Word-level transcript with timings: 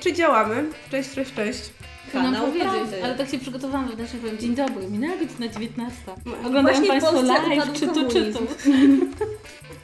Czy 0.00 0.12
działamy? 0.12 0.64
Cześć, 0.90 1.10
cześć, 1.14 1.34
cześć. 1.34 1.60
Kanał 2.22 2.46
powiedzieć, 2.46 2.70
Prawdy. 2.70 3.04
ale 3.04 3.14
tak 3.14 3.30
się 3.30 3.38
przygotowałam 3.38 3.88
wewnętrznie, 3.88 4.20
powiem 4.20 4.38
Dzień 4.38 4.54
dobry, 4.54 4.88
minęła 4.90 5.16
godzina 5.16 5.48
19. 5.48 5.96
No, 6.26 6.32
Oglądają 6.48 6.86
Państwo 6.86 7.22
live, 7.22 7.72
czy 7.72 7.86
tu, 7.86 8.08
czy 8.10 8.32
tu. 8.32 8.38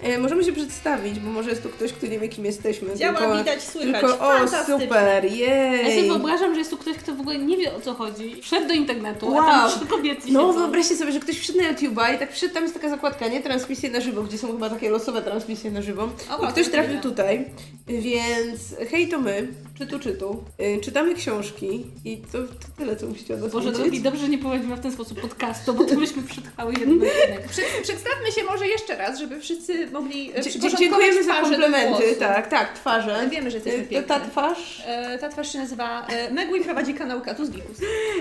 E, 0.02 0.18
możemy 0.18 0.44
się 0.44 0.52
przedstawić, 0.52 1.20
bo 1.20 1.30
może 1.30 1.50
jest 1.50 1.62
tu 1.62 1.68
ktoś, 1.68 1.92
kto 1.92 2.06
nie 2.06 2.18
wie, 2.18 2.28
kim 2.28 2.44
jesteśmy. 2.44 2.96
Działa, 2.96 3.18
tylko, 3.18 3.38
widać, 3.38 3.62
słychać. 3.62 4.00
Tylko, 4.00 4.18
o, 4.28 4.48
super, 4.48 5.24
Ja 5.24 5.30
sobie 5.30 5.94
jej. 5.94 6.08
wyobrażam, 6.08 6.52
że 6.52 6.58
jest 6.58 6.70
tu 6.70 6.76
ktoś, 6.76 6.96
kto 6.96 7.14
w 7.14 7.20
ogóle 7.20 7.38
nie 7.38 7.56
wie 7.56 7.74
o 7.74 7.80
co 7.80 7.94
chodzi. 7.94 8.42
Wszedł 8.42 8.68
do 8.68 8.74
internetu, 8.74 9.26
Wow. 9.30 9.38
a 9.40 9.46
tam 9.46 9.70
trzy 9.70 9.86
kobiety 9.86 10.22
No 10.32 10.40
siedzą. 10.40 10.52
wyobraźcie 10.52 10.96
sobie, 10.96 11.12
że 11.12 11.20
ktoś 11.20 11.38
wszedł 11.38 11.58
na 11.58 11.72
YouTube'a 11.72 12.14
i 12.14 12.18
tak 12.18 12.32
wszedł, 12.32 12.54
tam 12.54 12.62
jest 12.62 12.74
taka 12.74 12.88
zakładka, 12.88 13.28
nie? 13.28 13.40
Transmisje 13.42 13.90
na 13.90 14.00
żywo, 14.00 14.22
gdzie 14.22 14.38
są 14.38 14.46
chyba 14.52 14.70
takie 14.70 14.90
losowe 14.90 15.22
transmisje 15.22 15.70
na 15.70 15.82
żywo. 15.82 16.08
O, 16.38 16.44
I 16.44 16.48
ktoś 16.52 16.64
to 16.64 16.70
trafił 16.72 17.00
tutaj, 17.00 17.44
więc 17.86 18.60
hej, 18.90 19.08
to 19.08 19.18
my, 19.20 19.48
czytu, 19.78 19.98
czytu, 19.98 20.44
y, 20.76 20.80
czytamy 20.80 21.14
książki 21.14 21.86
i 22.04 22.21
to, 22.32 22.38
to 22.38 22.48
tyle, 22.78 22.96
co 22.96 23.06
musicie 23.06 23.34
od 23.34 23.40
nas 23.40 23.52
Boże 23.52 23.72
drogi, 23.72 24.00
dobrze, 24.00 24.20
że 24.20 24.28
nie 24.28 24.38
prowadzimy 24.38 24.76
w 24.76 24.80
ten 24.80 24.92
sposób 24.92 25.20
podcastu, 25.20 25.74
bo 25.74 25.84
to 25.84 25.94
byśmy 25.96 26.22
przetrwały 26.22 26.72
jeden 26.72 26.92
odcinek. 27.02 27.48
Przed, 27.48 27.64
przedstawmy 27.82 28.32
się 28.32 28.44
może 28.44 28.66
jeszcze 28.66 28.96
raz, 28.96 29.18
żeby 29.18 29.40
wszyscy 29.40 29.90
mogli 29.90 30.32
e, 30.36 30.42
Dzie- 30.42 30.76
Dziękujemy 30.78 31.24
za 31.24 31.34
komplementy, 31.40 32.16
tak, 32.18 32.48
tak, 32.48 32.72
twarze. 32.78 33.28
Wiemy, 33.30 33.50
że 33.50 33.56
jesteśmy 33.56 33.82
Y, 33.82 33.86
piękne. 33.86 34.08
Ta 34.18 34.20
twarz. 34.24 34.82
E, 34.86 35.18
Ta 35.18 35.28
twarz 35.28 35.52
się 35.52 35.58
nazywa 35.58 36.06
e, 36.06 36.30
Megu 36.30 36.56
i 36.56 36.64
prowadzi 36.64 36.94
kanał 36.94 37.20
Katus 37.20 37.50
Gikus. 37.50 37.76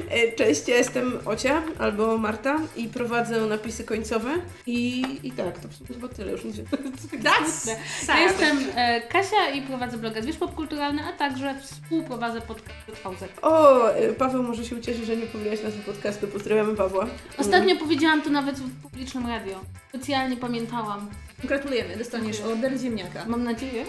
E, 0.09 0.31
Cześć, 0.31 0.67
ja 0.67 0.75
jestem 0.77 1.19
Ocia 1.25 1.61
albo 1.79 2.17
Marta 2.17 2.59
i 2.75 2.87
prowadzę 2.87 3.41
napisy 3.41 3.83
końcowe 3.83 4.29
i, 4.67 5.03
i 5.23 5.31
tak, 5.31 5.59
to 5.59 5.67
chyba 5.93 6.07
tyle 6.07 6.31
już. 6.31 6.41
That's 7.23 7.69
Ja 8.07 8.19
jestem 8.19 8.57
e, 8.75 9.01
Kasia 9.01 9.49
i 9.55 9.61
prowadzę 9.61 9.97
bloga 9.97 10.21
Zwierz 10.21 10.37
Popkulturalny, 10.37 11.01
a 11.09 11.17
także 11.17 11.55
współprowadzę 11.61 12.41
podcast 12.41 12.69
VZ. 12.89 13.23
O, 13.41 13.80
e, 13.80 13.80
Paweł 14.17 14.43
może 14.43 14.65
się 14.65 14.75
ucieszy, 14.75 15.05
że 15.05 15.17
nie 15.17 15.25
powiedziałaś 15.27 15.63
nazwy 15.63 15.83
podcastu. 15.83 16.27
Pozdrawiamy 16.27 16.75
Pawła. 16.75 17.07
Ostatnio 17.37 17.75
powiedziałam 17.75 18.21
to 18.21 18.29
nawet 18.29 18.55
w 18.55 18.81
publicznym 18.81 19.27
radio. 19.27 19.59
Specjalnie 19.89 20.37
pamiętałam. 20.37 21.09
Gratulujemy, 21.43 21.97
dostaniesz 21.97 22.41
order 22.41 22.79
ziemniaka. 22.79 23.25
Mam 23.27 23.43
nadzieję. 23.43 23.85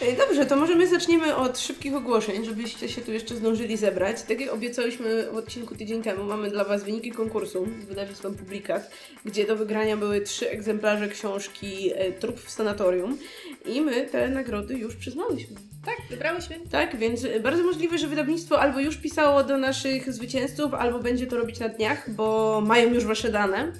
E, 0.00 0.16
Dobrze, 0.16 0.46
to 0.46 0.56
może 0.56 0.74
my 0.74 0.88
zaczniemy 0.88 1.36
od 1.36 1.58
szybkich 1.58 1.94
ogłoszeń, 1.94 2.44
żebyście 2.44 2.88
się 2.88 3.00
tu 3.02 3.12
jeszcze 3.12 3.34
zdążyli 3.34 3.76
zebrać. 3.76 4.22
Tak 4.22 4.40
jak 4.40 4.52
obiecałyśmy 4.52 5.26
w 5.32 5.36
odcinku 5.36 5.74
tydzień 5.74 6.02
temu, 6.02 6.24
mamy 6.24 6.50
dla 6.50 6.64
Was 6.64 6.84
wyniki 6.84 7.12
konkursu 7.12 7.66
z 7.82 7.84
wydawnictwem 7.84 8.34
Publikat, 8.34 8.90
gdzie 9.24 9.46
do 9.46 9.56
wygrania 9.56 9.96
były 9.96 10.20
trzy 10.20 10.50
egzemplarze 10.50 11.08
książki 11.08 11.90
e, 11.94 12.12
Trup 12.12 12.40
w 12.40 12.50
sanatorium 12.50 13.18
i 13.66 13.80
my 13.80 14.06
te 14.06 14.28
nagrody 14.28 14.74
już 14.74 14.96
przyznałyśmy. 14.96 15.73
Tak, 15.84 15.96
wybrałyśmy. 16.10 16.56
Tak, 16.70 16.96
więc 16.96 17.26
bardzo 17.42 17.62
możliwe, 17.62 17.98
że 17.98 18.08
wydawnictwo 18.08 18.60
albo 18.60 18.80
już 18.80 18.96
pisało 18.96 19.44
do 19.44 19.58
naszych 19.58 20.12
zwycięzców, 20.12 20.74
albo 20.74 20.98
będzie 20.98 21.26
to 21.26 21.36
robić 21.36 21.60
na 21.60 21.68
dniach, 21.68 22.10
bo 22.10 22.60
mają 22.66 22.94
już 22.94 23.04
wasze 23.04 23.30
dane. 23.30 23.72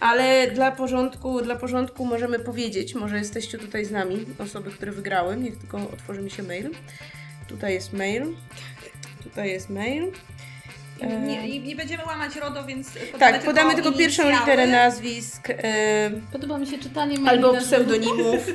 Ale 0.00 0.50
dla 0.50 0.72
porządku, 0.72 1.42
dla 1.42 1.56
porządku 1.56 2.04
możemy 2.04 2.38
powiedzieć, 2.38 2.94
może 2.94 3.18
jesteście 3.18 3.58
tutaj 3.58 3.84
z 3.84 3.90
nami, 3.90 4.26
osoby, 4.38 4.70
które 4.70 4.92
wygrały. 4.92 5.36
Niech 5.36 5.56
tylko 5.56 5.76
otworzy 5.76 6.22
mi 6.22 6.30
się 6.30 6.42
mail. 6.42 6.70
Tutaj 7.48 7.74
jest 7.74 7.92
mail. 7.92 8.34
Tutaj 9.22 9.50
jest 9.50 9.70
mail. 9.70 10.12
Nie, 11.26 11.58
nie 11.60 11.76
będziemy 11.76 12.04
łamać 12.06 12.36
RODO, 12.36 12.64
więc 12.64 12.88
podamy 13.12 13.32
Tak, 13.32 13.44
podamy 13.44 13.74
tylko 13.74 13.92
pierwszą 13.92 14.22
inicjały. 14.22 14.40
literę 14.50 14.66
nazwisk. 14.66 15.48
e, 15.50 16.10
Podoba 16.32 16.58
mi 16.58 16.66
się 16.66 16.78
czytanie 16.78 17.18
maili 17.18 17.28
albo 17.28 17.52
na 17.52 17.60
pseudonimów. 17.60 18.40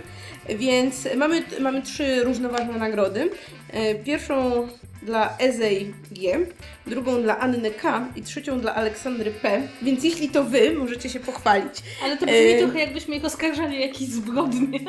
Więc 0.49 1.07
mamy, 1.17 1.43
mamy 1.59 1.81
trzy 1.81 2.23
równoważne 2.23 2.73
nagrody. 2.73 3.29
E, 3.73 3.95
Pierwszą 3.95 4.67
dla 5.03 5.37
Ezej 5.37 5.93
G, 6.11 6.39
drugą 6.87 7.21
dla 7.21 7.39
Anny 7.39 7.71
K 7.71 8.07
i 8.15 8.21
trzecią 8.21 8.59
dla 8.59 8.75
Aleksandry 8.75 9.31
P. 9.31 9.61
Więc 9.81 10.03
jeśli 10.03 10.29
to 10.29 10.43
wy, 10.43 10.71
możecie 10.73 11.09
się 11.09 11.19
pochwalić. 11.19 11.73
Ale 12.03 12.17
to 12.17 12.25
brzmi 12.25 12.37
E, 12.37 12.59
trochę 12.59 12.79
jakbyśmy 12.79 13.15
ich 13.15 13.25
oskarżali 13.25 13.77
o 13.77 13.79
jakieś 13.79 14.07
zbrodnie. 14.07 14.79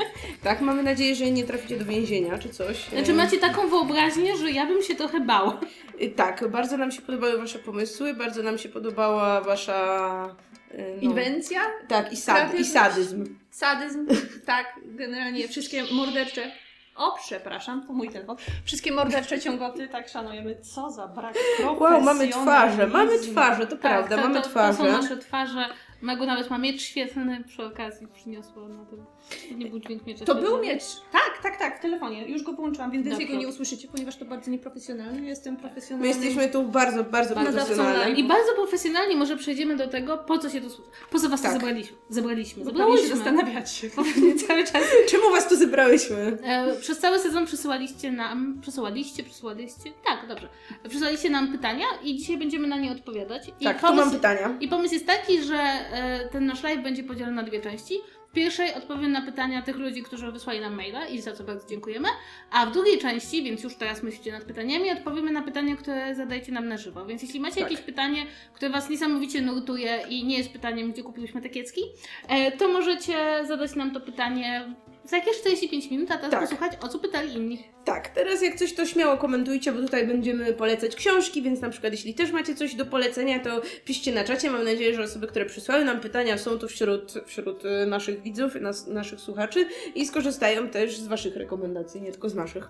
Tak, 0.43 0.61
mamy 0.61 0.83
nadzieję, 0.83 1.15
że 1.15 1.31
nie 1.31 1.45
traficie 1.45 1.79
do 1.79 1.85
więzienia 1.85 2.39
czy 2.39 2.49
coś. 2.49 2.77
Znaczy 2.89 3.13
E, 3.13 3.15
macie 3.15 3.39
taką 3.39 3.69
wyobraźnię, 3.69 4.37
że 4.37 4.51
ja 4.51 4.67
bym 4.67 4.83
się 4.83 4.95
trochę 4.95 5.21
bała. 5.21 5.61
E, 6.01 6.09
Tak, 6.09 6.49
bardzo 6.49 6.77
nam 6.77 6.91
się 6.93 7.03
podobały 7.03 7.39
wasze 7.39 7.59
pomysły, 7.59 8.15
bardzo 8.15 8.43
nam 8.43 8.59
się 8.59 8.69
podobała 8.69 9.41
wasza... 9.41 10.37
e, 10.71 10.83
No, 10.97 11.01
Inwencja, 11.03 11.61
tak, 11.89 12.13
i, 12.13 12.17
sad, 12.17 12.55
i 12.55 12.65
sadyzm. 12.65 13.37
sadyzm, 13.51 14.07
tak, 14.47 14.67
generalnie 14.85 15.49
wszystkie 15.49 15.85
mordercze. 15.93 16.51
O, 16.97 17.17
przepraszam, 17.27 17.87
to 17.87 17.93
mój 17.93 18.11
telefon. 18.11 18.37
Wszystkie 18.65 18.93
mordercze 18.93 19.41
ciągoty, 19.41 19.89
tak 19.89 20.09
szanujemy. 20.09 20.57
Co 20.61 20.91
za 20.91 21.07
brak 21.09 21.35
Wow, 21.81 22.01
mamy 22.01 22.29
twarze, 22.29 22.87
mamy 22.87 23.19
twarze, 23.19 23.67
to 23.67 23.77
prawda, 23.77 24.17
Tak, 24.17 24.25
to, 24.25 24.29
mamy 24.29 24.43
twarze. 24.43 24.79
To 24.79 24.85
są 24.85 24.93
nasze 25.03 25.17
twarze. 25.17 25.65
Mego 26.03 26.27
nawet 26.27 26.51
ma 26.51 26.59
miecz 26.59 26.83
świetlny 26.83 27.45
przy 27.45 27.65
okazji 27.65 28.09
przyniosła 28.09 28.69
na 28.69 28.85
tym. 28.85 29.05
To 29.49 29.55
nie 29.55 29.67
był 29.67 29.79
dźwięk 29.79 30.07
miecza 30.07 30.25
To 30.25 30.35
był 30.35 30.59
miecz. 30.63 30.83
Tak, 31.13 31.43
tak, 31.43 31.59
tak, 31.59 31.79
w 31.79 31.83
telefonie. 31.83 32.29
Już 32.29 32.43
go 32.43 32.53
połączyłam, 32.55 32.91
więc 32.91 33.07
więcej 33.07 33.29
go 33.29 33.35
nie 33.35 33.49
usłyszycie, 33.49 33.89
ponieważ 33.89 34.17
to 34.17 34.25
bardzo 34.25 34.51
nieprofesjonalne. 34.51 35.23
Jestem 35.29 35.55
My 35.55 35.61
profesjonalny. 35.61 36.09
jesteśmy 36.09 36.49
tu 36.49 36.63
bardzo, 36.63 37.05
bardzo 37.05 37.35
profesjonalni. 37.35 38.21
I 38.21 38.25
bardzo 38.25 38.53
profesjonalnie 38.55 39.17
może 39.17 39.37
przejdziemy 39.37 39.77
do 39.77 39.89
tego, 39.89 40.19
po 40.19 40.39
co 40.39 40.51
się 40.51 40.61
tu... 40.61 40.69
Po 41.11 41.19
co 41.19 41.29
was 41.29 41.43
Tak. 41.43 41.53
tu 41.53 41.59
zebraliśmy? 41.59 41.97
Zebraliśmy. 42.09 42.65
Bo 42.65 42.71
pewnie 42.73 42.97
się 42.99 43.09
Zebrałyśmy. 43.09 43.17
zastanawiacie. 43.17 43.91
Cały 44.49 44.65
czas. 44.65 44.83
Czemu 45.11 45.31
was 45.31 45.49
tu 45.49 45.57
zebrałyśmy? 45.57 46.39
E, 46.43 46.75
przez 46.81 46.99
cały 46.99 47.19
sezon 47.19 47.47
przesyłaliście 47.47 48.13
nam... 48.13 48.59
Przesyłaliście, 48.63 49.23
przesyłaliście? 49.25 49.91
Tak, 50.05 50.29
dobrze. 50.29 50.49
Przesyłaliście 50.89 51.31
nam 51.31 51.53
pytania 51.53 51.87
i 52.05 52.17
dzisiaj 52.17 52.39
będziemy 52.39 52.69
na 52.69 52.77
nie 52.77 52.93
odpowiadać. 52.93 53.49
I 53.61 53.65
Tak, 53.65 53.81
tu 53.81 53.95
mam 53.95 54.11
pytania. 54.11 54.57
I 54.61 54.69
pomysł 54.69 54.95
jest 54.95 55.07
taki, 55.07 55.43
że 55.43 55.55
e, 55.57 56.29
ten 56.33 56.47
nasz 56.47 56.63
live 56.63 56.83
będzie 56.83 57.05
podzielony 57.05 57.37
na 57.37 57.43
dwie 57.43 57.61
części. 57.61 57.95
W 58.37 58.39
pierwszej 58.39 58.75
odpowiem 58.75 59.13
na 59.13 59.23
pytania 59.23 59.63
tych 59.63 59.77
ludzi, 59.77 60.03
którzy 60.03 60.33
wysłali 60.33 60.61
nam 60.61 60.75
maila 60.75 61.07
i 61.07 61.21
za 61.21 61.33
co 61.33 61.45
bardzo 61.45 61.69
dziękujemy. 61.69 62.09
A 62.51 62.67
w 62.67 62.73
drugiej 62.73 62.99
części, 62.99 63.43
więc 63.43 63.63
już 63.63 63.77
teraz 63.77 64.03
myślicie 64.03 64.33
nad 64.33 64.45
pytaniami, 64.45 64.91
odpowiemy 64.91 65.31
na 65.31 65.43
pytania, 65.43 65.77
które 65.77 66.15
zadajecie 66.15 66.53
nam 66.53 66.69
na 66.69 66.77
żywo. 66.77 67.07
Więc 67.07 67.23
jeśli 67.23 67.41
macie 67.41 67.61
Tak. 67.61 67.71
jakieś 67.71 67.87
pytanie, 67.87 68.27
które 68.55 68.71
Was 68.71 68.91
niesamowicie 68.91 69.43
nurtuje 69.43 69.99
i 70.09 70.25
nie 70.25 70.39
jest 70.39 70.53
pytaniem, 70.53 70.93
gdzie 70.93 71.03
kupiłyśmy 71.03 71.43
te 71.43 71.49
kiecki, 71.49 71.81
e, 72.29 72.53
to 72.53 72.69
możecie 72.69 73.45
zadać 73.47 73.75
nam 73.75 73.91
to 73.91 74.01
pytanie 74.01 74.75
za 75.07 75.17
jakieś 75.17 75.37
45 75.41 75.91
minut, 75.91 76.11
a 76.11 76.17
teraz 76.17 76.31
Tak. 76.31 76.41
posłuchać, 76.41 76.73
o 76.81 76.89
co 76.89 76.99
pytali 76.99 77.35
inni. 77.35 77.65
Tak, 77.85 78.09
teraz 78.09 78.43
jak 78.43 78.57
coś 78.57 78.75
to 78.75 78.87
śmiało 78.87 79.17
komentujcie, 79.17 79.73
bo 79.73 79.81
tutaj 79.81 80.07
będziemy 80.07 80.53
polecać 80.53 80.97
książki, 80.97 81.43
więc 81.43 81.61
na 81.61 81.71
przykład 81.71 81.93
jeśli 81.93 82.15
też 82.15 82.33
macie 82.33 82.55
coś 82.55 82.75
do 82.75 82.87
polecenia, 82.87 83.41
to 83.41 83.61
piszcie 83.85 84.13
na 84.13 84.25
czacie. 84.25 84.51
Mam 84.51 84.65
nadzieję, 84.65 84.95
że 84.95 85.03
osoby, 85.03 85.27
które 85.27 85.47
przysłały 85.47 85.85
nam 85.85 86.01
pytania 86.01 86.39
są 86.39 86.59
tu 86.59 86.69
wśród, 86.69 87.15
wśród 87.27 87.65
y, 87.65 87.87
naszych 87.87 88.23
widzów, 88.23 88.55
nas, 88.55 88.87
naszych 88.87 89.21
słuchaczy 89.21 89.67
i 89.95 90.07
skorzystają 90.07 90.69
też 90.69 90.97
z 90.99 91.07
waszych 91.07 91.37
rekomendacji, 91.37 92.03
nie 92.03 92.11
tylko 92.13 92.29
z 92.29 92.35
naszych. 92.35 92.69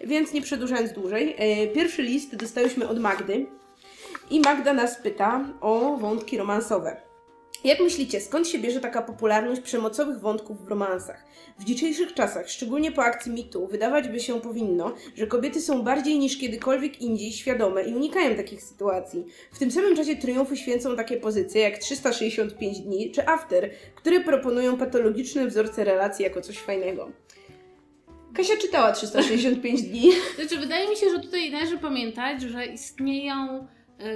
Więc 0.00 0.32
nie 0.32 0.42
przedłużając 0.42 0.92
dłużej, 0.92 1.34
e, 1.38 1.66
pierwszy 1.66 2.02
list 2.02 2.36
dostałyśmy 2.36 2.88
od 2.88 2.98
Magdy 3.00 3.46
i 4.30 4.40
Magda 4.40 4.72
nas 4.72 5.02
pyta 5.02 5.44
o 5.60 5.96
wątki 5.96 6.38
romansowe. 6.38 7.05
Jak 7.64 7.80
myślicie, 7.80 8.20
skąd 8.20 8.48
się 8.48 8.58
bierze 8.58 8.80
taka 8.80 9.02
popularność 9.02 9.60
przemocowych 9.60 10.20
wątków 10.20 10.64
w 10.64 10.68
romansach? 10.68 11.24
W 11.58 11.64
dzisiejszych 11.64 12.14
czasach, 12.14 12.50
szczególnie 12.50 12.92
po 12.92 13.02
akcji 13.02 13.32
mitu, 13.32 13.66
wydawać 13.66 14.08
by 14.08 14.20
się 14.20 14.40
powinno, 14.40 14.94
że 15.14 15.26
kobiety 15.26 15.60
są 15.60 15.82
bardziej 15.82 16.18
niż 16.18 16.38
kiedykolwiek 16.38 17.00
indziej 17.00 17.32
świadome 17.32 17.82
i 17.82 17.94
unikają 17.94 18.36
takich 18.36 18.62
sytuacji. 18.62 19.26
W 19.52 19.58
tym 19.58 19.70
samym 19.70 19.96
czasie 19.96 20.16
triumfy 20.16 20.56
święcą 20.56 20.96
takie 20.96 21.16
pozycje 21.16 21.60
jak 21.60 21.78
365 21.78 22.80
dni 22.80 23.10
czy 23.10 23.28
After, 23.28 23.70
które 23.94 24.20
proponują 24.20 24.76
patologiczne 24.76 25.46
wzorce 25.46 25.84
relacji 25.84 26.22
jako 26.22 26.40
coś 26.40 26.58
fajnego. 26.58 27.10
Kasia 28.34 28.56
czytała 28.56 28.92
365 28.92 29.82
dni. 29.82 30.12
Znaczy, 30.34 30.56
wydaje 30.56 30.88
mi 30.88 30.96
się, 30.96 31.10
że 31.10 31.20
tutaj 31.20 31.50
należy 31.50 31.78
pamiętać, 31.78 32.42
że 32.42 32.66
istnieją 32.66 33.66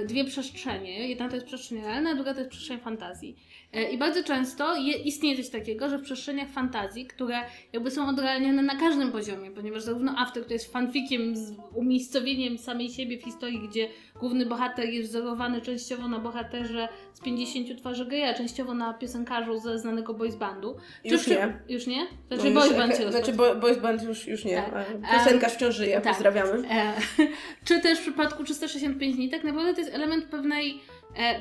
dwie 0.07 0.25
przestrzenie. 0.25 1.07
Jedna 1.09 1.29
to 1.29 1.35
jest 1.35 1.47
przestrzeń 1.47 1.81
realna, 1.81 2.09
a 2.09 2.15
druga 2.15 2.33
to 2.33 2.39
jest 2.39 2.51
przestrzeń 2.51 2.79
fantazji. 2.79 3.35
E, 3.73 3.91
I 3.91 3.97
bardzo 3.97 4.23
często 4.23 4.75
je, 4.75 4.93
istnieje 4.93 5.37
coś 5.37 5.49
takiego, 5.49 5.89
że 5.89 5.97
w 5.97 6.01
przestrzeniach 6.01 6.49
fantazji, 6.49 7.05
które 7.05 7.41
jakby 7.73 7.91
są 7.91 8.09
odrealnione 8.09 8.61
na 8.61 8.75
każdym 8.75 9.11
poziomie, 9.11 9.51
ponieważ 9.51 9.81
zarówno 9.83 10.15
After, 10.17 10.43
który 10.43 10.55
jest 10.55 10.73
fanfikiem 10.73 11.35
z 11.35 11.53
umiejscowieniem 11.73 12.57
samej 12.57 12.89
siebie 12.89 13.17
w 13.17 13.23
historii, 13.23 13.59
gdzie 13.69 13.87
główny 14.19 14.45
bohater 14.45 14.89
jest 14.89 15.09
wzorowany 15.09 15.61
częściowo 15.61 16.07
na 16.07 16.19
bohaterze 16.19 16.89
z 17.13 17.19
50 17.19 17.77
twarzy 17.77 18.05
gry, 18.05 18.23
a 18.23 18.33
częściowo 18.33 18.73
na 18.73 18.93
piosenkarzu 18.93 19.59
ze 19.59 19.79
znanego 19.79 20.13
boys 20.13 20.35
bandu. 20.35 20.75
Czy 21.03 21.09
Już 21.09 21.27
nie. 21.27 21.59
Już 21.69 21.87
nie? 21.87 22.03
No 22.29 22.37
Znaczy 22.37 22.51
już- 22.51 22.59
boys 22.59 22.77
band 22.77 22.97
się 22.97 23.11
Znaczy 23.11 23.33
bo, 23.33 23.55
boys 23.55 23.77
band 23.77 24.03
już, 24.03 24.27
już 24.27 24.45
nie. 24.45 24.63
Tak. 24.73 24.87
Piosenkarz 25.11 25.53
wciąż 25.53 25.75
żyje, 25.75 26.01
tak. 26.01 26.13
pozdrawiamy. 26.13 26.69
E, 26.69 26.93
czy 27.65 27.79
też 27.79 27.99
w 27.99 28.01
przypadku 28.01 28.43
365 28.43 29.15
dni, 29.15 29.29
tak 29.29 29.43
naprawdę 29.43 29.73
to 29.73 29.79
jest 29.81 29.93
element 29.93 30.25
pewnej 30.25 30.81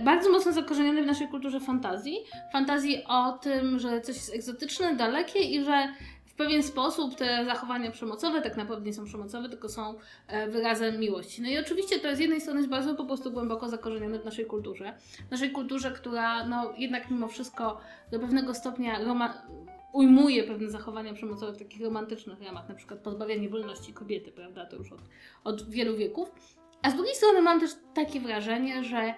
bardzo 0.04 0.30
mocno 0.30 0.52
zakorzenionej 0.52 1.02
w 1.02 1.06
naszej 1.06 1.28
kulturze 1.28 1.60
fantazji. 1.60 2.18
Fantazji 2.52 3.04
o 3.08 3.32
tym, 3.32 3.78
że 3.78 4.00
coś 4.00 4.16
jest 4.16 4.34
egzotyczne, 4.34 4.96
dalekie 4.96 5.40
i 5.40 5.64
że 5.64 5.88
w 6.26 6.34
pewien 6.34 6.62
sposób 6.62 7.14
te 7.14 7.44
zachowania 7.44 7.90
przemocowe 7.90 8.42
tak 8.42 8.56
naprawdę 8.56 8.86
nie 8.86 8.92
są 8.92 9.04
przemocowe, 9.04 9.48
tylko 9.48 9.68
są 9.68 9.94
e, 10.26 10.48
wyrazem 10.48 11.00
miłości. 11.00 11.42
No 11.42 11.48
i 11.48 11.58
oczywiście 11.58 11.98
to 11.98 12.16
z 12.16 12.18
jednej 12.18 12.40
strony 12.40 12.60
jest 12.60 12.70
bardzo 12.70 12.94
po 12.94 13.04
prostu 13.04 13.32
głęboko 13.32 13.68
zakorzenione 13.68 14.18
w 14.18 14.24
naszej 14.24 14.46
kulturze. 14.46 14.92
W 15.28 15.30
naszej 15.30 15.50
kulturze, 15.50 15.90
która 15.90 16.46
no 16.46 16.72
jednak 16.78 17.10
mimo 17.10 17.28
wszystko 17.28 17.80
do 18.10 18.18
pewnego 18.18 18.54
stopnia 18.54 18.98
ujmuje 19.92 20.44
pewne 20.44 20.70
zachowania 20.70 21.14
przemocowe 21.14 21.52
w 21.52 21.58
takich 21.58 21.82
romantycznych 21.82 22.42
ramach, 22.42 22.68
na 22.68 22.74
przykład 22.74 23.00
pozbawianie 23.00 23.48
wolności 23.48 23.92
kobiety, 23.92 24.32
prawda, 24.32 24.66
to 24.66 24.76
już 24.76 24.92
od, 24.92 25.00
od 25.44 25.70
wielu 25.70 25.96
wieków. 25.96 26.30
A 26.82 26.90
z 26.90 26.94
drugiej 26.94 27.14
strony 27.14 27.42
mam 27.42 27.60
też 27.60 27.70
takie 27.94 28.20
wrażenie, 28.20 28.84
że 28.84 29.14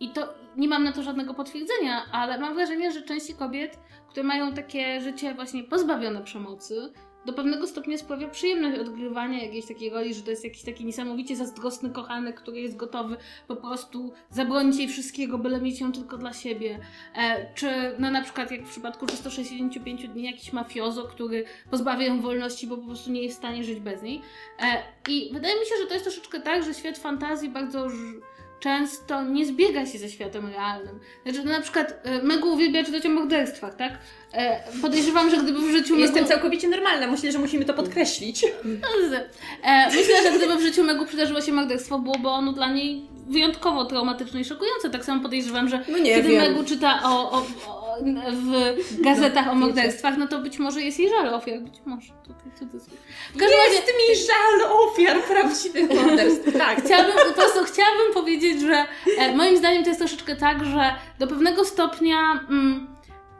i 0.00 0.08
to 0.10 0.34
nie 0.56 0.68
mam 0.68 0.84
na 0.84 0.92
to 0.92 1.02
żadnego 1.02 1.34
potwierdzenia, 1.34 2.02
ale 2.12 2.38
mam 2.38 2.54
wrażenie, 2.54 2.92
że 2.92 3.02
części 3.02 3.34
kobiet, 3.34 3.78
które 4.08 4.24
mają 4.24 4.52
takie 4.52 5.00
życie 5.00 5.34
właśnie 5.34 5.64
pozbawione 5.64 6.22
przemocy, 6.22 6.92
do 7.24 7.32
pewnego 7.32 7.66
stopnia 7.66 7.98
sprawia 7.98 8.28
przyjemność 8.28 8.78
odgrywania 8.78 9.42
jakiejś 9.42 9.66
takiej 9.66 9.90
roli, 9.90 10.14
że 10.14 10.22
to 10.22 10.30
jest 10.30 10.44
jakiś 10.44 10.62
taki 10.62 10.84
niesamowicie 10.84 11.36
zazdrosny 11.36 11.90
kochanek, 11.90 12.40
który 12.40 12.60
jest 12.60 12.76
gotowy 12.76 13.16
po 13.48 13.56
prostu 13.56 14.12
zabronić 14.30 14.76
jej 14.76 14.88
wszystkiego, 14.88 15.38
byle 15.38 15.60
mieć 15.60 15.80
ją 15.80 15.92
tylko 15.92 16.18
dla 16.18 16.32
siebie. 16.32 16.78
E, 17.16 17.54
czy 17.54 17.68
no 17.98 18.10
na 18.10 18.22
przykład 18.22 18.50
jak 18.50 18.66
w 18.66 18.70
przypadku 18.70 19.06
365 19.06 20.08
dni 20.08 20.22
jakiś 20.22 20.52
mafiozo, 20.52 21.04
który 21.04 21.44
pozbawia 21.70 22.06
ją 22.06 22.20
wolności, 22.20 22.66
bo 22.66 22.76
po 22.76 22.86
prostu 22.86 23.10
nie 23.10 23.22
jest 23.22 23.34
w 23.34 23.38
stanie 23.38 23.64
żyć 23.64 23.80
bez 23.80 24.02
niej. 24.02 24.20
E, 24.62 24.82
I 25.08 25.30
wydaje 25.32 25.60
mi 25.60 25.66
się, 25.66 25.74
że 25.82 25.86
to 25.86 25.94
jest 25.94 26.04
troszeczkę 26.04 26.40
tak, 26.40 26.64
że 26.64 26.74
świat 26.74 26.98
fantazji 26.98 27.48
bardzo 27.48 27.88
często 28.60 29.24
nie 29.24 29.46
zbiega 29.46 29.86
się 29.86 29.98
ze 29.98 30.10
światem 30.10 30.46
realnym. 30.46 31.00
Znaczy, 31.24 31.42
no 31.44 31.52
na 31.52 31.60
przykład 31.60 31.94
e, 32.04 32.22
Megu 32.22 32.52
uwielbia 32.52 32.84
czytać 32.84 33.06
o 33.06 33.08
morderstwach, 33.08 33.74
tak? 33.74 33.98
E, 34.32 34.62
podejrzewam, 34.82 35.30
że 35.30 35.36
gdyby 35.36 35.58
w 35.58 35.70
życiu 35.70 35.98
Jestem 35.98 36.22
Megu... 36.22 36.28
całkowicie 36.28 36.68
normalna, 36.68 37.06
myślę, 37.06 37.32
że 37.32 37.38
musimy 37.38 37.64
to 37.64 37.74
podkreślić. 37.74 38.44
E, 39.64 39.86
myślę, 39.86 40.22
że 40.22 40.38
gdyby 40.38 40.56
w 40.56 40.60
życiu 40.62 40.84
Megu 40.84 41.06
przydarzyło 41.06 41.40
się 41.40 41.52
morderstwo, 41.52 41.98
byłoby 41.98 42.28
ono 42.28 42.52
dla 42.52 42.72
niej 42.72 43.06
wyjątkowo 43.26 43.84
traumatyczne 43.84 44.40
i 44.40 44.44
szokujące. 44.44 44.90
Tak 44.90 45.04
samo 45.04 45.22
podejrzewam, 45.22 45.68
że 45.68 45.84
No 45.88 45.98
nie 45.98 46.14
kiedy 46.14 46.28
wiem. 46.28 46.42
Megu 46.42 46.64
czyta 46.64 47.00
o, 47.04 47.30
o, 47.32 47.46
o, 47.68 47.83
w 48.32 49.00
gazetach 49.00 49.48
o 49.48 49.54
morderstwach, 49.54 50.16
no 50.18 50.26
to 50.26 50.38
być 50.38 50.58
może 50.58 50.82
jest 50.82 50.98
jej 50.98 51.10
żal 51.10 51.34
ofiar. 51.34 51.60
Być 51.60 51.74
może. 51.84 52.12
Tutaj 52.26 52.52
cudzysłów. 52.58 52.98
W 53.34 53.36
każdym 53.36 53.58
razie 53.58 53.74
Jest 53.74 53.86
mi 53.86 54.26
żal 54.26 54.72
ofiar 54.72 55.22
prawdziwych 55.22 55.90
morderstw. 55.90 56.52
Tak. 56.58 56.84
chciałabym, 56.84 57.14
po 57.28 57.32
prostu 57.32 57.64
chciałabym 57.64 58.14
powiedzieć, 58.14 58.60
że 58.60 58.84
e, 59.18 59.36
moim 59.36 59.56
zdaniem 59.56 59.82
to 59.82 59.88
jest 59.88 60.00
troszeczkę 60.00 60.36
tak, 60.36 60.64
że 60.64 60.94
do 61.18 61.26
pewnego 61.26 61.64
stopnia 61.64 62.40
mm, 62.50 62.94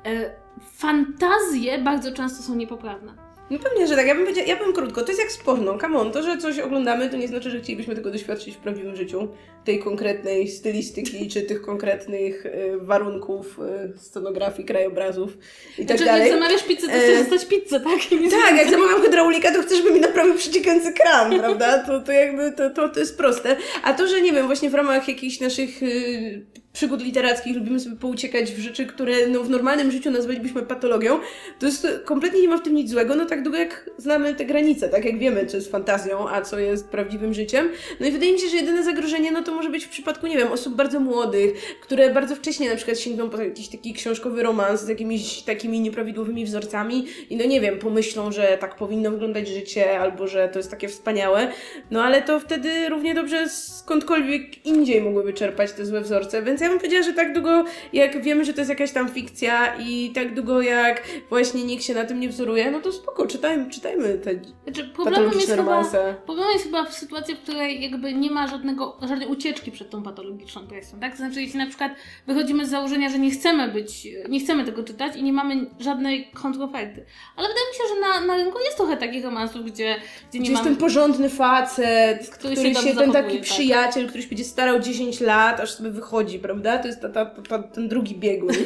e, 0.06 0.34
fantazje 0.76 1.78
bardzo 1.78 2.12
często 2.12 2.42
są 2.42 2.54
niepoprawne. 2.54 3.12
No 3.54 3.60
pewnie, 3.60 3.86
że 3.86 3.96
tak. 3.96 4.06
Ja 4.06 4.14
bym 4.14 4.24
powiedziała, 4.24 4.48
ja 4.48 4.56
bym 4.56 4.72
krótko. 4.72 5.02
To 5.02 5.08
jest 5.08 5.20
jak 5.20 5.32
z 5.32 5.36
porno. 5.38 5.78
Come 5.78 5.98
on, 5.98 6.12
to, 6.12 6.22
że 6.22 6.38
coś 6.38 6.58
oglądamy, 6.58 7.10
to 7.10 7.16
nie 7.16 7.28
znaczy, 7.28 7.50
że 7.50 7.60
chcielibyśmy 7.60 7.94
tego 7.94 8.10
doświadczyć 8.10 8.54
w 8.54 8.58
prawdziwym 8.58 8.96
życiu. 8.96 9.28
Tej 9.64 9.78
konkretnej 9.78 10.48
stylistyki, 10.48 11.28
czy 11.28 11.42
tych 11.42 11.62
konkretnych 11.62 12.46
y, 12.46 12.70
warunków, 12.80 13.58
y, 13.94 13.98
scenografii, 13.98 14.68
krajobrazów 14.68 15.38
i 15.78 15.86
tak 15.86 15.96
Znaczy, 15.98 16.04
dalej. 16.04 16.30
jak 16.30 16.38
zamawiasz 16.38 16.62
pizzę, 16.62 16.86
to 16.86 16.92
E, 16.92 16.98
chcesz 17.00 17.18
dostać 17.18 17.46
pizzę, 17.48 17.80
tak? 17.80 18.12
I 18.12 18.30
Tak, 18.30 18.56
jak 18.56 18.70
zamawiam 18.70 19.02
hydraulika, 19.02 19.52
to 19.52 19.62
chcę, 19.62 19.76
żeby 19.76 19.90
mi 19.90 20.00
naprawił 20.00 20.34
przeciekający 20.34 20.92
kran, 20.92 21.30
prawda? 21.40 21.78
To, 21.78 22.00
to 22.00 22.12
jakby 22.12 22.52
to, 22.52 22.70
to, 22.70 22.88
to 22.88 23.00
jest 23.00 23.18
proste. 23.18 23.56
A 23.82 23.94
to, 23.94 24.08
że 24.08 24.20
nie 24.20 24.32
wiem, 24.32 24.46
właśnie 24.46 24.70
w 24.70 24.74
ramach 24.74 25.08
jakichś 25.08 25.40
naszych 25.40 25.82
y, 25.82 26.46
przygód 26.74 27.02
literackich 27.02 27.56
lubimy 27.56 27.80
sobie 27.80 27.96
pouciekać 27.96 28.52
w 28.52 28.58
rzeczy, 28.58 28.86
które 28.86 29.26
no, 29.26 29.42
w 29.42 29.50
normalnym 29.50 29.90
życiu 29.90 30.10
nazwalibyśmy 30.10 30.62
patologią, 30.62 31.18
to 31.58 31.66
jest 31.66 31.86
kompletnie 32.04 32.40
nie 32.40 32.48
ma 32.48 32.56
w 32.56 32.62
tym 32.62 32.74
nic 32.74 32.90
złego, 32.90 33.14
no 33.14 33.26
tak 33.26 33.42
długo 33.42 33.58
jak 33.58 33.90
znamy 33.98 34.34
te 34.34 34.44
granice, 34.44 34.88
tak 34.88 35.04
jak 35.04 35.18
wiemy, 35.18 35.46
co 35.46 35.56
jest 35.56 35.70
fantazją, 35.70 36.28
a 36.28 36.42
co 36.42 36.58
jest 36.58 36.88
prawdziwym 36.88 37.34
życiem. 37.34 37.68
No 38.00 38.06
i 38.06 38.12
wydaje 38.12 38.32
mi 38.32 38.40
się, 38.40 38.48
że 38.48 38.56
jedyne 38.56 38.82
zagrożenie, 38.82 39.32
no 39.32 39.42
to 39.42 39.54
może 39.54 39.70
być 39.70 39.84
w 39.84 39.88
przypadku, 39.88 40.26
nie 40.26 40.36
wiem, 40.36 40.52
osób 40.52 40.74
bardzo 40.74 41.00
młodych, 41.00 41.76
które 41.80 42.10
bardzo 42.10 42.36
wcześnie 42.36 42.70
na 42.70 42.76
przykład 42.76 42.98
sięgną 42.98 43.30
po 43.30 43.42
jakiś 43.42 43.68
taki 43.68 43.92
książkowy 43.92 44.42
romans 44.42 44.80
z 44.80 44.88
jakimiś 44.88 45.42
takimi 45.42 45.80
nieprawidłowymi 45.80 46.44
wzorcami 46.44 47.06
i 47.30 47.36
no 47.36 47.44
nie 47.44 47.60
wiem, 47.60 47.78
pomyślą, 47.78 48.32
że 48.32 48.58
tak 48.60 48.76
powinno 48.76 49.10
wyglądać 49.10 49.48
życie, 49.48 49.98
albo 49.98 50.26
że 50.26 50.48
to 50.48 50.58
jest 50.58 50.70
takie 50.70 50.88
wspaniałe, 50.88 51.52
no 51.90 52.02
ale 52.02 52.22
to 52.22 52.40
wtedy 52.40 52.88
równie 52.88 53.14
dobrze 53.14 53.48
skądkolwiek 53.48 54.66
indziej 54.66 55.02
mogłyby 55.02 55.32
czerpać 55.32 55.72
te 55.72 55.86
złe 55.86 56.00
wzorce, 56.00 56.42
więc 56.42 56.63
ja 56.64 56.70
bym 56.70 56.78
powiedziała, 56.78 57.02
że 57.04 57.12
tak 57.12 57.32
długo 57.32 57.64
jak 57.92 58.22
wiemy, 58.22 58.44
że 58.44 58.52
to 58.54 58.60
jest 58.60 58.70
jakaś 58.70 58.92
tam 58.92 59.08
fikcja 59.08 59.74
i 59.76 60.10
tak 60.14 60.34
długo 60.34 60.62
jak 60.62 61.02
właśnie 61.28 61.64
nikt 61.64 61.84
się 61.84 61.94
na 61.94 62.04
tym 62.04 62.20
nie 62.20 62.28
wzoruje, 62.28 62.70
no 62.70 62.80
to 62.80 62.92
spoko, 62.92 63.26
czytajmy, 63.26 63.70
czytajmy 63.70 64.18
te 64.18 64.30
Znaczy, 64.64 64.88
problemem 64.94 65.22
jest, 65.22 65.34
patologiczne 65.46 65.56
chyba, 65.56 65.70
romanse. 65.70 66.14
problemem 66.26 66.52
jest 66.52 66.64
chyba 66.64 66.84
w 66.84 66.94
sytuacji, 66.94 67.34
w 67.34 67.38
której 67.38 67.82
jakby 67.82 68.14
nie 68.14 68.30
ma 68.30 68.46
żadnego, 68.46 68.96
żadnej 69.08 69.28
ucieczki 69.28 69.72
przed 69.72 69.90
tą 69.90 70.02
patologiczną 70.02 70.66
presją, 70.66 71.00
tak? 71.00 71.10
To 71.12 71.16
znaczy, 71.18 71.40
jeśli 71.42 71.58
na 71.58 71.66
przykład 71.66 71.92
wychodzimy 72.26 72.66
z 72.66 72.70
założenia, 72.70 73.08
że 73.10 73.18
nie 73.18 73.30
chcemy 73.30 73.68
być, 73.68 74.08
nie 74.28 74.40
chcemy 74.40 74.64
tego 74.64 74.82
czytać 74.82 75.16
i 75.16 75.22
nie 75.22 75.32
mamy 75.32 75.66
żadnej 75.80 76.30
kontroferty. 76.42 77.04
Ale 77.36 77.48
wydaje 77.48 77.66
mi 77.68 77.74
się, 77.76 77.94
że 77.94 78.00
na, 78.00 78.26
na 78.26 78.36
rynku 78.44 78.58
jest 78.64 78.76
trochę 78.76 78.96
takich 78.96 79.24
romansów, 79.24 79.64
gdzie, 79.66 79.96
gdzie 80.30 80.38
nie 80.38 80.42
Gdzie 80.42 80.50
jest 80.52 80.64
mamy... 80.64 80.76
ten 80.76 80.76
porządny 80.76 81.28
facet, 81.28 82.30
Który 82.30 82.54
który, 82.54 82.74
się 82.74 82.80
się, 82.88 82.96
ten 82.96 83.12
taki 83.12 83.34
tak. 83.34 83.42
przyjaciel, 83.42 84.06
który 84.08 84.22
się 84.22 84.28
będzie 84.28 84.44
starał 84.44 84.80
10 84.80 85.20
lat, 85.20 85.60
aż 85.60 85.70
sobie 85.70 85.90
wychodzi, 85.90 86.38
prawda? 86.38 86.53
To 86.62 86.86
jest 86.86 87.00
ta, 87.00 87.08
ta, 87.08 87.26
ta, 87.26 87.42
ta, 87.42 87.58
ten 87.58 87.88
drugi 87.88 88.14
biegun. 88.14 88.50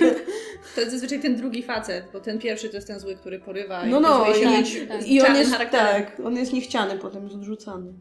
To 0.75 0.81
jest 0.81 0.93
zazwyczaj 0.93 1.20
ten 1.20 1.37
drugi 1.37 1.62
facet, 1.62 2.05
bo 2.12 2.20
ten 2.20 2.38
pierwszy 2.38 2.69
to 2.69 2.76
jest 2.76 2.87
ten 2.87 3.00
zły, 3.00 3.17
który 3.17 3.38
porywa 3.38 3.87
No 3.87 3.99
i 3.99 4.02
no, 4.02 4.23
okazuje 4.23 4.35
się 4.35 4.44
tak, 4.44 4.58
mieć 4.58 4.88
tak. 4.88 5.08
I 5.08 5.23
on 5.23 5.37
jest, 5.37 5.56
tak, 5.70 6.20
on 6.25 6.37
jest 6.37 6.52
niechciany, 6.52 6.99
potem 6.99 7.23
jest 7.25 7.35
odrzucany. 7.35 7.93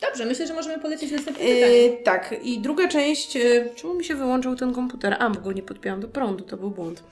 Dobrze, 0.00 0.26
myślę, 0.26 0.46
że 0.46 0.54
możemy 0.54 0.78
polecieć 0.78 1.12
następne 1.12 1.44
pytanie. 1.44 1.66
E, 1.66 2.02
tak, 2.02 2.34
i 2.42 2.58
druga 2.58 2.88
część. 2.88 3.36
E, 3.36 3.40
czemu 3.76 3.94
mi 3.94 4.04
się 4.04 4.14
wyłączał 4.14 4.56
ten 4.56 4.74
komputer? 4.74 5.16
A, 5.18 5.30
bo 5.30 5.40
go 5.40 5.52
nie 5.52 5.62
podpiąłam 5.62 6.00
do 6.00 6.08
prądu, 6.08 6.44
to 6.44 6.56
był 6.56 6.70
błąd. 6.70 7.02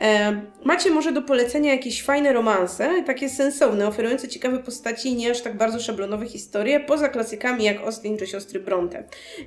E, 0.00 0.40
macie 0.64 0.90
może 0.90 1.12
do 1.12 1.22
polecenia 1.22 1.72
jakieś 1.72 2.02
fajne 2.02 2.32
romanse, 2.32 3.02
takie 3.06 3.28
sensowne, 3.28 3.86
oferujące 3.86 4.28
ciekawe 4.28 4.58
postaci 4.58 5.08
i 5.08 5.14
nie 5.14 5.30
aż 5.30 5.40
tak 5.40 5.56
bardzo 5.56 5.80
szablonowe 5.80 6.26
historie, 6.26 6.80
poza 6.80 7.08
klasykami 7.08 7.64
jak 7.64 7.80
Austin 7.80 8.18
czy 8.18 8.26
siostry 8.26 8.60
Bronte. 8.60 9.04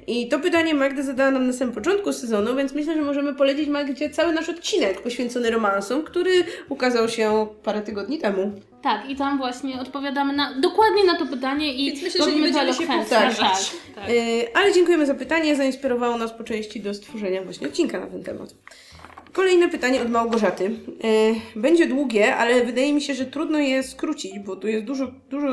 I 0.07 0.27
to 0.27 0.39
pytanie 0.39 0.73
Magda 0.73 1.03
zadała 1.03 1.31
nam 1.31 1.47
na 1.47 1.53
samym 1.53 1.73
początku 1.73 2.13
sezonu, 2.13 2.55
więc 2.55 2.73
myślę, 2.73 2.93
że 2.93 3.01
możemy 3.01 3.35
polecić 3.35 3.69
Magdzie 3.69 4.09
cały 4.09 4.33
nasz 4.33 4.49
odcinek 4.49 5.01
poświęcony 5.01 5.51
romansom, 5.51 6.03
który 6.03 6.31
ukazał 6.69 7.09
się 7.09 7.47
parę 7.63 7.81
tygodni 7.81 8.17
temu. 8.17 8.51
Tak, 8.81 9.09
i 9.09 9.15
tam 9.15 9.37
właśnie 9.37 9.81
odpowiadamy 9.81 10.33
na, 10.33 10.53
dokładnie 10.59 11.03
na 11.03 11.17
to 11.17 11.25
pytanie 11.25 11.73
i 11.73 11.85
Więc 11.85 12.01
myślę, 12.01 12.25
że 12.25 12.31
nie 12.31 12.37
robimy 12.37 12.53
to 12.53 12.65
będziemy 12.65 12.87
się 12.87 12.99
powtarzać. 12.99 13.71
Tak, 13.95 13.95
tak. 13.95 14.09
E, 14.09 14.57
ale 14.57 14.73
dziękujemy 14.73 15.05
za 15.05 15.13
pytanie, 15.13 15.55
zainspirowało 15.55 16.17
nas 16.17 16.33
po 16.33 16.43
części 16.43 16.81
do 16.81 16.93
stworzenia 16.93 17.43
właśnie 17.43 17.67
odcinka 17.67 17.99
na 17.99 18.07
ten 18.07 18.23
temat. 18.23 18.55
Kolejne 19.33 19.69
pytanie 19.69 20.01
od 20.01 20.09
Małgorzaty. 20.09 20.71
E, 21.55 21.59
Będzie 21.59 21.87
długie, 21.87 22.35
ale 22.35 22.65
wydaje 22.65 22.93
mi 22.93 23.01
się, 23.01 23.13
że 23.13 23.25
trudno 23.25 23.59
je 23.59 23.83
skrócić, 23.83 24.39
bo 24.39 24.55
tu 24.55 24.67
jest 24.67 24.85
dużo, 24.85 25.07
dużo 25.29 25.47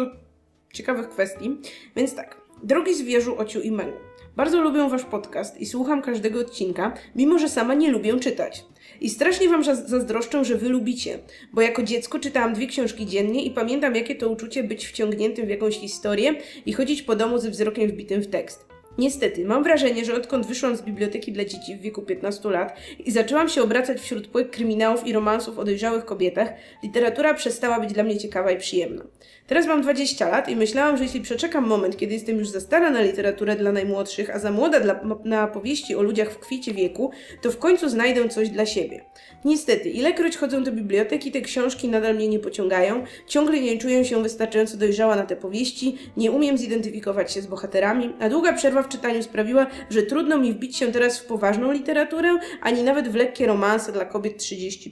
ciekawych 0.73 1.09
kwestii. 1.09 1.56
Więc 1.97 2.14
tak. 2.14 2.46
Drogi 2.62 2.94
zwierzu, 2.94 3.38
Ociu 3.38 3.60
i 3.60 3.70
Megu. 3.70 3.92
Bardzo 4.36 4.60
lubię 4.60 4.88
Wasz 4.88 5.04
podcast 5.04 5.60
i 5.60 5.66
słucham 5.66 6.02
każdego 6.02 6.40
odcinka, 6.40 6.94
mimo 7.14 7.38
że 7.38 7.48
sama 7.48 7.75
nie 7.75 7.90
lubię 7.90 8.20
czytać. 8.20 8.64
I 9.00 9.10
strasznie 9.10 9.48
Wam 9.48 9.62
zaz- 9.64 9.86
zazdroszczę, 9.86 10.44
że 10.44 10.54
Wy 10.54 10.68
lubicie, 10.68 11.18
bo 11.52 11.60
jako 11.60 11.82
dziecko 11.82 12.18
czytałam 12.18 12.54
dwie 12.54 12.66
książki 12.66 13.06
dziennie 13.06 13.44
i 13.44 13.50
pamiętam, 13.50 13.94
jakie 13.94 14.14
to 14.14 14.28
uczucie 14.28 14.64
być 14.64 14.86
wciągniętym 14.86 15.46
w 15.46 15.48
jakąś 15.48 15.78
historię 15.78 16.34
i 16.66 16.72
chodzić 16.72 17.02
po 17.02 17.16
domu 17.16 17.38
ze 17.38 17.50
wzrokiem 17.50 17.88
wbitym 17.88 18.22
w 18.22 18.26
tekst. 18.26 18.75
Niestety, 18.99 19.45
mam 19.45 19.65
wrażenie, 19.65 20.05
że 20.05 20.15
odkąd 20.15 20.47
wyszłam 20.47 20.76
z 20.76 20.83
biblioteki 20.83 21.33
dla 21.33 21.45
dzieci 21.45 21.76
w 21.76 21.81
wieku 21.81 22.03
15 22.03 22.50
lat 22.50 22.76
i 23.05 23.11
zaczęłam 23.11 23.49
się 23.49 23.62
obracać 23.62 24.00
wśród 24.00 24.29
płyt 24.29 24.50
kryminałów 24.50 25.07
i 25.07 25.12
romansów 25.12 25.59
o 25.59 25.65
dojrzałych 25.65 26.05
kobietach, 26.05 26.53
literatura 26.83 27.35
przestała 27.35 27.81
być 27.81 27.93
dla 27.93 28.03
mnie 28.03 28.19
ciekawa 28.19 28.50
i 28.50 28.59
przyjemna. 28.59 29.05
Teraz 29.47 29.67
mam 29.67 29.83
20 29.83 30.29
lat 30.29 30.49
i 30.49 30.57
myślałam, 30.57 30.97
że 30.97 31.05
jeśli 31.05 31.21
przeczekam 31.21 31.67
moment, 31.67 31.97
kiedy 31.97 32.15
jestem 32.15 32.38
już 32.38 32.49
za 32.49 32.61
stara 32.61 32.91
na 32.91 33.03
literaturę 33.03 33.57
dla 33.57 33.73
najmłodszych, 33.73 34.31
a 34.31 34.38
za 34.38 34.50
młoda 34.50 34.81
dla, 34.81 35.00
na 35.25 35.47
powieści 35.47 35.97
o 35.97 36.03
ludziach 36.03 36.31
w 36.31 36.38
kwicie 36.38 36.75
wieku, 36.75 37.11
to 37.43 37.50
w 37.50 37.59
końcu 37.59 37.88
znajdę 37.88 38.29
coś 38.29 38.49
dla 38.49 38.67
siebie. 38.67 39.05
Niestety, 39.45 39.91
ilekroć 39.91 40.37
chodzę 40.37 40.61
do 40.61 40.73
biblioteki, 40.73 41.33
te 41.33 41.41
książki 41.41 41.88
nadal 41.88 42.15
mnie 42.15 42.29
nie 42.29 42.38
pociągają, 42.38 43.05
ciągle 43.26 43.61
nie 43.61 43.79
czuję 43.79 44.05
się 44.05 44.23
wystarczająco 44.23 44.76
dojrzała 44.76 45.17
na 45.17 45.23
te 45.23 45.37
powieści, 45.37 45.99
nie 46.17 46.31
umiem 46.31 46.59
zidentyfikować 46.59 47.33
się 47.33 47.43
z 47.43 47.47
bohaterami, 47.47 48.12
a 48.21 48.29
długa 48.29 48.53
przerwa 48.53 48.83
w 48.87 48.88
czytaniu 48.88 49.23
sprawiła, 49.23 49.66
że 49.90 50.02
trudno 50.02 50.38
mi 50.38 50.52
wbić 50.52 50.76
się 50.76 50.93
teraz 50.93 51.19
w 51.19 51.26
poważną 51.26 51.73
literaturę, 51.73 52.38
ani 52.62 52.83
nawet 52.83 53.09
w 53.09 53.14
lekkie 53.14 53.47
romanse 53.47 53.93
dla 53.93 54.05
kobiet 54.05 54.37
30+. 54.38 54.90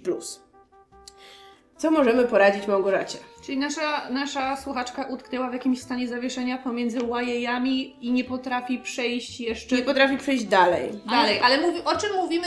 Co 1.77 1.91
możemy 1.91 2.25
poradzić 2.25 2.67
Małgorzacie? 2.67 3.19
Czyli 3.47 3.59
nasza, 3.59 4.09
nasza 4.11 4.57
słuchaczka 4.57 5.07
utknęła 5.07 5.51
w 5.51 5.53
jakimś 5.53 5.81
stanie 5.81 6.09
zawieszenia 6.09 6.59
pomiędzy 6.59 7.05
łajejami 7.05 7.97
i 8.01 8.13
nie 8.13 8.25
potrafi 8.25 8.79
przejść 8.79 9.41
jeszcze 9.41 9.77
Nie 9.77 9.83
potrafi 9.83 10.17
przejść 10.17 10.45
dalej. 10.45 10.91
dalej. 11.11 11.41
Ale 11.43 11.61
mówi, 11.61 11.79
o 11.85 11.97
czym 11.97 12.11
mówimy, 12.17 12.47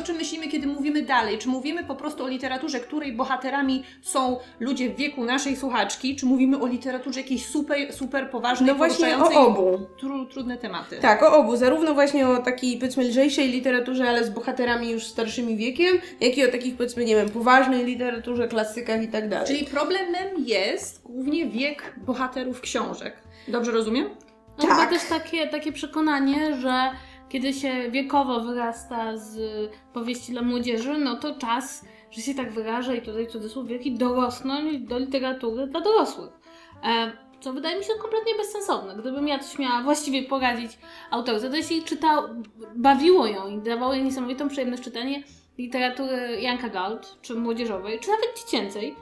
o 0.00 0.02
czym 0.02 0.16
myślimy, 0.16 0.48
kiedy 0.48 0.66
mówimy 0.66 1.02
dalej? 1.02 1.38
Czy 1.38 1.48
mówimy 1.48 1.84
po 1.84 1.94
prostu 1.94 2.24
o 2.24 2.28
literaturze, 2.28 2.80
której 2.80 3.12
bohaterami 3.12 3.82
są 4.02 4.38
ludzie 4.60 4.90
w 4.90 4.96
wieku 4.96 5.24
naszej 5.24 5.56
słuchaczki, 5.56 6.16
czy 6.16 6.26
mówimy 6.26 6.60
o 6.60 6.66
literaturze 6.66 7.20
jakiejś 7.20 7.46
super, 7.46 7.92
super 7.92 8.30
poważnej, 8.30 8.68
No 8.68 8.74
właśnie 8.74 9.18
o 9.18 9.46
obu. 9.46 9.78
Tru, 10.00 10.24
trudne 10.26 10.56
tematy? 10.56 10.98
Tak, 11.00 11.22
o 11.22 11.36
obu. 11.36 11.56
Zarówno 11.56 11.94
właśnie 11.94 12.28
o 12.28 12.36
takiej 12.38 12.78
powiedzmy 12.78 13.04
lżejszej 13.04 13.48
literaturze, 13.48 14.08
ale 14.08 14.24
z 14.24 14.30
bohaterami 14.30 14.90
już 14.90 15.04
starszymi 15.04 15.56
wiekiem, 15.56 15.98
jak 16.20 16.38
i 16.38 16.44
o 16.44 16.50
takich 16.52 16.76
powiedzmy, 16.76 17.04
nie 17.04 17.16
wiem, 17.16 17.28
poważnej 17.28 17.84
literaturze, 17.84 18.48
klasykach 18.48 19.02
i 19.02 19.08
tak 19.08 19.28
dalej. 19.28 19.46
Czyli 19.46 19.64
problemem 20.16 20.44
jest 20.46 21.02
głównie 21.02 21.46
wiek 21.46 21.94
bohaterów 22.06 22.60
książek. 22.60 23.16
Dobrze 23.48 23.72
rozumiem? 23.72 24.08
No 24.58 24.62
chyba 24.64 24.76
Tak. 24.76 24.90
też 24.90 25.04
takie, 25.08 25.48
takie 25.48 25.72
przekonanie, 25.72 26.56
że 26.56 26.90
kiedy 27.28 27.52
się 27.52 27.90
wiekowo 27.90 28.40
wyrasta 28.40 29.16
z 29.16 29.38
powieści 29.92 30.32
dla 30.32 30.42
młodzieży, 30.42 30.98
no 30.98 31.16
to 31.16 31.34
czas, 31.38 31.84
że 32.10 32.22
się 32.22 32.34
tak 32.34 32.52
wyrażę 32.52 32.96
i 32.96 33.02
tutaj 33.02 33.26
cudzysłów 33.26 33.68
wielki, 33.68 33.94
dorosnąć 33.94 34.78
do 34.78 34.98
literatury 34.98 35.66
dla 35.66 35.80
dorosłych. 35.80 36.30
E, 36.84 37.12
co 37.40 37.52
wydaje 37.52 37.78
mi 37.78 37.84
się 37.84 37.92
kompletnie 38.02 38.34
bezsensowne. 38.38 38.94
Gdybym 38.96 39.28
ja 39.28 39.38
coś 39.38 39.58
miała 39.58 39.82
właściwie 39.82 40.22
poradzić 40.22 40.78
autorce, 41.10 41.50
to 41.50 41.56
jeśli 41.56 41.82
czytał, 41.82 42.22
bawiło 42.76 43.26
ją 43.26 43.48
i 43.48 43.58
dawało 43.58 43.94
jej 43.94 44.02
niesamowitą 44.04 44.48
przyjemność 44.48 44.82
czytanie 44.82 45.22
literatury 45.58 46.40
Janka 46.40 46.68
Gold, 46.68 47.16
czy 47.22 47.34
młodzieżowej, 47.34 48.00
czy 48.00 48.10
nawet 48.10 48.26
dziecięcej, 48.44 48.94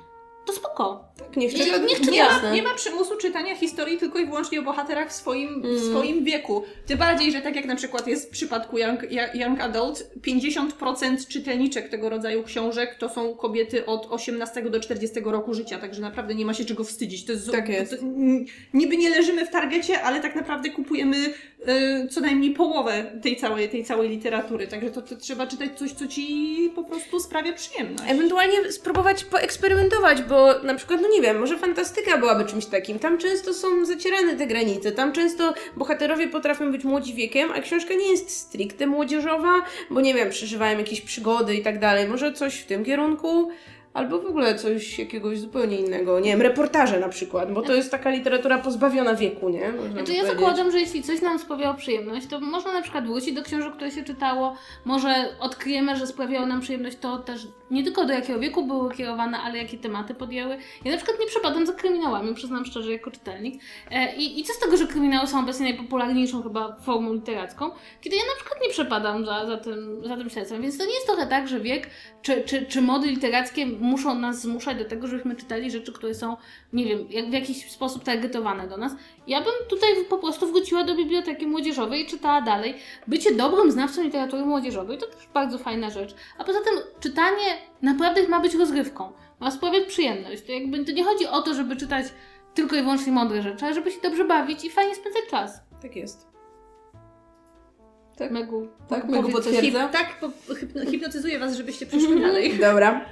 to 0.47 0.53
spoko. 0.53 1.05
tak, 1.19 1.37
niech 1.37 1.53
Nie- 1.59 1.65
czyta, 1.65 1.79
niech 1.79 2.01
czyta. 2.01 2.11
Nie 2.13 2.25
ma, 2.25 2.51
nie 2.55 2.63
ma 2.63 2.75
przymusu 2.75 3.17
czytania 3.17 3.57
historii 3.57 3.99
tylko 3.99 4.19
i 4.19 4.27
wyłącznie 4.27 4.61
o 4.61 4.63
bohaterach 4.63 5.09
w 5.11 5.13
swoim, 5.13 5.63
w 5.63 5.65
Mm. 5.65 5.81
swoim 5.91 6.25
wieku. 6.25 6.63
Tym 6.87 6.99
bardziej, 6.99 7.33
że 7.33 7.41
tak 7.41 7.57
jak 7.57 7.65
na 7.65 7.77
przykład 7.77 8.07
jest 8.07 8.27
w 8.29 8.31
przypadku 8.31 8.79
Young, 8.79 9.01
Young 9.35 9.61
Adult, 9.61 10.11
50% 10.23 11.29
czytelniczek 11.29 11.89
tego 11.89 12.09
rodzaju 12.09 12.43
książek 12.43 12.97
to 12.99 13.09
są 13.09 13.35
kobiety 13.35 13.87
od 13.87 14.07
18 14.11 14.71
do 14.71 14.81
40 14.81 15.21
roku 15.25 15.55
życia, 15.55 15.79
także 15.79 16.01
naprawdę 16.01 16.35
nie 16.35 16.45
ma 16.45 16.55
się 16.55 16.65
czego 16.65 16.85
wstydzić. 16.85 17.25
To 17.25 17.33
jest, 17.33 17.51
Tak 17.53 17.69
jest. 17.69 17.91
To, 17.91 17.97
niby 18.75 18.97
nie 18.97 19.11
leżymy 19.11 19.47
w 19.47 19.51
targecie, 19.51 20.03
ale 20.03 20.21
tak 20.21 20.35
naprawdę 20.37 20.71
kupujemy 20.71 21.17
y, 21.17 22.09
co 22.09 22.21
najmniej 22.21 22.51
połowę 22.51 23.13
tej 23.23 23.37
całej, 23.37 23.69
tej 23.69 23.85
całej 23.85 24.09
literatury, 24.09 24.67
także 24.67 24.91
to, 24.91 25.03
to 25.03 25.17
trzeba 25.17 25.47
czytać 25.47 25.71
coś, 25.79 25.93
co 25.93 26.07
ci 26.07 26.57
po 26.75 26.85
prostu 26.85 27.21
sprawia 27.21 27.53
przyjemność. 27.53 28.05
Ewentualnie 28.09 28.73
spróbować 28.73 29.25
poeksperymentować, 29.25 30.23
bo 30.23 30.34
na 30.63 30.75
przykład, 30.75 31.01
no 31.01 31.09
nie 31.09 31.23
wiem, 31.23 31.39
może 31.41 31.59
fantastyka 31.59 32.19
byłaby 32.19 32.45
czymś 32.45 32.67
takim. 32.67 32.99
Tam 32.99 33.19
często 33.19 33.55
są 33.55 33.85
zacierane 33.85 34.37
te 34.37 34.47
granice, 34.47 34.93
tam 34.93 35.13
często 35.13 35.55
bohaterowie 35.77 36.29
potrafią 36.29 36.73
być 36.73 36.85
młodzi 36.85 37.15
wiekiem, 37.15 37.51
a 37.53 37.61
książka 37.61 37.95
nie 37.95 38.11
jest 38.11 38.31
stricte 38.31 38.87
młodzieżowa, 38.87 39.63
bo 39.91 40.01
nie 40.01 40.15
wiem, 40.15 40.31
przeżywają 40.31 40.79
jakieś 40.79 41.01
przygody 41.01 41.55
i 41.55 41.63
tak 41.63 41.79
dalej. 41.79 42.09
Może 42.09 42.33
coś 42.33 42.61
w 42.61 42.67
tym 42.67 42.85
kierunku. 42.85 43.51
Albo 43.95 44.19
w 44.19 44.27
ogóle 44.27 44.55
coś 44.55 44.99
jakiegoś 44.99 45.39
zupełnie 45.39 45.77
innego. 45.77 46.21
Nie 46.21 46.31
wiem, 46.31 46.43
reportaże 46.43 47.01
na 47.01 47.09
przykład, 47.09 47.53
bo 47.53 47.63
to 47.63 47.75
jest 47.75 47.91
taka 47.91 48.11
literatura 48.11 48.59
pozbawiona 48.59 49.15
wieku, 49.15 49.49
nie? 49.49 49.73
Można 49.73 49.93
Znaczy 49.93 50.13
ja 50.13 50.23
powiedzieć. 50.23 50.41
zakładam, 50.41 50.71
że 50.71 50.81
jeśli 50.81 51.03
coś 51.03 51.23
nam 51.23 51.39
sprawiało 51.39 51.75
przyjemność, 51.75 52.27
to 52.27 52.41
można 52.41 52.73
na 52.73 52.83
przykład 52.83 53.07
wrócić 53.07 53.33
do 53.33 53.43
książek, 53.43 53.73
które 53.75 53.91
się 53.91 54.03
czytało, 54.05 54.57
może 54.85 55.37
odkryjemy, 55.41 55.97
że 55.97 56.07
sprawiało 56.07 56.47
nam 56.47 56.61
przyjemność 56.61 56.97
to 57.01 57.19
też 57.19 57.47
nie 57.71 57.85
tylko 57.85 58.05
do 58.05 58.13
jakiego 58.13 58.39
wieku 58.39 58.67
były 58.67 58.95
kierowane, 58.95 59.39
ale 59.39 59.59
jakie 59.59 59.79
tematy 59.79 60.15
podjęły. 60.15 60.59
Ja 60.85 60.91
na 60.91 60.97
przykład 60.97 61.21
nie 61.21 61.27
przepadam 61.27 61.67
za 61.67 61.73
kryminałami, 61.73 62.35
przyznam 62.35 62.65
szczerze, 62.65 62.93
jako 62.93 63.11
czytelnik. 63.11 63.63
E, 63.91 64.17
i, 64.17 64.41
I 64.41 64.45
co 64.45 64.53
z 64.53 64.59
tego, 64.59 64.77
że 64.77 64.87
kryminały 64.87 65.27
są 65.27 65.41
obecnie 65.41 65.65
najpopularniejszą 65.65 66.43
chyba 66.43 66.77
formą 66.77 67.13
literacką, 67.13 67.71
kiedy 68.01 68.17
ja 68.17 68.23
na 68.23 68.37
przykład 68.37 68.63
nie 68.63 68.69
przepadam 68.71 69.27
za, 69.27 69.47
za, 69.47 69.57
tym, 69.57 70.03
za 70.05 70.17
tym 70.17 70.31
śledztwem. 70.31 70.63
Więc 70.63 70.79
to 70.79 70.87
nie 70.87 70.95
jest 70.95 71.07
trochę 71.07 71.27
tak, 71.27 71.49
że 71.49 71.61
wiek 71.61 71.91
czy, 72.23 72.43
czy, 72.43 72.67
czy 72.67 72.83
mody 72.83 73.09
literackie 73.09 73.67
muszą 73.85 74.15
nas 74.15 74.43
zmuszać 74.43 74.79
do 74.79 74.85
tego, 74.85 75.07
żebyśmy 75.07 75.37
czytali 75.37 75.71
rzeczy, 75.71 75.93
które 75.93 76.15
są, 76.15 76.37
nie 76.73 76.85
wiem, 76.85 77.07
jak 77.11 77.31
w 77.31 77.33
jakiś 77.33 77.71
sposób 77.71 78.05
targetowane 78.05 78.69
do 78.69 78.77
nas. 78.77 78.93
Ja 79.27 79.41
bym 79.41 79.53
tutaj 79.69 79.91
po 80.09 80.19
prostu 80.19 80.47
wróciła 80.47 80.85
do 80.85 80.95
biblioteki 80.95 81.47
młodzieżowej 81.47 82.03
i 82.03 82.07
czytała 82.07 82.43
dalej. 82.43 82.75
Bycie 83.07 83.35
dobrym 83.35 83.71
znawcą 83.71 84.03
literatury 84.03 84.45
młodzieżowej 84.45 84.99
to 84.99 85.07
też 85.07 85.29
bardzo 85.35 85.59
fajna 85.59 85.91
rzecz. 85.91 86.15
A 86.39 86.45
poza 86.45 86.61
tym 86.61 86.75
czytanie 87.01 87.59
naprawdę 87.83 88.29
ma 88.29 88.41
być 88.41 88.55
rozgrywką. 88.55 89.13
Ma 89.41 89.51
sprawiać 89.51 89.85
przyjemność. 89.85 90.43
To 90.43 90.53
jakby 90.53 90.85
to 90.85 90.93
nie 90.93 91.05
chodzi 91.05 91.27
o 91.27 91.43
to, 91.43 91.55
żeby 91.55 91.77
czytać 91.77 92.07
tylko 92.55 92.77
i 92.77 92.83
wyłącznie 92.83 93.13
mądre 93.13 93.43
rzeczy, 93.43 93.65
ale 93.65 93.75
żeby 93.75 93.91
się 93.91 94.01
dobrze 94.01 94.25
bawić 94.25 94.65
i 94.65 94.71
fajnie 94.71 94.95
spędzać 94.95 95.23
czas. 95.31 95.61
Tak 95.83 95.97
jest. 95.97 96.34
Tak. 98.17 98.31
Megu. 98.31 98.69
Tak, 98.89 99.09
Megu 99.09 99.29
potwierdza. 99.33 99.61
hip- 99.89 99.93
tak, 99.93 100.21
po, 100.21 100.55
hypno, 100.55 100.87
hipnotyzuję 100.87 101.39
Was, 101.39 101.57
żebyście 101.57 101.87
przeszli 101.87 102.21
dalej. 102.21 102.55
Dobra. 102.61 103.05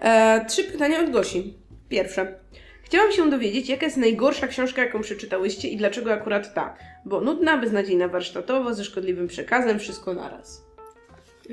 E, 0.00 0.44
trzy 0.48 0.64
pytania 0.64 1.00
od 1.00 1.10
Gosi. 1.10 1.54
Pierwsze. 1.88 2.38
Chciałam 2.82 3.12
się 3.12 3.30
dowiedzieć, 3.30 3.68
jaka 3.68 3.86
jest 3.86 3.96
najgorsza 3.96 4.46
książka, 4.48 4.82
jaką 4.84 5.00
przeczytałyście 5.00 5.68
i 5.68 5.76
dlaczego 5.76 6.12
akurat 6.12 6.54
ta? 6.54 6.76
Bo 7.04 7.20
nudna, 7.20 7.56
beznadziejna 7.58 8.08
warsztatowo, 8.08 8.74
ze 8.74 8.84
szkodliwym 8.84 9.28
przekazem, 9.28 9.78
wszystko 9.78 10.14
naraz. 10.14 10.64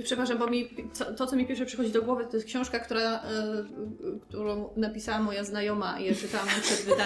Przepraszam, 0.03 0.37
bo 0.37 0.47
mi, 0.47 0.69
to, 1.17 1.27
co 1.27 1.35
mi 1.35 1.45
pierwsze 1.45 1.65
przychodzi 1.65 1.91
do 1.91 2.01
głowy, 2.01 2.25
to 2.25 2.37
jest 2.37 2.47
książka, 2.47 2.79
która, 2.79 3.01
e, 3.01 3.21
którą 4.27 4.69
napisała 4.75 5.19
moja 5.19 5.43
znajoma 5.43 5.99
i 5.99 6.05
ja 6.05 6.15
czytałam 6.15 6.47
przed 6.61 6.77
wydaniem. 6.77 7.05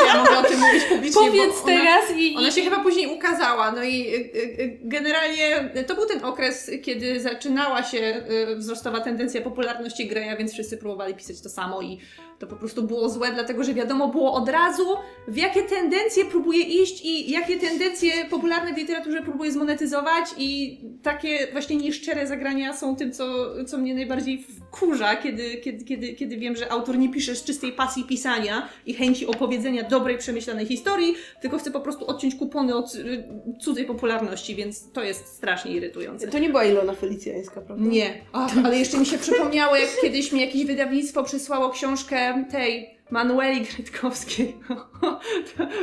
Nie 0.00 0.06
ja 0.06 0.24
mogę 0.24 0.38
o 0.38 0.42
tym 0.42 0.60
mówić 0.60 0.84
publicznie, 0.84 1.20
Powiedz 1.20 1.54
ona, 1.56 1.66
teraz 1.66 2.04
i... 2.16 2.36
Ona 2.36 2.50
się 2.50 2.62
chyba 2.62 2.80
później 2.80 3.06
ukazała, 3.06 3.72
no 3.72 3.82
i 3.82 4.14
y, 4.14 4.38
y, 4.38 4.62
y, 4.62 4.78
generalnie 4.82 5.70
to 5.86 5.94
był 5.94 6.06
ten 6.06 6.24
okres, 6.24 6.70
kiedy 6.82 7.20
zaczynała 7.20 7.82
się 7.82 8.22
y, 8.52 8.56
wzrostowa 8.56 9.00
tendencja 9.00 9.40
popularności 9.40 10.08
Greya, 10.08 10.36
więc 10.38 10.52
wszyscy 10.52 10.78
próbowali 10.78 11.14
pisać 11.14 11.40
to 11.40 11.48
samo 11.48 11.82
i 11.82 11.98
to 12.42 12.46
po 12.46 12.56
prostu 12.56 12.82
było 12.82 13.08
złe, 13.08 13.32
dlatego 13.32 13.64
że 13.64 13.74
wiadomo 13.74 14.08
było 14.08 14.32
od 14.32 14.48
razu, 14.48 14.96
w 15.28 15.36
jakie 15.36 15.62
tendencje 15.62 16.24
próbuje 16.24 16.62
iść 16.62 17.04
i 17.04 17.30
jakie 17.30 17.58
tendencje 17.58 18.12
popularne 18.30 18.74
w 18.74 18.76
literaturze 18.76 19.22
próbuje 19.22 19.52
zmonetyzować 19.52 20.24
i 20.38 20.80
takie 21.02 21.48
właśnie 21.52 21.76
nieszczere 21.92 22.26
zagrania 22.26 22.76
są 22.76 22.96
tym, 22.96 23.12
co, 23.12 23.24
co 23.64 23.78
mnie 23.78 23.94
najbardziej 23.94 24.42
wkurza, 24.42 25.16
kiedy, 25.16 25.56
kiedy, 25.56 25.84
kiedy, 25.84 26.12
kiedy 26.12 26.36
wiem, 26.36 26.56
że 26.56 26.72
autor 26.72 26.98
nie 26.98 27.08
pisze 27.08 27.34
z 27.34 27.44
czystej 27.44 27.72
pasji 27.72 28.04
pisania 28.04 28.68
i 28.86 28.94
chęci 28.94 29.26
opowiedzenia 29.26 29.82
dobrej, 29.82 30.18
przemyślanej 30.18 30.66
historii, 30.66 31.14
tylko 31.42 31.58
chce 31.58 31.70
po 31.70 31.80
prostu 31.80 32.06
odciąć 32.06 32.34
kupony 32.34 32.74
od 32.74 32.94
y, 32.94 33.24
cudzej 33.60 33.84
popularności, 33.84 34.54
więc 34.54 34.92
to 34.92 35.02
jest 35.02 35.26
strasznie 35.26 35.72
irytujące. 35.72 36.28
To 36.28 36.38
nie 36.38 36.48
była 36.48 36.64
Ilona 36.64 36.94
Felicjańska, 36.94 37.60
prawda? 37.60 37.84
Nie, 37.84 38.20
Ach, 38.32 38.52
ale 38.64 38.78
jeszcze 38.78 38.98
mi 38.98 39.06
się 39.06 39.18
przypomniało, 39.18 39.76
jak 39.76 39.90
kiedyś 40.02 40.32
mi 40.32 40.40
jakieś 40.40 40.64
wydawnictwo 40.64 41.24
przysłało 41.24 41.70
książkę 41.70 42.44
tej 42.50 43.01
Manueli 43.12 43.60
Grytkowskiej. 43.60 44.56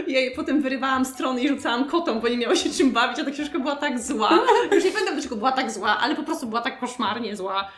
Ja 0.08 0.20
jej 0.26 0.36
potem 0.36 0.62
wyrywałam 0.62 1.06
strony 1.06 1.42
i 1.42 1.48
rzucałam 1.48 1.86
kotom, 1.86 2.20
bo 2.22 2.28
nie 2.28 2.38
miało 2.38 2.56
się 2.56 2.70
czym 2.70 2.92
bawić, 2.92 3.20
a 3.20 3.26
ta 3.26 3.32
książka 3.32 3.60
była 3.60 3.76
tak 3.76 4.00
zła. 4.00 4.30
Już 4.76 4.84
nie 4.86 4.92
pamiętam 4.92 5.14
dlaczego 5.16 5.36
była 5.36 5.52
tak 5.52 5.72
zła, 5.72 5.98
ale 5.98 6.16
po 6.16 6.24
prostu 6.24 6.48
była 6.48 6.62
tak 6.62 6.80
koszmarnie 6.80 7.36
zła. 7.36 7.70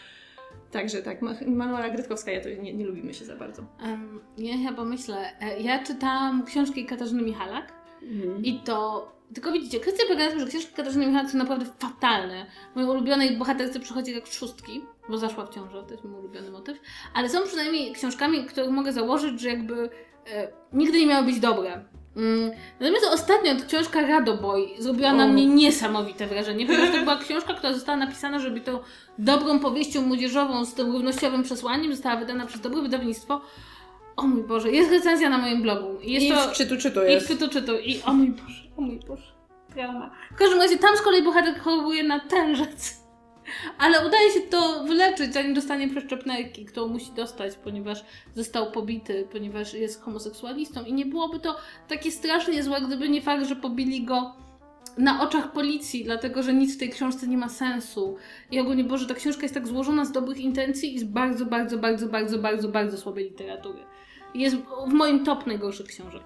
Także 0.72 1.01
tak, 1.01 1.22
Ma- 1.22 1.36
Manuela 1.48 1.89
Grytkowska, 1.89 2.31
ja 2.31 2.41
to 2.41 2.50
nie, 2.50 2.74
nie 2.74 2.86
lubimy 2.86 3.13
się 3.13 3.25
za 3.25 3.36
bardzo. 3.36 3.62
Em, 3.84 4.20
ja 4.38 4.53
chyba 4.70 4.84
myślę, 4.84 5.17
e, 5.41 5.60
ja 5.60 5.84
czytałam 5.84 6.46
książki 6.46 6.86
Katarzyny 6.86 7.22
Michalak 7.22 7.74
Mhm. 8.03 8.43
i 8.46 8.60
to... 8.60 9.12
Tylko 9.33 9.51
widzicie, 9.51 9.79
kwestia 9.79 10.03
polega 10.07 10.25
na 10.25 10.31
tym, 10.31 10.39
że 10.39 10.47
książki 10.47 10.73
Katarzyny 10.75 11.07
Michalak 11.07 11.31
są 11.31 11.38
naprawdę 11.38 11.65
fatalne. 11.79 12.45
Mojej 12.75 12.89
ulubionej 12.89 13.38
bohaterce 13.38 13.79
przychodzi 13.79 14.11
jak 14.11 14.27
szóstki, 14.27 14.81
bo 15.09 15.17
zaszła 15.17 15.45
w 15.45 15.50
ciążę, 15.50 15.83
to 15.83 15.91
jest 15.91 16.03
mój 16.03 16.19
ulubiony 16.19 16.51
motyw. 16.51 16.77
Ale 17.13 17.29
są 17.29 17.43
przynajmniej 17.43 17.93
książkami, 17.93 18.45
których 18.45 18.69
mogę 18.69 18.93
założyć, 18.93 19.41
że 19.41 19.50
jakby 19.50 19.89
e, 20.27 20.47
nigdy 20.73 21.00
nie 21.00 21.05
miały 21.07 21.25
być 21.25 21.39
dobre. 21.39 21.85
Mm. 22.15 22.51
Natomiast 22.79 23.05
ostatnio 23.13 23.55
ta 23.55 23.65
książka 23.65 24.07
Radoboj 24.07 24.73
zrobiła 24.79 25.13
na 25.13 25.27
mnie 25.27 25.45
niesamowite 25.45 26.27
wrażenie, 26.27 26.65
ponieważ 26.65 26.91
to 26.91 27.00
była 27.00 27.17
książka, 27.17 27.53
która 27.53 27.73
została 27.73 27.97
napisana, 27.97 28.39
żeby 28.39 28.61
tą 28.61 28.79
dobrą 29.17 29.59
powieścią 29.59 30.01
młodzieżową 30.01 30.65
z 30.65 30.73
tym 30.73 30.91
równościowym 30.91 31.43
przesłaniem 31.43 31.91
została 31.91 32.15
wydana 32.15 32.45
przez 32.45 32.61
dobre 32.61 32.81
wydawnictwo. 32.81 33.41
O 34.15 34.27
mój 34.27 34.43
Boże, 34.43 34.71
jest 34.71 34.91
recenzja 34.91 35.29
na 35.29 35.38
moim 35.38 35.61
blogu. 35.61 35.97
Jest 36.01 36.25
I 36.25 36.29
to... 36.29 36.47
w 36.47 36.51
czytu, 36.51 36.77
czytu 36.77 37.00
I 37.03 37.11
jest. 37.11 37.27
czytu, 37.27 37.50
czytu. 37.50 37.77
I 37.77 38.01
o 38.01 38.13
mój 38.13 38.29
Boże, 38.29 38.61
o 38.78 38.82
mój 38.82 39.00
Boże. 39.08 39.32
Trauma. 39.74 40.12
W 40.32 40.36
każdym 40.36 40.60
razie 40.60 40.78
tam 40.78 40.98
z 40.98 41.01
kolei 41.01 41.24
bohater 41.24 41.60
choruje 41.60 42.04
na 42.04 42.20
tężec. 42.20 43.01
Ale 43.78 44.08
udaje 44.08 44.32
się 44.32 44.40
to 44.40 44.84
wyleczyć, 44.84 45.34
zanim 45.34 45.54
dostanie 45.54 45.90
przeszczepnerki, 45.90 46.66
którą 46.66 46.88
musi 46.88 47.12
dostać, 47.12 47.56
ponieważ 47.56 48.06
został 48.36 48.72
pobity, 48.72 49.28
ponieważ 49.32 49.74
jest 49.74 50.01
homoseksualistą. 50.01 50.84
I 50.84 50.94
nie 50.94 51.06
byłoby 51.06 51.40
to 51.40 51.58
takie 51.88 52.12
strasznie 52.12 52.63
złe, 52.63 52.82
gdyby 52.82 53.10
nie 53.10 53.22
fakt, 53.22 53.46
że 53.46 53.56
pobili 53.56 54.06
go 54.06 54.36
na 54.98 55.22
oczach 55.22 55.51
policji, 55.51 56.04
dlatego 56.04 56.44
że 56.44 56.54
nic 56.54 56.75
w 56.75 56.80
tej 56.80 56.90
książce 56.90 57.28
nie 57.28 57.38
ma 57.38 57.50
sensu. 57.50 58.18
I 58.51 58.60
ogólnie, 58.60 58.84
Boże, 58.84 59.08
ta 59.08 59.13
książka 59.13 59.42
jest 59.42 59.54
tak 59.54 59.68
złożona 59.68 60.06
z 60.06 60.12
dobrych 60.12 60.40
intencji 60.40 60.96
i 60.96 61.00
z 61.00 61.04
bardzo, 61.04 61.46
bardzo, 61.46 61.78
bardzo, 61.78 62.08
bardzo, 62.08 62.38
bardzo, 62.38 62.68
bardzo 62.68 62.98
słabej 62.98 63.24
literatury. 63.24 63.80
jest 64.34 64.56
w 64.88 64.94
moim 64.94 65.25
top 65.25 65.48
najgorszych 65.48 65.88
książek. 65.88 66.24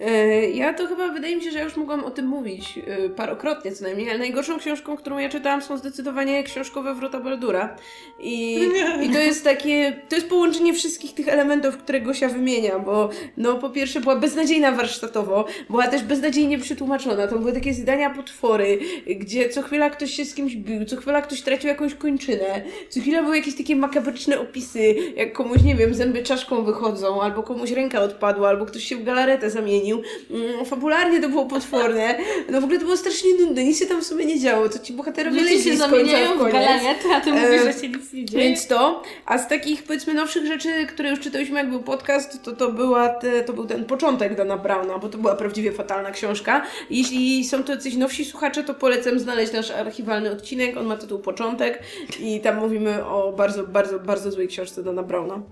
E, 0.00 0.50
Ja 0.50 0.74
to 0.74 0.86
chyba, 0.86 1.08
wydaje 1.08 1.36
mi 1.36 1.42
się, 1.42 1.50
że 1.50 1.58
ja 1.58 1.64
już 1.64 1.76
mogłam 1.76 2.04
o 2.04 2.10
tym 2.10 2.26
mówić 2.26 2.78
e, 2.86 3.08
parokrotnie 3.08 3.72
co 3.72 3.84
najmniej, 3.84 4.10
ale 4.10 4.18
najgorszą 4.18 4.58
książką, 4.58 4.96
którą 4.96 5.18
ja 5.18 5.28
czytałam 5.28 5.62
są 5.62 5.78
zdecydowanie 5.78 6.42
książkowe 6.42 6.94
Wrota 6.94 7.20
Baldura. 7.20 7.76
I, 8.20 8.58
I 9.02 9.10
to 9.10 9.18
jest 9.18 9.44
takie, 9.44 9.96
to 10.08 10.14
jest 10.16 10.28
połączenie 10.28 10.74
wszystkich 10.74 11.14
tych 11.14 11.28
elementów, 11.28 11.76
które 11.76 12.00
Gosia 12.00 12.28
wymienia, 12.28 12.78
bo 12.78 13.08
no 13.36 13.54
po 13.54 13.70
pierwsze 13.70 14.00
była 14.00 14.16
beznadziejna 14.16 14.72
warsztatowo, 14.72 15.44
była 15.70 15.86
też 15.86 16.02
beznadziejnie 16.02 16.58
przetłumaczona, 16.58 17.26
to 17.26 17.38
były 17.38 17.52
takie 17.52 17.74
zdania 17.74 18.10
potwory, 18.10 18.78
gdzie 19.06 19.48
co 19.48 19.62
chwila 19.62 19.90
ktoś 19.90 20.10
się 20.14 20.24
z 20.24 20.34
kimś 20.34 20.56
bił, 20.56 20.84
co 20.84 20.96
chwila 20.96 21.22
ktoś 21.22 21.42
tracił 21.42 21.68
jakąś 21.68 21.94
kończynę, 21.94 22.62
co 22.88 23.00
chwila 23.00 23.22
były 23.22 23.36
jakieś 23.36 23.56
takie 23.56 23.76
makabryczne 23.76 24.40
opisy, 24.40 24.94
jak 25.16 25.32
komuś, 25.32 25.62
nie 25.62 25.74
wiem, 25.74 25.94
zęby 25.94 26.22
czaszką 26.22 26.64
wychodzą, 26.64 27.22
albo 27.22 27.42
komuś 27.42 27.70
ręka 27.70 28.00
odpadła, 28.00 28.48
albo 28.48 28.66
ktoś 28.66 28.84
się 28.84 28.96
w 28.96 29.04
galaretę 29.04 29.50
zamienił. 29.50 29.89
Mm, 30.30 30.64
fabularnie 30.64 31.20
to 31.20 31.28
było 31.28 31.46
potworne. 31.46 32.18
No 32.50 32.60
w 32.60 32.64
ogóle 32.64 32.78
to 32.78 32.84
było 32.84 32.96
strasznie 32.96 33.30
nudne, 33.40 33.64
nic 33.64 33.78
się 33.78 33.86
tam 33.86 34.00
w 34.00 34.06
sumie 34.06 34.24
nie 34.24 34.40
działo, 34.40 34.68
to 34.68 34.78
ci 34.78 34.92
bohaterowie 34.92 35.40
Ludzie 35.40 35.62
się 35.62 35.76
zamieniają 35.76 36.38
w 36.38 36.52
galarety, 36.52 37.08
a 37.14 37.20
ty 37.20 37.32
mówisz, 37.32 37.60
E, 37.60 37.72
że 37.72 37.80
się 37.80 37.88
nic 37.88 38.12
nie 38.12 38.24
dzieje. 38.24 38.44
Więc 38.44 38.66
to, 38.66 39.02
a 39.26 39.38
z 39.38 39.48
takich 39.48 39.82
powiedzmy 39.82 40.14
nowszych 40.14 40.46
rzeczy, 40.46 40.86
które 40.86 41.10
już 41.10 41.20
czytałyśmy 41.20 41.58
jak 41.58 41.70
był 41.70 41.82
podcast, 41.82 42.42
to 42.42 42.52
to, 42.52 42.72
była 42.72 43.08
te, 43.08 43.42
to 43.42 43.52
był 43.52 43.66
ten 43.66 43.84
początek 43.84 44.36
Dana 44.36 44.56
Browna, 44.56 44.98
bo 44.98 45.08
to 45.08 45.18
była 45.18 45.34
prawdziwie 45.34 45.72
fatalna 45.72 46.10
książka. 46.10 46.66
Jeśli 46.90 47.44
są 47.44 47.64
to 47.64 47.72
jacyś 47.72 47.96
nowsi 47.96 48.24
słuchacze, 48.24 48.64
to 48.64 48.74
polecam 48.74 49.18
znaleźć 49.18 49.52
nasz 49.52 49.70
archiwalny 49.70 50.30
odcinek, 50.30 50.76
on 50.76 50.86
ma 50.86 50.96
tytuł 50.96 51.18
Początek 51.18 51.82
i 52.20 52.40
tam 52.40 52.56
mówimy 52.56 53.04
o 53.04 53.32
bardzo, 53.32 53.64
bardzo, 53.64 53.98
bardzo 53.98 54.30
złej 54.30 54.48
książce 54.48 54.82
Dana 54.82 55.02
Browna. 55.02 55.42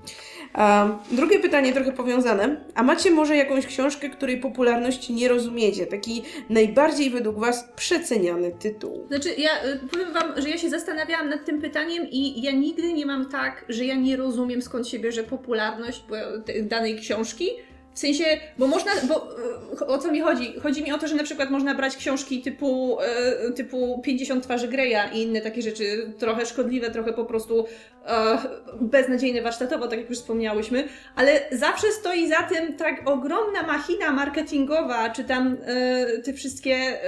Drugie 1.11 1.39
pytanie 1.41 1.73
trochę 1.73 1.93
powiązane. 1.93 2.57
A 2.75 2.83
macie 2.83 3.11
może 3.11 3.37
jakąś 3.37 3.67
książkę, 3.67 4.11
której 4.11 4.41
popularności 4.41 5.13
nie 5.13 5.29
rozumiecie? 5.29 5.87
Taki 5.87 6.23
najbardziej 6.51 7.11
według 7.11 7.39
Was 7.39 7.65
przeceniany 7.77 8.53
tytuł. 8.59 9.07
Znaczy, 9.09 9.29
ja 9.39 9.51
y, 9.65 9.79
powiem 9.91 10.13
Wam, 10.13 10.33
że 10.43 10.49
ja 10.49 10.59
się 10.59 10.71
zastanawiałam 10.71 11.29
nad 11.29 11.45
tym 11.45 11.61
pytaniem 11.61 12.07
i 12.11 12.43
ja 12.43 12.53
nigdy 12.53 12.93
nie 12.93 13.07
mam 13.07 13.29
tak, 13.29 13.65
że 13.69 13.85
ja 13.85 13.95
nie 13.95 14.17
rozumiem 14.17 14.63
skąd 14.63 14.89
się 14.89 14.99
bierze 14.99 15.25
popularność 15.25 16.05
te- 16.47 16.63
danej 16.63 16.99
książki. 16.99 17.49
W 17.99 18.01
sensie, 18.01 18.25
bo 18.59 18.67
można, 18.67 18.93
bo 19.09 19.29
y, 19.83 19.87
o 19.87 19.99
co 19.99 20.13
mi 20.13 20.21
chodzi? 20.21 20.55
Chodzi 20.63 20.83
mi 20.83 20.93
o 20.93 20.99
to, 20.99 21.09
że 21.09 21.15
na 21.15 21.23
przykład 21.23 21.51
można 21.51 21.75
brać 21.75 21.97
książki 21.97 22.43
typu, 22.43 22.99
y, 23.49 23.53
typu 23.53 24.01
50 24.05 24.45
twarzy 24.45 24.69
Greya 24.69 25.15
i 25.15 25.23
inne 25.23 25.41
takie 25.41 25.63
rzeczy, 25.63 26.13
trochę 26.19 26.47
szkodliwe, 26.47 26.91
trochę 26.91 27.13
po 27.13 27.25
prostu 27.25 27.67
e, 28.07 28.39
beznadziejne 28.81 29.43
warsztatowo, 29.43 29.89
tak 29.89 29.99
jak 29.99 30.11
już 30.11 30.19
wspomniałyśmy, 30.19 30.89
ale 31.17 31.41
zawsze 31.53 31.87
stoi 31.93 32.29
za 32.29 32.43
tym 32.43 32.77
tak 32.77 33.09
ogromna 33.09 33.63
machina 33.63 34.13
marketingowa, 34.13 35.11
czy 35.11 35.25
tam 35.25 35.57
e, 35.67 36.19
te 36.19 36.33
wszystkie 36.33 36.75
e, 36.75 36.99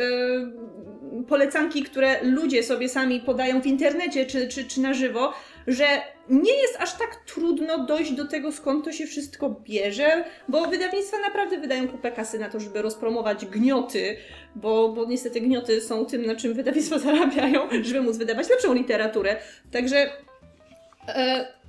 polecanki, 1.28 1.82
które 1.82 2.23
ludzie 2.23 2.62
sobie 2.62 2.88
sami 2.88 3.20
podają 3.20 3.61
w 3.61 3.66
internecie 3.66 4.26
czy, 4.26 4.49
czy, 4.49 4.64
czy 4.64 4.80
na 4.80 4.94
żywo, 4.94 5.32
że 5.67 5.85
nie 6.29 6.52
jest 6.52 6.76
aż 6.81 6.93
tak 6.93 7.17
trudno 7.26 7.85
dojść 7.85 8.12
do 8.12 8.26
tego, 8.26 8.52
skąd 8.52 8.85
to 8.85 8.93
się 8.93 9.07
wszystko 9.07 9.50
bierze, 9.50 10.25
bo 10.49 10.67
wydawnictwa 10.67 11.19
naprawdę 11.19 11.59
wydają 11.59 11.88
kupę 11.88 12.12
kasy 12.12 12.38
na 12.38 12.49
to, 12.49 12.61
żeby 12.61 12.83
rozpromować 12.83 13.47
gnioty, 13.47 14.17
bo, 14.55 14.88
bo 14.88 15.05
niestety 15.05 15.40
gnioty 15.40 15.81
są 15.81 16.07
tym, 16.07 16.26
na 16.26 16.37
czym 16.37 16.55
wydawnictwa 16.55 16.99
zarabiają, 17.09 17.69
żeby 17.83 18.00
móc 18.02 18.17
wydawać 18.17 18.49
lepszą 18.49 18.75
literaturę. 18.75 19.37
Także 19.73 20.12
e, 21.09 21.60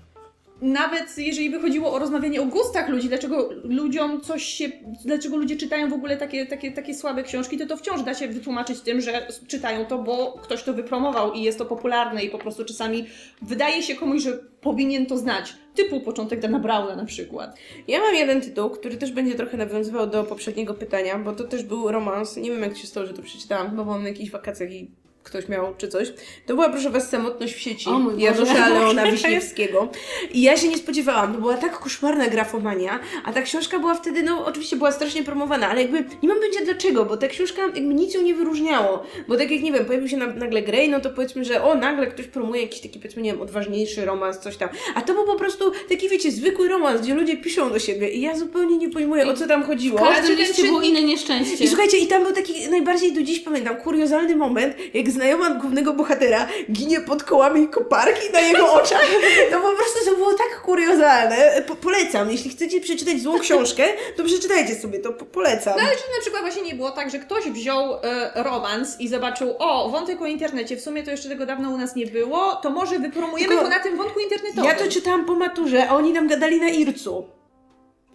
nawet 0.61 1.17
jeżeli 1.17 1.49
by 1.49 1.59
chodziło 1.59 1.93
o 1.93 1.99
rozmawianie 1.99 2.41
o 2.41 2.45
gustach 2.45 2.89
ludzi, 2.89 3.07
dlaczego 3.07 3.49
ludziom 3.63 4.21
coś 4.21 4.43
się, 4.43 4.69
dlaczego 5.05 5.37
ludzie 5.37 5.55
czytają 5.55 5.89
w 5.89 5.93
ogóle 5.93 6.17
takie, 6.17 6.45
takie, 6.45 6.71
takie 6.71 6.93
słabe 6.93 7.23
książki, 7.23 7.57
to 7.57 7.65
to 7.65 7.77
wciąż 7.77 8.03
da 8.03 8.13
się 8.13 8.27
wytłumaczyć 8.27 8.81
tym, 8.81 9.01
że 9.01 9.27
czytają 9.47 9.85
to, 9.85 9.97
bo 9.97 10.39
ktoś 10.43 10.63
to 10.63 10.73
wypromował 10.73 11.33
i 11.33 11.41
jest 11.41 11.57
to 11.57 11.65
popularne 11.65 12.23
i 12.23 12.29
po 12.29 12.37
prostu 12.37 12.65
czasami 12.65 13.05
wydaje 13.41 13.83
się 13.83 13.95
komuś, 13.95 14.21
że 14.21 14.39
powinien 14.61 15.05
to 15.05 15.17
znać. 15.17 15.53
Typu 15.75 16.01
początek 16.01 16.39
Dana 16.39 16.59
Browna 16.59 16.95
na 16.95 17.05
przykład. 17.05 17.57
Ja 17.87 17.99
mam 17.99 18.15
jeden 18.15 18.41
tytuł, 18.41 18.69
który 18.69 18.97
też 18.97 19.11
będzie 19.11 19.35
trochę 19.35 19.57
nawiązywał 19.57 20.07
do 20.07 20.23
poprzedniego 20.23 20.73
pytania, 20.73 21.19
bo 21.19 21.31
to 21.31 21.43
też 21.43 21.63
był 21.63 21.91
romans. 21.91 22.37
Nie 22.37 22.51
wiem, 22.51 22.61
jak 22.61 22.77
się 22.77 22.87
stało, 22.87 23.05
że 23.05 23.13
to 23.13 23.21
przeczytałam, 23.21 23.69
chyba 23.69 23.83
byłam 23.83 24.01
na 24.01 24.09
jakichś 24.09 24.31
wakacjach 24.31 24.71
i 24.71 24.91
ktoś 25.23 25.49
miał 25.49 25.75
czy 25.77 25.87
coś. 25.87 26.13
To 26.45 26.55
była, 26.55 26.69
proszę 26.69 26.89
Was, 26.89 27.09
samotność 27.09 27.53
w 27.53 27.59
sieci 27.59 27.89
O 27.89 27.99
mój. 27.99 28.21
Janusza 28.21 28.69
Leona 28.69 29.05
Wiśniewskiego. 29.11 29.89
I 30.31 30.41
ja 30.41 30.57
się 30.57 30.67
nie 30.67 30.77
spodziewałam, 30.77 31.33
to 31.33 31.39
była 31.39 31.57
tak 31.57 31.79
koszmarna 31.79 32.27
grafomania, 32.27 32.99
a 33.25 33.33
ta 33.33 33.41
książka 33.41 33.79
była 33.79 33.95
wtedy, 33.95 34.23
no 34.23 34.45
oczywiście 34.45 34.75
była 34.75 34.91
strasznie 34.91 35.23
promowana, 35.23 35.69
ale 35.69 35.81
jakby 35.81 36.05
nie 36.23 36.29
mam 36.29 36.37
pojęcia 36.37 36.65
dlaczego, 36.65 37.05
bo 37.05 37.17
ta 37.17 37.27
książka 37.27 37.61
jakby 37.61 37.81
nic 37.81 38.13
ją 38.13 38.21
nie 38.21 38.35
wyróżniało. 38.35 39.03
Bo 39.27 39.37
tak 39.37 39.51
jak, 39.51 39.61
nie 39.61 39.71
wiem, 39.71 39.85
pojawił 39.85 40.07
się 40.07 40.17
na, 40.17 40.27
nagle 40.27 40.61
Grey, 40.61 40.89
no 40.89 40.99
to 40.99 41.09
powiedzmy, 41.09 41.45
że 41.45 41.63
o, 41.63 41.75
nagle 41.75 42.07
ktoś 42.07 42.27
promuje 42.27 42.61
jakiś 42.61 42.81
taki, 42.81 42.99
powiedzmy, 42.99 43.21
nie 43.21 43.31
wiem, 43.31 43.41
odważniejszy 43.41 44.05
romans, 44.05 44.39
coś 44.39 44.57
tam. 44.57 44.69
A 44.95 45.01
to 45.01 45.13
był 45.13 45.25
po 45.25 45.35
prostu 45.35 45.71
taki, 45.89 46.09
wiecie, 46.09 46.31
zwykły 46.31 46.67
romans, 46.67 47.01
gdzie 47.01 47.13
ludzie 47.13 47.37
piszą 47.37 47.69
do 47.69 47.79
siebie 47.79 48.09
i 48.09 48.21
ja 48.21 48.35
zupełnie 48.37 48.77
nie 48.77 48.89
pojmuję, 48.89 49.27
o 49.27 49.33
co 49.33 49.47
tam 49.47 49.63
chodziło. 49.63 49.97
W 49.97 50.01
każdym 50.01 50.37
liście 50.37 50.63
było 50.63 50.81
inne 50.81 51.03
nieszczęście. 51.03 51.63
I 51.63 51.67
słuchajcie, 51.67 51.97
i 51.97 52.07
tam 52.07 52.23
był 52.23 52.33
taki 52.33 52.69
najbardziej 52.69 53.13
do 53.13 53.21
dziś 53.23 53.39
pamiętam 53.39 53.75
kuriozalny 53.75 54.35
moment, 54.35 54.75
jak 54.93 55.10
znajoma 55.11 55.49
głównego 55.49 55.93
bohatera 55.93 56.47
ginie 56.71 57.01
pod 57.01 57.23
kołami 57.23 57.67
koparki 57.67 58.31
na 58.33 58.39
jego 58.39 58.73
oczach. 58.73 59.05
To 59.51 59.59
po 59.59 59.71
prostu 59.71 60.05
to 60.05 60.15
było 60.15 60.33
tak 60.33 60.61
kuriozalne. 60.61 61.63
Po 61.67 61.75
polecam, 61.75 62.31
jeśli 62.31 62.51
chcecie 62.51 62.81
przeczytać 62.81 63.21
złą 63.21 63.39
książkę, 63.39 63.83
to 64.17 64.23
przeczytajcie 64.23 64.75
sobie 64.75 64.99
to, 64.99 65.13
po 65.13 65.25
polecam. 65.25 65.73
No 65.77 65.81
ale 65.81 65.91
czy 65.91 66.03
na 66.15 66.21
przykład 66.21 66.41
właśnie 66.41 66.61
nie 66.61 66.75
było 66.75 66.91
tak, 66.91 67.09
że 67.09 67.19
ktoś 67.19 67.43
wziął 67.43 67.93
e, 67.93 68.31
romans 68.43 68.99
i 68.99 69.07
zobaczył, 69.07 69.55
o, 69.59 69.89
wątek 69.89 70.21
o 70.21 70.25
internecie, 70.25 70.77
w 70.77 70.81
sumie 70.81 71.03
to 71.03 71.11
jeszcze 71.11 71.29
tego 71.29 71.45
dawno 71.45 71.69
u 71.69 71.77
nas 71.77 71.95
nie 71.95 72.05
było, 72.05 72.55
to 72.55 72.69
może 72.69 72.99
wypromujemy 72.99 73.49
Tylko 73.49 73.63
to 73.63 73.69
na 73.69 73.79
tym 73.79 73.97
wątku 73.97 74.19
internetowym. 74.19 74.65
Ja 74.65 74.75
to 74.75 74.87
czytałam 74.91 75.25
po 75.25 75.35
maturze, 75.35 75.89
a 75.89 75.95
oni 75.95 76.13
nam 76.13 76.27
gadali 76.27 76.59
na 76.59 76.69
ircu. 76.69 77.40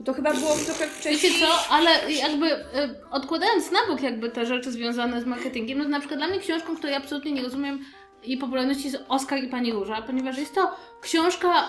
To 0.04 0.12
chyba 0.12 0.34
było 0.34 0.54
trochę 0.66 0.86
wcześniej. 0.86 1.32
Wiecie 1.32 1.46
co, 1.46 1.72
ale 1.74 2.12
jakby 2.12 2.54
y, 2.54 2.60
odkładając 3.10 3.70
na 3.70 3.78
bok 3.88 4.02
jakby 4.02 4.30
te 4.30 4.46
rzeczy 4.46 4.72
związane 4.72 5.20
z 5.20 5.26
marketingiem, 5.26 5.78
no 5.78 5.84
to 5.84 5.90
na 5.90 5.98
przykład 5.98 6.20
dla 6.20 6.28
mnie 6.28 6.38
książką, 6.38 6.76
której 6.76 6.94
absolutnie 6.94 7.32
nie 7.32 7.42
rozumiem 7.42 7.84
jej 8.24 8.38
popularności 8.38 8.84
jest 8.84 9.04
Oskar 9.08 9.38
i 9.38 9.48
Pani 9.48 9.72
Róża, 9.72 10.02
ponieważ 10.02 10.38
jest 10.38 10.54
to 10.54 10.76
książka 11.00 11.68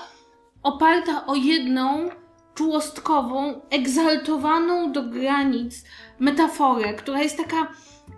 oparta 0.63 1.25
o 1.25 1.35
jedną 1.35 2.09
czułostkową, 2.55 3.61
egzaltowaną 3.69 4.91
do 4.91 5.03
granic 5.03 5.83
metaforę, 6.19 6.93
która 6.93 7.21
jest 7.21 7.37
taka, 7.37 7.71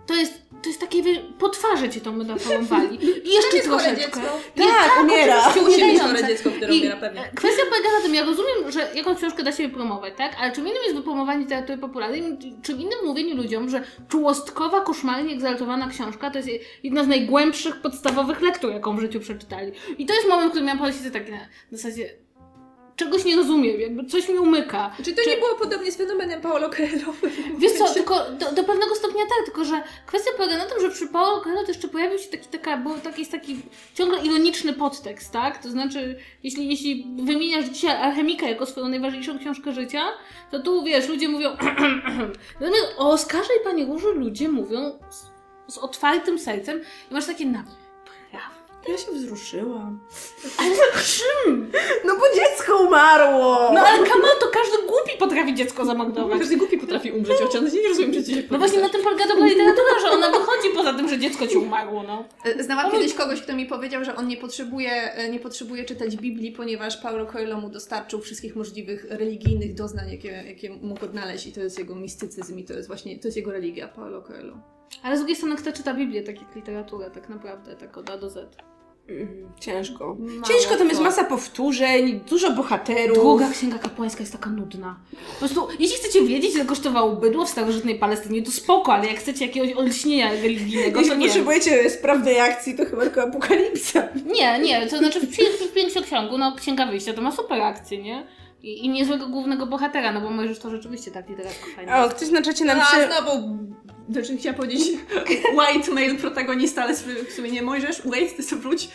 to 0.06 0.14
jest, 0.14 0.42
to 0.62 0.68
jest 0.68 0.80
takie, 0.80 1.02
wie- 1.02 1.20
po 1.38 1.48
twarzy 1.48 1.88
cię 1.90 2.00
tą 2.00 2.12
metaforą 2.12 2.64
wali. 2.64 2.98
I 3.28 3.34
jeszcze 3.34 3.56
jest 3.56 3.68
troszeczkę. 3.68 3.96
dziecko. 3.96 4.20
Nie, 4.56 4.64
Tak, 4.66 5.00
umiera. 5.02 5.48
oczywiście, 5.50 5.84
Musi 5.86 5.92
być 5.92 6.02
chore 6.02 6.24
dziecko, 6.26 6.50
które 6.50 6.74
I 6.74 6.80
umiera 6.80 6.96
pewnie. 6.96 7.30
Kwestia 7.34 7.62
polega 7.70 7.88
na 7.98 8.00
tym, 8.04 8.14
ja 8.14 8.24
rozumiem, 8.24 8.70
że 8.72 8.88
jaką 8.94 9.14
książkę 9.16 9.42
da 9.42 9.52
się 9.52 9.68
wypromować, 9.68 10.14
tak? 10.16 10.36
Ale 10.40 10.52
czym 10.52 10.66
innym 10.68 10.82
jest 10.82 10.94
wypromowanie 10.96 11.40
literatury 11.40 11.78
popularnej, 11.78 12.22
czym 12.62 12.80
innym 12.80 12.98
mówieniu 13.04 13.36
ludziom, 13.36 13.70
że 13.70 13.82
czułostkowa, 14.08 14.80
koszmarnie 14.80 15.34
egzaltowana 15.34 15.88
książka 15.88 16.30
to 16.30 16.38
jest 16.38 16.50
jedna 16.82 17.04
z 17.04 17.08
najgłębszych, 17.08 17.80
podstawowych 17.80 18.40
lektur, 18.40 18.72
jaką 18.72 18.96
w 18.96 19.00
życiu 19.00 19.20
przeczytali. 19.20 19.72
I 19.98 20.06
to 20.06 20.14
jest 20.14 20.28
moment, 20.28 20.46
w 20.46 20.50
którym 20.50 20.66
miałam 20.66 20.78
podejście 20.78 21.10
takie 21.10 21.30
na 21.32 21.38
w 21.72 21.76
zasadzie 21.76 22.10
czegoś 23.00 23.24
nie 23.24 23.36
rozumiem, 23.36 23.80
jakby 23.80 24.04
coś 24.04 24.28
mi 24.28 24.38
umyka. 24.38 24.96
Czy 25.04 25.12
to 25.12 25.30
nie 25.30 25.36
było 25.36 25.54
podobnie 25.54 25.92
z 25.92 25.96
fenomenem 25.96 26.40
Paolo 26.40 26.70
Coelho? 26.70 27.12
Wiesz 27.58 27.72
co, 27.72 27.94
tylko 27.94 28.14
do, 28.30 28.52
do 28.52 28.64
pewnego 28.64 28.94
stopnia 28.94 29.22
tak, 29.22 29.44
tylko 29.44 29.64
że 29.64 29.82
kwestia 30.06 30.30
polega 30.36 30.58
na 30.58 30.66
tym, 30.66 30.80
że 30.80 30.90
przy 30.90 31.08
Paulo 31.08 31.40
Coelho 31.40 31.62
to 31.62 31.68
jeszcze 31.68 31.88
pojawił 31.88 32.18
się 32.18 32.28
taki, 32.28 32.48
taka, 32.48 32.76
bo 32.76 32.94
taki 32.94 33.26
taki 33.26 33.56
ciągle 33.94 34.18
ironiczny 34.22 34.72
podtekst, 34.72 35.32
tak? 35.32 35.62
To 35.62 35.70
znaczy, 35.70 36.16
jeśli, 36.42 36.68
jeśli 36.68 37.06
wymieniasz 37.22 37.64
dzisiaj 37.64 37.96
Alchemika 37.96 38.48
jako 38.48 38.66
swoją 38.66 38.88
najważniejszą 38.88 39.38
książkę 39.38 39.72
życia, 39.72 40.02
to 40.50 40.60
tu, 40.60 40.84
wiesz, 40.84 41.08
ludzie 41.08 41.28
mówią 41.28 41.50
Natomiast 42.60 42.94
o 42.98 43.10
Oskarze 43.10 43.50
i 43.60 43.64
Pani 43.64 43.84
Róży 43.84 44.12
ludzie 44.12 44.48
mówią 44.48 44.98
z, 45.10 45.74
z 45.74 45.78
otwartym 45.78 46.38
sercem 46.38 46.80
i 47.10 47.14
masz 47.14 47.26
takie 47.26 47.46
naprawdę. 47.46 47.89
Ja 48.88 48.98
się 48.98 49.12
wzruszyłam. 49.12 50.00
Ale 50.58 50.74
czym? 51.04 51.72
No 52.04 52.14
bo 52.16 52.22
dziecko 52.34 52.78
umarło! 52.78 53.70
No 53.74 53.80
ale 53.80 53.98
come 53.98 54.24
on, 54.24 54.40
to 54.40 54.46
każdy 54.52 54.86
głupi 54.86 55.18
potrafi 55.18 55.54
dziecko 55.54 55.84
zamordować. 55.84 56.38
Każdy 56.38 56.56
głupi 56.56 56.78
potrafi 56.78 57.12
umrzeć, 57.12 57.36
chociaż 57.40 57.72
nie 57.72 57.88
rozumiem, 57.88 58.14
że 58.14 58.24
ci 58.24 58.34
się 58.34 58.42
No 58.50 58.58
właśnie 58.58 58.80
na 58.80 58.88
tym 58.88 59.02
polega 59.02 59.26
dobra 59.28 59.46
literatura, 59.46 60.00
że 60.02 60.10
ona 60.10 60.30
wychodzi 60.30 60.68
poza 60.76 60.94
tym, 60.94 61.08
że 61.08 61.18
dziecko 61.18 61.46
ci 61.46 61.56
umarło, 61.56 62.02
no. 62.02 62.24
E, 62.44 62.62
Znałam 62.62 62.86
Ale- 62.86 62.94
kiedyś 62.94 63.14
kogoś, 63.14 63.40
kto 63.42 63.52
mi 63.56 63.66
powiedział, 63.66 64.04
że 64.04 64.16
on 64.16 64.28
nie 64.28 64.36
potrzebuje, 64.36 64.90
e, 65.12 65.30
nie 65.30 65.40
potrzebuje 65.40 65.84
czytać 65.84 66.16
Biblii, 66.16 66.52
ponieważ 66.52 66.96
Paulo 66.96 67.26
Coelho 67.26 67.60
mu 67.60 67.70
dostarczył 67.70 68.20
wszystkich 68.20 68.56
możliwych 68.56 69.06
religijnych 69.10 69.74
doznań, 69.74 70.10
jakie, 70.10 70.44
jakie 70.46 70.70
mógł 70.70 71.04
odnaleźć 71.04 71.46
i 71.46 71.52
to 71.52 71.60
jest 71.60 71.78
jego 71.78 71.94
mistycyzm 71.94 72.58
i 72.58 72.64
to 72.64 72.72
jest 72.72 72.88
właśnie, 72.88 73.18
to 73.18 73.28
jest 73.28 73.36
jego 73.36 73.52
religia, 73.52 73.88
Paulo 73.88 74.22
Coelho. 74.22 74.79
Ale 75.02 75.16
z 75.16 75.20
drugiej 75.20 75.36
strony 75.36 75.56
kto 75.56 75.72
czyta 75.72 75.94
Biblię, 75.94 76.22
tak 76.22 76.40
jak 76.42 76.56
literaturę, 76.56 77.10
tak 77.10 77.28
naprawdę, 77.28 77.76
tak 77.76 77.98
od 77.98 78.10
A 78.10 78.18
do 78.18 78.30
Z. 78.30 78.56
Mm, 79.08 79.52
Ciężko. 79.60 80.16
Mało 80.18 80.42
Ciężko, 80.46 80.76
tam 80.76 80.88
jest 80.88 81.00
masa 81.00 81.24
powtórzeń, 81.24 82.20
dużo 82.28 82.50
bohaterów. 82.52 83.18
Druga 83.18 83.50
księga 83.50 83.78
kapłańska 83.78 84.20
jest 84.20 84.32
taka 84.32 84.50
nudna. 84.50 84.96
Po 85.32 85.38
prostu, 85.38 85.68
jeśli 85.78 85.96
chcecie 85.96 86.22
wiedzieć, 86.26 86.54
ile 86.54 86.64
kosztowało 86.64 87.16
bydło 87.16 87.44
w 87.44 87.48
starożytnej 87.48 87.98
Palestynie, 87.98 88.42
to 88.42 88.50
spoko, 88.50 88.92
ale 88.94 89.06
jak 89.06 89.16
chcecie 89.18 89.46
jakiegoś 89.46 89.72
olśnienia 89.72 90.30
religijnego, 90.32 90.92
to 90.92 91.00
Jeśli 91.00 91.18
nie. 91.18 91.26
potrzebujecie 91.26 91.90
sprawnej 91.90 92.40
akcji, 92.40 92.76
to 92.76 92.84
chyba 92.84 93.02
tylko 93.02 93.22
apokalipsa. 93.22 94.08
Nie, 94.26 94.58
nie, 94.58 94.86
to 94.86 94.98
znaczy 94.98 95.20
w, 95.20 95.26
w 95.70 95.72
pięcioksiągu, 95.72 96.38
no 96.38 96.56
księga 96.56 96.86
wyjścia 96.86 97.12
to 97.12 97.22
ma 97.22 97.32
super 97.32 97.60
akcję, 97.62 98.02
nie? 98.02 98.26
I, 98.62 98.84
I 98.84 98.88
niezłego 98.88 99.28
głównego 99.28 99.66
bohatera, 99.66 100.12
no 100.12 100.20
bo 100.20 100.30
możesz 100.30 100.58
to 100.58 100.70
rzeczywiście 100.70 101.10
tak 101.10 101.28
literacko 101.28 101.66
fajnie. 101.76 101.94
O, 101.96 102.08
ktoś 102.08 102.30
na 102.30 102.42
czacie 102.42 102.64
nam 102.64 102.78
A 102.80 102.80
pisze... 102.80 103.08
znowu, 103.08 103.48
znaczy 104.10 104.36
chciałam 104.36 104.56
powiedzieć 104.56 104.82
white 105.58 105.90
male 105.94 106.14
protagonista, 106.14 106.82
ale 106.82 106.94
w 107.28 107.32
sumie 107.36 107.50
nie 107.50 107.62
Mojżesz, 107.62 108.02
wait, 108.04 108.36
ty 108.36 108.42
sobie 108.42 108.62
wróć. 108.62 108.88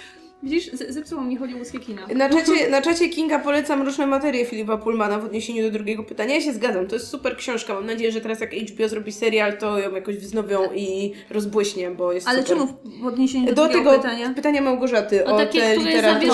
Widzisz, 0.43 0.71
ze- 0.73 0.93
zepsuło 0.93 1.21
mi 1.21 1.35
hollywoodzkie 1.37 1.79
kino. 1.79 2.01
Na 2.15 2.29
czacie, 2.29 2.69
na 2.69 2.81
czacie 2.81 3.09
Kinga 3.09 3.39
polecam 3.39 3.81
różne 3.81 4.07
materie 4.07 4.45
Filipa 4.45 4.77
Pullmana 4.77 5.19
w 5.19 5.25
odniesieniu 5.25 5.63
do 5.63 5.71
drugiego 5.71 6.03
pytania. 6.03 6.35
Ja 6.35 6.41
się 6.41 6.53
zgadzam, 6.53 6.87
to 6.87 6.95
jest 6.95 7.07
super 7.07 7.37
książka. 7.37 7.73
Mam 7.73 7.85
nadzieję, 7.85 8.11
że 8.11 8.21
teraz 8.21 8.39
jak 8.41 8.53
HBO 8.53 8.87
zrobi 8.89 9.11
serial, 9.11 9.57
to 9.57 9.79
ją 9.79 9.95
jakoś 9.95 10.17
wznowią 10.17 10.73
i 10.73 11.13
rozbłyśnie, 11.29 11.91
bo 11.91 12.13
jest 12.13 12.27
Ale 12.27 12.43
super. 12.43 12.57
czemu 12.57 12.73
w 13.01 13.05
odniesieniu 13.05 13.45
do, 13.45 13.53
Do 13.53 13.63
drugiego 13.63 13.89
tego 13.91 14.03
pytania? 14.03 14.33
pytania 14.35 14.61
Małgorzaty 14.61 15.25
O 15.25 15.35
o, 15.35 15.37
takie, 15.37 15.61
te 15.61 15.77
literaturę. 15.77 16.33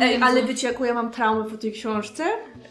Ej, 0.00 0.18
ale 0.22 0.42
wiecie, 0.42 0.68
jaką 0.68 0.84
ja 0.84 0.94
mam 0.94 1.10
traumę 1.10 1.50
po 1.50 1.56
tej 1.56 1.72
książce? 1.72 2.24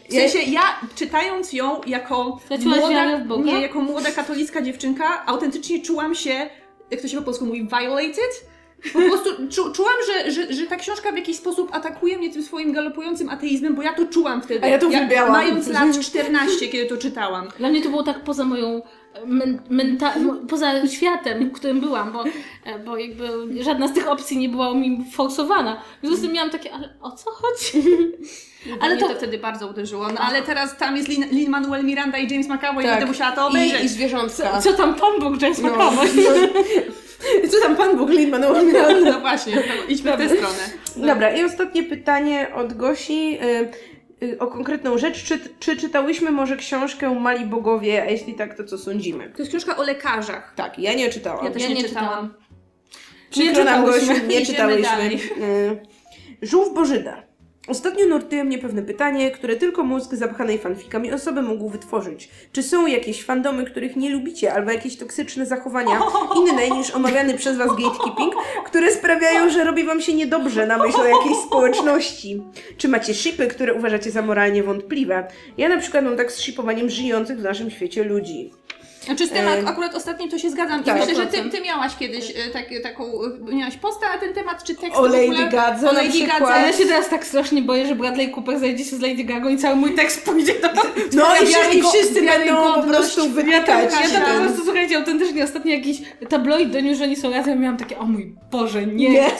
W 0.08 0.12
sensie, 0.12 0.38
ja 0.38 0.62
czytając 0.94 1.52
ją 1.52 1.80
jako 1.86 2.38
Straciłaś 2.44 2.78
młoda, 2.78 3.18
nie, 3.44 3.60
jako 3.60 3.80
młoda 3.80 4.10
katolicka 4.10 4.62
dziewczynka, 4.62 5.26
autentycznie 5.26 5.82
czułam 5.82 6.14
się, 6.14 6.50
jak 6.90 7.00
to 7.00 7.08
się 7.08 7.16
po 7.16 7.22
polsku 7.22 7.46
mówi, 7.46 7.68
violated? 7.68 8.46
Po 8.92 8.98
prostu 8.98 9.30
czu, 9.50 9.72
czułam, 9.72 9.94
że, 10.06 10.30
że, 10.30 10.52
że 10.52 10.66
ta 10.66 10.76
książka 10.76 11.12
w 11.12 11.16
jakiś 11.16 11.36
sposób 11.36 11.68
atakuje 11.74 12.18
mnie 12.18 12.32
tym 12.32 12.42
swoim 12.42 12.72
galopującym 12.72 13.28
ateizmem, 13.28 13.74
bo 13.74 13.82
ja 13.82 13.92
to 13.94 14.06
czułam 14.06 14.42
wtedy. 14.42 14.64
A 14.64 14.68
ja 14.68 14.78
to 14.78 14.90
Jak-. 14.90 15.30
Mając 15.30 15.68
lat 15.68 16.00
14, 16.00 16.68
kiedy 16.68 16.86
to 16.86 16.96
czytałam. 16.96 17.48
Dla 17.58 17.68
mnie 17.68 17.82
to 17.82 17.88
było 17.88 18.02
tak 18.02 18.24
poza 18.24 18.44
moją 18.44 18.82
e, 19.14 19.26
men, 19.26 19.62
menta, 19.70 20.14
poza 20.48 20.86
światem, 20.88 21.48
w 21.48 21.52
którym 21.52 21.80
byłam, 21.80 22.12
bo, 22.12 22.24
e, 22.64 22.78
bo 22.84 22.96
jakby 22.96 23.28
żadna 23.62 23.88
z 23.88 23.92
tych 23.92 24.08
opcji 24.08 24.38
nie 24.38 24.48
była 24.48 24.74
mi 24.74 25.04
forsowana. 25.12 25.76
W 25.76 26.00
związku 26.00 26.18
z 26.18 26.22
tym 26.22 26.32
miałam 26.32 26.50
takie, 26.50 26.72
ale 26.72 26.88
o 27.02 27.10
co 27.10 27.30
chodzi? 27.30 27.82
Ale 28.66 28.76
Ale 28.80 28.94
mnie 28.94 29.02
to- 29.04 29.08
to 29.08 29.14
wtedy 29.14 29.38
bardzo 29.38 29.66
uderzyło. 29.68 30.08
No 30.08 30.20
ale 30.20 30.42
teraz 30.42 30.76
tam 30.78 30.96
jest 30.96 31.08
Lin, 31.08 31.24
Lin 31.30 31.50
Manuel 31.50 31.84
Miranda 31.84 32.18
i 32.18 32.32
James 32.32 32.48
McAvoy 32.48 32.82
i 32.82 32.86
Tak. 32.86 32.94
będę 32.94 33.06
musiała 33.06 33.32
to 33.32 33.46
obejrzeć. 33.46 33.82
I, 33.82 33.84
I 33.84 33.88
zwierzątka. 33.88 34.60
Co 34.60 34.72
tam 34.72 34.94
Pan 34.94 35.20
Bóg 35.20 35.42
James 35.42 35.62
No. 35.62 35.68
McAvoy? 35.68 36.06
Co 37.50 37.60
tam 37.62 37.76
Pan 37.76 37.96
Bóg 37.98 38.10
Lin 38.10 38.30
Manuel 38.30 38.66
Miranda? 38.66 39.10
No 39.10 39.20
właśnie, 39.20 39.56
no, 39.56 39.62
idźmy 39.88 40.12
w 40.12 40.16
tę 40.16 40.28
stronę. 40.28 40.58
Dobra, 40.96 41.36
i 41.36 41.44
ostatnie 41.44 41.82
pytanie 41.82 42.48
od 42.54 42.72
Gosi 42.72 43.38
y, 44.22 44.26
y, 44.26 44.38
o 44.38 44.46
konkretną 44.46 44.98
rzecz. 44.98 45.24
Czy, 45.24 45.38
czy 45.60 45.76
czytałyśmy 45.76 46.30
może 46.30 46.56
książkę 46.56 47.20
Mali 47.20 47.44
Bogowie, 47.46 48.02
a 48.02 48.04
jeśli 48.04 48.34
tak, 48.34 48.56
to 48.56 48.64
co 48.64 48.78
sądzimy? 48.78 49.30
To 49.30 49.38
jest 49.38 49.50
książka 49.50 49.76
o 49.76 49.82
lekarzach. 49.82 50.52
Tak, 50.56 50.78
ja 50.78 50.94
nie 50.94 51.10
czytałam. 51.10 51.44
Ja 51.44 51.50
też 51.50 51.62
Ja 51.62 51.68
nie, 51.68 51.74
nie 51.74 51.84
czytałam. 51.84 52.34
Przykro 53.30 53.64
nam, 53.64 53.84
czytałyśmy. 53.84 54.14
Gosiu, 54.14 54.26
nie 54.26 54.46
czytałyśmy. 54.46 54.82
dalej. 54.82 55.20
Y, 56.42 56.46
Żółw 56.46 56.74
Bożyda. 56.74 57.25
Ostatnio 57.66 58.06
nurtuje 58.06 58.44
mnie 58.44 58.58
pewne 58.58 58.82
pytanie, 58.82 59.30
które 59.30 59.56
tylko 59.56 59.84
mózg 59.84 60.14
zapchanej 60.14 60.58
fanfikami 60.58 61.12
osoby 61.12 61.42
mógł 61.42 61.68
wytworzyć. 61.68 62.28
Czy 62.52 62.62
są 62.62 62.86
jakieś 62.86 63.24
fandomy, 63.24 63.64
których 63.64 63.96
nie 63.96 64.10
lubicie, 64.10 64.54
albo 64.54 64.70
jakieś 64.70 64.96
toksyczne 64.96 65.46
zachowania 65.46 66.00
inne 66.40 66.70
niż 66.70 66.90
omawiany 66.90 67.34
przez 67.34 67.58
was 67.58 67.68
gatekeeping, 67.68 68.34
które 68.66 68.92
sprawiają, 68.92 69.50
że 69.50 69.64
robi 69.64 69.84
wam 69.84 70.00
się 70.00 70.14
niedobrze 70.14 70.66
na 70.66 70.78
myśl 70.78 71.00
o 71.00 71.06
jakiejś 71.06 71.36
społeczności? 71.36 72.42
Czy 72.76 72.88
macie 72.88 73.14
shipy, 73.14 73.46
które 73.46 73.74
uważacie 73.74 74.10
za 74.10 74.22
moralnie 74.22 74.62
wątpliwe? 74.62 75.28
Ja 75.58 75.68
na 75.68 75.78
przykład 75.78 76.04
mam 76.04 76.16
tak 76.16 76.32
z 76.32 76.40
shipowaniem 76.40 76.90
żyjących 76.90 77.38
w 77.38 77.42
naszym 77.42 77.70
świecie 77.70 78.04
ludzi. 78.04 78.50
Znaczy 79.06 79.26
z 79.26 79.30
tym 79.30 79.48
E, 79.48 79.58
ak- 79.58 79.68
akurat 79.68 79.94
ostatnim 79.94 80.30
to 80.30 80.38
się 80.38 80.50
zgadzam. 80.50 80.84
tak. 80.84 80.96
I 80.96 81.00
myślę, 81.00 81.14
że 81.14 81.26
ty, 81.26 81.50
ty 81.50 81.60
miałaś 81.60 81.96
kiedyś 81.98 82.30
e, 82.30 82.50
tak, 82.52 82.64
taką, 82.82 83.04
e, 83.50 83.54
miałaś 83.54 83.76
posta 83.76 84.06
na 84.14 84.18
ten 84.18 84.34
temat, 84.34 84.64
czy 84.64 84.74
tekst 84.74 84.96
O? 84.98 85.06
Lady 85.06 85.48
Gadze 85.52 85.90
O 85.90 85.92
na 85.92 85.98
Lady 86.02 86.10
przykład. 86.10 86.40
Gadze. 86.40 86.66
Ja 86.66 86.72
się 86.72 86.84
teraz 86.86 87.08
tak 87.08 87.26
strasznie 87.26 87.62
boję, 87.62 87.86
że 87.86 87.94
Bradley 87.94 88.30
Cooper 88.36 88.58
zajdzie 88.58 88.84
się 88.84 88.96
z 88.96 89.00
Lady 89.00 89.24
Gaga 89.24 89.50
i 89.50 89.56
cały 89.56 89.76
mój 89.76 89.94
tekst 89.94 90.24
pójdzie 90.24 90.52
do... 90.54 90.68
No 91.12 91.24
i, 91.42 91.46
Wiary- 91.46 91.74
i 91.74 91.82
wszyscy 91.82 92.22
będą 92.22 92.74
po 92.74 92.82
prostu 92.82 93.20
tam, 93.36 93.48
ja 93.48 93.62
tam 93.62 93.82
po 93.86 94.26
ten- 94.26 94.42
prostu, 94.42 94.64
słuchajcie, 94.64 94.96
autentycznie 94.96 95.44
ostatnio 95.44 95.72
jakiś 95.72 95.98
tabloid 96.28 96.70
doniósł, 96.70 96.98
że 96.98 97.04
oni 97.04 97.16
są 97.16 97.30
razem, 97.30 97.60
miałam 97.60 97.76
takie, 97.76 97.98
o 97.98 98.04
mój 98.06 98.34
Boże, 98.50 98.86
nie, 98.86 99.08
Nie. 99.10 99.30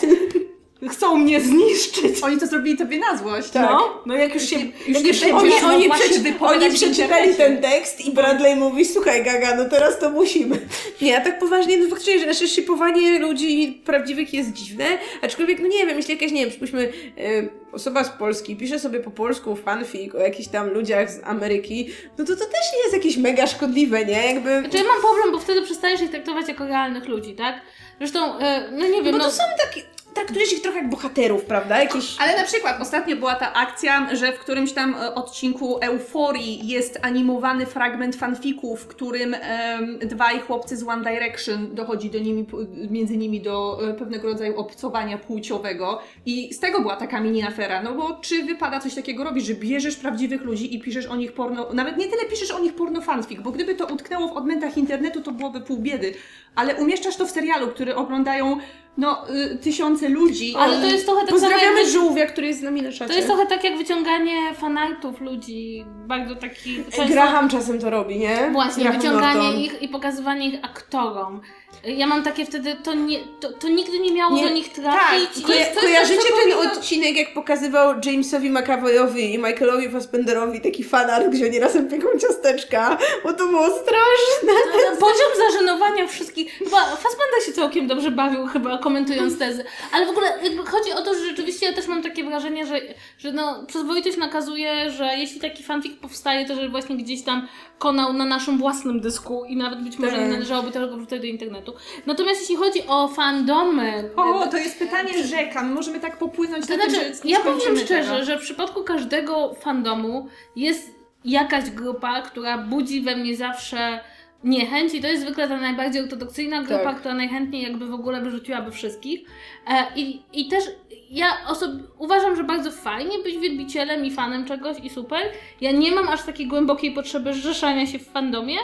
Chcą 0.91 1.17
mnie 1.17 1.41
zniszczyć. 1.41 2.23
Oni 2.23 2.39
to 2.39 2.47
zrobili 2.47 2.77
tobie 2.77 2.99
na 2.99 3.17
złość. 3.17 3.51
Tak. 3.51 3.71
No, 3.71 4.03
no 4.07 4.15
jak 4.15 4.35
już 4.35 4.43
się, 4.43 4.57
Już 4.59 4.97
jak 4.97 5.07
już 5.07 5.21
się 5.21 5.37
Oni, 5.37 5.53
oni, 5.65 5.91
przeczy, 5.91 6.35
oni 6.41 6.71
przeczytali 6.71 7.35
ten 7.35 7.63
tekst 7.63 8.07
i 8.07 8.11
Bradley 8.11 8.57
mówi, 8.57 8.85
słuchaj 8.85 9.25
Gaga, 9.25 9.57
no 9.57 9.65
teraz 9.65 9.99
to 9.99 10.11
musimy. 10.11 10.59
Nie, 11.03 11.19
a 11.19 11.21
tak 11.21 11.39
poważnie, 11.39 11.79
no 11.79 11.89
faktycznie, 11.89 12.19
że 12.19 12.27
nasze 12.27 12.49
szypowanie 12.49 13.19
ludzi 13.19 13.83
prawdziwych 13.85 14.35
jest 14.35 14.53
dziwne, 14.53 14.85
aczkolwiek, 15.23 15.61
no 15.61 15.69
nie 15.69 15.87
wiem, 15.87 15.97
jeśli 15.97 16.15
jakaś, 16.15 16.33
nie 16.33 16.41
wiem, 16.41 16.51
przypuśćmy, 16.51 16.93
y, 17.19 17.49
osoba 17.73 18.05
z 18.05 18.09
Polski 18.09 18.57
pisze 18.57 18.79
sobie 18.79 19.01
po 19.01 19.11
polsku 19.11 19.57
fanfic 19.57 20.15
o 20.15 20.19
jakichś 20.19 20.49
tam 20.49 20.71
ludziach 20.71 21.11
z 21.11 21.21
Ameryki, 21.25 21.91
no 22.19 22.25
to 22.25 22.33
to 22.37 22.45
też 22.45 22.73
nie 22.77 22.83
jest 22.83 22.95
jakieś 22.95 23.17
mega 23.17 23.47
szkodliwe, 23.47 24.05
nie? 24.05 24.27
Jakby... 24.27 24.61
Znaczy 24.61 24.77
ja 24.77 24.85
mam 24.85 25.01
problem, 25.01 25.33
bo 25.33 25.39
wtedy 25.39 25.63
przestajesz 25.63 26.01
ich 26.01 26.11
traktować 26.11 26.49
jako 26.49 26.67
realnych 26.67 27.09
ludzi, 27.09 27.35
tak? 27.35 27.61
Zresztą, 27.99 28.39
e, 28.39 28.71
no 28.73 28.87
nie 28.87 29.03
wiem, 29.03 29.13
No 29.13 29.19
no, 29.19 29.25
to 29.25 29.31
są 29.31 29.43
takie, 29.67 29.83
traktujesz 30.17 30.53
ich 30.53 30.63
trochę 30.63 30.79
jak 30.79 30.91
bohaterów, 30.91 31.45
prawda? 31.45 31.79
Jakieś... 31.83 32.17
Ale 32.21 32.37
na 32.37 32.45
przykład 32.45 32.81
ostatnio 32.81 33.17
była 33.17 33.35
ta 33.35 33.53
akcja, 33.53 34.17
że 34.17 34.33
w 34.33 34.39
którymś 34.39 34.73
tam 34.73 34.95
e, 34.95 35.15
odcinku 35.15 35.79
Euforii 35.79 36.69
jest 36.69 36.99
animowany 37.03 37.67
fragment 37.67 38.17
fanfiku, 38.17 38.77
w 38.77 38.87
którym 38.87 39.35
em, 39.35 39.99
dwaj 39.99 40.41
chłopcy 40.41 40.77
z 40.77 40.83
One 40.83 41.13
Direction 41.13 41.75
dochodzi 41.75 42.11
do 42.11 42.19
nimi, 42.19 42.47
między 42.91 43.17
nimi 43.17 43.41
do 43.41 43.79
e, 43.91 43.95
pewnego 43.95 44.29
rodzaju 44.29 44.57
obcowania 44.57 45.19
płciowego. 45.19 46.01
I 46.27 46.55
z 46.55 46.59
tego 46.61 46.81
była 46.81 46.97
taka 46.97 47.21
mini 47.21 47.43
afera, 47.43 47.83
no 47.83 47.95
bo 47.95 48.19
czy 48.21 48.43
wypada 48.43 48.81
coś 48.81 48.95
takiego 48.95 49.25
robić, 49.25 49.47
że 49.47 49.55
bierzesz 49.55 49.97
prawdziwych 49.97 50.43
ludzi 50.43 50.75
i 50.75 50.81
piszesz 50.81 51.07
o 51.07 51.17
nich 51.17 51.33
porno, 51.33 51.73
nawet 51.73 51.97
nie 51.97 52.09
tyle 52.09 52.25
piszesz 52.25 52.51
o 52.51 52.59
nich 52.59 52.75
porno 52.75 53.01
fanfic, 53.01 53.41
bo 53.41 53.51
gdyby 53.53 53.75
to 53.75 53.87
utknęło 53.87 54.29
w 54.29 54.37
odmętach 54.37 54.79
internetu, 54.79 55.21
to 55.21 55.33
byłoby 55.33 55.61
pół 55.61 55.77
biedy, 55.77 56.15
ale 56.55 56.75
umieszczasz 56.75 57.17
to 57.17 57.27
w 57.27 57.31
serialu, 57.31 57.69
który 57.69 57.95
oglądają 57.95 58.59
no 58.97 59.31
y, 59.31 59.59
tysiące 59.59 60.09
ludzi. 60.09 60.55
ale 60.59 60.81
to 60.81 60.87
jest 60.87 61.05
trochę 61.07 61.21
tak 61.21 61.31
samo 61.31 61.41
Pozdrawiamy 61.41 61.81
jak... 61.81 61.91
żółwia, 61.91 62.27
który 62.27 62.47
jest 62.47 62.61
z 62.61 62.63
nami 62.63 62.83
na 62.83 62.93
czacie. 62.93 63.07
To 63.07 63.13
jest 63.13 63.27
trochę 63.27 63.47
tak 63.47 63.65
jak 63.65 63.79
wyciąganie 63.79 64.55
fanartów 64.55 65.21
ludzi, 65.21 65.85
bardzo 66.07 66.37
takich... 66.37 66.89
często- 66.89 67.13
Graham 67.13 67.49
czasem 67.49 67.79
to 67.79 67.91
robi, 67.91 68.19
nie? 68.19 68.51
Właśnie, 68.53 68.83
Graham 68.83 69.01
wyciąganie 69.01 69.43
Norton. 69.43 69.61
ich 69.61 69.83
i 69.83 69.89
pokazywanie 69.89 70.49
ich 70.49 70.65
aktorom. 70.65 71.41
Ja 71.85 72.07
mam 72.07 72.23
takie 72.23 72.47
wtedy, 72.47 72.77
to, 72.83 72.95
nie, 72.95 73.19
to, 73.41 73.53
to 73.53 73.69
nigdy 73.69 73.99
nie 73.99 74.13
miało 74.13 74.37
Nie, 74.37 74.43
do 74.45 74.51
nich 74.51 74.69
trafić. 74.73 75.29
tak, 75.35 75.45
Koja- 75.47 75.75
coś, 75.75 75.83
kojarzycie 75.85 76.23
ten 76.23 76.53
powinno- 76.53 76.73
odcinek, 76.73 77.17
jak 77.17 77.35
pokazywał 77.35 77.95
Jamesowi 78.05 78.51
McAvoyowi 78.51 79.35
i 79.35 79.39
Michaelowi 79.39 79.89
Fassbenderowi 79.91 80.61
taki 80.61 80.85
fanart, 80.85 81.27
gdzie 81.29 81.47
oni 81.47 81.59
razem 81.61 81.89
pieką 81.89 82.09
ciasteczka, 82.21 82.99
bo 83.25 83.33
to 83.33 83.47
było 83.47 83.67
straszne. 83.71 84.53
Poziom 85.01 85.51
zażenowania 85.53 86.07
wszystkich. 86.07 86.53
Chyba 86.59 86.81
Fassbender 86.81 87.43
się 87.47 87.53
całkiem 87.53 87.87
dobrze 87.87 88.11
bawił, 88.11 88.47
chyba 88.47 88.79
komentując 88.79 89.39
tezy. 89.39 89.65
Ale 89.93 90.07
w 90.07 90.11
ogóle 90.11 90.39
chodzi 90.67 90.93
o 90.93 91.03
to, 91.03 91.15
że 91.15 91.21
rzeczywiście 91.21 91.67
ja 91.67 91.73
też 91.73 91.87
mam 91.87 92.03
takie 92.03 92.25
wrażenie, 92.25 92.67
że, 92.67 92.81
że 93.19 93.33
no, 93.33 93.65
przyzwoitość 93.67 94.17
nakazuje, 94.17 94.91
że 94.91 95.05
jeśli 95.17 95.41
taki 95.41 95.63
fanfic 95.63 95.93
powstaje, 96.01 96.47
to 96.49 96.55
że 96.55 96.69
właśnie 96.69 96.97
gdzieś 96.97 97.23
tam 97.23 97.49
konał 97.79 98.13
na 98.13 98.25
naszym 98.25 98.59
własnym 98.59 99.01
dysku 99.01 99.45
i 99.45 99.57
nawet 99.57 99.83
być 99.83 99.99
może 99.99 100.11
Tak. 100.13 100.21
nie 100.21 100.29
należałoby 100.29 100.71
tego 100.71 100.97
wrzucać 100.97 101.21
do 101.21 101.27
internetu. 101.27 101.66
Natomiast 102.07 102.41
jeśli 102.41 102.57
chodzi 102.57 102.81
o 102.89 103.09
fandomy. 103.09 104.11
O, 104.17 104.47
to 104.47 104.57
jest 104.57 104.79
pytanie 104.79 105.25
rzeka. 105.25 105.63
My 105.63 105.75
możemy 105.75 106.01
tak 106.01 106.19
popłynąć 106.19 106.67
To 106.67 106.77
na 106.77 106.83
tym, 106.83 106.91
znaczy, 106.93 107.15
że 107.15 107.21
nie 107.25 107.33
ja 107.33 107.41
powiem 107.41 107.77
szczerze, 107.79 108.11
tego. 108.13 108.25
że 108.25 108.39
w 108.39 108.43
przypadku 108.43 108.85
każdego 108.85 109.55
fandomu 109.55 110.29
jest 110.57 110.95
jakaś 111.25 111.71
grupa, 111.71 112.23
która 112.23 112.59
budzi 112.59 113.01
we 113.01 113.17
mnie 113.17 113.37
zawsze 113.37 114.01
niechęć 114.45 114.95
i 114.95 115.01
to 115.01 115.07
jest 115.09 115.23
zwykle 115.23 115.49
ta 115.49 115.57
najbardziej 115.57 116.03
ortodoksyjna 116.03 116.63
grupa, 116.63 116.85
Tak. 116.85 116.99
która 116.99 117.15
najchętniej 117.15 117.63
jakby 117.63 117.87
w 117.87 117.95
ogóle 117.95 118.21
wyrzuciłaby 118.21 118.71
wszystkich. 118.71 119.21
E, 119.69 119.87
i, 119.97 120.23
I 120.33 120.49
też 120.49 120.65
ja 121.11 121.27
osob- 121.49 121.83
uważam, 121.99 122.37
że 122.37 122.45
bardzo 122.45 122.71
fajnie 122.73 123.19
być 123.19 123.39
wielbicielem 123.39 124.05
i 124.05 124.11
fanem 124.11 124.45
czegoś 124.45 124.77
i 124.83 124.91
super. 124.91 125.21
Ja 125.61 125.73
nie 125.73 125.93
mam 125.93 126.09
aż 126.09 126.23
takiej 126.23 126.47
głębokiej 126.47 126.93
potrzeby 126.95 127.35
zrzeszania 127.35 127.87
się 127.87 127.99
w 127.99 128.07
fandomie. 128.09 128.57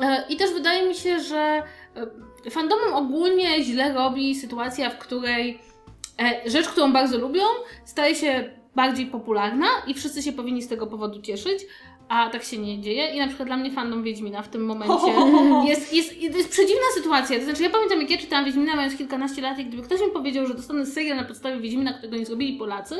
E, 0.00 0.24
I 0.28 0.36
też 0.36 0.52
wydaje 0.52 0.88
mi 0.88 0.94
się, 0.94 1.20
że 1.20 1.38
e, 1.38 1.62
fandomom 2.50 2.94
ogólnie 2.94 3.64
źle 3.64 3.94
robi 3.94 4.34
sytuacja, 4.34 4.90
w 4.90 4.98
której 4.98 5.58
e, 6.22 6.50
rzecz, 6.50 6.68
którą 6.68 6.92
bardzo 6.92 7.18
lubią, 7.18 7.42
staje 7.84 8.14
się 8.14 8.50
bardziej 8.74 9.06
popularna 9.06 9.66
i 9.86 9.94
wszyscy 9.94 10.22
się 10.22 10.32
powinni 10.32 10.62
z 10.62 10.68
tego 10.68 10.86
powodu 10.86 11.22
cieszyć, 11.22 11.66
a 12.08 12.30
tak 12.30 12.44
się 12.44 12.58
nie 12.58 12.80
dzieje. 12.80 13.14
I 13.14 13.18
na 13.18 13.26
przykład 13.26 13.48
dla 13.48 13.56
mnie 13.56 13.70
fandom 13.70 14.02
Wiedźmina 14.02 14.42
w 14.42 14.48
tym 14.48 14.64
momencie 14.64 15.12
ho. 15.14 15.64
jest, 15.68 15.94
jest, 15.94 16.16
jest 16.22 16.50
przedziwna 16.50 16.82
sytuacja. 16.94 17.38
To 17.38 17.44
znaczy, 17.44 17.62
ja 17.62 17.70
pamiętam, 17.70 18.00
jak 18.00 18.10
ja 18.10 18.18
czytałam 18.18 18.44
Wiedźmina 18.44 18.76
mając 18.76 18.96
kilkanaście 18.96 19.42
lat 19.42 19.58
i 19.58 19.64
gdyby 19.64 19.82
ktoś 19.82 20.00
mi 20.00 20.10
powiedział, 20.10 20.46
że 20.46 20.54
dostanę 20.54 20.86
serial 20.86 21.16
na 21.16 21.24
podstawie 21.24 21.60
Wiedźmina, 21.60 21.92
którego 21.92 22.16
nie 22.16 22.26
zrobili 22.26 22.58
Polacy, 22.58 22.94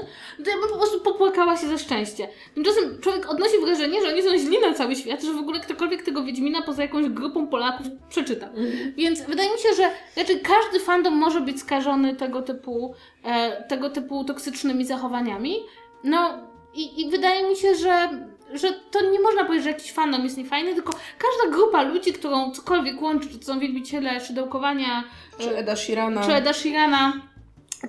to 0.44 0.50
ja 0.50 0.56
bym 0.56 0.68
po 0.68 0.76
prostu 0.76 1.00
popłakała 1.00 1.56
się 1.56 1.66
ze 1.66 1.78
szczęścia. 1.78 2.24
Tymczasem 2.54 3.00
człowiek 3.00 3.30
odnosi 3.30 3.58
wrażenie, 3.64 4.02
że 4.02 4.08
oni 4.08 4.22
są 4.22 4.38
źli 4.38 4.60
na 4.60 4.74
cały 4.74 4.96
świat, 4.96 5.22
że 5.22 5.32
w 5.32 5.38
ogóle 5.38 5.60
ktokolwiek 5.60 6.02
tego 6.02 6.24
Wiedźmina 6.24 6.62
poza 6.62 6.82
jakąś 6.82 7.08
grupą 7.08 7.46
Polaków 7.46 7.86
przeczyta. 8.08 8.48
Więc 8.96 9.22
wydaje 9.22 9.50
mi 9.52 9.58
się, 9.58 9.68
że 9.76 9.90
raczej 10.16 10.40
każdy 10.40 10.80
fandom 10.80 11.14
może 11.14 11.40
być 11.40 11.60
skażony 11.60 12.16
tego 12.16 12.42
typu, 12.42 12.94
e, 13.24 13.64
tego 13.68 13.90
typu 13.90 14.24
toksycznymi 14.24 14.84
zachowaniami. 14.84 15.56
No 16.04 16.54
i, 16.74 17.00
i 17.00 17.10
wydaje 17.10 17.48
mi 17.48 17.56
się, 17.56 17.74
że, 17.74 18.08
że 18.52 18.72
to 18.90 19.10
nie 19.10 19.20
można 19.20 19.44
powiedzieć, 19.44 19.64
że 19.64 19.70
jakiś 19.70 19.92
fandom 19.92 20.24
jest 20.24 20.36
niefajny, 20.36 20.74
tylko 20.74 20.92
każda 20.92 21.56
grupa 21.56 21.82
ludzi, 21.82 22.12
którą 22.12 22.50
cokolwiek 22.52 23.02
łączy, 23.02 23.28
czy 23.28 23.38
to 23.38 23.44
są 23.44 23.58
wielbiciele 23.60 24.20
szydełkowania, 24.20 25.04
Czy 25.38 25.56
Eda 25.56 25.76
Shirana. 25.76 26.26
czy 26.26 26.32
Eda 26.34 26.52
Sheerana, 26.52 27.12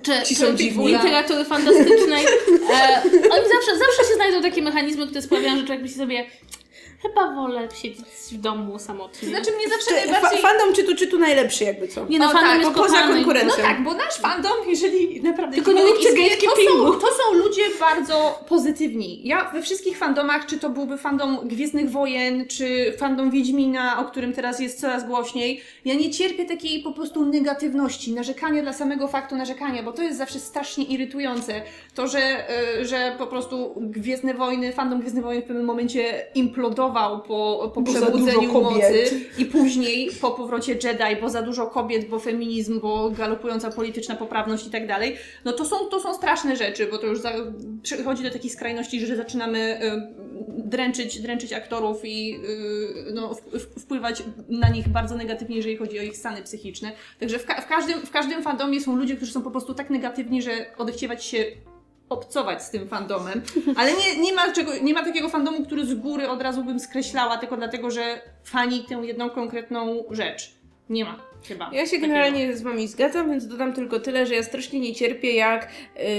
czy, 0.02 0.12
Ci 0.26 0.34
są 0.34 0.46
literatury 0.86 1.44
fantastycznej. 1.44 2.24
E, 2.70 3.02
oni 3.30 3.44
zawsze, 3.54 3.78
zawsze 3.78 4.04
się 4.08 4.14
znajdą 4.14 4.42
takie 4.42 4.62
mechanizmy, 4.62 5.06
które 5.06 5.22
sprawiają, 5.22 5.56
że 5.56 5.64
człowiek 5.64 5.82
myśli 5.82 5.96
sobie 5.98 6.26
chyba 7.08 7.34
wolę 7.34 7.68
siedzieć 7.74 8.04
w 8.32 8.36
domu 8.38 8.78
samotnie. 8.78 9.28
Znaczy 9.28 9.50
mnie 9.56 9.68
zawsze 9.68 9.90
Czy, 9.90 10.06
fa- 10.06 10.12
najbardziej... 10.12 10.42
fandom 10.42 10.72
czytu 10.74 10.94
czytu 10.96 11.18
najlepszy 11.18 11.64
jakby 11.64 11.88
co. 11.88 12.06
nie 12.08 12.18
no, 12.18 12.26
O, 12.26 12.28
fandom 12.32 12.50
tak, 12.50 12.60
jest 12.60 12.72
bo 12.72 12.82
poza 12.82 12.94
kochany. 12.96 13.14
konkurencją. 13.14 13.56
No 13.58 13.64
tak, 13.64 13.82
bo 13.84 13.94
nasz 13.94 14.14
fandom, 14.14 14.52
jeżeli 14.66 15.22
naprawdę 15.22 15.54
Tylko 15.56 15.72
nie 15.72 15.82
istnieje, 16.00 16.36
to 16.36 16.56
są, 16.56 16.92
to 17.00 17.06
są 17.06 17.34
ludzie 17.38 17.62
bardzo 17.80 18.44
pozytywni. 18.48 19.20
Ja 19.28 19.50
we 19.50 19.62
wszystkich 19.62 19.98
fandomach, 19.98 20.46
czy 20.46 20.58
to 20.58 20.70
byłby 20.70 20.98
fandom 20.98 21.38
Gwiezdnych 21.48 21.90
Wojen, 21.90 22.46
czy 22.48 22.94
fandom 22.98 23.30
Wiedźmina, 23.30 24.00
o 24.00 24.04
którym 24.04 24.32
teraz 24.32 24.60
jest 24.60 24.80
coraz 24.80 25.06
głośniej, 25.06 25.60
ja 25.84 25.94
nie 25.94 26.10
cierpię 26.10 26.44
takiej 26.44 26.82
po 26.82 26.92
prostu 26.92 27.24
negatywności, 27.24 28.12
narzekania 28.12 28.62
dla 28.62 28.72
samego 28.72 29.08
faktu 29.08 29.36
narzekania, 29.36 29.82
bo 29.82 29.92
to 29.92 30.02
jest 30.02 30.18
zawsze 30.18 30.38
strasznie 30.40 30.84
irytujące. 30.84 31.62
To, 31.94 32.06
że, 32.08 32.46
y, 32.80 32.84
że 32.86 33.14
po 33.18 33.26
prostu 33.26 33.74
Gwiezdne 33.76 34.34
Wojny, 34.34 34.72
fandom 34.72 35.00
Gwiezdnych 35.00 35.24
Wojen 35.24 35.42
w 35.42 35.44
pewnym 35.44 35.64
momencie 35.66 36.26
implodował 36.34 36.95
po, 37.28 37.72
po 37.74 37.82
przebudzeniu 37.82 38.52
mocy 38.62 39.20
i 39.38 39.44
później 39.44 40.10
po 40.20 40.30
powrocie 40.30 40.72
Jedi, 40.72 41.20
bo 41.20 41.28
za 41.30 41.42
dużo 41.42 41.66
kobiet, 41.66 42.08
bo 42.08 42.18
feminizm, 42.18 42.80
bo 42.80 43.10
galopująca 43.10 43.70
polityczna 43.70 44.16
poprawność 44.16 44.66
i 44.66 44.70
tak 44.70 44.86
dalej, 44.86 45.16
no 45.44 45.52
to 45.52 45.64
są, 45.64 45.76
to 45.76 46.00
są 46.00 46.14
straszne 46.14 46.56
rzeczy, 46.56 46.86
bo 46.86 46.98
to 46.98 47.06
już 47.06 47.18
przychodzi 47.82 48.22
do 48.22 48.30
takich 48.30 48.52
skrajności, 48.52 49.06
że 49.06 49.16
zaczynamy 49.16 49.80
y, 49.82 50.26
dręczyć, 50.48 51.20
dręczyć 51.20 51.52
aktorów 51.52 52.04
i 52.04 52.34
y, 53.08 53.12
no, 53.14 53.34
wpływać 53.78 54.22
na 54.48 54.68
nich 54.68 54.88
bardzo 54.88 55.16
negatywnie, 55.16 55.56
jeżeli 55.56 55.76
chodzi 55.76 55.98
o 55.98 56.02
ich 56.02 56.16
stany 56.16 56.42
psychiczne. 56.42 56.92
Także 57.20 57.38
w, 57.38 57.46
ka- 57.46 57.60
w, 57.60 57.66
każdym, 57.66 58.00
w 58.00 58.10
każdym 58.10 58.42
fandomie 58.42 58.80
są 58.80 58.96
ludzie, 58.96 59.16
którzy 59.16 59.32
są 59.32 59.42
po 59.42 59.50
prostu 59.50 59.74
tak 59.74 59.90
negatywni, 59.90 60.42
że 60.42 60.50
odechciewać 60.78 61.24
się 61.24 61.44
obcować 62.08 62.62
z 62.62 62.70
tym 62.70 62.88
fandomem, 62.88 63.42
ale 63.76 63.92
nie, 63.92 64.20
nie, 64.20 64.34
ma 64.34 64.52
czego, 64.52 64.72
nie 64.82 64.94
ma 64.94 65.04
takiego 65.04 65.28
fandomu, 65.28 65.64
który 65.64 65.86
z 65.86 65.94
góry 65.94 66.28
od 66.28 66.42
razu 66.42 66.64
bym 66.64 66.80
skreślała, 66.80 67.36
tylko 67.36 67.56
dlatego, 67.56 67.90
że 67.90 68.20
fani 68.44 68.84
tę 68.84 68.94
jedną 68.94 69.30
konkretną 69.30 70.04
rzecz. 70.10 70.54
Nie 70.88 71.04
ma 71.04 71.25
chyba. 71.48 71.70
Ja 71.72 71.86
się 71.86 71.98
generalnie 71.98 72.56
z 72.56 72.62
wami 72.62 72.88
zgadzam, 72.88 73.30
więc 73.30 73.46
dodam 73.46 73.72
tylko 73.72 74.00
tyle, 74.00 74.26
że 74.26 74.34
ja 74.34 74.42
strasznie 74.42 74.80
nie 74.80 74.94
cierpię 74.94 75.34
jak 75.34 75.68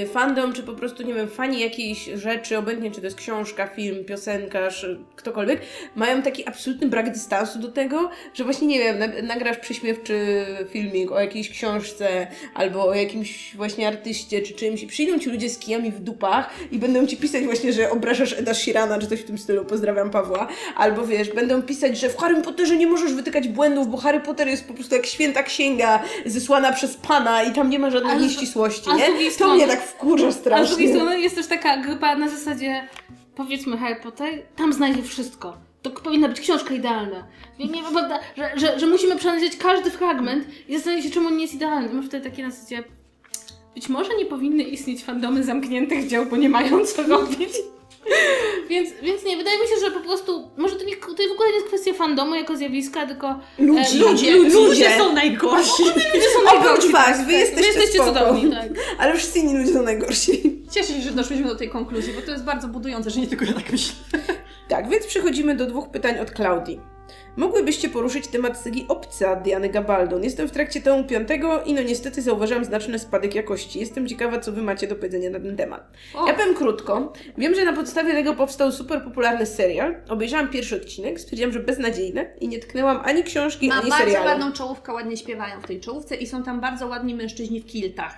y, 0.04 0.08
fandom, 0.08 0.54
czy 0.54 0.64
po 0.64 0.74
prostu, 0.74 1.04
nie 1.04 1.14
wiem, 1.14 1.30
fani 1.30 1.60
jakiejś 1.60 2.06
rzeczy, 2.06 2.58
obojętnie 2.58 2.92
czy 2.92 3.02
to 3.02 3.08
jest 3.08 3.18
książka, 3.18 3.68
film, 3.68 4.06
piosenkarz, 4.06 4.86
ktokolwiek, 5.16 5.62
mają 5.96 6.22
taki 6.22 6.48
absolutny 6.48 6.88
brak 6.88 7.12
dystansu 7.12 7.60
do 7.60 7.72
tego, 7.72 8.10
że 8.34 8.44
właśnie, 8.44 8.68
nie 8.68 8.80
wiem, 8.80 9.00
na, 9.00 9.08
nagrasz 9.08 9.58
prześmiewczy 9.58 10.46
filmik 10.70 11.12
o 11.12 11.20
jakiejś 11.20 11.50
książce, 11.50 12.28
albo 12.54 12.88
o 12.88 12.94
jakimś 12.94 13.56
właśnie 13.56 13.88
artyście, 13.88 14.42
czy 14.42 14.54
czymś 14.54 14.84
i 14.84 14.88
przyjdą 14.88 15.20
ci 15.20 15.30
ludzie 15.30 15.50
z 15.50 15.60
kijami 15.60 15.92
w 15.92 16.00
dupach 16.00 16.50
i 16.72 16.80
będą 16.80 17.08
ci 17.08 17.18
pisać 17.18 17.44
właśnie, 17.44 17.74
że 17.74 17.90
obrażasz 17.92 18.34
Eda 18.34 18.54
Shirana, 18.54 19.00
czy 19.00 19.08
coś 19.08 19.20
w 19.20 19.26
tym 19.26 19.38
stylu, 19.38 19.66
pozdrawiam 19.66 20.12
Pawła, 20.12 20.48
albo 20.76 21.08
wiesz, 21.08 21.30
będą 21.30 21.62
pisać, 21.62 22.00
że 22.00 22.10
w 22.10 22.18
Harry 22.18 22.42
Potterze 22.42 22.76
nie 22.76 22.88
możesz 22.88 23.14
wytykać 23.14 23.48
błędów, 23.48 23.88
bo 23.88 23.98
Harry 23.98 24.20
Potter 24.20 24.48
jest 24.48 24.68
po 24.68 24.74
prostu 24.74 24.96
jak 24.96 25.07
święta 25.08 25.44
księga 25.44 26.04
zesłana 26.26 26.74
przez 26.74 26.98
Pana 26.98 27.44
i 27.44 27.54
tam 27.54 27.70
nie 27.70 27.80
ma 27.80 27.90
żadnej 27.90 28.18
nieścisłości, 28.18 28.90
nie? 28.98 29.08
To 29.26 29.32
strony- 29.32 29.56
mnie 29.56 29.68
tak 29.68 29.82
wkurza 29.84 30.28
A 30.28 30.32
z 30.32 30.42
drugiej 30.42 30.66
strasznie. 30.68 30.90
strony 30.90 31.20
jest 31.22 31.36
też 31.36 31.48
taka 31.48 31.78
grupa 31.78 32.16
na 32.16 32.30
zasadzie, 32.30 32.88
powiedzmy 33.36 33.78
Harry 33.78 33.96
Potter, 33.96 34.30
tam 34.56 34.74
znajdzie 34.74 35.04
wszystko. 35.04 35.58
To 35.82 35.90
powinna 35.90 36.28
być 36.28 36.40
książka 36.40 36.74
idealna. 36.74 37.28
Nie, 37.60 37.66
nie, 37.66 37.82
prawda, 37.82 38.20
że, 38.38 38.52
że, 38.56 38.80
że 38.80 38.88
musimy 38.88 39.16
przeanalizować 39.16 39.58
każdy 39.58 39.92
fragment 39.92 40.48
i 40.68 40.74
zastanowić 40.76 41.06
się, 41.06 41.12
czemu 41.12 41.28
on 41.28 41.36
nie 41.38 41.42
jest 41.42 41.54
idealny. 41.54 41.94
Mam 41.94 42.04
wtedy 42.04 42.30
takie 42.30 42.44
na 42.44 42.52
zasadzie, 42.52 42.84
być 43.76 43.90
może 43.90 44.10
nie 44.18 44.26
powinny 44.26 44.64
istnieć 44.64 45.04
fandomy 45.04 45.44
zamkniętych 45.44 46.08
dział, 46.08 46.26
bo 46.26 46.38
nie 46.38 46.50
mają 46.50 46.86
co 46.86 47.04
robić. 47.04 47.50
Więc, 48.70 48.90
więc 49.02 49.24
nie, 49.26 49.38
wydaje 49.38 49.58
mi 49.60 49.68
się, 49.68 49.86
że 49.86 49.92
po 49.92 50.00
prostu, 50.00 50.48
może 50.58 50.76
to, 50.76 50.84
nie, 50.84 50.96
to 50.96 51.08
w 51.30 51.32
ogóle 51.32 51.50
nie 51.50 51.56
jest 51.56 51.68
kwestia 51.68 51.94
fandomu 51.94 52.36
jako 52.36 52.58
zjawiska, 52.58 53.06
tylko 53.08 53.40
Ludzi, 53.60 53.98
e, 53.98 54.00
Ludzie, 54.00 54.32
ludzie. 54.36 54.56
ludzie 54.58 54.98
są 54.98 55.14
najgorsi. 55.14 55.84
ludzie 55.84 56.30
są 56.34 56.40
Oprócz 56.40 56.54
najgorsi. 56.64 56.92
was, 56.92 57.26
wy 57.26 57.34
jesteście, 57.34 57.62
Wy 57.62 57.68
jesteście 57.68 57.94
spoko. 58.04 58.08
cudowni, 58.14 58.52
tak. 58.52 58.70
Ale 58.98 59.16
wszyscy 59.18 59.40
inni 59.40 59.58
ludzie 59.58 59.74
są 59.74 59.84
najgorsi. 59.84 60.62
Cieszę 60.72 60.94
się, 60.94 61.02
że 61.02 61.12
doszliśmy 61.12 61.48
do 61.48 61.56
tej 61.56 61.70
konkluzji, 61.70 62.14
bo 62.14 62.22
to 62.22 62.32
jest 62.32 62.44
bardzo 62.44 62.68
budujące, 62.68 63.10
że 63.10 63.20
nie 63.20 63.28
tylko 63.28 63.46
ja 63.46 63.54
tak 63.54 63.72
myślę. 63.72 63.94
Tak, 64.68 64.90
więc 64.90 65.06
przechodzimy 65.06 65.56
do 65.56 65.66
dwóch 65.66 65.90
pytań 65.90 66.20
od 66.20 66.32
Klaudii. 66.32 66.80
Mogłybyście 67.38 67.90
poruszyć 67.90 68.28
temat 68.28 68.58
sygi 68.62 68.86
Obca 68.88 69.36
Diany 69.36 69.70
Gabaldon. 69.70 70.24
Jestem 70.24 70.48
w 70.48 70.52
trakcie 70.52 70.82
tomu 70.82 71.04
piątego 71.04 71.64
i 71.64 71.74
no 71.74 71.82
niestety 71.82 72.22
zauważyłam 72.22 72.66
znaczny 72.66 73.00
spadek 73.00 73.36
jakości. 73.36 73.80
Jestem 73.80 74.08
ciekawa, 74.08 74.40
co 74.40 74.52
wy 74.52 74.62
macie 74.62 74.88
do 74.88 74.96
powiedzenia 74.96 75.30
na 75.30 75.40
ten 75.40 75.58
temat. 75.58 75.92
O. 76.16 76.28
Ja 76.28 76.34
powiem 76.34 76.56
krótko. 76.56 77.14
Wiem, 77.38 77.56
że 77.56 77.66
na 77.66 77.74
podstawie 77.74 78.14
tego 78.14 78.34
powstał 78.36 78.72
super 78.72 79.04
popularny 79.04 79.46
serial. 79.46 79.96
Obejrzałam 80.10 80.50
pierwszy 80.50 80.76
odcinek, 80.76 81.20
stwierdziłam, 81.20 81.52
że 81.54 81.60
beznadziejne 81.60 82.26
i 82.42 82.48
nie 82.48 82.60
tknęłam 82.60 83.00
ani 83.06 83.24
książki, 83.24 83.68
Ma 83.68 83.76
ani 83.76 83.90
bardzo 83.90 84.06
serialu. 84.06 84.26
ładną 84.26 84.52
czołówkę, 84.52 84.94
ładnie 84.94 85.18
śpiewają 85.18 85.62
w 85.62 85.68
tej 85.68 85.80
czołówce 85.80 86.16
i 86.16 86.28
są 86.28 86.44
tam 86.44 86.62
bardzo 86.62 86.88
ładni 86.88 87.16
mężczyźni 87.16 87.62
w 87.62 87.66
kiltach. 87.66 88.16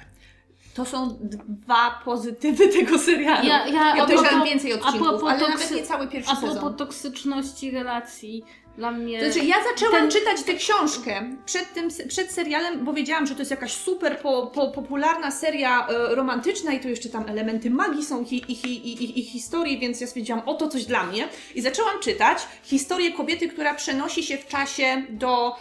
To 0.74 0.86
są 0.86 1.18
dwa 1.48 2.02
pozytywy 2.06 2.68
tego 2.68 3.00
serialu. 3.00 3.48
Ja, 3.48 3.68
ja, 3.68 3.74
Ja 3.74 4.02
a 4.02 4.04
obejrzałam 4.04 4.30
propos- 4.32 4.50
więcej 4.50 4.72
a 4.74 4.76
odcinków, 4.76 5.08
propos 5.10 5.30
ale 5.30 5.40
toksy- 5.40 5.50
nawet 5.50 5.72
nie 5.72 5.84
cały 5.84 6.08
pierwszy 6.08 6.32
A 6.32 6.36
propos 6.36 6.56
sezon. 6.56 6.74
toksyczności 6.76 7.72
relacji, 7.72 8.44
dla 8.78 8.92
mnie... 8.92 9.32
Znaczy, 9.32 9.48
ja 9.48 9.56
zaczęłam 9.74 10.02
ten- 10.02 10.12
czytać 10.12 10.44
tę 10.44 10.54
książkę 10.54 11.30
przed, 11.46 11.74
tym, 11.74 11.88
przed 12.08 12.32
serialem, 12.32 12.86
bo 12.86 12.94
wiedziałam, 12.94 13.28
że 13.28 13.36
to 13.36 13.42
jest 13.42 13.52
jakaś 13.52 13.74
super 13.74 14.20
po, 14.20 14.48
po, 14.48 14.72
popularna 14.72 15.32
seria 15.32 15.88
e, 15.88 16.16
romantyczna 16.16 16.74
i 16.74 16.80
tu 16.80 16.90
jeszcze 16.90 17.10
tam 17.10 17.30
elementy 17.30 17.70
magii 17.70 18.06
są 18.06 18.24
i, 18.24 18.36
i, 18.36 18.52
i, 18.52 19.04
i, 19.04 19.20
i 19.20 19.24
historii, 19.24 19.80
więc 19.80 20.02
ja 20.02 20.08
stwierdziłam, 20.08 20.42
o 20.46 20.54
to 20.54 20.68
coś 20.68 20.86
dla 20.86 21.04
mnie. 21.04 21.28
I 21.56 21.62
zaczęłam 21.62 22.00
czytać 22.00 22.38
historię 22.64 23.12
kobiety, 23.12 23.48
która 23.48 23.74
przenosi 23.74 24.24
się 24.24 24.38
w 24.38 24.48
czasie 24.48 25.04
do 25.10 25.56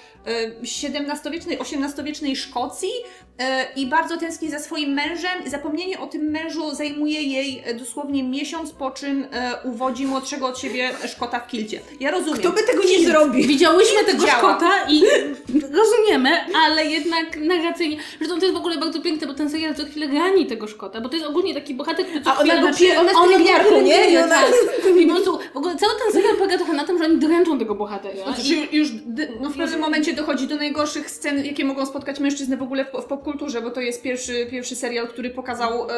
XVII-wiecznej, 0.62 1.58
XVIII-wiecznej 1.60 2.36
Szkocji 2.36 2.88
e, 3.38 3.66
i 3.76 3.86
bardzo 3.86 4.16
tęskni 4.16 4.50
za 4.50 4.58
swoim 4.58 4.90
mężem. 4.92 5.30
Zapomnienie 5.46 6.00
o 6.00 6.06
tym 6.06 6.22
mężu 6.22 6.74
zajmuje 6.74 7.22
jej 7.22 7.62
e, 7.64 7.74
dosłownie 7.74 8.22
miesiąc, 8.22 8.70
po 8.70 8.90
czym 8.90 9.26
e, 9.32 9.54
uwodzi 9.64 10.06
młodszego 10.06 10.46
od 10.46 10.58
siebie 10.58 10.90
Szkota 11.08 11.40
w 11.40 11.48
kilcie. 11.48 11.80
Ja 12.00 12.10
rozumiem. 12.10 12.38
Kto 12.38 12.52
by 12.52 12.62
tego 12.62 12.82
nie 12.82 12.88
Kilt. 12.96 13.06
zrobił? 13.06 13.48
Widziałyśmy 13.48 14.04
tego 14.04 14.26
działa. 14.26 14.38
Szkota 14.38 14.70
i 14.88 15.02
rozumiemy, 15.72 16.30
ale 16.66 16.86
jednak 16.86 17.36
narracyjnie. 17.40 17.96
Zresztą 18.18 18.36
to 18.38 18.42
jest 18.42 18.54
w 18.54 18.58
ogóle 18.58 18.78
bardzo 18.78 19.00
piękne, 19.00 19.26
bo 19.26 19.34
ten 19.34 19.50
serial 19.50 19.74
co 19.74 19.84
chwilę 19.84 20.06
rani 20.06 20.46
tego 20.46 20.66
Szkota, 20.68 21.00
bo 21.00 21.08
to 21.08 21.16
jest 21.16 21.28
ogólnie 21.28 21.54
taki 21.54 21.74
bohater, 21.74 22.06
który 22.06 22.20
co 22.20 22.30
A 22.32 22.38
ona 22.38 22.54
go 22.56 22.62
znaczy, 22.62 22.84
pie- 22.84 22.92
ona 23.00 23.02
jest 23.10 23.14
go 23.14 23.24
pielęgniarką, 23.26 23.80
nie? 23.80 24.10
I 24.10 24.16
ona- 24.18 24.28
tak. 24.28 24.52
I 25.02 25.06
po 25.06 25.14
prostu 25.14 25.38
w 25.54 25.56
ogóle 25.56 25.76
cały 25.76 25.92
ten 26.04 26.12
serial 26.12 26.36
polega 26.36 26.56
trochę 26.56 26.72
na 26.72 26.84
tym, 26.84 26.98
że 26.98 27.04
oni 27.04 27.16
dręczą 27.18 27.58
tego 27.58 27.74
bohatera. 27.74 28.24
Znaczy, 28.34 28.42
I, 28.54 28.58
już, 28.60 28.72
już 28.72 28.90
dy- 29.06 29.28
no 29.40 29.50
w 29.50 29.56
pewnym 29.56 29.80
momencie 29.80 30.12
dochodzi 30.18 30.46
do 30.46 30.57
najgorszych 30.57 31.11
scen, 31.11 31.44
jakie 31.44 31.64
mogą 31.64 31.87
spotkać 31.87 32.20
mężczyznę 32.20 32.57
w 32.57 32.62
ogóle 32.62 32.85
w, 32.85 33.02
w 33.02 33.04
popkulturze, 33.04 33.62
bo 33.62 33.70
to 33.70 33.81
jest 33.81 34.02
pierwszy, 34.02 34.46
pierwszy 34.50 34.76
serial, 34.76 35.09
który 35.09 35.31
pokazał 35.31 35.90
e, 35.90 35.94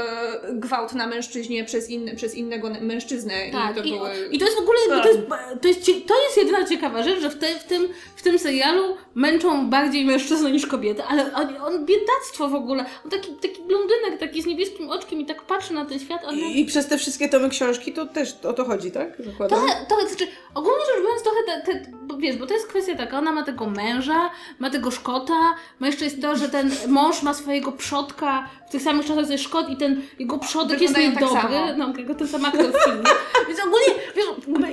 gwałt 0.52 0.92
na 0.94 1.06
mężczyźnie 1.06 1.64
przez, 1.64 1.90
in, 1.90 2.16
przez 2.16 2.34
innego 2.34 2.70
mężczyznę. 2.80 3.34
tak, 3.52 3.76
I 3.76 3.80
to 3.80 3.86
i, 3.86 3.90
były... 3.90 4.10
i 4.32 4.38
to 4.38 4.44
jest 4.44 4.56
w 4.56 4.60
ogóle, 4.60 4.78
to 4.88 5.08
jest, 5.08 5.20
to 5.62 5.68
jest, 5.68 5.84
to 6.06 6.22
jest 6.22 6.36
jedyna 6.36 6.64
ciekawa 6.64 7.02
rzecz, 7.02 7.20
że 7.20 7.30
w, 7.30 7.38
te, 7.38 7.58
w, 7.58 7.64
tym, 7.64 7.88
w 8.16 8.22
tym 8.22 8.38
serialu 8.38 8.96
męczą 9.14 9.70
bardziej 9.70 10.04
mężczyznę 10.04 10.50
niż 10.52 10.66
kobiety, 10.66 11.02
ale 11.04 11.34
on, 11.34 11.56
on 11.56 11.86
biedactwo 11.86 12.48
w 12.48 12.54
ogóle. 12.54 12.84
On 13.04 13.10
taki, 13.10 13.32
taki 13.32 13.62
blondynek, 13.62 14.20
taki 14.20 14.42
z 14.42 14.46
niebieskim 14.46 14.90
oczkiem 14.90 15.20
i 15.20 15.26
tak 15.26 15.42
patrzy 15.42 15.74
na 15.74 15.84
ten 15.84 15.98
świat. 15.98 16.24
On 16.24 16.34
I, 16.34 16.60
I 16.60 16.64
przez 16.64 16.86
te 16.86 16.98
wszystkie 16.98 17.28
tomy 17.28 17.50
książki 17.50 17.92
to 17.92 18.06
też 18.06 18.34
o 18.44 18.52
to 18.52 18.64
chodzi, 18.64 18.90
tak? 18.90 19.08
Zakładam. 19.18 19.58
Trochę, 19.58 19.86
trochę, 19.88 20.08
znaczy, 20.08 20.26
ogólnie 20.54 20.84
rzecz 20.94 21.02
biorąc, 21.04 21.22
trochę 21.22 21.38
te, 21.46 21.72
te, 21.72 21.90
bo 22.02 22.16
wiesz, 22.16 22.36
bo 22.36 22.46
to 22.46 22.54
jest 22.54 22.66
kwestia 22.66 22.96
taka, 22.96 23.18
ona 23.18 23.32
ma 23.32 23.42
tego 23.42 23.66
męża, 23.66 24.09
ma 24.58 24.70
tego 24.70 24.90
Szkota, 24.90 25.54
ma 25.80 25.86
jeszcze 25.86 26.04
jest 26.04 26.22
to, 26.22 26.36
że 26.36 26.48
ten 26.48 26.70
mąż 26.88 27.22
ma 27.22 27.34
swojego 27.34 27.72
przodka 27.72 28.48
w 28.68 28.72
tych 28.72 28.82
samych 28.82 29.06
czasach 29.06 29.26
ze 29.26 29.38
Szkot 29.38 29.68
i 29.70 29.76
ten 29.76 30.02
jego 30.18 30.38
przodek 30.38 30.80
jest 30.80 30.94
Wyglądają 30.94 31.28
tak 31.30 31.42
niedobry, 31.42 31.58
samo. 31.72 31.92
no 31.92 31.98
jego 31.98 32.14
ten 32.14 32.28
sam 32.28 32.44
aktor 32.44 32.66
w 32.72 32.84
filmie. 32.84 33.02
Więc 33.48 33.60
ogólnie, 33.60 33.86
wiesz, 34.16 34.26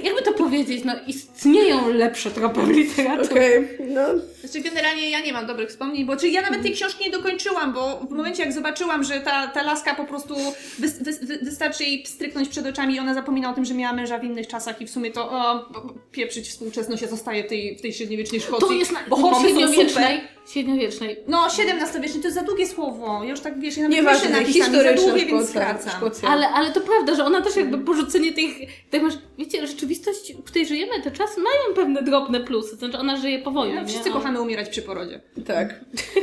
jakby- 0.04 0.22
to 0.22 0.34
powiedzieć, 0.34 0.84
no 0.86 0.94
istnieją 1.08 1.88
lepsze 1.94 2.32
tropy 2.32 2.62
w 2.62 2.70
literaturze. 2.70 3.32
Okej, 3.32 3.68
no. 3.88 4.02
Znaczy 4.44 4.60
generalnie 4.70 5.10
ja 5.10 5.20
nie 5.20 5.34
mam 5.34 5.46
dobrych 5.48 5.70
wspomnień, 5.70 6.06
bo 6.06 6.18
czy 6.18 6.28
ja 6.28 6.42
nawet 6.42 6.62
tej 6.62 6.74
książki 6.74 7.04
nie 7.06 7.12
dokończyłam, 7.12 7.74
bo 7.74 8.00
w 8.00 8.12
momencie 8.12 8.44
jak 8.44 8.54
zobaczyłam, 8.54 9.04
że 9.04 9.20
ta, 9.22 9.48
ta 9.48 9.64
laska 9.64 9.96
po 9.96 10.06
prostu 10.06 10.36
wys, 10.80 11.04
wys, 11.04 11.20
wy- 11.24 11.40
wystarczy 11.58 11.84
jej 11.84 12.06
stryknąć 12.06 12.50
przed 12.50 12.66
oczami 12.66 12.96
i 12.96 13.00
ona 13.00 13.14
zapomina 13.14 13.50
o 13.50 13.54
tym, 13.54 13.66
że 13.66 13.74
miała 13.74 13.94
męża 13.94 14.20
w 14.20 14.24
innych 14.24 14.48
czasach 14.48 14.82
i 14.82 14.88
w 14.88 14.90
sumie 14.90 15.12
to 15.12 15.32
o, 15.32 15.66
pieprzyć 16.12 16.50
współczesność, 16.50 17.02
ja 17.02 17.08
zostaję 17.08 17.44
w 17.44 17.48
tej, 17.48 17.78
w 17.78 17.82
tej 17.82 17.94
średniowiecznej 17.94 18.42
Szkocji. 18.42 18.68
To 18.68 18.74
jest 18.74 18.92
na, 18.92 19.00
bo 19.10 19.16
horsy 19.16 19.42
są 19.42 19.48
średniowiecznej, 19.48 20.18
super. 20.18 20.37
Średniowiecznej. 20.54 21.18
No, 21.28 21.46
XVIecznej 21.48 22.22
to 22.22 22.28
jest 22.28 22.36
za 22.36 22.44
długie 22.44 22.68
słowo. 22.68 23.24
Ja 23.24 23.30
już 23.30 23.40
tak 23.40 23.60
wiesz, 23.60 23.78
ja 23.78 23.84
nawet 23.84 23.98
Nieważne, 23.98 24.28
piszę 24.28 24.42
napisami 24.42 24.78
za 24.78 24.94
długie, 24.94 25.26
więc 25.26 25.50
skracam. 25.50 25.92
Szkocja. 25.98 26.30
Ale, 26.30 26.50
ale 26.50 26.72
to 26.72 26.82
prawda, 26.82 27.16
że 27.16 27.26
ona 27.26 27.42
też 27.42 27.56
jakby 27.56 27.78
porzucenie 27.78 28.34
tych, 28.34 28.52
tak 28.90 29.02
masz, 29.02 29.14
wiecie, 29.38 29.68
rzeczywistość, 29.68 30.34
w 30.34 30.44
której 30.44 30.68
żyjemy, 30.68 31.02
te 31.04 31.12
czasy 31.12 31.42
mają 31.42 31.76
pewne 31.76 32.04
drobne 32.04 32.40
plusy, 32.40 32.76
znaczy 32.76 32.98
ona 32.98 33.18
żyje 33.18 33.40
po 33.40 33.52
wojnie, 33.52 33.76
No, 33.76 33.88
wszyscy 33.88 34.12
kochamy 34.12 34.42
umierać 34.42 34.70
przy 34.70 34.82
porodzie. 34.82 35.22
Tak. 35.48 35.80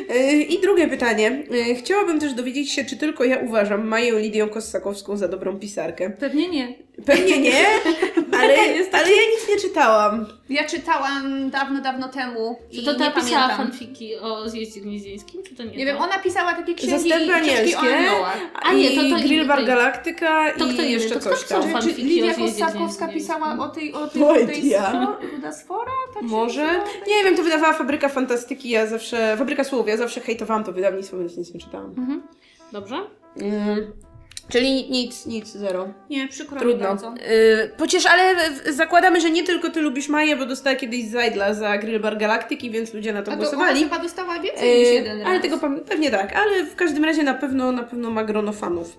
E, 0.09 0.33
I 0.33 0.61
drugie 0.61 0.89
pytanie. 0.89 1.45
E, 1.71 1.75
Chciałabym 1.75 2.21
też 2.21 2.35
dowiedzieć 2.35 2.73
się, 2.73 2.85
czy 2.85 2.97
tylko 2.97 3.25
ja 3.25 3.39
uważam 3.39 3.87
Maję 3.87 4.21
Lidię 4.21 4.49
Kossakowską 4.49 5.17
za 5.17 5.29
dobrą 5.29 5.59
pisarkę. 5.59 6.11
Pewnie 6.11 6.49
nie. 6.49 6.75
Pewnie 7.07 7.39
nie, 7.41 7.67
ale, 8.41 8.55
ale 8.93 9.11
ja 9.11 9.23
nic 9.33 9.49
nie 9.49 9.61
czytałam. 9.61 10.27
Ja 10.49 10.65
czytałam 10.65 11.51
dawno, 11.51 11.81
dawno 11.81 12.09
temu 12.09 12.59
i 12.71 12.77
Czy 12.77 12.85
to 12.85 12.95
ta 12.95 13.11
pisała 13.11 13.43
pamiętam. 13.49 13.57
fanfiki 13.57 14.17
o 14.17 14.49
zjeździe 14.49 14.81
gnieźnieńskim, 14.81 15.43
czy 15.43 15.55
to 15.57 15.63
nie 15.63 15.77
Nie 15.77 15.87
wiem, 15.87 15.97
to? 15.97 16.03
ona 16.03 16.19
pisała 16.19 16.55
takie 16.55 16.75
księgi 16.75 16.91
Zastępy 17.11 17.39
i 17.39 17.55
książki 17.55 17.77
o 17.77 17.97
aniołach. 17.97 18.39
A 18.63 18.73
nie, 18.73 18.91
to- 18.91 19.17
to 19.17 19.23
Grillbar 19.23 19.61
to. 19.61 19.67
Galaktyka 19.67 20.53
To 20.59 20.67
i 20.67 20.73
kto 20.75 20.83
jeszcze 20.83 21.15
To 21.15 21.21
kto 21.21 21.31
pisał 21.31 21.63
Czy, 21.83 21.95
czy 21.95 22.01
Lidia 22.03 22.35
gnieźnieńskim. 22.35 23.09
pisała 23.15 23.57
o 23.59 23.69
tej, 23.69 23.93
o 23.93 24.07
tej, 24.09 24.23
o 24.23 24.35
tej 24.35 24.63
sfora? 25.53 25.93
Tak 26.15 26.23
Może? 26.23 26.67
Nie 27.09 27.25
wiem, 27.25 27.37
to 27.37 27.43
wydawała 27.43 27.73
Fabryka 27.73 28.09
Fantastyki, 28.09 28.69
ja 28.71 28.87
zawsze, 28.87 29.37
Fabryka 29.39 29.65
Słów, 29.65 29.89
ja 29.89 29.97
zawsze 29.97 30.21
hejtowałam 30.21 30.65
to 30.65 30.73
wydawnictwo, 30.73 31.19
więc 31.19 31.37
nic 31.37 31.55
nie 31.55 31.61
czytałam. 31.61 31.87
Mhm. 31.99 32.23
Dobrze? 32.73 32.97
Mm. 33.41 33.93
Czyli 34.49 34.91
nic, 34.91 35.27
nic, 35.27 35.49
zero. 35.53 35.89
Nie, 36.11 36.29
przykro 36.29 36.57
mi 36.57 36.61
Trudno. 36.63 36.87
bardzo. 36.89 37.15
Yy, 38.01 38.09
ale 38.11 38.35
zakładamy, 38.73 39.21
że 39.21 39.31
nie 39.31 39.43
tylko 39.45 39.71
ty 39.71 39.81
lubisz 39.81 40.09
Maję, 40.09 40.37
bo 40.37 40.47
dostała 40.47 40.77
kiedyś 40.77 41.05
Zajdla 41.09 41.55
za 41.55 41.79
Grillbar 41.79 42.19
Galaktyki, 42.19 42.71
więc 42.71 42.95
ludzie 42.95 43.13
na 43.13 43.23
to 43.23 43.31
A 43.33 43.35
to 43.35 43.41
głosowali. 43.41 43.81
chyba 43.85 43.99
dostała 43.99 44.39
więcej 44.39 44.79
niż 44.79 44.89
Yy, 44.89 44.95
jeden 44.95 45.19
raz. 45.21 45.29
ale 45.29 45.41
tego 45.41 45.59
pewnie 45.89 46.11
tak, 46.11 46.37
ale 46.37 46.65
w 46.65 46.77
każdym 46.77 47.05
razie 47.05 47.23
na 47.23 47.35
pewno, 47.35 47.73
na 47.73 47.83
pewno 47.83 48.11
ma 48.11 48.25
grono 48.25 48.53
fanów. 48.53 48.97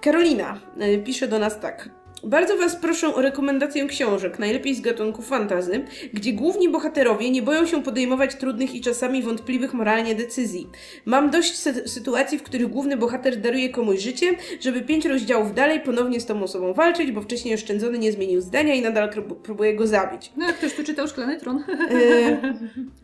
Karolina 0.00 0.58
yy, 0.76 0.98
pisze 0.98 1.28
do 1.28 1.38
nas 1.38 1.60
tak. 1.60 1.88
Bardzo 2.24 2.56
Was 2.56 2.76
proszę 2.76 3.14
o 3.14 3.22
rekomendację 3.22 3.86
książek, 3.86 4.38
najlepiej 4.38 4.74
z 4.74 4.80
gatunku 4.80 5.22
fantazy, 5.22 5.84
gdzie 6.14 6.32
główni 6.32 6.68
bohaterowie 6.68 7.30
nie 7.30 7.42
boją 7.42 7.66
się 7.66 7.82
podejmować 7.82 8.34
trudnych 8.34 8.74
i 8.74 8.80
czasami 8.80 9.22
wątpliwych 9.22 9.74
moralnie 9.74 10.14
decyzji. 10.14 10.68
Mam 11.04 11.30
dość 11.30 11.52
sy- 11.54 11.88
sytuacji, 11.88 12.38
w 12.38 12.42
których 12.42 12.68
główny 12.68 12.96
bohater 12.96 13.40
daruje 13.40 13.68
komuś 13.68 14.00
życie, 14.00 14.26
żeby 14.60 14.80
pięć 14.80 15.04
rozdziałów 15.06 15.54
dalej 15.54 15.80
ponownie 15.80 16.20
z 16.20 16.26
tą 16.26 16.42
osobą 16.42 16.72
walczyć, 16.74 17.12
bo 17.12 17.20
wcześniej 17.20 17.54
oszczędzony 17.54 17.98
nie 17.98 18.12
zmienił 18.12 18.40
zdania 18.40 18.74
i 18.74 18.82
nadal 18.82 19.10
próbuje 19.42 19.74
go 19.74 19.86
zabić. 19.86 20.32
No 20.36 20.46
jak 20.46 20.56
ktoś 20.56 20.74
tu 20.74 20.84
czytał 20.84 21.08
Szklany 21.08 21.40
Tron. 21.40 21.64
E, 21.90 22.54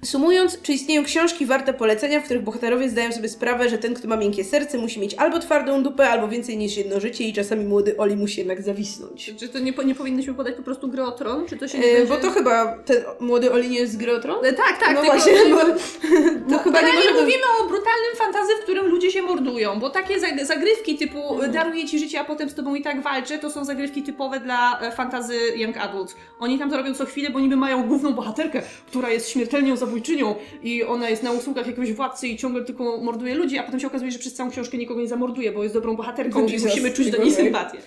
Sumując, 0.04 0.62
czy 0.62 0.72
istnieją 0.72 1.04
książki 1.04 1.46
warte 1.46 1.74
polecenia, 1.74 2.20
w 2.20 2.24
których 2.24 2.42
bohaterowie 2.42 2.90
zdają 2.90 3.12
sobie 3.12 3.28
sprawę, 3.28 3.68
że 3.68 3.78
ten, 3.78 3.94
kto 3.94 4.08
ma 4.08 4.16
miękkie 4.16 4.44
serce, 4.44 4.78
musi 4.78 5.00
mieć 5.00 5.14
albo 5.14 5.38
twardą 5.38 5.82
dupę, 5.82 6.08
albo 6.08 6.28
więcej 6.28 6.56
niż 6.58 6.76
jedno 6.76 7.00
życie 7.00 7.24
i 7.24 7.32
czasami 7.32 7.64
młody 7.64 7.96
Oli 7.96 8.16
musi 8.16 8.38
jednak 8.40 8.62
zawisnąć. 8.62 9.07
Czy 9.38 9.48
to 9.48 9.58
nie, 9.58 9.72
nie 9.84 9.94
powinnyśmy 9.94 10.34
podać 10.34 10.54
po 10.54 10.62
prostu 10.62 10.88
gry 10.88 11.02
Tron? 11.18 11.46
Czy 11.46 11.56
to 11.56 11.68
się 11.68 11.78
nie 11.78 11.84
E, 11.86 11.92
będzie... 11.98 12.08
bo 12.14 12.16
to 12.20 12.30
chyba 12.30 12.78
ten 12.78 12.96
młody 13.20 13.52
Oli 13.52 13.68
nie 13.68 13.78
jest 13.78 13.92
z 13.92 13.96
gry 13.96 14.12
o 14.16 14.20
Tron? 14.20 14.44
E, 14.44 14.52
Tak, 14.52 14.78
tak. 14.80 14.94
no 14.94 15.00
tylko, 15.02 15.16
właśnie, 15.16 15.32
bo 15.50 15.58
to 16.56 16.58
chyba 16.62 16.80
nie 16.82 16.92
możemy... 16.92 17.20
mówimy 17.20 17.42
o 17.60 17.68
brutalnym 17.68 18.16
fantazy, 18.18 18.52
w 18.60 18.62
którym 18.62 18.86
ludzie 18.86 19.10
się 19.10 19.22
mordują, 19.22 19.80
bo 19.80 19.90
takie 19.90 20.14
zag- 20.20 20.44
zagrywki 20.44 20.96
typu 20.98 21.32
Mhm. 21.34 21.52
daruję 21.52 21.84
ci 21.86 21.98
życie, 21.98 22.20
a 22.20 22.24
potem 22.24 22.48
z 22.50 22.54
tobą 22.54 22.74
i 22.74 22.82
tak 22.82 23.02
walczę, 23.02 23.38
to 23.38 23.50
są 23.50 23.64
zagrywki 23.64 24.02
typowe 24.02 24.40
dla 24.40 24.80
e, 24.80 24.92
fantazy 24.92 25.34
young 25.56 25.76
adults. 25.76 26.14
Oni 26.38 26.58
tam 26.58 26.70
to 26.70 26.76
robią 26.76 26.94
co 26.94 27.06
chwilę, 27.06 27.30
bo 27.30 27.40
niby 27.40 27.56
mają 27.56 27.88
główną 27.88 28.12
bohaterkę, 28.12 28.62
która 28.86 29.10
jest 29.10 29.28
śmiertelną 29.30 29.76
zabójczynią 29.76 30.34
i 30.62 30.84
ona 30.84 31.08
jest 31.10 31.22
na 31.22 31.32
usługach 31.32 31.66
jakiegoś 31.66 31.92
władcy 31.92 32.28
i 32.28 32.36
ciągle 32.36 32.64
tylko 32.64 32.96
morduje 32.96 33.34
ludzi, 33.34 33.58
a 33.58 33.62
potem 33.62 33.80
się 33.80 33.86
okazuje, 33.86 34.10
że 34.10 34.18
przez 34.18 34.34
całą 34.34 34.50
książkę 34.50 34.76
nikogo 34.78 35.00
nie 35.00 35.08
zamorduje, 35.08 35.52
bo 35.52 35.62
jest 35.62 35.74
dobrą 35.74 35.96
bohaterką 35.96 36.46
i 36.46 36.58
musimy 36.58 36.90
czuć 36.92 37.10
do 37.10 37.18
niej 37.22 37.32
sympatię. 37.32 37.78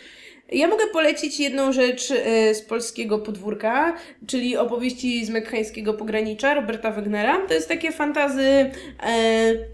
Ja 0.52 0.68
mogę 0.68 0.88
polecić 0.88 1.40
jedną 1.40 1.72
rzecz 1.72 2.12
e, 2.12 2.56
z 2.56 2.62
polskiego 2.62 3.20
podwórka, 3.20 3.96
czyli 4.28 4.58
opowieści 4.58 5.26
z 5.26 5.30
meksykańskiego 5.30 5.94
pogranicza 5.94 6.54
Roberta 6.54 6.92
Wegnera. 6.92 7.48
To 7.48 7.54
jest 7.54 7.68
takie 7.68 7.92
fantazy, 7.92 8.42
e, 8.44 8.72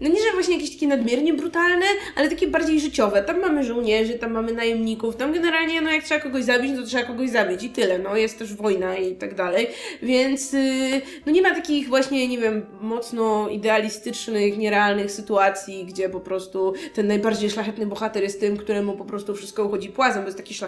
no 0.00 0.08
nie 0.08 0.22
że 0.22 0.32
właśnie 0.34 0.54
jakieś 0.54 0.74
takie 0.74 0.86
nadmiernie 0.86 1.34
brutalne, 1.34 1.86
ale 2.16 2.28
takie 2.28 2.48
bardziej 2.48 2.80
życiowe. 2.80 3.22
Tam 3.22 3.40
mamy 3.40 3.64
żołnierzy, 3.64 4.14
tam 4.14 4.32
mamy 4.32 4.52
najemników, 4.52 5.16
tam 5.16 5.32
generalnie 5.32 5.80
no 5.80 5.90
jak 5.90 6.04
trzeba 6.04 6.20
kogoś 6.20 6.44
zabić, 6.44 6.72
no 6.72 6.82
to 6.82 6.86
trzeba 6.86 7.04
kogoś 7.04 7.30
zabić 7.30 7.62
i 7.62 7.70
tyle. 7.70 7.98
No 7.98 8.16
jest 8.16 8.38
też 8.38 8.54
wojna 8.54 8.96
i 8.96 9.16
tak 9.16 9.34
dalej. 9.34 9.66
Więc 10.02 10.54
y, 10.54 11.00
no 11.26 11.32
nie 11.32 11.42
ma 11.42 11.54
takich 11.54 11.88
właśnie, 11.88 12.28
nie 12.28 12.38
wiem, 12.38 12.66
mocno 12.80 13.48
idealistycznych, 13.48 14.58
nierealnych 14.58 15.12
sytuacji, 15.12 15.84
gdzie 15.84 16.08
po 16.08 16.20
prostu 16.20 16.74
ten 16.94 17.06
najbardziej 17.06 17.50
szlachetny 17.50 17.86
bohater 17.86 18.22
jest 18.22 18.40
tym, 18.40 18.56
któremu 18.56 18.96
po 18.96 19.04
prostu 19.04 19.34
wszystko 19.34 19.64
uchodzi 19.64 19.88
płazem, 19.88 20.22
bo 20.22 20.26
jest 20.28 20.38
taki 20.38 20.54
szlachetny, 20.54 20.67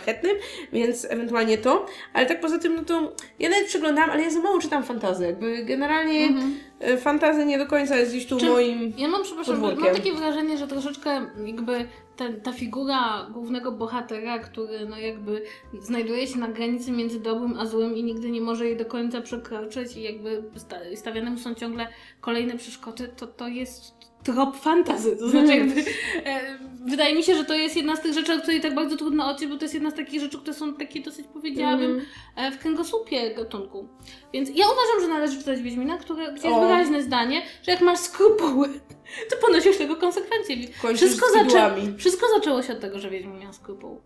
więc 0.72 1.04
ewentualnie 1.10 1.58
to. 1.58 1.86
Ale 2.12 2.26
tak 2.26 2.40
poza 2.40 2.58
tym, 2.58 2.74
no 2.76 2.84
to 2.84 3.12
ja 3.38 3.48
nawet 3.50 3.66
przeglądałam, 3.66 4.10
ale 4.10 4.22
ja 4.22 4.30
za 4.30 4.40
mało 4.40 4.58
czytam 4.58 4.84
fantazy. 4.84 5.24
Jakby 5.26 5.64
generalnie 5.64 6.24
Mhm. 6.26 6.56
y, 6.88 6.96
fantazy 6.96 7.46
nie 7.46 7.58
do 7.58 7.66
końca 7.66 7.96
jest 7.96 8.10
gdzieś 8.12 8.26
tu 8.26 8.38
Czy- 8.40 8.46
moim... 8.46 8.92
Ja 8.98 9.08
mam, 9.08 9.22
przepraszam, 9.22 9.60
mam 9.60 9.70
Podwórkiem. 9.70 9.96
takie 9.96 10.12
wrażenie, 10.12 10.58
że 10.58 10.66
troszeczkę 10.66 11.10
jakby 11.46 11.88
ta, 12.16 12.24
ta 12.42 12.52
figura 12.52 13.26
głównego 13.32 13.72
bohatera, 13.72 14.38
który 14.38 14.86
no 14.86 14.98
jakby 14.98 15.42
znajduje 15.80 16.26
się 16.26 16.38
na 16.38 16.48
granicy 16.48 16.92
między 16.92 17.20
dobrym 17.20 17.58
a 17.58 17.66
złym 17.66 17.96
i 17.96 18.02
nigdy 18.04 18.30
nie 18.30 18.40
może 18.40 18.66
jej 18.66 18.76
do 18.76 18.84
końca 18.84 19.20
przekroczyć 19.20 19.96
i 19.96 20.02
jakby 20.02 20.42
sta- 20.56 20.76
stawiane 20.94 21.30
mu 21.30 21.38
są 21.38 21.54
ciągle 21.54 21.86
kolejne 22.20 22.56
przeszkody, 22.58 23.08
to 23.16 23.26
to 23.26 23.48
jest 23.48 23.94
trop 24.24 24.56
fantazy. 24.56 25.16
To 25.16 25.28
znaczy 25.28 25.56
jakby, 25.56 25.80
e, 26.24 26.40
wydaje 26.84 27.14
mi 27.14 27.22
się, 27.22 27.34
że 27.34 27.44
to 27.44 27.54
jest 27.54 27.76
jedna 27.76 27.96
z 27.96 28.00
tych 28.00 28.12
rzeczy, 28.14 28.32
od 28.32 28.42
której 28.42 28.60
tak 28.60 28.74
bardzo 28.74 28.96
trudno 28.96 29.30
odciąć, 29.30 29.52
bo 29.52 29.58
to 29.58 29.64
jest 29.64 29.74
jedna 29.74 29.90
z 29.90 29.94
takich 29.94 30.20
rzeczy, 30.20 30.38
które 30.38 30.54
są 30.54 30.74
takie 30.74 31.00
dosyć 31.00 31.26
powiedziałabym 31.26 31.90
Mm. 31.90 32.06
e, 32.36 32.50
w 32.50 32.58
kręgosłupie 32.58 33.34
gatunku. 33.34 33.88
Więc 34.32 34.48
ja 34.48 34.64
uważam, 34.66 35.00
że 35.00 35.08
należy 35.08 35.38
czytać 35.38 35.62
Wiedźmina, 35.62 35.98
które, 35.98 36.32
gdzie 36.32 36.48
jest 36.48 36.60
O. 36.60 36.60
wyraźne 36.60 37.02
zdanie, 37.02 37.42
że 37.62 37.72
jak 37.72 37.80
masz 37.80 37.98
skrupuły, 37.98 38.68
to 39.30 39.36
ponosisz 39.46 39.78
tego 39.78 39.96
konsekwencje. 39.96 40.56
Kończysz 40.82 41.00
Wszystko, 41.08 41.26
zaczę... 41.32 41.74
Wszystko 41.98 42.26
zaczęło 42.34 42.62
się 42.62 42.72
od 42.72 42.80
tego, 42.80 42.98
że 42.98 43.10
Wiedźmin 43.10 43.38
miał 43.38 43.52
skrupuły. 43.52 43.96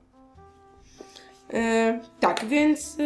E, 1.52 2.00
tak, 2.20 2.44
więc... 2.44 2.96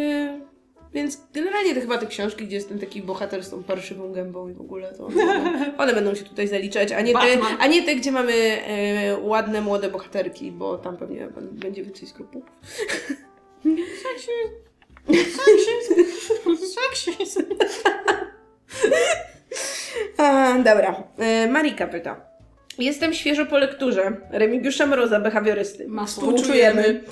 Więc 0.93 1.21
generalnie 1.33 1.75
to 1.75 1.81
chyba 1.81 1.97
te 1.97 2.05
książki, 2.05 2.45
gdzie 2.45 2.55
jest 2.55 2.69
ten 2.69 2.79
taki 2.79 3.01
bohater 3.01 3.43
z 3.43 3.49
tą 3.49 3.63
parszywą 3.63 4.13
gębą 4.13 4.49
i 4.49 4.53
w 4.53 4.61
ogóle 4.61 4.93
to 4.93 5.05
one, 5.23 5.73
one 5.77 5.93
będą 5.93 6.15
się 6.15 6.23
tutaj 6.23 6.47
zaliczać, 6.47 6.91
a 6.91 7.01
nie, 7.01 7.13
te, 7.13 7.19
a 7.59 7.67
nie 7.67 7.83
te, 7.83 7.95
gdzie 7.95 8.11
mamy 8.11 8.33
e, 8.33 9.17
ładne, 9.17 9.61
młode 9.61 9.89
bohaterki, 9.89 10.51
bo 10.51 10.77
tam 10.77 10.97
pewnie 10.97 11.27
będzie 11.51 11.83
więcej 11.83 12.07
skrupułów. 12.07 12.45
A, 20.17 20.57
dobra. 20.57 21.03
E, 21.17 21.47
Marika 21.47 21.87
pyta. 21.87 22.28
Jestem 22.79 23.13
świeżo 23.13 23.45
po 23.45 23.57
lekturze 23.57 24.11
Remigiusza 24.31 24.85
Mroza, 24.85 25.19
behawiorysty. 25.19 25.85
Masło. 25.87 26.23
Współczujemy. 26.23 27.03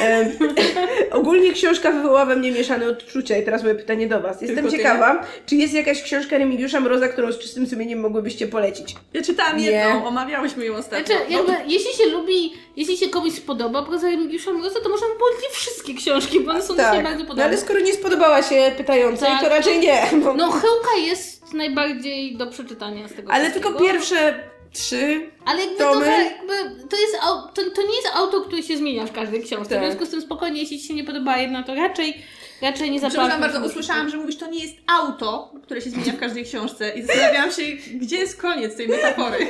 Em, 0.00 0.28
ogólnie 1.10 1.52
książka 1.52 1.90
wywołała 1.92 2.24
we 2.26 2.36
mnie 2.36 2.52
mieszane 2.52 2.86
odczucia 2.88 3.36
i 3.36 3.44
teraz 3.44 3.62
moje 3.62 3.74
pytanie 3.74 4.06
do 4.06 4.20
Was. 4.20 4.40
Jestem 4.42 4.56
Tylko 4.56 4.70
ty? 4.70 4.76
ciekawa, 4.76 5.26
czy 5.46 5.56
jest 5.56 5.74
jakaś 5.74 6.02
książka 6.02 6.38
Remigiusza 6.38 6.80
Mroza, 6.80 7.08
którą 7.08 7.32
z 7.32 7.38
czystym 7.38 7.66
sumieniem 7.66 8.00
mogłybyście 8.00 8.46
polecić? 8.48 8.96
Ja 9.14 9.22
czytałam 9.22 9.56
Nie. 9.56 9.66
jedną, 9.70 10.06
omawiałyśmy 10.06 10.64
ją 10.64 10.76
ostatnio. 10.76 11.06
Znaczy, 11.16 11.32
jakby, 11.32 11.52
jeśli 11.72 11.92
się 11.92 12.06
lubi, 12.10 12.52
jeśli 12.76 12.96
się 12.96 13.08
komuś 13.08 13.32
spodoba 13.32 13.82
proza 13.82 14.06
Remigiusza 14.10 14.52
Mroza, 14.52 14.80
to 14.80 14.88
możemy 14.88 15.12
polecić 15.14 15.48
wszystkie 15.52 15.94
książki, 15.94 16.40
bo 16.40 16.50
one 16.50 16.62
są 16.62 16.76
tak, 16.76 17.02
bardzo 17.04 17.18
no 17.18 17.24
podobne. 17.24 17.44
ale 17.44 17.56
skoro 17.56 17.80
nie 17.80 17.92
spodobała 17.92 18.42
się 18.42 18.72
pytającej, 18.76 19.28
Tak, 19.28 19.40
to 19.42 19.48
raczej 19.48 19.78
nie. 19.78 20.02
Bo... 20.24 20.34
No, 20.34 20.50
Chyłka 20.50 20.96
jest 21.06 21.54
najbardziej 21.54 22.36
do 22.36 22.46
przeczytania 22.46 23.08
z 23.08 23.12
tego 23.14 23.32
ale 23.32 23.44
wszystkiego. 23.44 23.68
tylko 23.68 23.84
pierwsze 23.84 24.34
trzy. 24.72 25.30
Ale 25.44 25.60
jakby 25.60 25.78
tomy. 25.78 26.04
trochę, 26.04 26.24
jakby, 26.24 26.52
to, 26.88 26.96
jest, 26.96 27.14
to, 27.54 27.70
to 27.70 27.82
nie 27.82 27.96
jest 27.96 28.08
auto, 28.14 28.40
które 28.40 28.62
się 28.62 28.76
zmienia 28.76 29.06
w 29.06 29.12
każdej 29.12 29.42
książce. 29.42 29.74
Tak. 29.74 29.84
W 29.84 29.86
związku 29.86 30.06
z 30.06 30.10
tym 30.10 30.20
spokojnie, 30.20 30.60
jeśli 30.60 30.80
Ci 30.80 30.88
się 30.88 30.94
nie 30.94 31.04
podoba 31.04 31.38
jedna, 31.38 31.62
to 31.62 31.74
raczej, 31.74 32.22
raczej 32.62 32.90
nie 32.90 32.98
Przepraszam 32.98 33.30
zapraszam. 33.30 33.40
bardzo, 33.40 33.68
usłyszałam, 33.68 34.08
że 34.10 34.16
mówisz, 34.16 34.36
to 34.36 34.50
nie 34.50 34.62
jest 34.62 34.74
auto, 34.86 35.52
które 35.62 35.80
się 35.80 35.90
zmienia 35.90 36.12
w 36.12 36.18
każdej 36.18 36.44
książce 36.44 36.90
i 36.90 37.02
zastanawiałam 37.02 37.52
się, 37.52 37.62
gdzie 37.94 38.16
jest 38.16 38.40
koniec 38.40 38.76
tej 38.76 38.88
metafory. 38.88 39.46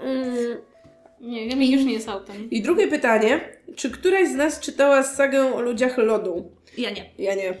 Mm, 0.00 0.56
nie, 1.20 1.48
Remigiusz 1.50 1.84
nie 1.84 1.92
jest 1.92 2.08
autem. 2.08 2.50
I 2.50 2.62
drugie 2.62 2.88
pytanie. 2.88 3.40
Czy 3.76 3.90
któraś 3.90 4.28
z 4.28 4.34
nas 4.34 4.60
czytała 4.60 5.02
sagę 5.02 5.54
o 5.54 5.60
ludziach 5.60 5.98
lodu? 5.98 6.50
Ja 6.78 6.90
nie. 6.90 7.04
Ja 7.18 7.34
nie. 7.34 7.54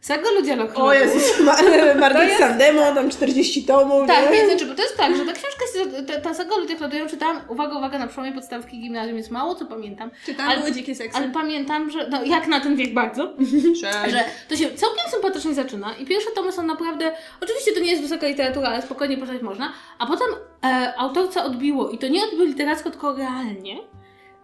Saga 0.00 0.30
Ludzie 0.30 0.56
Lokalowi. 0.56 0.82
O 0.82 0.92
Jezus, 1.04 1.40
Ma- 1.46 1.56
Margit 2.00 2.22
jest- 2.22 2.38
Sandemo, 2.38 2.80
tam 2.94 3.10
40 3.10 3.64
tomów. 3.64 4.06
Tak, 4.08 4.32
nie? 4.32 4.46
znaczy, 4.48 4.66
bo 4.66 4.74
to 4.74 4.82
jest 4.82 4.96
tak, 4.96 5.16
że 5.16 5.24
ta 5.26 5.32
książka, 5.32 5.64
się, 5.74 6.02
ta, 6.02 6.20
ta 6.20 6.34
saga 6.34 6.54
ja 6.92 6.98
ją 6.98 7.06
czytałam, 7.08 7.40
uwaga, 7.48 7.78
uwaga, 7.78 7.98
na 7.98 8.06
przełomie 8.06 8.32
podstawki 8.32 8.80
gimnazjum, 8.80 9.16
jest 9.16 9.30
mało 9.30 9.54
co 9.54 9.66
pamiętam, 9.66 10.10
Czy 10.26 10.34
tam 10.34 10.48
Ale- 10.48 10.58
były 10.58 10.72
dzikie 10.72 10.94
seksy? 10.94 11.18
ale 11.18 11.28
pamiętam, 11.28 11.90
że, 11.90 12.08
no 12.08 12.24
jak 12.24 12.46
na 12.46 12.60
ten 12.60 12.76
wiek 12.76 12.94
bardzo, 12.94 13.32
że 14.10 14.24
to 14.48 14.56
się 14.56 14.70
całkiem 14.74 15.04
sympatycznie 15.10 15.54
zaczyna 15.54 15.94
i 15.94 16.06
pierwsze 16.06 16.30
tomy 16.30 16.52
są 16.52 16.62
naprawdę, 16.62 17.12
oczywiście 17.40 17.72
to 17.72 17.80
nie 17.80 17.90
jest 17.90 18.02
wysoka 18.02 18.26
literatura, 18.26 18.68
ale 18.68 18.82
spokojnie 18.82 19.16
poczytać 19.18 19.42
można, 19.42 19.72
a 19.98 20.06
potem 20.06 20.26
e, 20.64 20.94
autorce 20.98 21.44
odbiło 21.44 21.90
i 21.90 21.98
to 21.98 22.08
nie 22.08 22.24
odbiło 22.24 22.44
literacko, 22.44 22.90
tylko 22.90 23.16
realnie. 23.16 23.76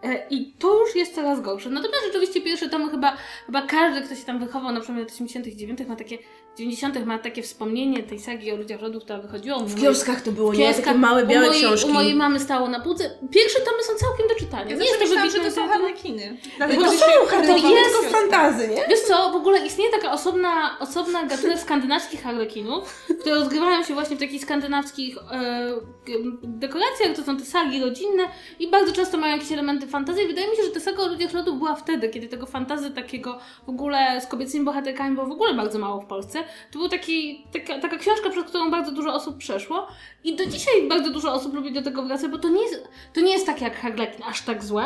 E, 0.03 0.27
I 0.31 0.53
to 0.59 0.81
już 0.81 0.97
jest 0.97 1.15
coraz 1.15 1.41
gorsze. 1.41 1.71
Natomiast 1.71 2.05
rzeczywiście 2.07 2.41
pierwsze 2.41 2.69
tomy 2.69 2.91
chyba, 2.91 3.17
chyba 3.47 3.63
każdy, 3.63 4.03
kto 4.03 4.15
się 4.15 4.25
tam 4.25 4.39
wychował 4.39 4.73
na 4.73 4.81
przełomie 4.81 5.03
lat 5.03 5.13
80 5.13 5.47
i 5.47 5.57
90 5.57 5.91
ma 5.91 5.97
takie, 5.97 6.19
90 6.61 7.07
ma 7.07 7.19
takie 7.19 7.43
wspomnienie 7.43 8.03
tej 8.03 8.19
sagi 8.19 8.53
o 8.53 8.57
ludziach 8.57 8.81
rodów, 8.81 9.03
która 9.05 9.19
wychodziła. 9.19 9.59
W 9.59 9.81
kioskach 9.81 10.21
to 10.21 10.33
było, 10.33 10.55
nie? 10.55 10.75
Takie 10.75 10.95
małe, 10.95 11.27
białe 11.27 11.47
u 11.47 11.49
mojej, 11.49 11.65
książki. 11.65 11.91
U 11.91 11.93
mojej 11.93 12.15
mamy 12.15 12.41
stało 12.41 12.69
na 12.69 12.81
półce. 12.81 13.11
Pierwsze 13.31 13.59
tomy 13.61 13.83
są 13.83 13.93
całkiem 13.95 14.29
do 14.29 14.35
czytania. 14.35 14.71
Ja 14.71 14.77
nie 14.77 14.85
jest 14.85 14.99
to 14.99 15.05
myślałam, 15.05 15.31
że 15.31 15.39
to 15.39 15.51
są 15.51 15.69
harlekiny. 15.69 16.37
To 16.43 16.57
Dlatego, 16.57 16.93
są 16.93 17.07
harlekiny, 17.29 17.81
to 17.93 18.03
to 18.03 18.19
fantazy, 18.19 18.69
nie? 18.69 18.85
Wiesz 18.89 19.01
co, 19.01 19.33
w 19.33 19.37
ogóle 19.37 19.67
istnieje 19.67 19.91
taka 19.91 20.13
osobna, 20.13 20.79
osobna 20.81 21.27
gatunek 21.27 21.59
skandynawskich 21.59 22.23
harlekinów, 22.23 23.07
które 23.21 23.35
rozgrywają 23.35 23.85
się 23.85 23.95
właśnie 23.95 24.17
w 24.17 24.21
takich 24.21 24.43
skandynawskich 24.43 25.17
e, 25.33 25.71
dekoracjach, 26.43 27.17
to 27.17 27.23
są 27.23 27.37
te 27.37 27.45
sagi 27.45 27.81
rodzinne 27.81 28.23
i 28.59 28.71
bardzo 28.71 28.93
często 28.93 29.19
mają 29.19 29.37
jakieś 29.37 29.53
elementy 29.53 29.87
fantazji. 29.87 30.27
Wydaje 30.27 30.51
mi 30.51 30.57
się, 30.57 30.63
że 30.63 30.71
ta 30.71 30.81
saga 30.81 31.03
o 31.03 31.09
ludziach 31.09 31.33
lodu 31.33 31.55
była 31.55 31.75
wtedy, 31.75 32.09
kiedy 32.09 32.29
tego 32.29 32.47
fantazy 32.47 32.91
takiego 32.91 33.39
w 33.67 33.69
ogóle 33.69 34.21
z 34.21 34.27
kobiecymi 34.27 34.65
bohaterkami 34.65 35.15
było 35.15 35.27
w 35.27 35.33
ogóle 35.33 35.55
bardzo 35.55 35.79
mało 35.79 36.01
w 36.01 36.07
Polsce. 36.07 36.45
To 36.73 36.79
był 36.79 36.89
taki, 36.89 37.47
taka, 37.53 37.79
taka 37.81 37.97
książka, 37.99 38.31
przez 38.31 38.45
którą 38.45 38.71
bardzo 38.71 38.93
dużo 38.93 39.15
osób 39.15 39.39
przeszło 39.39 39.87
i 40.25 40.37
do 40.37 40.47
dzisiaj 40.47 40.89
bardzo 40.89 41.11
dużo 41.11 41.33
osób 41.33 41.55
lubi 41.55 41.73
do 41.73 41.83
tego 41.83 42.03
wracać, 42.03 42.31
bo 42.31 42.39
to 42.39 42.49
nie 42.49 42.63
jest, 42.63 42.89
to 43.13 43.21
nie 43.21 43.33
jest 43.33 43.47
tak 43.47 43.61
jak 43.61 43.77
harlekin, 43.77 44.25
aż 44.25 44.43
tak 44.43 44.65
złe, 44.65 44.85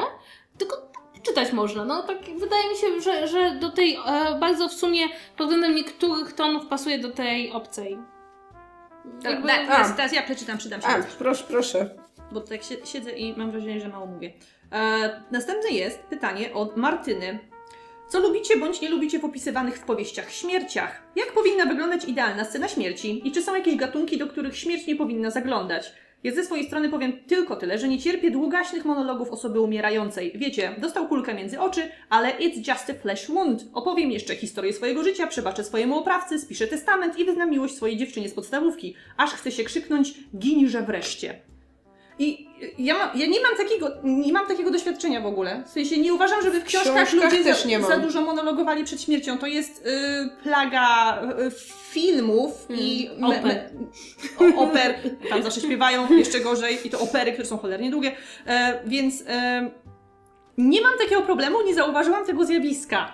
tylko 0.58 0.76
czytać 1.22 1.52
można. 1.52 1.84
No 1.84 2.02
tak 2.02 2.18
wydaje 2.38 2.68
mi 2.70 2.76
się, 2.76 3.00
że, 3.00 3.28
że 3.28 3.50
do 3.50 3.70
tej 3.70 3.94
e, 4.06 4.34
bardzo 4.40 4.68
w 4.68 4.72
sumie 4.72 5.08
pod 5.36 5.46
względem 5.46 5.74
niektórych 5.74 6.32
tonów 6.32 6.66
pasuje 6.66 6.98
do 6.98 7.10
tej 7.10 7.52
obcej. 7.52 7.98
Jakby- 9.22 9.48
Jakby, 9.48 9.66
teraz, 9.72 9.96
teraz 9.96 10.12
ja 10.12 10.22
przeczytam, 10.22 10.58
przydam 10.58 10.80
się. 10.80 10.86
A, 10.88 11.02
proszę, 11.18 11.44
proszę. 11.48 11.90
bo 12.32 12.40
tak 12.40 12.64
si- 12.64 12.86
siedzę 12.86 13.10
i 13.12 13.36
mam 13.36 13.50
wrażenie, 13.50 13.80
że 13.80 13.88
mało 13.88 14.06
mówię. 14.06 14.32
E, 14.72 15.22
następne 15.30 15.70
jest 15.70 15.98
pytanie 16.00 16.54
od 16.54 16.76
Martyny. 16.76 17.38
Co 18.08 18.20
lubicie 18.20 18.56
bądź 18.56 18.80
nie 18.80 18.88
lubicie 18.88 19.18
w 19.18 19.24
opisywanych 19.24 19.76
w 19.76 19.84
powieściach 19.84 20.32
śmierciach? 20.32 21.02
Jak 21.16 21.32
powinna 21.32 21.66
wyglądać 21.66 22.04
idealna 22.04 22.44
scena 22.44 22.68
śmierci? 22.68 23.28
I 23.28 23.32
czy 23.32 23.42
są 23.42 23.54
jakieś 23.54 23.76
gatunki, 23.76 24.18
do 24.18 24.26
których 24.26 24.56
śmierć 24.56 24.86
nie 24.86 24.96
powinna 24.96 25.30
zaglądać? 25.30 25.92
Ja 26.24 26.34
ze 26.34 26.44
swojej 26.44 26.66
strony 26.66 26.88
powiem 26.88 27.12
tylko 27.26 27.56
tyle, 27.56 27.78
że 27.78 27.88
nie 27.88 27.98
cierpię 27.98 28.30
długaśnych 28.30 28.84
monologów 28.84 29.30
osoby 29.30 29.60
umierającej. 29.60 30.32
Wiecie, 30.34 30.74
dostał 30.78 31.08
kulkę 31.08 31.34
między 31.34 31.60
oczy, 31.60 31.90
ale 32.10 32.32
it's 32.32 32.68
just 32.68 32.90
a 32.90 32.94
flesh 32.94 33.30
wound. 33.30 33.64
Opowiem 33.72 34.10
jeszcze 34.10 34.36
historię 34.36 34.72
swojego 34.72 35.04
życia, 35.04 35.26
przebaczę 35.26 35.64
swojemu 35.64 35.98
oprawcy, 35.98 36.38
spiszę 36.38 36.66
testament 36.66 37.18
i 37.18 37.24
wyznam 37.24 37.50
miłość 37.50 37.74
swojej 37.74 37.96
dziewczynie 37.96 38.28
z 38.28 38.34
podstawówki. 38.34 38.94
Aż 39.16 39.30
chce 39.30 39.52
się 39.52 39.64
krzyknąć, 39.64 40.14
ginże 40.38 40.82
wreszcie. 40.82 41.40
I 42.18 42.46
ja, 42.78 42.94
mam, 42.98 43.18
ja 43.18 43.26
nie 43.26 43.40
mam 43.40 43.56
takiego, 43.56 43.90
nie 44.04 44.32
mam 44.32 44.46
takiego 44.46 44.70
doświadczenia 44.70 45.20
w 45.20 45.26
ogóle. 45.26 45.62
W 45.66 45.68
sensie 45.68 45.98
nie 45.98 46.14
uważam, 46.14 46.42
żeby 46.42 46.60
w 46.60 46.64
książkach, 46.64 47.08
książkach 47.08 47.32
ludzie 47.32 47.80
za, 47.80 47.88
za 47.88 47.96
dużo 47.96 48.20
monologowali 48.20 48.84
przed 48.84 49.02
śmiercią. 49.02 49.38
To 49.38 49.46
jest 49.46 49.86
y, 49.86 49.90
plaga 50.42 51.18
y, 51.22 51.50
filmów 51.90 52.66
i 52.70 53.10
Mm, 53.18 53.24
oper. 53.24 53.70
o, 54.56 54.62
oper. 54.62 54.94
Tam 55.30 55.42
zawsze 55.42 55.60
śpiewają, 55.60 56.08
jeszcze 56.16 56.40
gorzej. 56.40 56.78
I 56.84 56.90
to 56.90 57.00
opery, 57.00 57.32
które 57.32 57.46
są 57.46 57.58
cholernie 57.58 57.90
długie. 57.90 58.16
E, 58.46 58.82
więc 58.86 59.24
e, 59.26 59.70
nie 60.58 60.80
mam 60.80 60.98
takiego 60.98 61.22
problemu, 61.22 61.62
nie 61.62 61.74
zauważyłam 61.74 62.26
tego 62.26 62.44
zjawiska. 62.44 63.12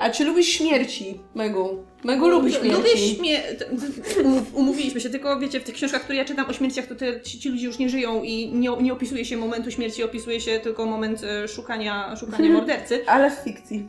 A 0.00 0.10
czy 0.10 0.24
lubisz 0.24 0.46
śmierci, 0.46 1.20
Megu? 1.34 1.84
Megu 2.04 2.28
lubi 2.28 2.52
śmierci. 2.52 2.70
Lubię 2.70 2.96
śmie... 2.98 3.38
t- 3.40 3.54
t- 3.64 4.22
umów- 4.22 4.54
Umówiliśmy 4.54 5.00
się, 5.00 5.10
tylko 5.10 5.38
wiecie, 5.40 5.60
w 5.60 5.64
tych 5.64 5.74
książkach, 5.74 6.02
które 6.02 6.18
ja 6.18 6.24
czytam 6.24 6.46
o 6.46 6.52
śmierciach, 6.52 6.86
to 6.86 6.94
te, 6.94 7.20
ci, 7.20 7.38
ci 7.40 7.48
ludzie 7.48 7.66
już 7.66 7.78
nie 7.78 7.88
żyją 7.88 8.22
i 8.22 8.48
nie, 8.52 8.70
nie 8.80 8.92
opisuje 8.92 9.24
się 9.24 9.36
momentu 9.36 9.70
śmierci, 9.70 10.02
opisuje 10.04 10.40
się 10.40 10.60
tylko 10.60 10.86
moment 10.86 11.24
e, 11.24 11.48
szukania, 11.48 12.16
szukania 12.16 12.48
mordercy. 12.58 13.04
Ale 13.06 13.30
w 13.30 13.34
fikcji. 13.34 13.88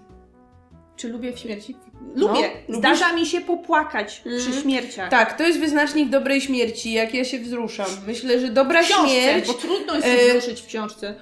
Czy 0.95 1.09
lubię 1.09 1.33
w 1.33 1.39
śmierci? 1.39 1.75
Lubię. 2.15 2.41
lubisz? 2.67 2.77
Zdarza 2.77 3.13
mi 3.13 3.25
się 3.25 3.41
popłakać 3.41 4.19
przy 4.19 4.29
Mhm. 4.35 4.61
śmierciach. 4.61 5.09
Tak, 5.09 5.37
to 5.37 5.43
jest 5.47 5.59
wyznacznik 5.59 6.09
dobrej 6.09 6.41
śmierci, 6.41 6.91
jak 6.93 7.13
ja 7.13 7.25
się 7.25 7.39
wzruszam. 7.39 7.85
Myślę, 8.07 8.39
że 8.39 8.47
dobra 8.47 8.83
W 8.83 8.85
książce, 8.85 9.09
śmierć... 9.09 9.47
bo 9.47 9.53
trudno 9.53 9.95
jest 9.95 10.07
e, 10.07 10.17
się 10.17 10.27
wzruszyć 10.39 10.61
w 10.61 10.65
książce. 10.67 11.15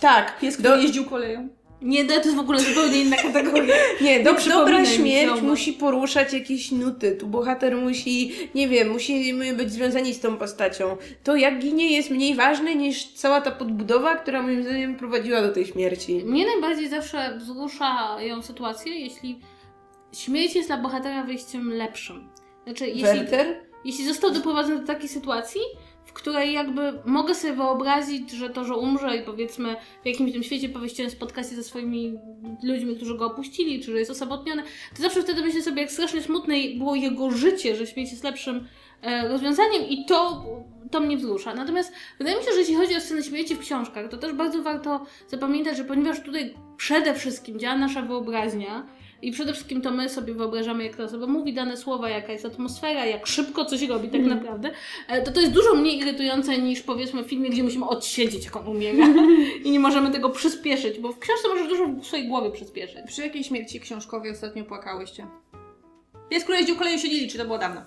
Tak, 0.00 0.38
Pies, 0.40 0.60
do, 0.60 0.68
który 0.70 0.82
jeździł 0.82 1.04
koleją. 1.04 1.48
Nie, 1.82 2.04
to 2.04 2.14
jest 2.14 2.34
w 2.34 2.38
ogóle 2.38 2.60
zupełnie 2.60 3.02
inna 3.02 3.16
kategoria. 3.16 3.74
nie, 4.00 4.20
do, 4.24 4.34
przypominaj 4.34 4.64
dobra 4.64 4.80
mi 4.80 4.86
śmierć 4.86 5.32
znowu. 5.32 5.46
musi 5.46 5.72
poruszać 5.72 6.32
jakieś 6.32 6.72
nuty. 6.72 7.16
Tu 7.16 7.26
bohater 7.26 7.76
musi, 7.76 8.32
nie 8.54 8.68
wiem, 8.68 8.90
musimy 8.90 9.52
być 9.54 9.72
związani 9.72 10.14
z 10.14 10.20
tą 10.20 10.36
postacią. 10.36 10.96
To 11.24 11.36
jak 11.36 11.58
ginie 11.58 11.96
jest 11.96 12.10
mniej 12.10 12.34
ważne 12.34 12.74
niż 12.74 13.04
cała 13.04 13.40
ta 13.40 13.50
podbudowa, 13.50 14.16
która 14.16 14.42
moim 14.42 14.62
zdaniem 14.62 14.96
prowadziła 14.96 15.42
do 15.42 15.52
tej 15.52 15.66
śmierci. 15.66 16.22
Mnie 16.24 16.46
najbardziej 16.46 16.88
zawsze 16.88 17.38
wzruszają 17.38 18.42
sytuacje, 18.42 19.00
jeśli 19.00 19.40
śmierć 20.12 20.54
jest 20.54 20.68
dla 20.68 20.76
bohatera 20.76 21.24
wyjściem 21.24 21.72
lepszym. 21.72 22.28
Znaczy, 22.64 22.86
jeśli, 22.86 23.02
Werter? 23.02 23.46
jeśli 23.84 24.06
został 24.06 24.30
doprowadzony 24.30 24.80
do 24.80 24.86
takiej 24.86 25.08
sytuacji, 25.08 25.60
w 26.12 26.14
której 26.14 26.52
jakby 26.52 26.92
mogę 27.04 27.34
sobie 27.34 27.52
wyobrazić, 27.52 28.30
że 28.30 28.50
to, 28.50 28.64
że 28.64 28.76
umrze 28.76 29.16
i 29.16 29.22
powiedzmy 29.22 29.76
w 30.02 30.06
jakimś 30.06 30.32
tym 30.32 30.42
świecie 30.42 30.68
powieściowym 30.68 31.10
spotka 31.10 31.42
się 31.42 31.48
ze 31.48 31.64
swoimi 31.64 32.18
ludźmi, 32.62 32.96
którzy 32.96 33.18
go 33.18 33.26
opuścili, 33.26 33.80
czy 33.80 33.92
że 33.92 33.98
jest 33.98 34.10
osamotniony, 34.10 34.62
to 34.96 35.02
zawsze 35.02 35.22
wtedy 35.22 35.42
myślę 35.42 35.62
sobie, 35.62 35.82
jak 35.82 35.92
strasznie 35.92 36.22
smutne 36.22 36.54
było 36.78 36.94
jego 36.94 37.30
życie, 37.30 37.76
że 37.76 37.86
śmierć 37.86 38.10
jest 38.10 38.24
lepszym 38.24 38.68
e, 39.02 39.28
rozwiązaniem 39.28 39.82
i 39.88 40.04
to, 40.04 40.44
to 40.90 41.00
mnie 41.00 41.16
wzrusza. 41.16 41.54
Natomiast 41.54 41.92
wydaje 42.18 42.36
mi 42.36 42.44
się, 42.44 42.52
że 42.52 42.58
jeśli 42.58 42.74
chodzi 42.74 42.96
o 42.96 43.00
scenę 43.00 43.22
śmierci 43.22 43.54
w 43.54 43.60
książkach, 43.60 44.08
to 44.08 44.16
też 44.16 44.32
bardzo 44.32 44.62
warto 44.62 45.06
zapamiętać, 45.28 45.76
że 45.76 45.84
ponieważ 45.84 46.20
tutaj 46.20 46.54
przede 46.76 47.14
wszystkim 47.14 47.58
działa 47.58 47.76
nasza 47.76 48.02
wyobraźnia, 48.02 48.86
i 49.22 49.32
przede 49.32 49.52
wszystkim 49.52 49.82
to 49.82 49.90
my 49.90 50.08
sobie 50.08 50.34
wyobrażamy, 50.34 50.84
jak 50.84 50.96
ta 50.96 51.04
osoba 51.04 51.26
mówi 51.26 51.54
dane 51.54 51.76
słowa, 51.76 52.08
jaka 52.08 52.32
jest 52.32 52.44
atmosfera, 52.46 53.06
jak 53.06 53.26
szybko 53.26 53.64
coś 53.64 53.82
robi 53.82 54.08
tak 54.08 54.20
Mhm. 54.20 54.38
naprawdę, 54.38 54.70
e, 55.08 55.22
to 55.22 55.32
to 55.32 55.40
jest 55.40 55.52
dużo 55.52 55.74
mniej 55.74 55.98
irytujące 55.98 56.58
niż 56.58 56.82
powiedzmy 56.82 57.22
w 57.22 57.26
filmie, 57.26 57.50
gdzie 57.50 57.62
musimy 57.62 57.88
odsiedzieć, 57.88 58.44
jak 58.44 58.56
on 58.56 58.68
umiera 58.68 59.06
i 59.64 59.70
nie 59.70 59.80
możemy 59.80 60.10
tego 60.10 60.30
przyspieszyć, 60.30 60.98
bo 60.98 61.12
w 61.12 61.18
książce 61.18 61.48
możesz 61.48 61.68
dużo 61.68 61.86
w 61.86 62.06
swojej 62.06 62.28
głowie 62.28 62.50
przyspieszyć. 62.50 62.98
Przy 63.06 63.22
jakiej 63.22 63.44
śmierci 63.44 63.80
książkowej 63.80 64.30
ostatnio 64.30 64.64
płakałyście? 64.64 65.26
Pies, 66.28 66.42
który 66.44 66.58
jeździł 66.58 66.76
koleją 66.76 66.98
się 66.98 67.08
nie 67.08 67.18
liczy, 67.18 67.38
to 67.38 67.44
było 67.44 67.58
dawno. 67.58 67.80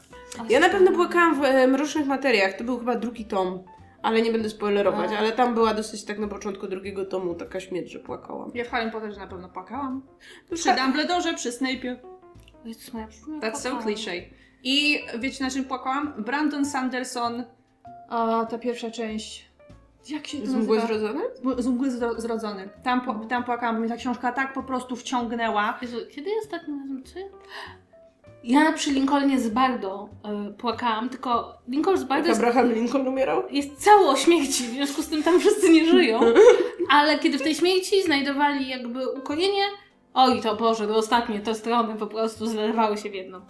Ja 0.50 0.60
na 0.60 0.70
pewno 0.70 0.92
płakałam 0.92 1.42
w 1.42 1.44
e, 1.44 1.68
Mrocznych 1.68 2.08
Materiach, 2.08 2.58
to 2.58 2.64
był 2.64 2.80
chyba 2.80 2.96
drugi 2.96 3.26
tom. 3.26 3.64
Ale 4.06 4.22
nie 4.22 4.32
będę 4.32 4.50
spoilerować, 4.50 5.12
A. 5.12 5.18
ale 5.18 5.32
tam 5.32 5.54
była 5.54 5.74
dosyć 5.74 6.04
tak 6.06 6.20
na 6.20 6.28
początku 6.28 6.68
drugiego 6.68 7.06
tomu 7.06 7.36
taka 7.36 7.60
śmierć, 7.60 7.92
że 7.92 8.00
płakałam. 8.00 8.52
Ja 8.54 8.64
w 8.64 8.68
Harry 8.70 8.92
Potterze 8.92 9.20
na 9.20 9.28
pewno 9.28 9.50
płakałam. 9.50 10.02
To 10.50 10.56
Przy 10.56 10.76
Dumbledorze, 10.76 11.34
przy 11.34 11.52
Snape'ie. 11.52 11.96
Jezus 12.66 12.92
That's 13.42 13.56
so 13.56 13.82
cliché. 13.82 14.12
I 14.64 15.00
wiecie 15.20 15.44
na 15.44 15.50
czym 15.50 15.66
płakałam? 15.66 16.14
Brandon 16.24 16.66
Sanderson 16.66 17.44
A 18.10 18.46
ta 18.50 18.58
pierwsza 18.58 18.92
część. 18.92 19.52
Jak 20.10 20.28
się 20.28 20.38
to 20.42 20.46
Z 20.48 20.54
mgły 20.56 20.78
nazywa? 20.78 20.88
zrodzone? 21.00 21.22
Z- 21.64 21.68
mgły 21.68 21.90
zro- 21.92 22.20
zrodzony. 22.22 22.70
Tam, 22.84 23.02
po, 23.02 23.14
tam 23.16 23.44
płakałam, 23.44 23.80
mnie 23.80 23.90
ta 23.90 23.96
książka 23.96 24.32
tak 24.32 24.54
po 24.54 24.64
prostu 24.64 24.96
wciągnęła. 24.96 25.78
Jezu, 25.82 25.98
kiedy 26.16 26.30
ja 26.30 26.36
ostatnim 26.44 26.80
razem 26.80 27.04
co 27.04 27.20
ja? 28.46 28.72
Przy 28.74 28.92
Lincolnie 28.92 29.40
z 29.40 29.50
Bardo 29.50 30.10
y, 30.50 30.54
płakałam, 30.54 31.10
tylko 31.10 31.58
Lincoln 31.68 31.98
z 31.98 32.04
Bardo 32.04 32.28
jest, 32.28 32.40
Abraham 32.42 32.74
Lincoln 32.74 33.08
umierał? 33.08 33.44
jest 33.52 33.84
cały 33.84 34.08
o 34.08 34.16
śmierci, 34.16 34.64
w 34.64 34.70
związku 34.70 35.02
z 35.02 35.08
tym 35.08 35.24
tam 35.24 35.40
wszyscy 35.40 35.70
nie 35.70 35.86
żyją. 35.86 36.20
Ale 36.90 37.20
kiedy 37.20 37.38
w 37.38 37.42
tej 37.42 37.56
śmierci 37.56 38.04
znajdowali 38.04 38.70
jakby 38.70 39.10
ukojenie, 39.10 39.64
oj 40.14 40.42
to 40.42 40.56
Boże, 40.56 40.88
to 40.88 40.96
ostatnie, 40.96 41.40
te 41.40 41.56
strony 41.56 41.96
po 41.96 42.08
prostu 42.08 42.48
zlewały 42.48 42.98
się 42.98 43.10
w 43.10 43.14
jedną. 43.14 43.42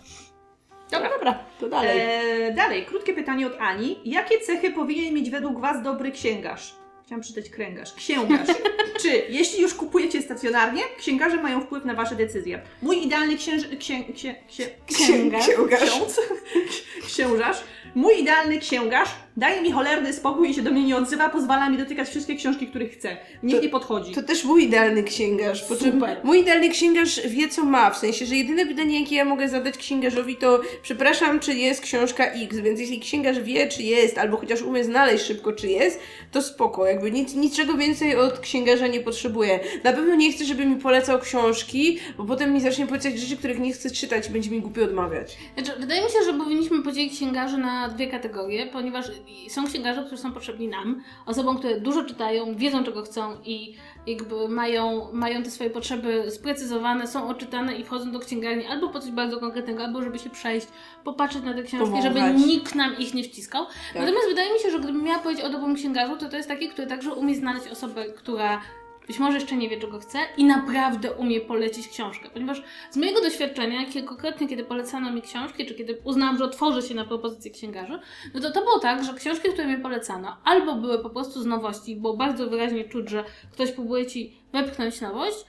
Dobra. 0.92 1.10
Dobra, 1.10 1.40
to 1.60 1.70
dalej. 1.70 2.00
E, 2.00 2.54
dalej, 2.54 2.86
krótkie 2.86 3.14
pytanie 3.14 3.48
od 3.48 3.54
Ani. 3.60 4.00
Jakie 4.06 4.40
cechy 4.40 4.72
powinien 4.72 5.14
mieć 5.14 5.30
według 5.30 5.60
Was 5.60 5.84
dobry 5.84 6.12
księgarz? 6.12 6.76
Chciałam 7.06 7.22
przeczytać 7.22 7.50
kręgarz. 7.50 7.94
Księgarz. 7.94 8.48
Czy 9.02 9.10
jeśli 9.30 9.62
już 9.62 9.74
kupujecie 9.74 10.22
stacjonarnie, 10.22 10.82
księgarze 10.98 11.42
mają 11.44 11.62
wpływ 11.62 11.86
na 11.86 11.94
Wasze 11.94 12.16
decyzje? 12.16 12.62
Mój 12.82 13.06
idealny 13.06 13.38
księż... 13.38 13.64
Księ... 13.80 14.04
Księ... 14.14 14.36
Księ... 14.48 14.70
Księgarz. 14.88 15.48
Księgarz. 15.48 15.82
Ksiądz? 15.82 16.22
Księżarz. 17.08 17.58
Mój 17.96 18.20
idealny 18.22 18.60
księgarz 18.60 19.10
daje 19.38 19.62
mi 19.62 19.72
cholerny 19.72 20.14
spokój 20.14 20.50
i 20.50 20.54
się 20.54 20.62
do 20.62 20.72
mnie 20.72 20.84
nie 20.84 20.96
odzywa, 20.98 21.30
pozwala 21.30 21.70
mi 21.70 21.78
dotykać 21.78 22.10
wszystkie 22.10 22.36
książki, 22.36 22.68
których 22.68 22.92
chcę. 22.92 23.18
Niech 23.44 23.58
To- 23.58 23.64
nie 23.64 23.70
podchodzi. 23.70 24.12
To 24.12 24.24
też 24.24 24.44
mój 24.46 24.64
idealny 24.64 25.04
księgarz. 25.04 25.64
Po 25.64 25.76
czym 25.76 26.04
mój 26.24 26.40
idealny 26.40 26.70
księgarz 26.70 27.28
wie, 27.28 27.48
co 27.50 27.64
ma. 27.64 27.90
W 27.92 27.98
sensie, 27.98 28.26
że 28.26 28.36
jedyne 28.36 28.66
pytanie, 28.66 29.00
jakie 29.02 29.16
ja 29.16 29.26
mogę 29.26 29.50
zadać 29.50 29.78
księgarzowi, 29.78 30.36
to 30.36 30.62
przepraszam, 30.82 31.40
czy 31.40 31.54
jest 31.54 31.82
książka 31.82 32.26
X. 32.26 32.58
Więc 32.58 32.80
jeśli 32.80 33.00
księgarz 33.00 33.40
wie, 33.40 33.68
czy 33.68 33.84
jest, 33.84 34.18
albo 34.18 34.38
chociaż 34.38 34.62
umie 34.62 34.84
znaleźć 34.84 35.26
szybko, 35.26 35.54
czy 35.54 35.68
jest, 35.68 36.00
to 36.32 36.42
spoko. 36.42 36.86
Jakby 36.88 37.12
nic, 37.12 37.34
niczego 37.34 37.74
więcej 37.74 38.16
od 38.16 38.40
księgarza 38.40 38.88
nie 38.88 39.00
potrzebuję. 39.00 39.60
Na 39.84 39.94
pewno 39.94 40.16
nie 40.16 40.32
chcę, 40.34 40.46
żeby 40.46 40.66
mi 40.66 40.76
polecał 40.76 41.20
książki, 41.20 42.00
bo 42.18 42.26
potem 42.26 42.54
mi 42.54 42.62
zacznie 42.62 42.88
polecać 42.88 43.20
rzeczy, 43.20 43.38
których 43.38 43.60
nie 43.60 43.74
chcę 43.74 43.90
czytać 43.92 44.28
i 44.28 44.32
będzie 44.32 44.52
mi 44.52 44.62
głupio 44.62 44.84
odmawiać. 44.84 45.38
Znaczy, 45.58 45.80
wydaje 45.80 46.02
mi 46.02 46.08
się, 46.12 46.18
że 46.26 46.34
powinniśmy 46.34 46.84
podzielić 46.84 47.14
księgarzy 47.14 47.58
na 47.58 47.75
dwie 47.90 48.08
kategorie, 48.08 48.66
ponieważ 48.66 49.06
są 49.50 49.68
księgarze, 49.68 50.04
którzy 50.06 50.22
są 50.22 50.32
potrzebni 50.32 50.68
nam, 50.68 51.04
osobom, 51.26 51.58
które 51.58 51.80
dużo 51.80 52.04
czytają, 52.04 52.56
wiedzą 52.56 52.84
czego 52.84 53.02
chcą 53.02 53.38
i 53.46 53.76
jakby 54.08 54.50
mają, 54.50 55.08
mają 55.14 55.44
te 55.44 55.52
swoje 55.52 55.70
potrzeby 55.70 56.32
sprecyzowane, 56.32 57.08
są 57.08 57.28
oczytane 57.28 57.76
i 57.76 57.84
wchodzą 57.84 58.12
do 58.12 58.20
księgarni 58.20 58.66
albo 58.66 58.90
po 58.90 59.00
coś 59.00 59.12
bardzo 59.12 59.40
konkretnego, 59.40 59.84
albo 59.84 60.02
żeby 60.02 60.20
się 60.20 60.30
przejść, 60.30 60.68
popatrzeć 61.04 61.44
na 61.44 61.54
te 61.54 61.64
książki, 61.64 62.02
żeby 62.02 62.16
Powąchać. 62.16 62.46
nikt 62.46 62.76
nam 62.76 62.98
ich 62.98 63.14
nie 63.14 63.24
wciskał. 63.24 63.66
Natomiast 63.96 64.28
wydaje 64.28 64.54
mi 64.54 64.60
się, 64.60 64.72
że 64.72 64.80
gdybym 64.80 65.04
miała 65.04 65.20
powiedzieć 65.20 65.46
o 65.46 65.50
dobrym 65.50 65.76
księgarzu, 65.76 66.18
to 66.18 66.30
to 66.30 66.38
jest 66.38 66.50
taki, 66.50 66.70
który 66.70 66.88
także 66.88 67.14
umie 67.14 67.36
znaleźć 67.36 67.68
osobę, 67.68 68.06
która 68.06 68.62
być 69.08 69.20
może 69.20 69.38
jeszcze 69.38 69.56
nie 69.56 69.70
wie, 69.70 69.80
czego 69.80 70.00
chce 70.00 70.20
i 70.38 70.46
naprawdę 70.46 71.12
umie 71.12 71.42
polecić 71.42 71.88
książkę. 71.88 72.30
Ponieważ 72.34 72.64
z 72.92 72.98
mojego 72.98 73.22
doświadczenia, 73.22 73.86
kilkukrotnie, 73.86 74.48
kiedy 74.48 74.64
polecano 74.64 75.12
mi 75.12 75.22
książki, 75.22 75.66
czy 75.66 75.76
kiedy 75.76 75.98
uznałam, 76.04 76.38
że 76.38 76.44
otworzę 76.44 76.82
się 76.82 76.96
na 76.96 77.06
propozycję 77.06 77.52
księgarzy, 77.52 78.00
no 78.34 78.42
to 78.42 78.52
to 78.52 78.62
było 78.62 78.80
tak, 78.80 79.04
że 79.04 79.14
książki, 79.14 79.50
które 79.50 79.68
mi 79.68 79.78
polecano, 79.78 80.38
albo 80.44 80.76
były 80.76 81.00
po 81.00 81.10
prostu 81.10 81.42
z 81.42 81.46
nowości, 81.46 81.96
bo 81.96 82.18
bardzo 82.18 82.50
wyraźnie 82.50 82.90
czuć, 82.90 83.10
że 83.10 83.24
ktoś 83.52 83.72
próbuje 83.72 84.06
ci 84.06 84.38
wepchnąć 84.54 85.02
nowość, 85.02 85.46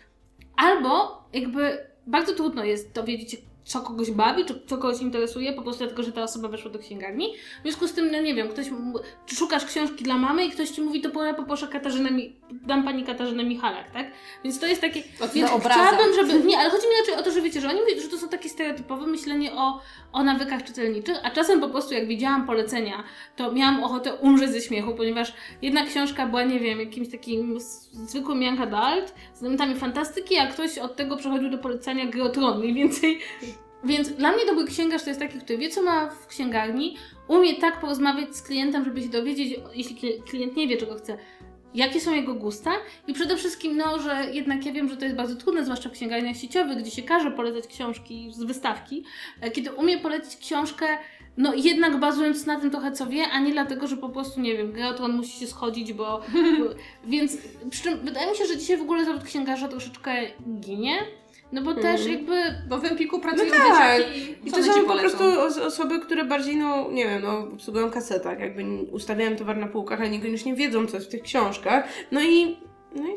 albo 0.57 1.23
jakby 1.33 1.79
bardzo 2.07 2.33
trudno 2.33 2.65
jest 2.65 2.93
dowiedzieć 2.93 3.31
się, 3.31 3.37
co 3.65 3.81
kogoś 3.81 4.11
bawi, 4.11 4.45
czy 4.45 4.61
co 4.67 4.79
kogoś 4.79 5.01
interesuje, 5.01 5.53
po 5.53 5.63
prostu 5.63 5.85
dlatego, 5.85 6.03
że 6.03 6.13
ta 6.13 6.23
osoba 6.23 6.49
weszła 6.49 6.71
do 6.71 6.79
księgarni. 6.79 7.35
W 7.59 7.63
związku 7.63 7.89
z 7.89 7.93
tym, 7.93 8.11
no 8.13 8.21
nie 8.21 8.35
wiem, 8.35 8.49
ktoś, 8.49 8.67
szukasz 9.27 9.65
książki 9.65 10.05
dla 10.05 10.19
mamy 10.19 10.45
i 10.45 10.51
ktoś 10.51 10.71
ci 10.71 10.83
mówi, 10.83 11.01
to 11.01 11.11
pora 11.11 11.35
poproszę 11.35 11.69
Katarzynę, 11.69 12.11
Mi- 12.11 12.37
dam 12.51 12.85
pani 12.85 13.05
Katarzynę 13.05 13.45
Michalak, 13.45 13.91
tak? 13.91 14.07
Więc 14.45 14.61
to 14.61 14.67
jest 14.67 14.81
takie, 14.81 15.03
więc 15.35 15.49
chciałabym, 15.91 16.15
żeby, 16.15 16.45
nie, 16.47 16.59
ale 16.59 16.71
chodzi 16.71 16.87
mi 16.87 16.93
raczej 17.01 17.15
o 17.15 17.23
to, 17.23 17.31
że 17.31 17.43
wiecie, 17.43 17.61
że 17.61 17.69
oni 17.69 17.81
mówią, 17.81 18.01
że 18.03 18.09
to 18.09 18.19
są 18.19 18.29
takie 18.29 18.49
stereotypowe 18.49 19.07
myślenie 19.07 19.53
o, 19.53 19.81
o 20.13 20.23
nawykach 20.23 20.65
czytelniczych, 20.65 21.17
a 21.23 21.31
czasem 21.31 21.61
po 21.61 21.69
prostu 21.69 21.95
jak 21.95 22.09
widziałam 22.09 22.47
polecenia, 22.47 23.05
to 23.37 23.53
miałam 23.53 23.85
ochotę 23.85 24.15
umrzeć 24.15 24.51
ze 24.51 24.61
śmiechu, 24.61 24.95
ponieważ 24.95 25.33
jedna 25.63 25.85
książka 25.87 26.27
była, 26.27 26.43
nie 26.45 26.61
wiem, 26.61 26.81
jakimś 26.81 27.11
takim 27.11 27.61
zwykłym 27.93 28.43
young 28.43 28.61
adult 28.61 29.15
z 29.35 29.41
elementami 29.41 29.75
fantastyki, 29.75 30.37
a 30.39 30.47
ktoś 30.47 30.79
od 30.79 30.97
tego 30.97 31.17
przechodził 31.17 31.51
do 31.51 31.59
polecania 31.59 32.07
gry 32.07 32.23
o 32.23 32.29
tron 32.29 32.59
mniej 32.59 32.75
więcej. 32.75 33.19
Więc 33.85 34.09
dla 34.09 34.33
mnie 34.33 34.47
dobry 34.47 34.65
księgarz 34.65 35.03
to 35.03 35.11
jest 35.11 35.21
taki, 35.21 35.39
który 35.39 35.59
wie, 35.59 35.69
co 35.71 35.83
ma 35.83 36.11
w 36.11 36.27
księgarni, 36.27 36.97
umie 37.29 37.55
tak 37.55 37.81
porozmawiać 37.81 38.37
z 38.37 38.43
klientem, 38.43 38.85
żeby 38.85 39.03
się 39.03 39.09
dowiedzieć, 39.09 39.61
jeśli 39.75 39.97
kli- 39.97 40.23
klient 40.31 40.57
nie 40.57 40.69
wie, 40.69 40.77
czego 40.77 40.95
chce, 40.95 41.19
jakie 41.77 42.01
są 42.01 42.15
jego 42.15 42.35
gusta 42.35 42.73
i 43.07 43.13
przede 43.13 43.37
wszystkim, 43.37 43.77
no, 43.77 43.99
że 43.99 44.27
jednak 44.33 44.67
ja 44.67 44.73
wiem, 44.73 44.89
że 44.89 44.97
to 44.97 45.05
jest 45.05 45.17
bardzo 45.17 45.37
trudne, 45.37 45.65
zwłaszcza 45.65 45.89
w 45.89 45.93
księgarniach 45.93 46.37
sieciowych, 46.37 46.79
gdzie 46.79 46.91
się 46.91 47.03
każe 47.03 47.31
polecać 47.31 47.67
książki 47.67 48.33
z 48.33 48.45
wystawki, 48.45 49.05
e, 49.41 49.51
kiedy 49.51 49.73
umie 49.73 49.99
polecić 49.99 50.37
książkę, 50.37 50.87
no 51.37 51.55
jednak 51.55 52.01
bazując 52.01 52.47
na 52.47 52.61
tym 52.61 52.71
trochę, 52.71 52.93
co 52.93 53.07
wie, 53.07 53.25
a 53.33 53.41
nie 53.41 53.53
dlatego, 53.53 53.87
że 53.87 53.97
po 53.97 54.09
prostu, 54.09 54.41
nie 54.41 54.57
wiem, 54.57 54.73
Geotron 54.73 55.13
musi 55.13 55.39
się 55.39 55.47
schodzić, 55.47 55.93
bo... 55.93 56.21
Więc, 57.05 57.37
przy 57.71 57.83
czym 57.83 57.99
wydaje 57.99 58.31
mi 58.31 58.37
się, 58.37 58.47
że 58.47 58.57
dzisiaj 58.57 58.77
w 58.77 58.83
ogóle 58.83 59.05
zawód 59.05 59.25
księgarza 59.25 59.69
troszeczkę 59.69 60.13
ginie, 60.61 60.99
no 61.53 61.63
bo 61.63 61.75
też 61.75 62.01
Mhm. 62.01 62.11
jakby... 62.13 62.35
Bo 62.69 62.79
w 62.79 62.85
Empiku 62.85 63.21
pracują 63.21 63.51
No 63.51 63.75
tak. 63.75 64.03
I 64.45 64.51
to 64.51 64.63
są 64.63 64.85
po 64.87 64.99
prostu 64.99 65.25
os- 65.41 65.59
osoby, 65.59 66.01
które 66.01 66.25
bardziej, 66.25 66.57
no 66.57 66.91
nie 66.91 67.05
wiem, 67.05 67.23
no 67.23 67.39
obsługują 67.39 67.91
kasetach, 67.91 68.41
jakby 68.41 68.65
ustawiają 68.93 69.37
towar 69.37 69.57
na 69.57 69.67
półkach, 69.67 70.01
ale 70.01 70.11
niekoniecznie 70.11 70.55
wiedzą, 70.55 70.87
co 70.87 70.97
jest 70.97 71.07
w 71.09 71.11
tych 71.11 71.23
książkach. 71.23 71.89
No 72.13 72.21
i, 72.23 72.57
no 72.97 73.03
i 73.07 73.15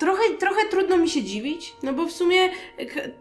trochę, 0.00 0.22
trochę 0.38 0.68
trudno 0.70 0.96
mi 0.96 1.08
się 1.08 1.22
dziwić, 1.22 1.72
no 1.82 1.92
bo 1.92 2.06
w 2.06 2.12
sumie, 2.12 2.48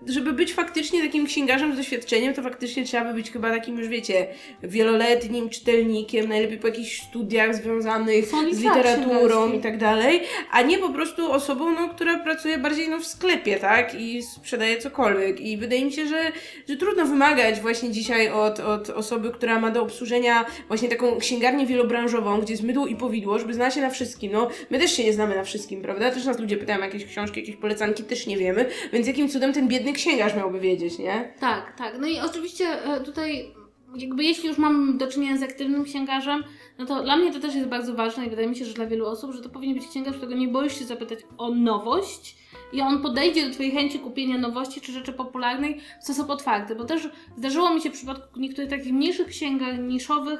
żeby 0.07 0.33
być 0.33 0.53
faktycznie 0.53 1.01
takim 1.01 1.25
księgarzem 1.25 1.73
z 1.73 1.77
doświadczeniem, 1.77 2.33
to 2.33 2.43
faktycznie 2.43 2.83
trzeba 2.85 3.05
by 3.05 3.13
być 3.13 3.31
chyba 3.31 3.49
takim 3.49 3.77
już, 3.77 3.87
wiecie, 3.87 4.27
wieloletnim 4.63 5.49
czytelnikiem, 5.49 6.29
najlepiej 6.29 6.57
po 6.57 6.67
jakichś 6.67 7.01
studiach 7.01 7.55
związanych 7.55 8.27
Są 8.27 8.53
z 8.53 8.59
literaturą 8.59 9.53
i 9.53 9.59
tak 9.59 9.77
dalej, 9.77 10.21
a 10.51 10.61
nie 10.61 10.77
po 10.77 10.89
prostu 10.89 11.31
osobą, 11.31 11.71
no, 11.71 11.89
która 11.89 12.19
pracuje 12.19 12.57
bardziej 12.57 12.89
no, 12.89 12.99
w 12.99 13.05
sklepie, 13.05 13.57
tak? 13.57 13.95
I 13.95 14.23
sprzedaje 14.23 14.77
cokolwiek. 14.77 15.39
I 15.39 15.57
wydaje 15.57 15.85
mi 15.85 15.91
się, 15.91 16.07
że, 16.07 16.31
że 16.69 16.75
trudno 16.75 17.05
wymagać 17.05 17.59
właśnie 17.59 17.91
dzisiaj 17.91 18.29
od, 18.29 18.59
od 18.59 18.89
osoby, 18.89 19.31
która 19.31 19.59
ma 19.59 19.71
do 19.71 19.81
obsłużenia 19.81 20.45
właśnie 20.67 20.89
taką 20.89 21.17
księgarnię 21.17 21.65
wielobranżową, 21.65 22.41
gdzie 22.41 22.53
jest 22.53 22.63
mydło 22.63 22.87
i 22.87 22.95
powidło, 22.95 23.39
żeby 23.39 23.53
znać 23.53 23.73
się 23.73 23.81
na 23.81 23.89
wszystkim. 23.89 24.31
No, 24.31 24.49
my 24.69 24.79
też 24.79 24.97
się 24.97 25.03
nie 25.03 25.13
znamy 25.13 25.35
na 25.35 25.43
wszystkim, 25.43 25.81
prawda? 25.81 26.11
Też 26.11 26.25
nas 26.25 26.39
ludzie 26.39 26.57
pytają 26.57 26.68
jakieś 26.77 27.05
książki, 27.05 27.39
jakieś 27.39 27.55
polecanki, 27.55 28.03
też 28.03 28.27
nie 28.27 28.37
wiemy, 28.37 28.69
więc 28.93 29.07
jakim 29.07 29.29
cudem 29.29 29.53
ten 29.53 29.67
biedny 29.67 29.93
księgarz 29.93 30.35
miałby 30.35 30.59
wiedzieć, 30.59 30.99
nie? 30.99 31.33
Tak, 31.39 31.77
tak. 31.77 31.97
No 31.99 32.07
i 32.07 32.19
oczywiście 32.19 32.65
e, 32.65 33.01
tutaj, 33.01 33.51
jakby 33.95 34.23
jeśli 34.23 34.49
już 34.49 34.57
mam 34.57 34.97
do 34.97 35.07
czynienia 35.07 35.37
z 35.37 35.43
aktywnym 35.43 35.83
księgarzem, 35.83 36.43
no 36.77 36.85
to 36.85 37.03
dla 37.03 37.17
mnie 37.17 37.33
to 37.33 37.39
też 37.39 37.55
jest 37.55 37.67
bardzo 37.67 37.93
ważne 37.93 38.25
i 38.25 38.29
wydaje 38.29 38.47
mi 38.47 38.55
się, 38.55 38.65
że 38.65 38.73
dla 38.73 38.85
wielu 38.85 39.07
osób, 39.07 39.33
że 39.33 39.41
to 39.41 39.49
powinien 39.49 39.77
być 39.77 39.87
księgarz, 39.87 40.15
którego 40.15 40.35
nie 40.35 40.47
boisz 40.47 40.79
się 40.79 40.85
zapytać 40.85 41.19
o 41.37 41.49
nowość 41.49 42.35
i 42.73 42.81
on 42.81 43.01
podejdzie 43.01 43.47
do 43.47 43.53
Twojej 43.53 43.71
chęci 43.71 43.99
kupienia 43.99 44.37
nowości 44.37 44.81
czy 44.81 44.91
rzeczy 44.91 45.13
popularnej 45.13 45.81
w 46.01 46.03
sposób 46.03 46.29
otwarty, 46.29 46.75
bo 46.75 46.85
też 46.85 47.09
zdarzyło 47.37 47.73
mi 47.73 47.81
się 47.81 47.89
w 47.89 47.93
przypadku 47.93 48.39
niektórych 48.39 48.69
takich 48.69 48.93
mniejszych 48.93 49.27
księgarni 49.27 49.93
niszowych, 49.93 50.39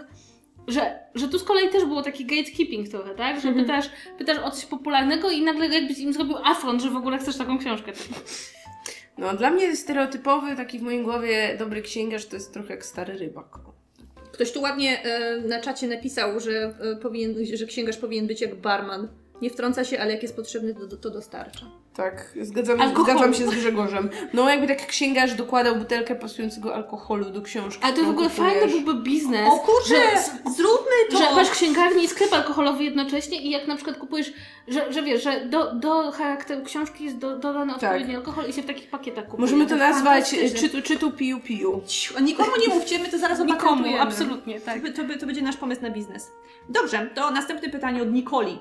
że, 0.68 1.00
że 1.16 1.28
tu 1.28 1.40
z 1.40 1.44
kolei 1.44 1.70
też 1.70 1.86
było 1.86 2.02
taki 2.02 2.26
gatekeeping 2.26 2.90
trochę, 2.90 3.16
tak? 3.16 3.42
Że 3.42 3.48
Mhm. 3.48 3.66
pytasz, 3.66 3.90
pytasz 4.18 4.38
o 4.38 4.52
coś 4.52 4.66
popularnego 4.66 5.32
i 5.32 5.42
nagle 5.42 5.68
jakbyś 5.68 6.00
im 6.00 6.14
zrobił 6.14 6.38
afront, 6.44 6.82
że 6.82 6.90
w 6.90 6.96
ogóle 6.96 7.18
chcesz 7.18 7.38
taką 7.38 7.60
książkę. 7.60 7.92
No, 9.18 9.34
dla 9.34 9.50
mnie 9.50 9.76
stereotypowy, 9.76 10.56
taki 10.56 10.80
w 10.80 10.82
mojej 10.82 11.04
głowie 11.04 11.56
dobry 11.60 11.82
księgarz 11.82 12.26
to 12.26 12.36
jest 12.36 12.54
trochę 12.54 12.74
jak 12.74 12.86
stary 12.86 13.18
rybak. 13.18 13.46
Ktoś 14.32 14.52
tu 14.52 14.62
ładnie 14.62 15.04
e, 15.04 15.42
na 15.42 15.62
czacie 15.62 15.88
napisał, 15.88 16.40
że, 16.40 16.74
e, 16.82 16.96
powinien, 16.96 17.36
że 17.54 17.66
księgarz 17.66 17.98
powinien 17.98 18.28
być 18.28 18.42
jak 18.42 18.56
barman. 18.56 19.08
Nie 19.42 19.50
wtrąca 19.50 19.86
się, 19.86 20.00
ale 20.00 20.12
jak 20.14 20.24
jest 20.24 20.36
potrzebny, 20.36 20.76
to, 20.90 20.98
to 20.98 21.10
dostarcza. 21.10 21.66
Tak, 22.00 22.34
zgadzam, 22.42 22.80
zgadzam 23.04 23.34
się 23.34 23.48
z 23.48 23.50
Grzegorzem. 23.50 24.10
No 24.34 24.50
jakby 24.50 24.68
tak 24.68 24.88
księgarz 24.88 25.34
dokładał 25.34 25.76
butelkę 25.76 26.16
pasującego 26.16 26.76
alkoholu 26.76 27.30
do 27.30 27.42
książki. 27.42 27.84
Ale 27.84 27.94
to 27.94 28.00
w 28.00 28.02
którą 28.02 28.12
ogóle 28.12 28.30
fajny 28.30 28.68
byłby 28.68 29.04
biznes. 29.04 29.48
O 29.48 29.60
kurczę, 29.60 29.96
że, 29.96 30.52
zróbmy 30.52 30.92
to! 31.12 31.18
że 31.18 31.36
masz 31.36 31.50
księgarnię 31.50 32.04
i 32.04 32.08
sklep 32.08 32.34
alkoholowy 32.34 32.84
jednocześnie 32.84 33.42
i 33.42 33.50
jak 33.50 33.68
na 33.68 33.76
przykład 33.76 33.98
kupujesz, 33.98 34.34
że, 34.68 34.94
że 34.94 35.04
wiesz, 35.04 35.24
że 35.24 35.46
do, 35.46 35.76
do 35.76 36.12
charakteru 36.12 36.64
książki 36.64 37.04
jest 37.04 37.18
do, 37.18 37.40
dodany 37.40 37.76
odpowiedni 37.76 38.16
alkohol 38.16 38.50
i 38.50 38.54
się 38.54 38.62
w 38.62 38.66
takich 38.66 38.90
pakietach 38.90 39.26
kupuje. 39.26 39.42
Możemy 39.42 39.66
to 39.66 39.76
jest 39.76 39.88
nazwać 39.88 40.30
fantastyczne. 40.30 40.60
czytu, 40.60 40.82
czytu, 40.82 41.12
piju, 41.12 41.40
piju. 41.40 41.82
Ciu, 41.88 42.14
a 42.18 42.20
nikomu 42.20 42.52
nie 42.68 42.76
mówcie, 42.76 43.00
my 43.00 43.10
to 43.10 43.18
zaraz 43.18 43.40
Nikomu, 43.40 43.60
opatentujemy. 43.62 44.02
absolutnie, 44.02 44.62
tak. 44.62 44.82
To, 44.82 44.88
to, 44.88 45.20
to 45.20 45.26
będzie 45.26 45.42
nasz 45.42 45.58
pomysł 45.58 45.82
na 45.82 45.90
biznes. 45.90 46.32
Dobrze, 46.70 47.10
to 47.16 47.32
następne 47.32 47.70
pytanie 47.70 48.02
od 48.02 48.12
Nikoli. 48.12 48.60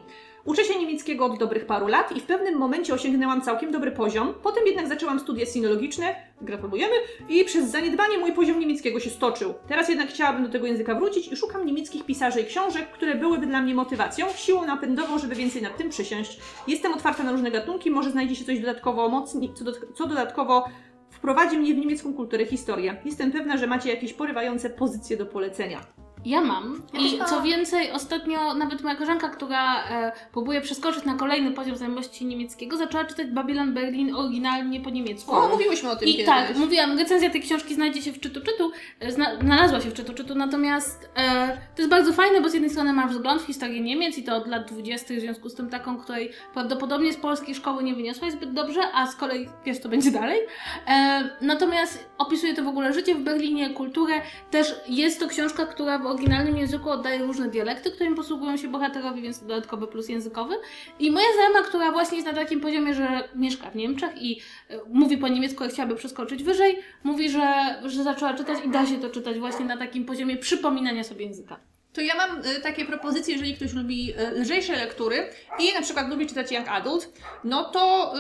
Uczę 0.49 0.64
się 0.64 0.78
niemieckiego 0.78 1.24
od 1.24 1.38
dobrych 1.38 1.66
paru 1.66 1.86
lat 1.86 2.16
i 2.16 2.20
w 2.20 2.26
pewnym 2.26 2.59
momencie 2.59 2.94
osiągnęłam 2.94 3.40
całkiem 3.40 3.72
dobry 3.72 3.90
poziom. 3.90 4.34
Potem 4.42 4.66
jednak 4.66 4.88
zaczęłam 4.88 5.20
studia 5.20 5.46
sinologiczne, 5.46 6.14
gratulujemy, 6.40 6.94
i 7.28 7.44
przez 7.44 7.70
zaniedbanie 7.70 8.18
mój 8.18 8.32
poziom 8.32 8.59
niemieckiego 8.59 9.01
się 9.01 9.11
stoczył. 9.11 9.55
Teraz 9.68 9.88
jednak 9.88 10.09
chciałabym 10.09 10.42
do 10.42 10.49
tego 10.49 10.66
języka 10.66 10.94
wrócić 10.94 11.32
i 11.32 11.36
szukam 11.36 11.66
niemieckich 11.66 12.07
pisarzy 12.07 12.40
i 12.40 12.44
książek, 12.44 12.90
które 12.90 13.14
byłyby 13.14 13.46
dla 13.46 13.61
mnie 13.61 13.74
motywacją, 13.74 14.26
siłą 14.36 14.66
napędową, 14.66 15.18
żeby 15.18 15.34
więcej 15.34 15.62
nad 15.62 15.76
tym 15.76 15.90
przysiąść. 15.90 16.38
Jestem 16.68 16.92
otwarta 16.92 17.22
na 17.22 17.32
różne 17.32 17.51
gatunki, 17.51 17.90
może 17.90 18.11
znajdzie 18.11 18.36
się 18.36 18.44
coś 18.44 18.61
dodatkowo 18.61 19.09
mocni, 19.09 19.55
co, 19.55 19.64
do, 19.64 19.72
co 19.94 20.07
dodatkowo 20.07 20.64
wprowadzi 21.11 21.59
mnie 21.59 21.74
w 21.74 21.78
niemiecką 21.78 22.14
kulturę, 22.14 22.46
historię. 22.46 22.96
Jestem 23.05 23.32
pewna, 23.32 23.57
że 23.57 23.66
macie 23.66 23.90
jakieś 23.90 24.12
porywające 24.12 24.70
pozycje 24.70 25.16
do 25.16 25.26
polecenia. 25.26 26.08
Ja 26.29 26.41
mam. 26.41 26.83
I 27.01 27.18
co 27.26 27.43
więcej, 27.43 27.93
ostatnio 27.93 28.55
nawet 28.55 28.83
moja 28.83 28.95
koleżanka, 28.95 29.29
która 29.29 29.85
e, 29.85 30.12
próbuje 30.33 30.61
przeskoczyć 30.61 31.05
na 31.05 31.14
kolejny 31.14 31.51
poziom 31.51 31.76
znajomości 31.76 32.26
niemieckiego, 32.26 32.76
zaczęła 32.76 33.05
czytać 33.05 33.26
Babylon 33.26 33.74
Berlin 33.74 34.14
oryginalnie 34.14 34.81
po 34.81 34.91
niemiecku. 34.91 35.33
O, 35.33 35.49
mówiłyśmy 35.49 35.91
o 35.91 35.97
tym 35.97 36.09
I 36.09 36.12
kiedyś. 36.12 36.26
tak, 36.26 36.57
mówiłam, 36.57 36.99
recenzja 36.99 37.31
tej 37.31 37.43
książki 37.43 37.74
znajdzie 37.74 38.03
się 38.03 38.12
w 38.12 38.20
czytu 38.20 38.41
czytu, 38.41 38.72
zna, 39.09 39.37
znalazła 39.41 39.81
się 39.81 39.91
w 39.91 39.95
czytu 39.95 40.14
czytu, 40.14 40.35
natomiast 40.35 41.11
e, 41.16 41.49
to 41.74 41.83
jest 41.83 41.91
bardzo 41.91 42.12
fajne, 42.12 42.41
bo 42.41 42.49
z 42.49 42.55
jednej 42.55 42.70
strony 42.70 42.93
masz 42.93 43.11
wzgląd 43.11 43.43
w 43.43 43.47
historię 43.47 43.81
Niemiec 43.81 44.18
i 44.18 44.22
to 44.22 44.37
od 44.37 44.47
lat 44.47 44.72
20, 44.72 45.14
w 45.14 45.20
związku 45.20 45.49
z 45.49 45.55
tym 45.55 45.70
taką, 45.70 45.99
której 45.99 46.31
prawdopodobnie 46.55 47.12
z 47.12 47.16
polskiej 47.16 47.55
szkoły 47.55 47.83
nie 47.83 47.95
wyniosłaś 47.95 48.33
zbyt 48.33 48.53
dobrze, 48.53 48.81
a 48.95 49.07
z 49.07 49.16
kolei 49.16 49.49
wiesz, 49.64 49.79
co 49.79 49.89
będzie 49.89 50.11
dalej. 50.11 50.41
E, 50.89 51.31
natomiast 51.41 52.08
opisuje 52.19 52.55
to 52.55 52.62
w 52.62 52.69
ogóle 52.69 52.93
życie 52.93 53.14
w 53.14 53.21
Berlinie, 53.21 53.71
kulturę. 53.71 54.14
Też 54.51 54.75
jest 54.89 55.21
to 55.21 55.29
książka, 55.29 55.66
która 55.66 55.99
w 55.99 56.07
oryginalnym 56.07 56.57
języku 56.57 56.91
oddaje 56.91 57.19
różne 57.19 57.49
dialekty, 57.49 57.91
którymi 57.91 58.16
posługują 58.16 58.57
się 58.57 58.69
bohaterowie, 58.69 59.23
więc 59.23 59.41
dodatkowy 59.41 59.87
plus 59.87 60.09
językowy. 60.09 60.55
I 60.99 61.11
moja 61.11 61.27
znajoma, 61.35 61.69
która 61.69 61.93
właśnie 61.93 62.16
jest 62.19 62.29
na 62.29 62.35
takim 62.35 62.61
poziomie, 62.61 62.95
że 62.95 63.29
mieszka 63.35 63.71
w 63.71 63.77
Niemczech 63.77 64.23
i 64.23 64.41
e, 64.71 64.79
mówi 64.89 65.19
po 65.19 65.29
niemiecku, 65.29 65.64
a 65.64 65.69
chciałaby 65.69 65.95
przeskoczyć 65.95 66.43
wyżej, 66.43 66.79
mówi, 67.05 67.31
że, 67.31 67.55
że 67.85 68.03
zaczęła 68.03 68.35
czytać 68.35 68.59
i 68.64 68.69
da 68.69 68.87
się 68.87 68.99
to 68.99 69.11
czytać 69.11 69.39
właśnie 69.39 69.64
na 69.64 69.77
takim 69.77 70.05
poziomie 70.05 70.37
przypominania 70.37 71.05
sobie 71.05 71.25
języka. 71.25 71.61
To 71.99 72.03
ja 72.03 72.14
mam 72.14 72.38
y, 72.38 72.61
takie 72.61 72.84
propozycje, 72.84 73.34
jeżeli 73.34 73.55
ktoś 73.55 73.72
lubi 73.72 74.12
y, 74.36 74.40
lżejsze 74.40 74.72
lektury 74.76 75.30
i 75.59 75.74
na 75.74 75.82
przykład 75.82 76.09
lubi 76.09 76.26
czytać 76.26 76.53
Young 76.53 76.68
Adult, 76.68 77.12
no 77.44 77.64
to, 77.64 78.14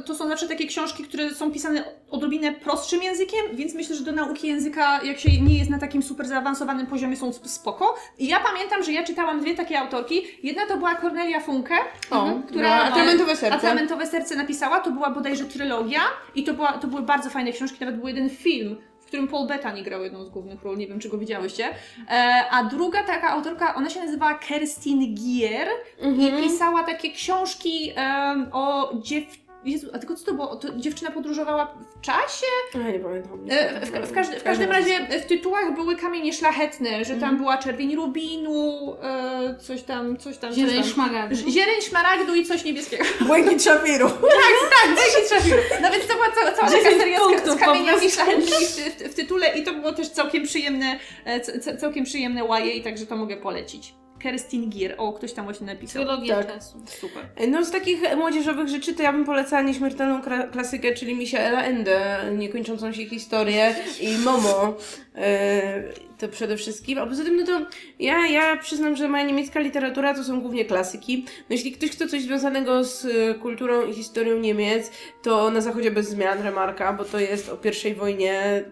y, 0.00 0.02
to 0.02 0.14
są 0.14 0.28
zawsze 0.28 0.48
takie 0.48 0.66
książki, 0.66 1.04
które 1.04 1.30
są 1.34 1.52
pisane 1.52 1.84
odrobinę 2.10 2.52
prostszym 2.52 3.02
językiem, 3.02 3.40
więc 3.52 3.74
myślę, 3.74 3.96
że 3.96 4.04
do 4.04 4.12
nauki 4.12 4.48
języka, 4.48 5.02
jak 5.04 5.18
się 5.18 5.40
nie 5.40 5.58
jest 5.58 5.70
na 5.70 5.78
takim 5.78 6.02
super 6.02 6.26
zaawansowanym 6.26 6.86
poziomie, 6.86 7.16
są 7.16 7.28
sp- 7.38 7.48
spoko. 7.48 7.94
I 8.18 8.28
ja 8.28 8.40
pamiętam, 8.40 8.82
że 8.82 8.92
ja 8.92 9.02
czytałam 9.04 9.40
dwie 9.40 9.54
takie 9.54 9.78
autorki. 9.78 10.22
Jedna 10.42 10.66
to 10.66 10.76
była 10.76 10.94
Cornelia 10.94 11.40
Funke, 11.40 11.74
O, 12.10 12.24
która 12.24 12.40
która 12.46 12.82
Atramentowe 12.84 13.36
serce. 13.36 13.56
Atramentowe 13.56 14.06
serce 14.06 14.36
napisała, 14.36 14.80
to 14.80 14.90
była 14.90 15.10
bodajże 15.10 15.44
trylogia 15.44 16.00
i 16.34 16.44
to, 16.44 16.54
była, 16.54 16.72
to 16.72 16.86
były 16.86 17.02
bardzo 17.02 17.30
fajne 17.30 17.52
książki, 17.52 17.76
nawet 17.80 17.96
był 17.96 18.08
jeden 18.08 18.30
film, 18.30 18.76
którym 19.14 19.28
Paul 19.28 19.46
Bettany 19.46 19.82
grał 19.82 20.02
jedną 20.02 20.24
z 20.24 20.28
głównych 20.28 20.62
ról, 20.62 20.76
nie 20.76 20.86
wiem 20.86 21.00
czy 21.00 21.08
go 21.08 21.18
widziałyście. 21.18 21.64
E, 22.10 22.44
a 22.50 22.64
druga 22.64 23.02
taka 23.02 23.28
autorka, 23.30 23.74
ona 23.74 23.90
się 23.90 24.00
nazywała 24.00 24.34
Kerstin 24.34 25.14
Gier 25.14 25.68
Mhm. 26.02 26.38
i 26.38 26.42
pisała 26.42 26.82
takie 26.82 27.10
książki 27.10 27.92
em, 27.96 28.48
o 28.52 28.92
dziew... 29.02 29.43
Jezu, 29.64 29.90
a 29.92 29.98
tylko 29.98 30.14
co 30.14 30.24
to 30.24 30.34
było? 30.34 30.56
To 30.56 30.76
dziewczyna 30.76 31.10
podróżowała 31.10 31.74
w 31.96 32.00
czasie? 32.00 32.46
Ja 32.74 32.90
nie 32.90 32.98
pamiętam. 32.98 33.38
E, 33.48 33.80
w, 33.86 34.08
w, 34.08 34.12
każdy, 34.12 34.40
w 34.40 34.42
każdym 34.42 34.70
razie 34.70 35.08
w 35.22 35.26
tytułach 35.26 35.74
były 35.74 35.96
kamienie 35.96 36.32
szlachetne, 36.32 37.04
że 37.04 37.10
tam 37.10 37.14
Mhm. 37.22 37.36
była 37.36 37.58
czerwień 37.58 37.96
rubinu, 37.96 38.96
e, 39.02 39.54
coś 39.60 39.82
tam, 39.82 40.16
coś 40.16 40.38
tam, 40.38 40.50
coś 40.50 40.58
Zieleń 40.58 40.82
tam. 40.82 40.84
szmaragdu. 40.92 41.36
Zieleń 41.50 41.80
szmaragdu 41.82 42.34
i 42.34 42.44
coś 42.46 42.64
niebieskiego. 42.64 43.04
Błękit 43.26 43.62
szafiru. 43.64 44.08
Tak, 44.84 44.96
tak 44.96 45.06
się 45.06 45.28
trafiło. 45.28 45.56
Nawet 45.82 46.08
to 46.08 46.14
była 46.14 46.30
cała, 46.30 46.52
cała 46.52 46.70
taka 46.70 46.98
seria 46.98 47.18
z, 47.18 47.22
punktów 47.22 47.54
z 47.54 47.58
kamieniami 47.58 48.10
szlachetnymi 48.10 48.66
w, 48.66 48.76
w, 48.76 49.12
w 49.12 49.14
tytule 49.14 49.58
i 49.58 49.62
to 49.62 49.74
było 49.74 49.92
też 49.92 50.08
całkiem 50.08 50.42
przyjemne, 50.44 50.98
e, 51.24 51.76
całkiem 51.76 52.04
przyjemne 52.04 52.40
YA, 52.40 52.84
także 52.84 53.06
to 53.06 53.16
mogę 53.16 53.36
polecić. 53.36 53.94
Kerstin 54.18 54.70
Gier, 54.70 54.94
o, 54.98 55.12
ktoś 55.12 55.32
tam 55.32 55.44
właśnie 55.44 55.66
napisał. 55.66 56.02
Trylogia 56.04 56.36
Tak. 56.36 56.54
czasu. 56.54 56.78
Super. 57.00 57.26
No 57.48 57.64
z 57.64 57.70
takich 57.70 58.00
młodzieżowych 58.16 58.68
rzeczy 58.68 58.94
to 58.94 59.02
ja 59.02 59.12
bym 59.12 59.24
polecała 59.24 59.62
nieśmiertelną 59.62 60.22
klasykę, 60.52 60.94
czyli 60.94 61.14
Michaela 61.14 61.62
Ende, 61.62 62.20
niekończącą 62.36 62.92
się 62.92 63.06
historię 63.06 63.74
i 64.00 64.18
Momo. 64.18 64.74
E, 65.14 65.82
to 66.18 66.28
przede 66.28 66.56
wszystkim. 66.56 66.98
A 66.98 67.06
poza 67.06 67.24
tym, 67.24 67.36
no 67.36 67.46
to 67.46 67.66
ja, 67.98 68.26
ja 68.26 68.56
przyznam, 68.56 68.96
że 68.96 69.08
moja 69.08 69.24
niemiecka 69.24 69.60
literatura 69.60 70.14
to 70.14 70.24
są 70.24 70.40
głównie 70.40 70.64
klasyki. 70.64 71.24
No 71.26 71.46
jeśli 71.50 71.72
ktoś 71.72 71.90
chce 71.90 72.08
coś 72.08 72.22
związanego 72.22 72.84
z 72.84 73.04
e, 73.04 73.34
kulturą 73.34 73.86
i 73.86 73.92
historią 73.94 74.38
Niemiec, 74.38 74.90
to 75.22 75.50
Na 75.50 75.60
Zachodzie 75.60 75.90
bez 75.90 76.08
zmian 76.08 76.42
Remarka, 76.42 76.92
bo 76.92 77.04
to 77.04 77.18
jest 77.18 77.48
o 77.48 77.56
pierwszej 77.56 77.94
wojnie 77.94 78.64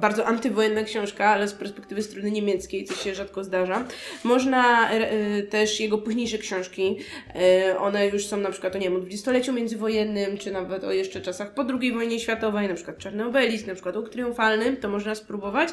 bardzo 0.00 0.26
antywojenna 0.26 0.82
książka, 0.82 1.26
ale 1.26 1.48
z 1.48 1.54
perspektywy 1.54 2.02
strony 2.02 2.30
niemieckiej, 2.30 2.84
co 2.84 2.94
się 2.94 3.14
rzadko 3.14 3.44
zdarza. 3.44 3.84
Można 4.24 4.90
e, 4.90 5.42
też 5.42 5.80
jego 5.80 5.98
późniejsze 5.98 6.38
książki, 6.38 6.98
e, 7.34 7.78
one 7.78 8.08
już 8.08 8.26
są 8.26 8.36
na 8.36 8.50
przykład 8.50 8.76
o 8.76 8.78
nie 8.78 8.90
wiem, 8.90 9.00
dwudziestoleciu 9.00 9.52
międzywojennym, 9.52 10.38
czy 10.38 10.50
nawet 10.50 10.84
o 10.84 10.92
jeszcze 10.92 11.20
czasach 11.20 11.54
po 11.54 11.64
II 11.80 11.92
wojnie 11.92 12.20
światowej, 12.20 12.68
na 12.68 12.74
przykład 12.74 12.98
Czarny 12.98 13.26
Obelisk, 13.26 13.66
na 13.66 13.74
przykład 13.74 13.96
Łuk 13.96 14.08
Triumfalny, 14.08 14.76
to 14.76 14.88
można 14.88 15.14
spróbować. 15.14 15.68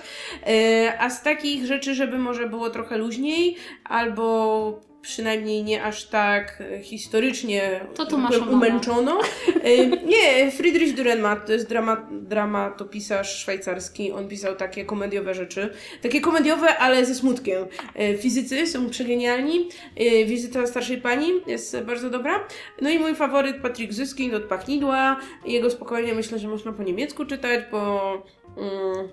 E, 0.48 0.94
A 1.00 1.10
z 1.18 1.24
takich 1.24 1.66
rzeczy, 1.66 1.96
żeby 1.96 2.18
może 2.18 2.50
było 2.50 2.70
trochę 2.70 2.98
luźniej, 2.98 3.56
albo 3.84 4.88
przynajmniej 5.02 5.64
nie 5.64 5.84
aż 5.84 6.06
tak 6.06 6.64
historycznie 6.82 7.80
To 7.96 8.06
tu 8.06 8.18
masz 8.18 8.38
umęczono. 8.38 9.20
E, 9.64 9.88
Nie, 9.88 10.52
Friedrich 10.52 10.96
Dürrenmatt 10.96 11.46
to 11.46 11.54
jest 11.54 11.70
drama, 11.70 12.08
dramatopisarz 12.12 13.40
szwajcarski. 13.40 14.12
On 14.12 14.28
pisał 14.28 14.56
takie 14.56 14.86
komediowe 14.86 15.34
rzeczy. 15.34 15.70
Takie 16.02 16.22
komediowe, 16.22 16.78
ale 16.78 17.06
ze 17.06 17.16
smutkiem. 17.16 17.66
E, 17.96 18.18
Fizycy 18.18 18.68
są 18.68 18.90
przegenialni. 18.90 19.70
E, 19.96 20.26
Wizyta 20.26 20.68
starszej 20.68 21.02
pani 21.02 21.28
jest 21.48 21.80
bardzo 21.80 22.10
dobra. 22.10 22.48
No 22.82 22.90
i 22.90 23.00
mój 23.00 23.16
faworyt 23.16 23.62
Patrick 23.62 23.94
Zyskind 23.94 24.34
od 24.34 24.44
Pachnidła. 24.44 25.20
Jego 25.46 25.70
spokojnie 25.70 26.14
myślę, 26.14 26.40
że 26.40 26.48
można 26.48 26.74
po 26.74 26.84
niemiecku 26.84 27.26
czytać, 27.26 27.62
bo 27.72 28.14
mm, 28.58 29.10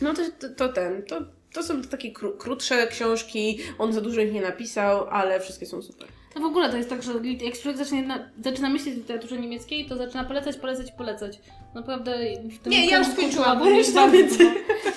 no 0.00 0.14
to, 0.14 0.22
to, 0.38 0.54
to 0.54 0.68
ten, 0.68 1.02
to, 1.02 1.20
to 1.54 1.62
są 1.62 1.82
takie 1.82 2.12
kró- 2.12 2.36
krótsze 2.38 2.86
książki. 2.86 3.58
On 3.78 3.92
za 3.92 4.00
dużo 4.00 4.20
ich 4.20 4.32
nie 4.32 4.42
napisał, 4.42 5.06
ale 5.10 5.40
wszystkie 5.40 5.66
są 5.66 5.82
super. 5.82 6.08
No 6.36 6.40
w 6.42 6.44
ogóle 6.44 6.68
to 6.70 6.76
jest 6.76 6.90
tak, 6.90 7.02
że 7.02 7.12
jak 7.44 7.58
człowiek 7.58 7.78
zacznie 7.78 8.02
na, 8.02 8.18
zaczyna 8.44 8.68
myśleć 8.70 8.94
o 8.94 8.98
literaturze 8.98 9.38
niemieckiej, 9.38 9.86
to 9.86 9.96
zaczyna 9.96 10.24
polecać, 10.24 10.56
polecać, 10.56 10.92
polecać. 10.92 11.38
Naprawdę 11.74 12.18
w 12.50 12.58
tym 12.58 12.72
Nie, 12.72 12.86
ja 12.86 12.98
już 12.98 13.06
skończyłam, 13.06 13.58
bo 13.58 13.64
bardzo 13.64 14.08
dużo. 14.08 14.44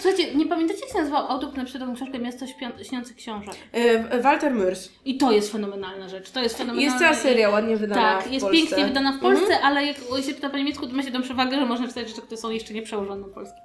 Słuchajcie, 0.01 0.35
nie 0.35 0.45
pamiętacie 0.45 0.79
jak 0.79 0.89
się 0.89 0.97
nazywał 0.97 1.27
autor, 1.27 1.49
który 1.49 1.61
napisał 1.61 1.81
taką 1.81 1.95
książkę 1.95 2.19
Miasto 2.19 2.45
śniących 2.83 3.15
książek? 3.15 3.53
E, 3.71 4.21
Walter 4.21 4.53
Mörs. 4.53 4.89
I 5.05 5.17
to 5.17 5.31
jest 5.31 5.51
fenomenalna 5.51 6.09
rzecz. 6.09 6.29
To 6.31 6.41
jest 6.43 6.57
fenomenalna. 6.57 6.81
Jest 6.91 6.99
cała 6.99 7.15
seria 7.15 7.49
ładnie 7.49 7.77
wydana 7.77 8.01
Tak, 8.21 8.31
jest 8.33 8.49
pięknie 8.51 8.85
wydana 8.85 9.11
w 9.17 9.19
Polsce, 9.19 9.45
Mhm. 9.45 9.65
ale 9.65 9.85
jak 9.85 9.97
się 9.97 10.33
czyta 10.33 10.49
po 10.49 10.57
niemiecku, 10.57 10.87
to 10.87 10.93
ma 10.95 11.03
się 11.03 11.11
tą 11.11 11.21
przewagę, 11.21 11.55
że 11.59 11.65
można 11.65 11.87
czytać 11.87 12.09
rzeczy, 12.09 12.21
które 12.21 12.37
są 12.37 12.49
jeszcze 12.49 12.73
nie 12.73 12.81
przełożone 12.81 13.27
na 13.27 13.33
polski. 13.33 13.57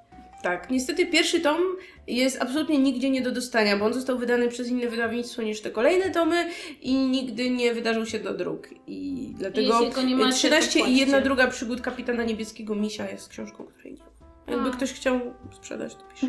Tak, 0.42 0.70
niestety 0.70 1.06
pierwszy 1.06 1.40
tom 1.40 1.60
jest 2.06 2.42
absolutnie 2.42 2.78
nigdzie 2.78 3.10
nie 3.10 3.22
do 3.22 3.32
dostania, 3.32 3.76
bo 3.76 3.84
on 3.84 3.92
został 3.92 4.18
wydany 4.18 4.48
przez 4.48 4.68
inne 4.68 4.88
wydawnictwo 4.88 5.42
niż 5.42 5.60
te 5.60 5.70
kolejne 5.70 6.10
tomy 6.10 6.48
i 6.80 6.94
nigdy 6.94 7.50
nie 7.50 7.74
wydarzył 7.74 8.06
się 8.06 8.18
do 8.18 8.34
druk. 8.34 8.68
I 8.86 9.28
dlatego 9.38 10.02
nie 10.06 10.16
macie, 10.16 10.30
to 10.30 10.36
13 10.36 10.80
i 10.80 10.96
jedna 10.96 11.20
druga 11.20 11.46
przygód 11.46 11.80
kapitana 11.80 12.24
niebieskiego 12.24 12.74
misia 12.74 13.10
jest 13.10 13.28
książką, 13.28 13.64
której 13.64 13.92
nie. 13.92 14.12
Jakby 14.48 14.68
A. 14.68 14.72
ktoś 14.72 14.92
chciał 14.92 15.20
sprzedać, 15.52 15.94
to 15.94 16.02
pisze. 16.14 16.26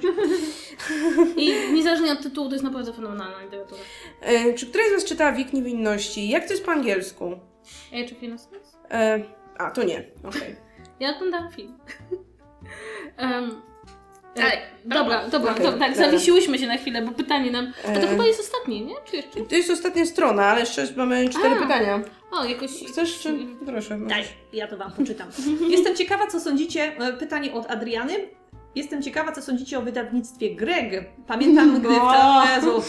I 1.43 1.74
niezależnie 1.74 2.11
od 2.11 2.22
tytułu, 2.22 2.47
to 2.47 2.53
jest 2.55 2.64
naprawdę 2.64 2.93
fenomenalna 2.93 3.41
literatura. 3.41 3.82
E, 4.22 4.53
czy 4.53 4.68
któraś 4.68 4.88
z 4.88 4.93
Was 4.93 5.05
czytała 5.05 5.32
Wiek 5.32 5.53
Niewinności? 5.53 6.30
Jak 6.30 6.45
to 6.47 6.53
jest 6.53 6.66
po 6.66 6.72
angielsku? 6.72 7.26
Age 7.93 8.16
of 8.16 8.24
Innocence? 8.24 8.78
E, 8.91 9.24
a, 9.57 9.72
to 9.72 9.84
nie. 9.84 10.03
Okej. 10.24 10.55
Ja 10.99 11.16
oglądałam 11.16 11.51
film. 11.51 11.78
um, 13.20 13.61
Dalej. 14.36 14.58
Dobra, 14.86 15.28
dobra, 15.30 15.54
to, 15.54 15.74
tak, 15.74 15.96
zawiesiłyśmy 15.98 16.60
się 16.60 16.68
na 16.68 16.78
chwilę, 16.78 17.02
bo 17.02 17.12
pytanie 17.12 17.52
nam... 17.52 17.74
A 17.84 17.88
to 17.88 18.00
E. 18.02 18.08
chyba 18.08 18.26
jest 18.26 18.40
ostatnie, 18.40 18.82
nie? 18.82 18.96
Czy 19.10 19.16
jeszcze? 19.16 19.42
To 19.42 19.56
jest 19.56 19.70
ostatnia 19.70 20.06
strona, 20.06 20.46
ale 20.46 20.60
jeszcze 20.60 20.88
mamy 20.96 21.30
cztery 21.30 21.56
A. 21.56 21.62
pytania. 21.62 22.02
O, 22.32 22.46
jakoś... 22.46 22.72
Chcesz, 22.88 23.20
czy... 23.20 23.38
Proszę. 23.66 24.00
Daj, 24.08 24.24
ja 24.54 24.68
to 24.68 24.78
Wam 24.78 24.92
poczytam. 24.92 25.28
Jestem 25.70 25.96
ciekawa, 25.96 26.28
co 26.28 26.40
sądzicie, 26.40 26.98
e, 27.00 27.14
pytanie 27.14 27.54
od 27.54 27.72
Adriany. 27.72 28.14
Jestem 28.76 29.02
ciekawa, 29.04 29.32
co 29.32 29.42
sądzicie 29.42 29.78
o 29.80 29.82
wydawnictwie 29.82 30.56
Greg. 30.56 31.06
Pamiętam, 31.28 31.80
gdy 31.80 31.88
w 31.88 31.92
O. 31.92 32.12
czasach... 32.12 32.56
Jezu. 32.56 32.82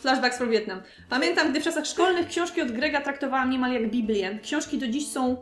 Flashbacks 0.00 0.36
from 0.38 0.50
Vietnam. 0.50 0.82
Pamiętam, 1.08 1.50
gdy 1.50 1.60
w 1.60 1.64
czasach 1.64 1.86
szkolnych 1.86 2.28
książki 2.28 2.62
od 2.62 2.72
Grega 2.72 3.00
traktowałam 3.00 3.50
niemal 3.50 3.72
jak 3.72 3.90
Biblię. 3.90 4.38
Książki 4.42 4.78
do 4.78 4.88
dziś 4.88 5.08
są 5.08 5.36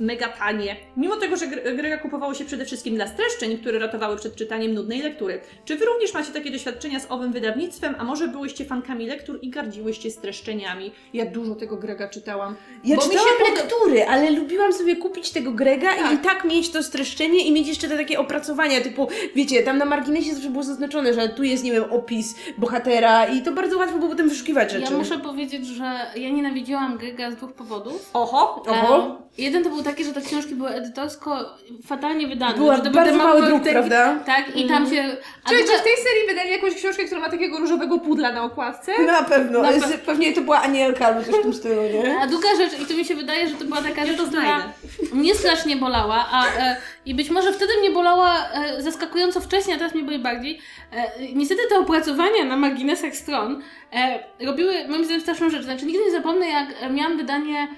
mega 0.00 0.28
tanie. 0.28 0.76
Mimo 0.96 1.16
tego, 1.16 1.36
że 1.36 1.46
gr- 1.46 1.76
Grega 1.76 1.98
kupowało 1.98 2.34
się 2.34 2.44
przede 2.44 2.64
wszystkim 2.64 2.94
dla 2.94 3.06
streszczeń, 3.06 3.58
które 3.58 3.78
ratowały 3.78 4.16
przed 4.16 4.34
czytaniem 4.36 4.74
nudnej 4.74 5.02
lektury. 5.02 5.40
Czy 5.64 5.76
wy 5.76 5.84
również 5.86 6.14
macie 6.14 6.32
takie 6.32 6.50
doświadczenia 6.50 7.00
z 7.00 7.06
owym 7.10 7.32
wydawnictwem, 7.32 7.94
a 7.98 8.04
może 8.04 8.28
byłyście 8.28 8.64
fankami 8.64 9.06
lektur 9.06 9.38
i 9.42 9.50
gardziłyście 9.50 10.10
streszczeniami? 10.10 10.92
Ja 11.14 11.26
dużo 11.26 11.54
tego 11.54 11.76
Grega 11.76 12.08
czytałam. 12.08 12.56
Ja 12.84 12.96
Bo 12.96 13.02
mi 13.04 13.08
czytałam 13.10 13.28
się 13.38 13.44
poda- 13.44 13.60
lektury, 13.62 14.04
ale 14.06 14.30
lubiłam 14.30 14.72
sobie 14.72 14.96
kupić 14.96 15.30
tego 15.30 15.52
Grega 15.52 15.88
Tak. 15.96 16.12
i 16.12 16.14
i 16.14 16.20
tak 16.20 16.44
mieć 16.44 16.70
to 16.70 16.82
streszczenie 16.82 17.44
i 17.44 17.52
mieć 17.52 17.68
jeszcze 17.68 17.88
te 17.88 17.96
takie 17.96 18.18
opracowania, 18.20 18.80
typu, 18.80 19.08
wiecie, 19.34 19.62
tam 19.62 19.78
na 19.78 19.84
marginesie 19.84 20.34
zawsze 20.34 20.50
było 20.50 20.62
zaznaczone, 20.62 21.14
że 21.14 21.28
tu 21.28 21.42
jest, 21.42 21.64
nie 21.64 21.72
wiem, 21.72 21.84
opis 21.90 22.34
bohatera 22.58 23.26
i 23.26 23.42
to 23.42 23.52
bardzo 23.52 23.78
łatwo 23.78 23.98
było 23.98 24.10
potem 24.10 24.28
wyszukiwać 24.28 24.72
rzeczy. 24.72 24.92
Ja 24.92 24.98
muszę 24.98 25.18
powiedzieć, 25.18 25.66
że 25.66 25.84
ja 26.16 26.30
nienawidziłam 26.30 26.98
Grega 26.98 27.30
z 27.30 27.36
dwóch 27.36 27.52
powodów. 27.52 28.10
Oho! 28.14 28.62
Oho. 28.66 28.96
E, 29.06 29.27
jeden 29.38 29.64
to 29.64 29.70
był 29.70 29.82
taki, 29.82 30.04
że 30.04 30.12
te 30.12 30.20
książki 30.20 30.54
były 30.54 30.70
edytorsko 30.70 31.56
fatalnie 31.86 32.28
wydane. 32.28 32.54
Była 32.54 32.76
że 32.76 32.82
to 32.82 32.90
bardzo 32.90 33.12
były 33.12 33.24
mały 33.24 33.40
małe 33.40 33.50
druk, 33.50 33.62
prawda? 33.72 34.18
Tak, 34.26 34.56
i 34.56 34.66
tam 34.68 34.90
się... 34.90 35.16
A 35.44 35.48
Czy, 35.48 35.56
w 35.56 35.66
tej 35.66 35.96
serii 35.96 36.28
wydali 36.28 36.50
jakąś 36.50 36.74
książkę, 36.74 37.04
która 37.04 37.20
ma 37.20 37.30
takiego 37.30 37.58
różowego 37.58 37.98
pudla 37.98 38.32
na 38.32 38.44
okładce? 38.44 39.02
Na 39.02 39.22
pewno, 39.22 39.62
Na 39.62 39.68
ale 39.68 39.78
pe- 39.78 39.98
pewnie 39.98 40.32
to 40.32 40.40
była 40.40 40.62
Anielka 40.62 41.06
albo 41.06 41.22
coś 41.22 41.34
w 41.34 41.42
tym 41.42 41.54
stylu, 41.54 41.82
nie? 41.82 42.18
A 42.20 42.26
druga 42.26 42.48
rzecz, 42.56 42.80
i 42.82 42.86
to 42.86 42.94
mi 42.94 43.04
się 43.04 43.14
wydaje, 43.14 43.48
że 43.48 43.54
to 43.54 43.64
była 43.64 43.82
taka 43.82 44.06
rzecz, 44.06 44.16
to 44.16 44.26
która 44.26 44.72
mnie 45.12 45.34
strasznie 45.34 45.76
bolała, 45.76 46.26
a 46.32 46.46
e, 46.46 46.76
i 47.06 47.14
być 47.14 47.30
może 47.30 47.52
wtedy 47.52 47.72
mnie 47.80 47.90
bolała 47.90 48.48
e, 48.52 48.82
zaskakująco 48.82 49.40
wcześniej, 49.40 49.76
a 49.76 49.78
teraz 49.78 49.94
mnie 49.94 50.04
boli 50.04 50.18
bardziej. 50.18 50.58
E, 50.92 51.32
niestety 51.34 51.60
te 51.68 51.78
opracowania 51.78 52.44
na 52.44 52.56
marginesach 52.56 53.14
stron 53.14 53.62
e, 53.92 54.18
robiły 54.46 54.88
moim 54.88 55.04
zdaniem 55.04 55.20
straszną 55.22 55.50
rzecz. 55.50 55.62
Znaczy 55.62 55.86
nigdy 55.86 56.04
nie 56.04 56.10
zapomnę, 56.10 56.48
jak 56.48 56.92
miałam 56.92 57.16
wydanie, 57.16 57.68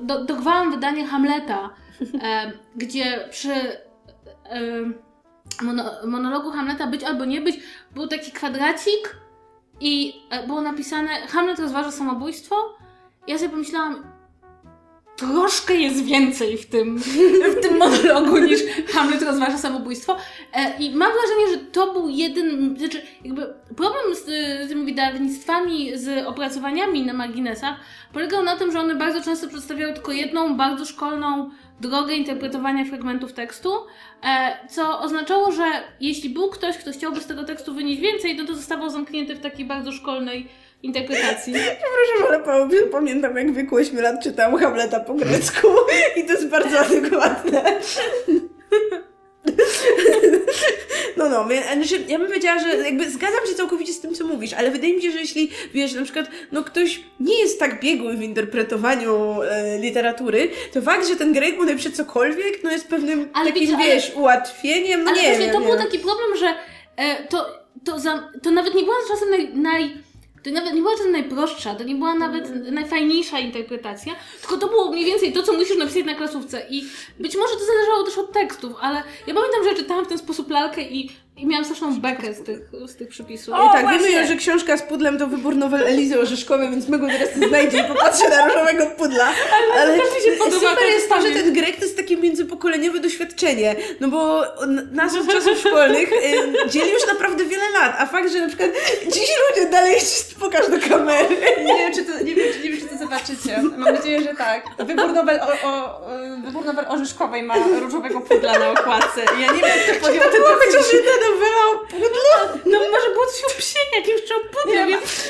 do, 0.00 0.24
dogrywałam 0.24 0.70
wydanie 0.70 1.06
Hamleta, 1.06 1.70
e, 2.22 2.52
gdzie 2.76 3.28
przy 3.30 3.52
e, 3.52 3.78
mono, 5.62 5.84
monologu 6.06 6.50
Hamleta 6.50 6.86
być 6.86 7.04
albo 7.04 7.24
nie 7.24 7.40
być 7.40 7.60
był 7.94 8.06
taki 8.06 8.32
kwadracik 8.32 9.16
i 9.80 10.22
e, 10.30 10.46
było 10.46 10.60
napisane 10.60 11.08
Hamlet 11.08 11.58
rozważa 11.58 11.90
samobójstwo. 11.90 12.78
Ja 13.26 13.38
sobie 13.38 13.50
pomyślałam, 13.50 14.11
troszkę 15.22 15.74
jest 15.74 16.04
więcej 16.04 16.58
w 16.58 16.66
tym, 16.66 16.98
w 17.58 17.60
tym 17.62 17.78
monologu 17.78 18.38
niż 18.38 18.60
Hamlet 18.92 19.22
rozważa 19.22 19.58
samobójstwo. 19.58 20.16
E, 20.52 20.78
I 20.78 20.94
mam 20.94 21.12
wrażenie, 21.12 21.48
że 21.58 21.70
to 21.72 21.92
był 21.92 22.08
jeden, 22.08 22.76
znaczy 22.78 23.02
jakby 23.24 23.54
problem 23.76 24.14
z, 24.14 24.24
z 24.66 24.68
tymi 24.68 24.84
wydawnictwami, 24.84 25.98
z 25.98 26.26
opracowaniami 26.26 27.02
na 27.02 27.12
marginesach 27.12 27.76
polegał 28.12 28.44
na 28.44 28.56
tym, 28.56 28.72
że 28.72 28.80
one 28.80 28.94
bardzo 28.94 29.22
często 29.22 29.48
przedstawiały 29.48 29.92
tylko 29.92 30.12
jedną 30.12 30.56
bardzo 30.56 30.84
szkolną 30.84 31.50
drogę 31.80 32.14
interpretowania 32.14 32.84
fragmentów 32.84 33.32
tekstu, 33.32 33.72
e, 34.24 34.58
co 34.68 35.00
oznaczało, 35.00 35.52
że 35.52 35.64
jeśli 36.00 36.30
był 36.30 36.50
ktoś, 36.50 36.76
kto 36.76 36.92
chciałby 36.92 37.20
z 37.20 37.26
tego 37.26 37.44
tekstu 37.44 37.74
wynieść 37.74 38.00
więcej, 38.00 38.36
no 38.36 38.44
to 38.44 38.54
zostawał 38.54 38.90
zamknięty 38.90 39.34
w 39.34 39.40
takiej 39.40 39.64
bardzo 39.66 39.92
szkolnej 39.92 40.48
interpretacji. 40.82 41.52
Proszę, 42.22 42.28
ale 42.28 42.40
pamiętam 42.90 43.36
jak 43.36 43.52
w 43.52 43.54
wieku 43.54 43.76
8 43.76 44.00
lat 44.00 44.22
czytałam 44.22 44.60
Hamleta 44.60 45.00
po 45.00 45.14
grecku 45.14 45.68
i 46.16 46.24
to 46.24 46.32
jest 46.32 46.48
bardzo 46.48 46.78
adekwatne. 46.80 47.62
No, 51.16 51.28
no, 51.28 51.48
znaczy, 51.74 52.04
ja 52.08 52.18
bym 52.18 52.26
powiedziała, 52.28 52.58
że 52.58 52.76
jakby 52.76 53.10
zgadzam 53.10 53.46
się 53.46 53.54
całkowicie 53.54 53.92
z 53.92 54.00
tym, 54.00 54.14
co 54.14 54.26
mówisz, 54.26 54.52
ale 54.52 54.70
wydaje 54.70 54.96
mi 54.96 55.02
się, 55.02 55.10
że 55.10 55.18
jeśli, 55.18 55.50
wiesz, 55.74 55.92
na 55.92 56.02
przykład, 56.02 56.26
no 56.52 56.64
ktoś 56.64 57.00
nie 57.20 57.40
jest 57.40 57.58
tak 57.58 57.80
biegły 57.80 58.16
w 58.16 58.22
interpretowaniu 58.22 59.42
e, 59.42 59.78
literatury, 59.78 60.50
to 60.72 60.82
fakt, 60.82 61.08
że 61.08 61.16
ten 61.16 61.32
Greg 61.32 61.56
mu 61.58 61.64
napisze 61.64 61.90
cokolwiek, 61.90 62.64
no 62.64 62.70
jest 62.70 62.88
pewnym 62.88 63.28
Ale 63.32 63.46
takim, 63.46 63.62
wiecie, 63.62 63.76
ale- 63.76 63.94
wiesz, 63.94 64.12
ułatwieniem, 64.16 65.04
no 65.04 65.10
Ale 65.10 65.22
nie 65.22 65.28
właśnie 65.28 65.52
to 65.52 65.60
nie. 65.60 65.66
był 65.66 65.76
taki 65.76 65.98
problem, 65.98 66.36
że 66.38 66.54
e, 66.96 67.26
to, 67.28 67.46
to, 67.84 67.98
za, 67.98 68.30
to 68.42 68.50
nawet 68.50 68.74
nie 68.74 68.82
była 68.82 68.96
czasem 69.08 69.30
naj, 69.30 69.54
naj 69.54 70.02
to 70.44 70.50
nawet 70.50 70.74
nie 70.74 70.82
była 70.82 70.96
czasem 70.96 71.12
najprostsza, 71.12 71.74
to 71.74 71.84
nie 71.84 71.94
była 71.94 72.14
nawet 72.14 72.72
najfajniejsza 72.72 73.38
interpretacja, 73.38 74.14
tylko 74.40 74.56
to 74.56 74.68
było 74.68 74.90
mniej 74.90 75.04
więcej 75.04 75.32
to, 75.32 75.42
co 75.42 75.52
musisz 75.52 75.76
napisać 75.76 76.04
na 76.04 76.14
klasówce. 76.14 76.66
I 76.70 76.84
być 77.18 77.36
może 77.36 77.54
to 77.54 77.64
zależało 77.64 78.02
też 78.02 78.18
od 78.18 78.32
tekstów, 78.32 78.72
ale 78.80 79.02
ja 79.26 79.34
pamiętam, 79.34 79.64
że 79.64 79.74
czytałam 79.74 80.04
w 80.04 80.08
ten 80.08 80.18
sposób 80.18 80.50
lalkę 80.50 80.82
i, 80.82 81.10
i 81.42 81.46
miałam 81.46 81.64
straszną 81.64 82.00
bekę 82.00 82.34
z 82.34 82.42
tych, 82.42 82.58
z 82.86 82.96
tych 82.96 83.08
przypisów. 83.08 83.54
O, 83.54 83.68
I 83.68 83.72
tak, 83.72 83.82
właśnie. 83.82 84.08
wiemy 84.08 84.20
już, 84.20 84.28
że 84.28 84.36
książka 84.36 84.76
z 84.76 84.82
pudlem 84.82 85.18
to 85.18 85.26
wybór 85.26 85.56
nowel 85.56 85.86
Elizy 85.86 86.20
Orzeszkowej, 86.20 86.70
więc 86.70 86.88
my 86.88 86.98
go 86.98 87.06
teraz 87.06 87.48
znajdzie 87.48 87.78
i 87.78 87.84
popatrzy 87.84 88.28
na 88.28 88.48
różowego 88.48 88.86
pudla. 88.86 89.32
Ale 89.78 89.98
też 89.98 90.14
mi 90.14 90.30
się 90.30 90.38
podoba 90.38 90.56
super 90.56 90.76
to 90.78 90.84
jest 90.84 91.08
to, 91.08 91.22
że 91.22 91.30
ten 91.30 91.52
Grek 91.52 91.76
to 91.76 91.82
jest 91.82 91.96
takie 91.96 92.16
międzypokoleniowe 92.16 93.00
doświadczenie, 93.00 93.76
no 94.00 94.08
bo 94.08 94.42
nas 94.92 95.16
od 95.16 95.32
czasów 95.32 95.58
szkolnych 95.58 96.12
y, 96.12 96.68
dzieli 96.68 96.90
już 96.92 97.06
naprawdę 97.06 97.44
wiele 97.44 97.70
lat, 97.70 97.94
a 97.98 98.06
fakt, 98.06 98.32
że 98.32 98.40
na 98.40 98.48
przykład 98.48 98.70
dziś 99.04 99.30
ludzie 99.50 99.70
dalej 99.70 99.96
pokaż 100.40 100.70
do 100.70 100.88
kamery. 100.88 101.36
Nie 101.64 101.74
wiem, 101.78 101.92
czy 101.94 102.04
to, 102.04 102.24
nie 102.24 102.34
wiem, 102.34 102.52
czy, 102.52 102.64
nie 102.64 102.70
wiem, 102.70 102.80
czy 102.80 102.86
to 102.86 102.98
zobaczycie. 102.98 103.62
Mam 103.76 103.94
nadzieję, 103.94 104.22
że 104.22 104.34
tak. 104.34 104.64
Wybór 104.78 105.12
nowel, 105.12 105.40
o, 105.40 105.68
o, 105.68 106.00
wybór 106.44 106.64
nowel 106.64 106.84
Orzeszkowej 106.88 107.42
ma 107.42 107.54
różowego 107.80 108.20
pudla 108.20 108.58
na 108.58 108.70
okładce. 108.70 109.20
Ja 109.40 109.52
nie 109.52 109.60
wiem, 109.60 109.78
kto 109.98 110.06
podjął 110.06 110.24
decyzję. 110.24 110.98
jedna 110.98 111.12
nowela 111.12 111.31
o 111.74 111.78
pudlu. 111.78 112.62
No 112.66 112.78
może 112.78 113.10
było 113.12 113.26
coś 113.26 113.44
o 113.44 113.58
psie 113.58 113.78
jakimś 113.96 114.22
czy 114.28 114.34
o 114.34 114.40
pudle, 114.40 114.86
więc 114.86 115.28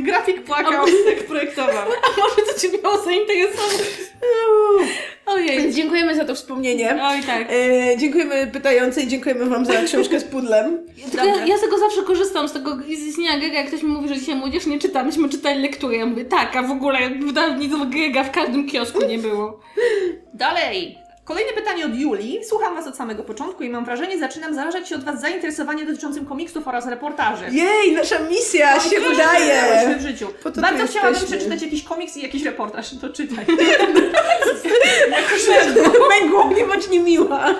Grafik 0.00 0.44
płakał, 0.44 0.86
tak 1.06 1.26
projektował. 1.26 1.88
a 1.92 2.20
może 2.20 2.52
to 2.52 2.60
Cię 2.60 2.68
miało 2.82 2.98
zainteresować. 2.98 3.86
Ojej. 5.26 5.58
Więc 5.58 5.76
dziękujemy 5.76 6.14
za 6.14 6.24
to 6.24 6.34
wspomnienie. 6.34 6.98
Oj 7.02 7.22
tak. 7.22 7.46
E, 7.50 7.96
dziękujemy 7.98 8.46
pytającej, 8.46 9.06
dziękujemy 9.08 9.46
Wam 9.46 9.66
za 9.66 9.82
książkę 9.82 10.20
z 10.20 10.24
pudlem. 10.24 10.86
Tylko 11.10 11.26
ja, 11.26 11.46
ja 11.46 11.58
z 11.58 11.60
tego 11.60 11.78
zawsze 11.78 12.02
korzystam, 12.02 12.48
z 12.48 12.52
tego 12.52 12.76
z 12.76 12.88
istnienia 12.88 13.38
Grega, 13.38 13.58
jak 13.58 13.66
ktoś 13.68 13.82
mi 13.82 13.88
mówi, 13.88 14.08
że 14.08 14.14
dzisiaj 14.14 14.34
młodzież 14.34 14.66
nie 14.66 14.78
czyta, 14.78 15.04
myśmy 15.04 15.28
czytali 15.28 15.62
lekturę. 15.62 15.96
Ja 15.96 16.06
mówię, 16.06 16.24
tak, 16.24 16.56
a 16.56 16.62
w 16.62 16.70
ogóle 16.70 16.98
wydawnictwo 17.10 17.86
Grega 17.86 18.24
w 18.24 18.30
każdym 18.30 18.68
kiosku 18.68 19.06
nie 19.06 19.18
było. 19.18 19.60
Dalej. 20.34 21.01
Kolejne 21.24 21.52
pytanie 21.52 21.86
od 21.86 21.94
Julii. 21.94 22.44
Słucham 22.44 22.74
Was 22.74 22.86
od 22.86 22.96
samego 22.96 23.22
początku 23.22 23.62
i 23.62 23.70
mam 23.70 23.84
wrażenie, 23.84 24.18
zaczynam 24.18 24.54
zarażać 24.54 24.88
się 24.88 24.94
od 24.94 25.04
Was 25.04 25.20
zainteresowaniem 25.20 25.86
dotyczącym 25.86 26.26
komiksów 26.26 26.68
oraz 26.68 26.86
reportaży. 26.86 27.44
Jej, 27.50 27.92
nasza 27.92 28.18
misja 28.18 28.80
się 28.80 29.00
udaje. 29.12 29.96
w 29.98 30.02
życiu. 30.02 30.26
Bardzo 30.56 30.86
chciałabym 30.86 31.14
jesteśmy. 31.14 31.36
przeczytać 31.36 31.62
jakiś 31.62 31.84
komiks 31.84 32.16
i 32.16 32.22
jakiś 32.22 32.42
reportaż. 32.44 32.90
To 33.00 33.08
czytaj. 33.10 33.46
Męgło, 36.20 36.52
nie 36.56 36.64
bądź 36.64 36.88
niemiła. 36.88 37.54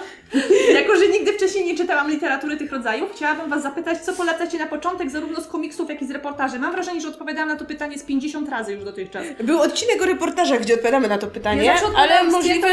Jako, 0.75 0.97
że 0.97 1.09
nigdy 1.09 1.33
wcześniej 1.33 1.65
nie 1.65 1.77
czytałam 1.77 2.11
literatury 2.11 2.57
tych 2.57 2.73
rodzajów, 2.73 3.11
chciałabym 3.15 3.51
Was 3.51 3.63
zapytać, 3.63 3.99
co 4.01 4.13
polecacie 4.13 4.59
na 4.59 4.67
początek 4.67 5.11
zarówno 5.11 5.41
z 5.41 5.47
komiksów, 5.47 5.89
jak 5.89 6.03
i 6.03 6.07
z 6.07 6.11
reportaży. 6.11 6.59
Mam 6.59 6.73
wrażenie, 6.73 7.01
że 7.01 7.09
odpowiadałam 7.09 7.49
na 7.49 7.57
to 7.57 7.65
pytanie 7.65 7.99
z 7.99 8.03
50 8.03 8.49
razy 8.49 8.73
już 8.73 8.85
dotychczas. 8.85 9.27
Był 9.41 9.61
odcinek 9.61 10.03
o 10.03 10.07
reportażach, 10.07 10.61
gdzie 10.61 10.75
odpowiadamy 10.75 11.09
na 11.09 11.19
to 11.19 11.27
pytanie, 11.27 11.65
Ja 11.65 11.77
ale 11.97 12.25
możliwe... 12.25 12.69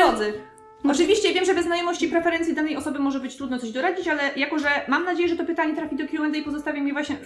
dietolodzy. 0.83 1.03
Oczywiście 1.03 1.33
wiem, 1.33 1.45
że 1.45 1.53
bez 1.53 1.65
znajomości 1.65 2.07
preferencji 2.07 2.55
danej 2.55 2.77
osoby 2.77 2.99
może 2.99 3.19
być 3.19 3.35
trudno 3.35 3.59
coś 3.59 3.71
doradzić, 3.71 4.07
ale 4.07 4.31
jako, 4.35 4.59
że 4.59 4.69
mam 4.87 5.05
nadzieję, 5.05 5.29
że 5.29 5.35
to 5.35 5.45
pytanie 5.45 5.75
trafi 5.75 5.95
do 5.95 6.07
Q&A 6.07 6.37
i 6.37 6.43
pozostawiam 6.43 6.87
je 6.87 6.93
właśnie, 6.93 7.17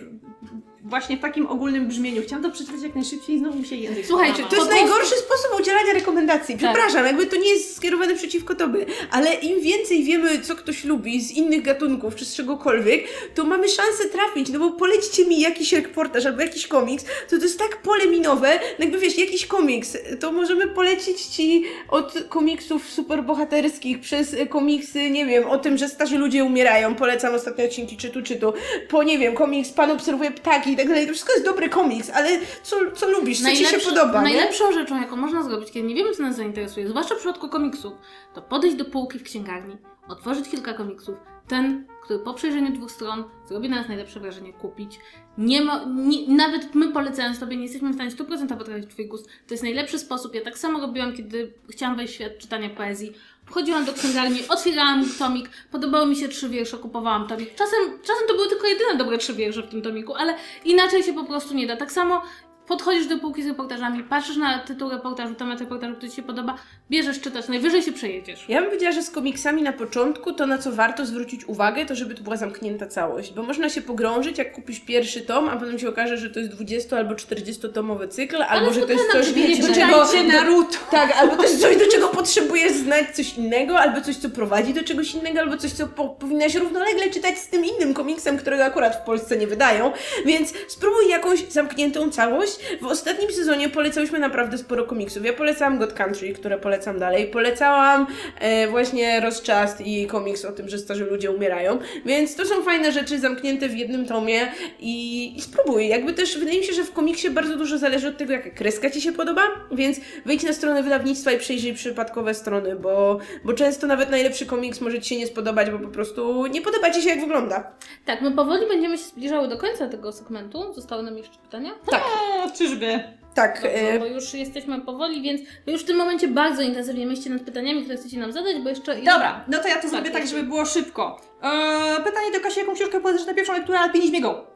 właśnie 0.84 1.18
w 1.18 1.20
takim 1.20 1.48
ogólnym 1.48 1.88
brzmieniu. 1.88 2.22
Chciałam 2.22 2.44
to 2.44 2.52
przeczytać 2.52 2.82
jak 2.84 2.96
najszybciej 2.96 3.36
i 3.36 3.40
znowu 3.40 3.60
mi 3.60 3.66
się 3.66 3.76
język 3.76 4.06
Słuchajcie. 4.06 4.44
To 4.50 4.56
jest 4.56 4.70
najgorszy 4.70 5.16
sposób 5.16 5.60
udzielania 5.60 5.94
rekomendacji. 5.94 6.58
Tak. 6.58 6.74
Przepraszam, 6.74 7.06
jakby 7.06 7.26
to 7.26 7.36
nie 7.36 7.50
jest 7.50 7.76
skierowane 7.76 8.16
przeciwko 8.16 8.56
tobie, 8.56 8.86
ale 9.12 9.34
im 9.34 9.62
więcej 9.62 10.04
wiemy, 10.04 10.42
co 10.42 10.56
ktoś 10.56 10.84
lubi 10.84 11.22
z 11.22 11.32
innych 11.32 11.62
gatunków 11.62 12.16
czy 12.16 12.26
z 12.26 12.36
czegokolwiek, 12.36 13.04
to 13.36 13.44
mamy 13.44 13.70
szansę 13.70 14.10
trafić, 14.12 14.50
no 14.50 14.60
bo 14.60 14.72
polećcie 14.72 15.26
mi 15.26 15.42
jakiś 15.42 15.74
reportaż 15.74 16.26
albo 16.26 16.42
jakiś 16.42 16.68
komiks, 16.68 17.06
to 17.30 17.38
to 17.38 17.44
jest 17.44 17.60
tak 17.60 17.82
pole 17.82 18.06
minowe, 18.06 18.60
no 18.80 18.86
jakby 18.86 18.98
wiesz, 18.98 19.18
jakiś 19.18 19.46
komiks, 19.46 19.98
to 20.20 20.32
możemy 20.32 20.68
polecić 20.68 21.22
ci 21.22 21.64
od 21.90 22.14
komiksów 22.30 22.90
superbohaterskich 22.90 24.00
przez 24.00 24.36
komiksy, 24.50 25.10
nie 25.10 25.26
wiem, 25.26 25.50
o 25.50 25.58
tym, 25.58 25.78
że 25.78 25.90
starzy 25.90 26.18
ludzie 26.18 26.44
umierają, 26.44 26.96
polecam 26.96 27.36
ostatnie 27.36 27.66
odcinki 27.66 27.98
czytu, 27.98 28.22
czytu, 28.22 28.54
po 28.90 29.04
nie 29.04 29.18
wiem, 29.18 29.36
komiks 29.36 29.70
Pan 29.70 29.92
obserwuje 29.92 30.32
ptaki 30.32 30.73
i 30.74 30.78
tak 30.78 30.88
dalej, 30.88 31.08
to 31.08 31.14
wszystko 31.14 31.34
jest 31.34 31.46
dobry 31.46 31.70
komiks, 31.70 32.10
ale 32.10 32.30
co, 32.64 32.76
co 32.96 33.10
lubisz, 33.10 33.42
co 33.42 33.50
ci 33.50 33.66
się 33.66 33.78
podoba, 33.78 34.24
nie? 34.24 34.34
najlepszą 34.34 34.72
rzeczą, 34.72 35.02
jaką 35.02 35.16
można 35.16 35.44
zrobić, 35.44 35.72
kiedy 35.72 35.88
nie 35.88 35.96
wiemy, 35.96 36.12
co 36.12 36.22
nas 36.24 36.36
zainteresuje, 36.36 36.88
zwłaszcza 36.88 37.16
w 37.16 37.18
przypadku 37.18 37.50
komiksów, 37.50 37.94
to 38.34 38.42
podejść 38.42 38.76
do 38.78 38.86
półki 38.86 39.20
w 39.20 39.24
księgarni, 39.24 39.78
otworzyć 40.08 40.50
kilka 40.50 40.74
komiksów, 40.74 41.16
ten, 41.48 41.88
który 42.04 42.20
po 42.20 42.34
przejrzeniu 42.34 42.72
dwóch 42.72 42.92
stron 42.92 43.24
zrobi 43.48 43.70
na 43.70 43.76
nas 43.76 43.88
najlepsze 43.88 44.20
wrażenie, 44.20 44.54
kupić. 44.54 45.00
Nie 45.38 45.62
ma, 45.62 45.86
nie, 45.86 46.28
nawet 46.28 46.76
my 46.76 46.92
polecając 46.92 47.40
Tobie 47.40 47.58
nie 47.58 47.64
jesteśmy 47.64 47.90
w 47.90 47.96
stanie 47.96 48.12
100% 48.12 48.58
potrafić 48.58 48.90
Twój 48.90 49.08
gust. 49.08 49.26
To 49.48 49.54
jest 49.54 49.64
najlepszy 49.64 50.00
sposób. 50.00 50.36
Ja 50.36 50.42
tak 50.42 50.58
samo 50.58 50.80
robiłam, 50.80 51.16
kiedy 51.16 51.54
chciałam 51.70 51.98
wejść 51.98 52.14
w 52.14 52.16
świat 52.16 52.38
czytania 52.38 52.70
poezji. 52.70 53.14
Wchodziłam 53.46 53.86
do 53.86 53.94
księgarni, 53.94 54.48
otwierałam 54.50 55.06
tomik, 55.20 55.50
podobały 55.72 56.06
mi 56.06 56.16
się 56.16 56.28
trzy 56.28 56.50
wiersze, 56.50 56.78
kupowałam 56.78 57.28
tomik. 57.28 57.56
Czasem, 57.56 57.80
czasem 58.02 58.28
to 58.28 58.34
były 58.34 58.50
tylko 58.50 58.68
jedyne 58.68 58.96
dobre 58.96 59.18
trzy 59.18 59.34
wiersze 59.34 59.62
w 59.62 59.70
tym 59.70 59.82
tomiku, 59.82 60.16
ale 60.16 60.36
inaczej 60.66 61.04
się 61.04 61.14
po 61.14 61.24
prostu 61.24 61.54
nie 61.54 61.68
da. 61.68 61.78
Tak 61.78 61.92
samo 61.92 62.22
podchodzisz 62.68 63.08
do 63.08 63.18
półki 63.18 63.44
z 63.44 63.48
reportażami, 63.48 64.04
patrzysz 64.04 64.38
na 64.38 64.60
tytuł 64.60 64.90
reportażu, 64.90 65.36
temat 65.36 65.60
reportażu, 65.60 65.96
który 65.96 66.10
Ci 66.10 66.16
się 66.16 66.24
podoba, 66.24 66.58
bierzesz, 66.90 67.22
czytasz, 67.22 67.48
najwyżej 67.48 67.84
się 67.84 67.92
przejedziesz. 67.92 68.46
Ja 68.50 68.62
bym 68.62 68.70
powiedziała, 68.70 68.92
że 68.92 69.04
z 69.04 69.10
komiksami 69.10 69.62
na 69.62 69.74
początku 69.74 70.34
to 70.34 70.46
na 70.46 70.58
co 70.58 70.72
warto 70.72 71.06
zwrócić 71.06 71.46
uwagę, 71.46 71.86
to 71.86 71.96
żeby 71.96 72.16
to 72.16 72.24
była 72.24 72.38
zamknięta 72.38 72.88
całość, 72.88 73.34
bo 73.34 73.44
można 73.44 73.70
się 73.70 73.82
pogrążyć, 73.82 74.38
jak 74.38 74.54
kupisz 74.54 74.80
pierwszy 74.80 75.22
tom, 75.22 75.50
a 75.50 75.58
potem 75.58 75.80
się 75.80 75.90
okaże, 75.90 76.18
że 76.18 76.30
to 76.30 76.40
jest 76.40 76.52
20 76.52 76.98
albo 76.98 77.14
40-tomowy 77.16 78.08
cykl, 78.08 78.44
albo 78.50 78.74
że 78.74 78.82
to 78.82 78.92
jest 78.92 79.12
coś, 79.12 79.32
do 79.68 79.74
czego... 79.74 80.06
Naruto. 80.34 80.78
Tak, 80.92 81.18
albo 81.18 81.36
to 81.36 81.44
jest 81.44 81.62
coś, 81.62 81.78
do 81.78 81.92
czego 81.92 82.08
potrzebujesz 82.08 82.72
znać 82.72 83.16
coś 83.16 83.38
innego, 83.38 83.80
albo 83.80 84.02
coś, 84.02 84.16
co 84.16 84.30
prowadzi 84.30 84.74
do 84.74 84.84
czegoś 84.84 85.14
innego, 85.14 85.40
albo 85.40 85.58
coś, 85.58 85.72
co 85.72 85.88
po, 85.88 86.10
powinnaś 86.10 86.56
równolegle 86.56 87.10
czytać 87.10 87.38
z 87.38 87.48
tym 87.48 87.66
innym 87.66 87.94
komiksem, 87.94 88.38
którego 88.38 88.66
akurat 88.66 88.96
w 88.96 89.06
Polsce 89.06 89.38
nie 89.38 89.48
wydają. 89.48 89.92
Więc 90.26 90.54
spróbuj 90.68 91.10
jakąś 91.10 91.40
zamkniętą 91.50 92.12
całość. 92.12 92.53
W 92.82 92.86
ostatnim 92.86 93.32
sezonie 93.32 93.70
polecałyśmy 93.70 94.20
naprawdę 94.20 94.58
sporo 94.58 94.84
komiksów. 94.84 95.26
Ja 95.26 95.34
polecałam 95.34 95.80
God 95.80 95.94
Country, 95.94 96.34
które 96.34 96.58
polecam 96.58 97.00
dalej. 97.00 97.28
Polecałam 97.28 98.08
e, 98.40 98.68
właśnie 98.68 99.20
Rozczast 99.20 99.82
i 99.82 100.08
komiks 100.08 100.46
o 100.46 100.52
tym, 100.52 100.70
że 100.70 100.78
starzy 100.78 101.06
ludzie 101.06 101.32
umierają. 101.32 101.80
Więc 102.06 102.36
to 102.36 102.46
są 102.46 102.64
fajne 102.64 102.92
rzeczy 102.92 103.20
zamknięte 103.20 103.70
w 103.70 103.78
jednym 103.78 104.06
tomie 104.06 104.52
i, 104.80 105.34
i 105.38 105.42
spróbuj. 105.42 105.88
Jakby 105.88 106.14
też 106.14 106.38
wydaje 106.40 106.60
mi 106.60 106.66
się, 106.66 106.74
że 106.74 106.84
w 106.84 106.94
komiksie 106.94 107.30
bardzo 107.30 107.58
dużo 107.58 107.78
zależy 107.78 108.08
od 108.08 108.18
tego, 108.18 108.34
jaka 108.34 108.50
kreska 108.50 108.90
Ci 108.90 109.02
się 109.02 109.12
podoba, 109.12 109.42
więc 109.72 110.00
wejdź 110.26 110.44
na 110.44 110.54
stronę 110.54 110.84
wydawnictwa 110.84 111.32
i 111.32 111.40
przejrzyj 111.40 111.74
przypadkowe 111.74 112.34
strony, 112.34 112.76
bo, 112.76 113.20
bo 113.44 113.54
często 113.54 113.88
nawet 113.88 114.10
najlepszy 114.10 114.46
komiks 114.46 114.82
może 114.82 115.02
Ci 115.02 115.10
się 115.10 115.18
nie 115.18 115.28
spodobać, 115.28 115.70
bo 115.70 115.80
po 115.80 115.88
prostu 115.88 116.48
nie 116.48 116.62
podoba 116.62 116.92
Ci 116.92 117.02
się, 117.02 117.10
jak 117.10 117.20
wygląda. 117.20 117.72
Tak, 118.06 118.22
my 118.22 118.32
powoli 118.32 118.68
będziemy 118.68 118.98
się 118.98 119.04
zbliżały 119.04 119.48
do 119.48 119.58
końca 119.58 119.88
tego 119.88 120.12
segmentu. 120.12 120.74
Zostały 120.74 121.04
nam 121.04 121.18
jeszcze 121.18 121.38
pytania? 121.38 121.72
Tak, 121.92 122.04
Czyżby. 122.52 123.00
tak. 123.34 123.54
Dobrze, 123.62 123.74
E, 123.76 124.00
bo 124.00 124.06
już 124.06 124.34
jesteśmy 124.34 124.82
powoli, 124.82 125.22
więc 125.22 125.42
wy 125.66 125.72
już 125.72 125.82
w 125.82 125.86
tym 125.86 125.98
momencie 125.98 126.28
bardzo 126.28 126.62
intensywnie 126.62 127.06
myślcie 127.08 127.30
nad 127.30 127.42
pytaniami, 127.42 127.82
które 127.82 127.98
chcecie 127.98 128.20
nam 128.20 128.32
zadać, 128.32 128.56
bo 128.64 128.70
jeszcze... 128.70 128.96
Dobra, 128.96 129.46
no 129.48 129.60
to 129.60 129.68
ja 129.68 129.82
to 129.82 129.90
zrobię 129.90 130.12
tak, 130.12 130.28
żeby 130.28 130.44
było 130.44 130.66
szybko. 130.66 131.22
Eee, 131.44 131.98
pytanie 132.04 132.32
do 132.34 132.40
Kasi, 132.40 132.60
jaką 132.60 132.74
książkę 132.76 133.00
polecasz 133.00 133.28
na 133.28 133.34
pierwszą 133.34 133.54
lekturę 133.54 133.80
Alpinizmie 133.80 134.22
Go? 134.22 134.48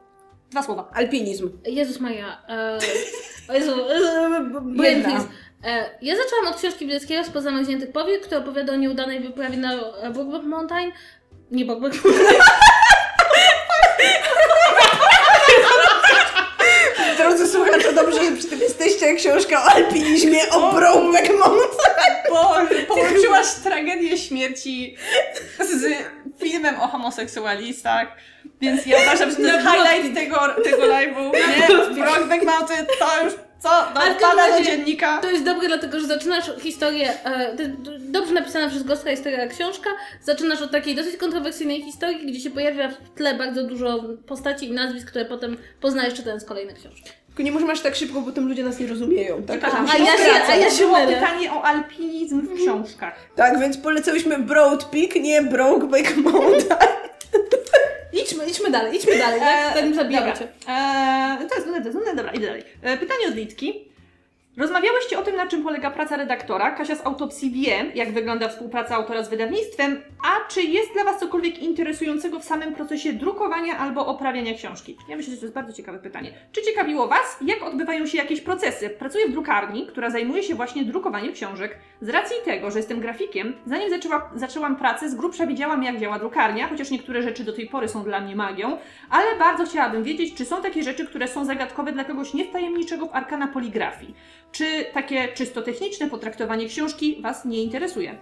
Dwa 0.50 0.62
słowa. 0.62 0.90
alpinizm. 0.94 1.50
Jezus 1.66 2.00
Maria. 2.00 2.42
E, 2.48 2.78
o 3.50 3.54
Jezu, 3.54 3.72
e, 3.90 4.40
brain 4.62 4.98
Jedna. 4.98 5.10
freeze. 5.10 5.28
E, 5.64 5.90
ja 6.02 6.16
zaczęłam 6.16 6.46
od 6.46 6.56
książki 6.56 6.86
Bileckiego 6.86 7.24
z 7.24 7.30
Pozamarzniętych 7.30 7.92
Powiek, 7.92 8.20
która 8.22 8.40
opowiada 8.40 8.72
o 8.72 8.76
nieudanej 8.76 9.20
wyprawie 9.20 9.56
na 9.56 9.70
Brokeback 10.14 10.44
Mountain. 10.44 10.92
Nie 11.50 11.64
Brokeback 11.64 12.04
Mountain. 12.04 12.36
Drodzy 17.18 17.48
słuchacze, 17.48 17.87
dobrze, 18.02 18.24
że 18.24 18.36
przy 18.36 18.46
tym 18.46 18.60
jesteście. 18.60 19.14
Książka 19.14 19.64
o 19.64 19.64
alpinizmie, 19.64 20.50
o 20.50 20.72
Brokeback 20.72 21.30
Mountain. 21.38 22.14
Bo 22.30 22.54
połączyłaś 22.94 23.46
tragedię 23.64 24.18
śmierci 24.18 24.96
z 25.60 25.86
filmem 26.38 26.80
o 26.80 26.88
homoseksualistach, 26.88 28.08
więc 28.60 28.86
ja 28.86 28.96
uważam, 29.02 29.30
że 29.30 29.36
to 29.36 29.42
jest 29.42 29.66
highlight 29.68 30.14
tego, 30.14 30.40
tego 30.64 30.82
live'u. 30.82 31.32
Nie, 31.32 31.94
Brokeback 32.02 32.44
Mountain 32.44 32.86
to 32.98 33.24
już 33.24 33.34
co? 33.58 33.68
Do, 33.68 34.00
pada 34.20 34.58
do 34.58 34.64
dziennika. 34.64 35.18
To 35.18 35.30
jest 35.30 35.44
dobre, 35.44 35.68
dlatego 35.68 36.00
że 36.00 36.06
zaczynasz 36.06 36.50
historię, 36.60 37.24
e, 37.24 37.56
dobrze 37.98 38.34
napisana 38.34 38.68
przez 38.68 38.82
Gostka 38.82 39.10
historia 39.10 39.46
książka, 39.46 39.90
zaczynasz 40.22 40.62
od 40.62 40.70
takiej 40.70 40.94
dosyć 40.94 41.16
kontrowersyjnej 41.16 41.82
historii, 41.82 42.26
gdzie 42.26 42.40
się 42.40 42.50
pojawia 42.50 42.88
w 42.88 43.16
tle 43.16 43.34
bardzo 43.34 43.64
dużo 43.64 44.04
postaci 44.26 44.66
i 44.68 44.72
nazwisk, 44.72 45.08
które 45.08 45.24
potem 45.24 45.56
poznajesz 45.80 46.14
czytając 46.14 46.44
kolejne 46.44 46.72
książki. 46.72 47.10
Tylko 47.38 47.46
nie 47.46 47.52
możemy 47.52 47.72
aż 47.72 47.80
tak 47.80 47.94
szybko, 47.96 48.20
bo 48.20 48.32
tym 48.32 48.48
ludzie 48.48 48.62
nas 48.64 48.78
nie 48.78 48.86
rozumieją, 48.86 49.42
tak? 49.42 49.60
Przepraszam, 49.60 49.86
A 49.90 49.96
ja 49.98 50.16
się- 50.16 50.52
a 50.52 50.56
ja 50.56 50.70
się 50.70 50.84
było 50.84 50.98
mylę. 50.98 51.14
pytanie 51.14 51.52
o 51.52 51.62
alpinizm 51.62 52.40
w 52.40 52.54
książkach. 52.62 53.14
Tak, 53.36 53.60
więc 53.60 53.76
polecałyśmy 53.76 54.38
Broad 54.38 54.84
Peak, 54.84 55.14
nie 55.14 55.42
Brokeback 55.42 56.16
Mountain. 56.16 56.78
Idźmy, 58.22 58.46
idźmy 58.46 58.70
dalej, 58.70 58.96
idźmy 58.96 59.18
dalej, 59.18 59.40
tak? 59.40 59.74
Zanim 59.74 59.94
zabijamy 59.94 60.26
dobra. 60.26 60.38
cię. 60.46 60.48
Eee, 60.68 61.48
to 61.48 61.54
jest, 61.54 61.66
no, 61.66 61.72
to 61.72 61.78
jest, 61.88 61.98
no 62.06 62.14
dobra, 62.14 62.32
idę 62.32 62.46
dalej. 62.46 62.62
E, 62.82 62.96
pytanie 62.96 63.28
od 63.28 63.34
Litki. 63.34 63.84
Rozmawiałyście 64.58 65.18
o 65.18 65.22
tym, 65.22 65.36
na 65.36 65.46
czym 65.46 65.62
polega 65.62 65.90
praca 65.90 66.16
redaktora. 66.16 66.70
Kasia 66.70 66.94
z 66.94 67.06
autopsji 67.06 67.50
wie, 67.50 67.92
jak 67.94 68.12
wygląda 68.12 68.48
współpraca 68.48 68.94
autora 68.94 69.22
z 69.22 69.30
wydawnictwem. 69.30 70.02
A 70.24 70.48
czy 70.48 70.62
jest 70.62 70.92
dla 70.92 71.04
Was 71.04 71.20
cokolwiek 71.20 71.58
interesującego 71.58 72.40
w 72.40 72.44
samym 72.44 72.74
procesie 72.74 73.12
drukowania 73.12 73.78
albo 73.78 74.06
oprawiania 74.06 74.54
książki? 74.54 74.96
Ja 75.08 75.16
myślę, 75.16 75.34
że 75.34 75.38
to 75.38 75.44
jest 75.44 75.54
bardzo 75.54 75.72
ciekawe 75.72 75.98
pytanie. 75.98 76.32
Czy 76.52 76.62
ciekawiło 76.62 77.08
Was, 77.08 77.36
jak 77.40 77.62
odbywają 77.62 78.06
się 78.06 78.18
jakieś 78.18 78.40
procesy? 78.40 78.90
Pracuję 78.90 79.28
w 79.28 79.32
drukarni, 79.32 79.86
która 79.86 80.10
zajmuje 80.10 80.42
się 80.42 80.54
właśnie 80.54 80.84
drukowaniem 80.84 81.32
książek. 81.32 81.78
Z 82.00 82.08
racji 82.08 82.36
tego, 82.44 82.70
że 82.70 82.78
jestem 82.78 83.00
grafikiem, 83.00 83.54
zanim 83.66 83.90
zaczęła, 83.90 84.30
zaczęłam 84.34 84.76
pracę, 84.76 85.10
z 85.10 85.14
grubsza 85.14 85.46
wiedziałam, 85.46 85.82
jak 85.82 86.00
działa 86.00 86.18
drukarnia, 86.18 86.68
chociaż 86.68 86.90
niektóre 86.90 87.22
rzeczy 87.22 87.44
do 87.44 87.52
tej 87.52 87.66
pory 87.66 87.88
są 87.88 88.04
dla 88.04 88.20
mnie 88.20 88.36
magią, 88.36 88.78
ale 89.10 89.38
bardzo 89.38 89.64
chciałabym 89.64 90.02
wiedzieć, 90.02 90.34
czy 90.34 90.44
są 90.44 90.62
takie 90.62 90.82
rzeczy, 90.82 91.06
które 91.06 91.28
są 91.28 91.44
zagadkowe 91.44 91.92
dla 91.92 92.04
kogoś 92.04 92.34
niewtajemniczego 92.34 93.06
w 93.06 93.14
arkana 93.14 93.48
poligrafii. 93.48 94.14
Czy 94.52 94.84
takie 94.94 95.28
czysto 95.28 95.62
techniczne 95.62 96.10
potraktowanie 96.10 96.68
książki 96.68 97.22
Was 97.22 97.44
nie 97.44 97.62
interesuje? 97.62 98.18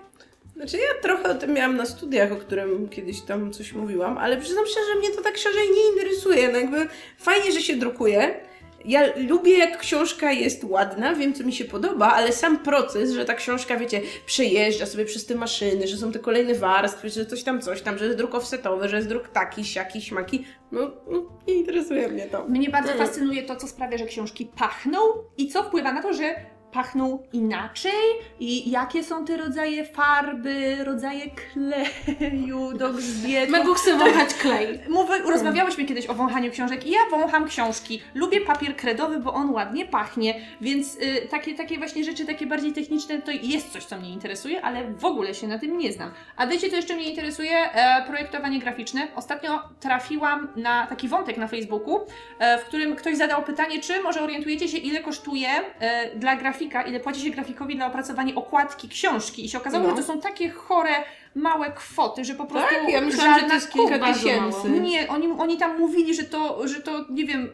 Znaczy 0.57 0.77
ja 0.77 1.03
trochę 1.03 1.31
o 1.31 1.35
tym 1.35 1.53
miałam 1.53 1.77
na 1.77 1.87
studiach, 1.87 2.33
o 2.33 2.37
którym 2.37 2.89
kiedyś 2.89 3.21
tam 3.21 3.53
coś 3.53 3.73
mówiłam, 3.73 4.19
ale 4.19 4.37
przyznam 4.37 4.67
szczerze, 4.67 4.87
że 4.87 4.99
mnie 4.99 5.11
to 5.11 5.23
tak 5.23 5.37
szerzej 5.39 5.71
nie 5.71 5.89
interesuje. 5.89 6.49
No 6.49 6.59
jakby 6.59 6.89
fajnie, 7.19 7.53
że 7.53 7.61
się 7.61 7.77
drukuje. 7.77 8.41
Ja 8.87 9.03
lubię, 9.29 9.59
jak 9.59 9.79
książka 9.79 10.33
jest 10.33 10.65
ładna, 10.65 11.15
wiem, 11.15 11.35
co 11.35 11.45
mi 11.45 11.53
się 11.53 11.65
podoba, 11.65 12.13
ale 12.13 12.33
sam 12.33 12.59
proces, 12.59 13.11
że 13.13 13.25
ta 13.25 13.35
książka, 13.35 13.77
wiecie, 13.77 14.01
przejeżdża 14.27 14.87
sobie 14.87 15.05
przez 15.05 15.27
te 15.27 15.35
maszyny, 15.35 15.87
że 15.87 15.97
są 15.97 16.13
te 16.13 16.19
kolejne 16.19 16.55
warstwy, 16.55 17.11
że 17.11 17.27
coś 17.27 17.43
tam, 17.43 17.61
coś 17.61 17.83
tam, 17.83 17.99
że 17.99 18.05
jest 18.05 18.19
druk 18.19 18.35
offsetowy, 18.35 18.89
że 18.89 18.97
jest 18.97 19.09
druk 19.09 19.29
taki, 19.29 19.65
siaki, 19.65 20.03
śmaki, 20.03 20.45
no, 20.73 20.91
no 21.11 21.23
nie 21.49 21.55
interesuje 21.55 22.09
mnie 22.09 22.27
to. 22.27 22.45
Mnie 22.49 22.71
bardzo 22.71 22.93
Mm. 22.93 23.07
fascynuje 23.07 23.43
to, 23.43 23.57
co 23.57 23.69
sprawia, 23.69 23.99
że 23.99 24.07
książki 24.07 24.47
pachną 24.57 24.99
i 25.37 25.49
co 25.49 25.63
wpływa 25.63 25.93
na 25.93 26.03
to, 26.03 26.13
że 26.13 26.35
pachną 26.73 27.19
inaczej 27.33 27.93
i 28.41 28.71
jakie 28.71 29.05
są 29.05 29.25
te 29.25 29.37
rodzaje 29.37 29.85
farby, 29.85 30.77
rodzaje 30.85 31.31
kleju 31.31 32.79
do 32.79 32.93
grzbietu. 32.93 33.53
Mego 33.53 33.75
chcę 33.75 33.99
wąchać 33.99 34.35
klej. 34.35 34.81
Mowy, 34.89 35.19
rozmawiałyśmy 35.19 35.85
kiedyś 35.85 36.07
o 36.07 36.15
wąchaniu 36.15 36.51
książek 36.51 36.87
i 36.87 36.91
ja 36.91 36.99
wącham 37.11 37.45
książki. 37.45 38.03
Lubię 38.15 38.41
papier 38.41 38.77
kredowy, 38.77 39.21
bo 39.21 39.35
on 39.35 39.51
ładnie 39.51 39.87
pachnie, 39.87 40.41
więc 40.61 40.97
y, 40.97 41.29
takie, 41.31 41.55
takie 41.55 41.79
właśnie 41.79 42.05
rzeczy, 42.05 42.27
takie 42.27 42.47
bardziej 42.47 42.73
techniczne, 42.73 43.23
to 43.23 43.31
jest 43.31 43.73
coś, 43.73 43.85
co 43.85 43.99
mnie 43.99 44.11
interesuje, 44.11 44.63
ale 44.63 44.95
w 44.95 45.05
ogóle 45.05 45.35
się 45.35 45.49
na 45.49 45.59
tym 45.59 45.79
nie 45.79 45.93
znam. 45.93 46.11
A 46.37 46.47
wiecie, 46.47 46.71
co 46.71 46.77
jeszcze 46.77 46.95
mnie 46.95 47.11
interesuje? 47.11 47.73
E, 47.73 48.05
projektowanie 48.07 48.59
graficzne. 48.59 49.09
Ostatnio 49.17 49.63
trafiłam 49.81 50.49
na 50.57 50.87
taki 50.87 51.09
wątek 51.09 51.37
na 51.37 51.49
Facebooku, 51.49 52.01
e, 52.39 52.59
w 52.59 52.65
którym 52.65 52.97
ktoś 52.97 53.17
zadał 53.17 53.43
pytanie, 53.43 53.81
czy 53.81 54.03
może 54.03 54.23
orientujecie 54.23 54.69
się, 54.69 54.79
ile 54.79 55.01
kosztuje 55.01 55.49
e, 55.49 56.17
dla 56.17 56.37
grafika, 56.57 56.83
ile 56.83 57.01
płaci 57.01 57.21
się 57.21 57.31
grafikowi 57.31 57.77
na 57.77 57.87
opracowanie 57.87 58.35
okładki 58.35 58.89
książki. 58.89 59.45
I 59.45 59.49
się 59.49 59.59
okazało, 59.59 59.85
No. 59.85 59.91
że 59.91 59.97
to 59.97 60.03
są 60.03 60.21
takie 60.21 60.51
chore, 60.51 60.95
małe 61.35 61.71
kwoty, 61.73 62.25
że 62.25 62.35
po 62.35 62.45
prostu 62.45 62.75
Tak? 62.75 62.89
Ja 62.93 63.01
myślałam, 63.01 63.41
że 63.41 63.47
to 63.47 63.55
jest 63.55 63.73
kilka 63.73 64.13
tysięcy. 64.13 64.71
nie, 64.71 65.09
oni, 65.09 65.29
oni 65.39 65.57
tam 65.59 65.79
mówili, 65.79 66.15
że 66.15 66.23
to, 66.25 66.69
że 66.69 66.81
to, 66.81 67.05
nie 67.11 67.25
wiem, 67.25 67.49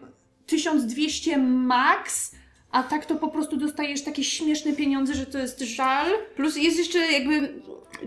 1200 0.47 1.39
max, 1.39 2.33
a 2.71 2.83
tak 2.83 3.07
to 3.07 3.15
po 3.15 3.29
prostu 3.29 3.57
dostajesz 3.57 4.03
takie 4.05 4.25
śmieszne 4.25 4.73
pieniądze, 4.73 5.15
że 5.15 5.27
to 5.27 5.39
jest 5.39 5.61
żal. 5.61 6.07
Plus 6.37 6.57
jest 6.57 6.79
jeszcze 6.79 6.99
jakby 6.99 7.55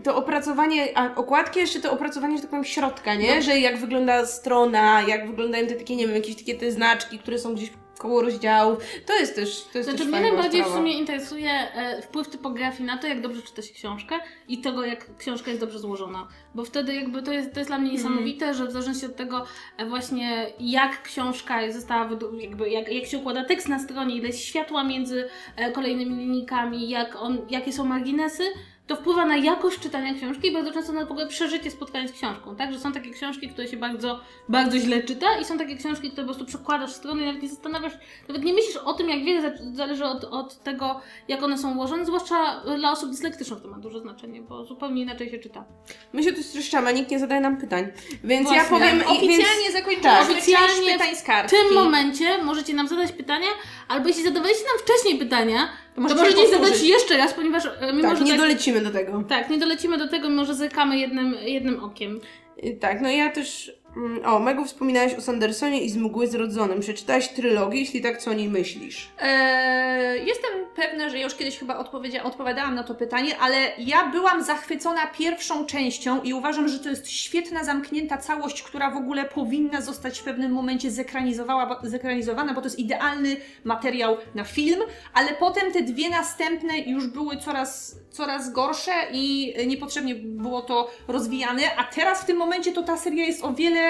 to 0.04 0.16
opracowanie, 0.16 0.98
a 0.98 1.16
okładki 1.16 1.60
jeszcze 1.60 1.80
to 1.80 1.92
opracowanie, 1.92 2.36
że 2.36 2.42
tak 2.42 2.50
powiem, 2.50 2.66
środka, 2.66 3.16
nie? 3.16 3.36
No. 3.36 3.42
Że 3.42 3.60
jak 3.60 3.78
wygląda 3.78 4.26
strona, 4.26 5.02
jak 5.02 5.28
wyglądają 5.28 5.68
te 5.68 5.74
takie, 5.76 5.96
nie 5.96 6.08
wiem, 6.08 6.16
jakieś 6.16 6.36
takie 6.36 6.56
te 6.56 6.72
znaczki, 6.72 7.20
które 7.20 7.40
są 7.40 7.56
gdzieś 7.56 7.70
koło 7.98 8.22
rozdziałów. 8.22 8.80
To 9.06 9.14
jest 9.14 9.36
też, 9.36 9.64
to 9.72 9.78
jest 9.78 9.90
Znaczy 9.90 10.06
też 10.06 10.14
mnie 10.14 10.22
najbardziej 10.22 10.62
w 10.62 10.66
sprawa. 10.66 10.78
sumie 10.78 10.94
interesuje 10.94 11.52
e, 11.52 12.02
wpływ 12.02 12.30
typografii 12.30 12.84
na 12.84 12.98
to, 12.98 13.08
jak 13.08 13.22
dobrze 13.22 13.42
czyta 13.42 13.62
się 13.62 13.74
książkę 13.74 14.16
i 14.48 14.58
tego, 14.58 14.86
jak 14.86 15.18
książka 15.18 15.50
jest 15.50 15.62
dobrze 15.62 15.80
złożona. 15.80 16.28
Bo 16.56 16.66
wtedy 16.66 16.96
jakby 16.96 17.24
to 17.24 17.34
jest, 17.34 17.54
to 17.54 17.60
jest 17.60 17.70
dla 17.70 17.78
mnie 17.78 17.92
niesamowite, 17.92 18.54
że 18.54 18.68
w 18.68 18.72
zależności 18.72 19.06
od 19.06 19.16
tego 19.16 19.46
e, 19.78 19.86
właśnie 19.86 20.48
jak 20.60 21.02
książka 21.02 21.72
została, 21.72 22.10
jakby 22.40 22.70
jak, 22.70 22.92
jak 22.92 23.06
się 23.06 23.18
układa 23.18 23.46
tekst 23.46 23.70
na 23.70 23.80
stronie, 23.80 24.16
ile 24.16 24.28
jest 24.28 24.40
światła 24.40 24.84
między 24.84 25.30
e, 25.56 25.72
kolejnymi 25.72 26.16
linijkami, 26.16 26.90
jak 26.90 27.16
on, 27.16 27.38
jakie 27.50 27.74
są 27.74 27.86
marginesy, 27.86 28.44
to 28.88 28.96
wpływa 28.96 29.26
na 29.26 29.38
jakość 29.38 29.80
czytania 29.80 30.14
książki 30.14 30.48
i 30.48 30.52
bardzo 30.54 30.72
często 30.72 30.94
na 30.94 31.06
w 31.06 31.12
ogóle 31.12 31.28
przeżycie 31.28 31.72
spotkania 31.72 32.08
z 32.08 32.12
książką, 32.12 32.56
tak? 32.56 32.74
Że 32.74 32.80
są 32.80 32.92
takie 32.92 33.12
książki, 33.12 33.50
które 33.50 33.68
się 33.68 33.78
bardzo, 33.78 34.20
bardzo 34.50 34.80
źle 34.80 35.04
czyta 35.04 35.38
i 35.42 35.46
są 35.46 35.58
takie 35.58 35.76
książki, 35.78 36.12
które 36.12 36.28
po 36.28 36.34
prostu 36.34 36.46
przekładasz 36.46 36.92
w 36.92 36.96
strony 36.96 37.22
i 37.24 37.26
nawet 37.26 37.42
nie 37.42 37.50
zastanawiasz, 37.50 37.94
nawet 38.28 38.44
nie 38.44 38.54
myślisz 38.54 38.78
o 38.78 38.94
tym, 38.94 39.10
jak 39.10 39.24
wiele 39.24 39.42
za- 39.42 39.64
zależy 39.74 40.06
od, 40.06 40.24
od 40.24 40.64
tego, 40.64 41.02
jak 41.28 41.44
one 41.44 41.58
są 41.58 41.76
ułożone, 41.76 42.06
zwłaszcza 42.06 42.62
dla 42.78 42.92
osób 42.92 43.10
dyslektycznych 43.12 43.62
to 43.62 43.68
ma 43.68 43.78
duże 43.78 44.00
znaczenie, 44.00 44.42
bo 44.42 44.66
zupełnie 44.66 45.02
inaczej 45.02 45.30
się 45.30 45.40
czyta. 45.40 45.66
My 46.14 46.24
się 46.24 46.34
tu 46.34 46.44
streszczamy, 46.44 46.94
nikt 46.94 47.12
nie 47.12 47.20
zadaje 47.20 47.42
nam 47.42 47.58
pytań. 47.58 47.88
Więc 48.24 48.44
Właśnie. 48.48 48.64
ja 48.64 48.70
powiem... 48.70 49.02
Oficjalnie 49.08 49.44
więc... 49.64 49.74
zakończyłam 49.74 50.02
tak. 50.18 50.30
Oficjalnie 50.32 50.94
pytań 50.94 51.16
z 51.16 51.22
W 51.22 51.26
kartki. 51.26 51.56
tym 51.58 51.74
momencie 51.76 52.44
możecie 52.44 52.74
nam 52.74 52.88
zadać 52.88 53.12
pytania, 53.12 53.48
albo 53.88 54.08
jeśli 54.08 54.24
zadawaliście 54.24 54.64
nam 54.64 54.80
wcześniej 54.88 55.20
pytania, 55.20 55.68
to 55.96 56.02
możecie 56.02 56.42
je 56.42 56.48
zadać 56.48 56.60
powtórzyć. 56.62 56.90
jeszcze 56.90 57.18
raz, 57.18 57.34
ponieważ 57.34 57.66
e, 57.66 57.94
mimo, 57.94 58.10
Tak, 58.10 58.18
że 58.18 58.24
nie 58.24 58.32
tak, 58.32 58.40
dolecimy 58.40 58.82
do 58.82 58.92
tego. 58.92 59.24
tak, 59.30 59.50
nie 59.50 59.58
dolecimy 59.58 59.98
do 59.98 60.08
tego, 60.08 60.30
mimo 60.30 60.46
że 60.46 60.56
zerkamy 60.56 60.98
jednym, 61.00 61.36
jednym 61.46 61.84
okiem. 61.84 62.20
Y, 62.66 62.78
Tak, 62.82 63.02
no 63.02 63.10
ja 63.10 63.30
też... 63.32 63.72
mm, 63.96 64.26
O, 64.26 64.40
Megu 64.40 64.66
wspominałeś 64.66 65.14
o 65.14 65.22
Sandersonie 65.22 65.82
i 65.84 65.90
z 65.90 65.98
Mgły 65.98 66.28
Zrodzonym. 66.28 66.80
Przeczytałaś 66.80 67.28
trylogię, 67.28 67.80
jeśli 67.80 68.02
tak, 68.02 68.18
co 68.18 68.32
o 68.32 68.34
niej 68.34 68.50
myślisz? 68.50 69.10
Eee, 69.22 70.26
jestem 70.28 70.52
pewna, 70.76 71.10
że 71.10 71.20
już 71.20 71.36
kiedyś 71.36 71.60
chyba 71.60 71.74
odpowiedzia- 71.84 72.24
odpowiadałam 72.24 72.76
na 72.76 72.84
to 72.84 72.96
pytanie, 72.96 73.38
ale 73.38 73.58
ja 73.78 74.08
byłam 74.08 74.44
zachwycona 74.44 75.08
pierwszą 75.08 75.66
częścią 75.66 76.22
i 76.22 76.34
uważam, 76.34 76.68
że 76.68 76.80
to 76.80 76.90
jest 76.90 77.12
świetna, 77.12 77.64
zamknięta 77.64 78.18
całość, 78.18 78.64
która 78.64 78.92
w 78.92 78.98
ogóle 78.98 79.26
powinna 79.26 79.82
zostać 79.82 80.20
w 80.20 80.24
pewnym 80.24 80.52
momencie 80.52 80.92
zekranizowana, 80.92 81.80
zekranizowana 81.84 82.54
bo 82.54 82.62
to 82.62 82.68
jest 82.68 82.80
idealny 82.80 83.38
materiał 83.64 84.18
na 84.36 84.44
film, 84.44 84.80
ale 85.14 85.34
potem 85.34 85.72
te 85.72 85.82
dwie 85.82 86.10
następne 86.10 86.80
już 86.80 87.08
były 87.08 87.38
coraz, 87.38 87.96
coraz 88.12 88.52
gorsze 88.52 88.92
i 89.12 89.54
niepotrzebnie 89.68 90.16
było 90.16 90.62
to 90.62 90.92
rozwijane, 91.08 91.76
a 91.78 91.84
teraz 91.84 92.22
w 92.22 92.26
tym 92.26 92.38
momencie 92.38 92.72
to 92.72 92.84
ta 92.84 92.98
seria 92.98 93.26
jest 93.26 93.44
o 93.44 93.54
wiele 93.54 93.85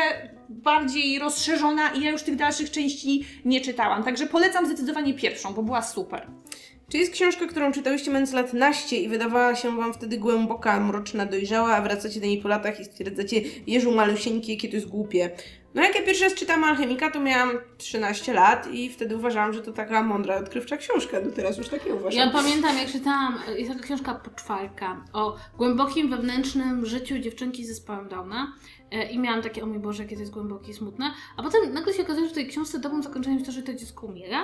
bardziej 0.49 1.19
rozszerzona 1.19 1.89
i 1.89 2.01
ja 2.01 2.11
już 2.11 2.23
tych 2.23 2.35
dalszych 2.35 2.71
części 2.71 3.25
nie 3.45 3.61
czytałam. 3.61 4.03
Także 4.03 4.27
polecam 4.27 4.65
zdecydowanie 4.65 5.13
pierwszą, 5.13 5.53
bo 5.53 5.63
była 5.63 5.81
super. 5.81 6.27
Czy 6.89 6.97
jest 6.97 7.13
książka, 7.13 7.47
którą 7.47 7.71
czytałyście 7.71 8.11
mając 8.11 8.33
lat 8.33 8.53
naście 8.53 8.97
i 8.97 9.09
wydawała 9.09 9.55
się 9.55 9.77
wam 9.77 9.93
wtedy 9.93 10.17
głęboka, 10.17 10.79
mroczna, 10.79 11.25
dojrzała, 11.25 11.75
a 11.75 11.81
wracacie 11.81 12.19
do 12.19 12.25
niej 12.25 12.41
po 12.41 12.47
latach 12.47 12.79
i 12.79 12.85
stwierdzacie, 12.85 13.41
Jeżu 13.67 13.91
malusieńki, 13.91 14.51
jakie 14.51 14.69
to 14.69 14.75
jest 14.75 14.87
głupie. 14.87 15.29
No 15.75 15.83
jak 15.83 15.95
ja 15.95 16.01
pierwszy 16.01 16.23
raz 16.23 16.33
czytałam 16.33 16.63
Alchemika, 16.63 17.11
to 17.11 17.19
miałam 17.19 17.51
13 17.77 18.33
lat 18.33 18.67
i 18.71 18.89
wtedy 18.89 19.17
uważałam, 19.17 19.53
że 19.53 19.61
to 19.61 19.71
taka 19.71 20.03
mądra, 20.03 20.37
odkrywcza 20.37 20.77
książka. 20.77 21.17
No 21.25 21.31
teraz 21.31 21.57
już 21.57 21.69
tak 21.69 21.85
nie 21.85 21.93
uważam. 21.93 22.19
Ja 22.19 22.31
pamiętam, 22.31 22.77
jak 22.77 22.91
czytałam, 22.91 23.39
jest 23.57 23.71
taka 23.71 23.83
książka 23.83 24.15
Poczwarka 24.15 25.05
o 25.13 25.35
głębokim 25.57 26.09
wewnętrznym 26.09 26.85
życiu 26.85 27.19
dziewczynki 27.19 27.65
z 27.65 27.67
zespołem 27.67 28.09
Downa. 28.09 28.53
E, 28.95 29.09
I 29.11 29.19
miałam 29.19 29.41
takie, 29.41 29.63
o 29.63 29.65
mój 29.65 29.79
Boże, 29.79 30.03
jakie 30.03 30.15
to 30.15 30.21
jest 30.21 30.33
głębokie 30.33 30.71
i 30.71 30.73
smutne. 30.73 31.11
A 31.37 31.43
potem 31.43 31.73
nagle 31.73 31.93
się 31.93 32.03
okazało, 32.03 32.25
że 32.27 32.31
w 32.31 32.35
tej 32.35 32.47
książce 32.47 32.79
dobrym 32.79 33.03
zakończeniem 33.03 33.39
jest 33.39 33.45
to, 33.45 33.51
że 33.51 33.63
to 33.63 33.73
dziecko 33.73 34.07
umiera. 34.07 34.43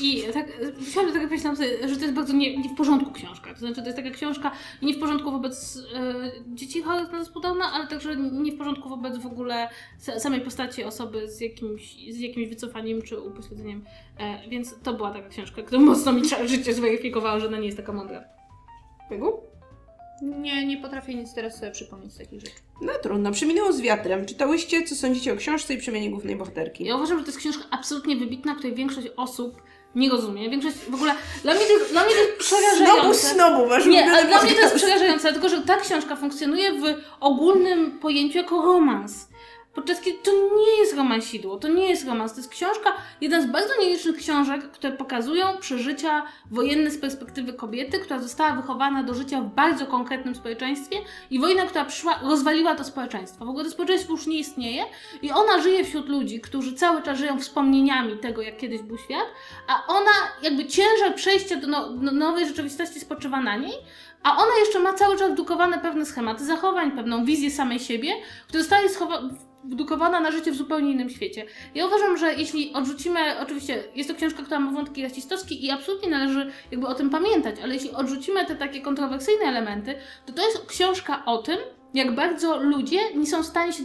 I 0.00 0.22
tak, 0.32 0.46
myślałam, 0.80 1.12
tak 1.12 1.22
pomyślałam 1.22 1.56
sobie, 1.56 1.88
że 1.88 1.96
to 1.96 2.02
jest 2.02 2.14
bardzo 2.14 2.32
nie, 2.32 2.58
nie 2.58 2.68
w 2.68 2.74
porządku 2.76 3.12
książka. 3.12 3.52
To 3.54 3.58
znaczy, 3.60 3.74
to 3.74 3.84
jest 3.84 3.96
taka 3.96 4.10
książka 4.10 4.50
nie 4.82 4.94
w 4.94 5.00
porządku 5.00 5.30
wobec 5.30 5.78
e, 5.94 6.14
dzieci 6.46 6.82
chorych 6.82 7.12
na 7.12 7.18
zespół 7.18 7.42
Downa, 7.42 7.72
ale 7.72 7.86
także 7.86 8.16
nie 8.16 8.52
w 8.52 8.58
porządku 8.58 8.88
wobec 8.88 9.18
w 9.18 9.26
ogóle 9.26 9.68
sa- 10.00 10.18
samej 10.20 10.40
postaci 10.40 10.84
osoby 10.84 11.28
z 11.28 11.40
jakimś, 11.40 11.94
z 12.10 12.18
jakimś 12.18 12.48
wycofaniem 12.48 13.02
czy 13.02 13.20
upośledzeniem. 13.20 13.84
E, 14.18 14.48
więc 14.48 14.74
to 14.82 14.94
była 14.94 15.10
taka 15.10 15.28
książka, 15.28 15.62
która 15.62 15.80
mocno 15.80 16.12
mi 16.12 16.22
życie 16.44 16.74
zweryfikowała, 16.74 17.38
że 17.40 17.46
ona 17.46 17.58
nie 17.58 17.66
jest 17.66 17.76
taka 17.78 17.92
mądra. 17.92 18.24
Megu? 19.10 19.51
Nie, 20.22 20.66
nie 20.66 20.76
potrafię 20.76 21.14
nic 21.14 21.34
teraz 21.34 21.56
sobie 21.58 21.70
przypomnieć 21.72 22.12
z 22.12 22.18
takich 22.18 22.40
rzeczy. 22.40 22.52
No 22.82 22.92
trudno. 23.02 23.32
Przeminęło 23.32 23.72
z 23.72 23.80
wiatrem. 23.80 24.26
Czytałyście, 24.26 24.82
co 24.82 24.94
sądzicie 24.94 25.32
o 25.32 25.36
książce 25.36 25.74
i 25.74 25.78
przemianie 25.78 26.10
głównej 26.10 26.36
bohaterki? 26.36 26.84
Ja 26.84 26.96
uważam, 26.96 27.18
że 27.18 27.24
to 27.24 27.28
jest 27.30 27.38
książka 27.38 27.64
absolutnie 27.70 28.16
wybitna, 28.16 28.54
której 28.54 28.74
większość 28.74 29.08
osób 29.16 29.62
nie 29.94 30.10
rozumie. 30.10 30.50
Większość 30.50 30.76
w 30.76 30.94
ogóle. 30.94 31.14
Dla 31.42 31.54
mnie 31.54 31.64
to 31.64 31.72
jest, 31.72 31.90
dla 31.92 32.04
mnie 32.04 32.12
to 32.14 32.20
jest 32.20 32.42
Snobu, 32.48 32.60
przerażające. 32.78 33.18
snobu, 33.28 33.68
wasz 33.68 33.86
Nie, 33.86 33.90
ulubiony 33.98 34.18
ale 34.18 34.28
dla 34.28 34.42
mnie 34.42 34.52
to 34.52 34.60
jest 34.60 34.74
przerażające, 34.74 35.22
dlatego 35.32 35.48
że 35.48 35.62
ta 35.62 35.76
książka 35.76 36.16
funkcjonuje 36.16 36.72
w 36.72 36.84
ogólnym 37.20 37.98
pojęciu 37.98 38.38
jako 38.38 38.62
romans. 38.62 39.28
Podczas 39.74 40.00
kiedy 40.00 40.18
to 40.18 40.30
nie 40.32 40.78
jest 40.78 40.96
romansidło, 40.96 41.58
to 41.58 41.68
nie 41.68 41.88
jest 41.88 42.06
romans, 42.06 42.32
to 42.32 42.38
jest 42.38 42.50
książka, 42.50 42.92
jedna 43.20 43.42
z 43.42 43.46
bardzo 43.46 43.80
nielicznych 43.80 44.16
książek, 44.16 44.70
które 44.70 44.92
pokazują 44.92 45.56
przeżycia 45.60 46.22
wojenne 46.50 46.90
z 46.90 46.98
perspektywy 46.98 47.52
kobiety, 47.52 47.98
która 47.98 48.18
została 48.18 48.52
wychowana 48.52 49.02
do 49.02 49.14
życia 49.14 49.40
w 49.40 49.54
bardzo 49.54 49.86
konkretnym 49.86 50.34
społeczeństwie 50.34 50.96
i 51.30 51.38
wojna, 51.40 51.66
która 51.66 51.84
przyszła, 51.84 52.18
rozwaliła 52.22 52.74
to 52.74 52.84
społeczeństwo. 52.84 53.44
W 53.44 53.48
ogóle 53.48 53.64
to 53.64 53.70
społeczeństwo 53.70 54.12
już 54.12 54.26
nie 54.26 54.38
istnieje 54.38 54.84
i 55.22 55.30
ona 55.30 55.60
żyje 55.60 55.84
wśród 55.84 56.08
ludzi, 56.08 56.40
którzy 56.40 56.72
cały 56.72 57.02
czas 57.02 57.18
żyją 57.18 57.38
wspomnieniami 57.40 58.18
tego, 58.18 58.42
jak 58.42 58.56
kiedyś 58.56 58.82
był 58.82 58.98
świat, 58.98 59.26
a 59.68 59.86
ona 59.86 60.10
jakby 60.42 60.66
ciężar 60.66 61.14
przejścia 61.14 61.56
do, 61.56 61.66
no, 61.66 61.88
do 61.90 62.12
nowej 62.12 62.46
rzeczywistości 62.46 63.00
spoczywa 63.00 63.40
na 63.40 63.56
niej, 63.56 63.74
a 64.22 64.36
ona 64.36 64.58
jeszcze 64.60 64.78
ma 64.78 64.92
cały 64.92 65.18
czas 65.18 65.30
wdukowane 65.32 65.78
pewne 65.78 66.06
schematy 66.06 66.44
zachowań, 66.44 66.90
pewną 66.92 67.24
wizję 67.24 67.50
samej 67.50 67.80
siebie, 67.80 68.12
która 68.48 68.62
zostaje 68.62 68.88
schowa- 68.88 69.51
wdukowana 69.64 70.20
na 70.20 70.30
życie 70.30 70.52
w 70.52 70.56
zupełnie 70.56 70.92
innym 70.92 71.10
świecie. 71.10 71.46
Ja 71.74 71.86
uważam, 71.86 72.16
że 72.16 72.34
jeśli 72.34 72.72
odrzucimy, 72.72 73.20
oczywiście 73.40 73.84
jest 73.94 74.10
to 74.10 74.16
książka, 74.16 74.42
która 74.42 74.60
ma 74.60 74.72
wątki 74.72 75.02
rasistowskie 75.02 75.54
i 75.54 75.70
absolutnie 75.70 76.10
należy 76.10 76.50
jakby 76.70 76.86
o 76.86 76.94
tym 76.94 77.10
pamiętać, 77.10 77.56
ale 77.62 77.74
jeśli 77.74 77.90
odrzucimy 77.90 78.46
te 78.46 78.56
takie 78.56 78.80
kontrowersyjne 78.80 79.44
elementy, 79.44 79.94
to 80.26 80.32
to 80.32 80.46
jest 80.46 80.66
książka 80.66 81.24
o 81.24 81.38
tym, 81.38 81.58
jak 81.94 82.14
bardzo 82.14 82.62
ludzie 82.62 83.14
nie 83.14 83.26
są 83.26 83.42
w 83.42 83.46
stanie 83.46 83.72
się 83.72 83.82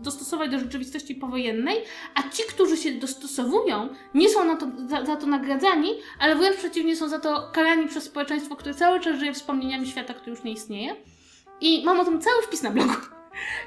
dostosować, 0.00 0.50
do 0.50 0.58
rzeczywistości 0.58 1.14
powojennej, 1.14 1.76
a 2.14 2.22
ci, 2.30 2.42
którzy 2.48 2.76
się 2.76 2.92
dostosowują, 2.92 3.88
nie 4.14 4.28
są 4.28 4.44
na 4.44 4.56
to, 4.56 4.66
za, 4.86 5.04
za 5.04 5.16
to 5.16 5.26
nagradzani, 5.26 5.90
ale 6.18 6.36
wręcz 6.36 6.56
przeciwnie 6.56 6.96
są 6.96 7.08
za 7.08 7.18
to 7.18 7.50
karani 7.52 7.88
przez 7.88 8.04
społeczeństwo, 8.04 8.56
które 8.56 8.74
cały 8.74 9.00
czas 9.00 9.18
żyje 9.18 9.32
wspomnieniami 9.32 9.86
świata, 9.86 10.14
który 10.14 10.30
już 10.30 10.44
nie 10.44 10.52
istnieje. 10.52 10.96
I 11.60 11.82
mam 11.84 12.00
o 12.00 12.04
tym 12.04 12.20
cały 12.20 12.42
wpis 12.42 12.62
na 12.62 12.70
blogu. 12.70 12.94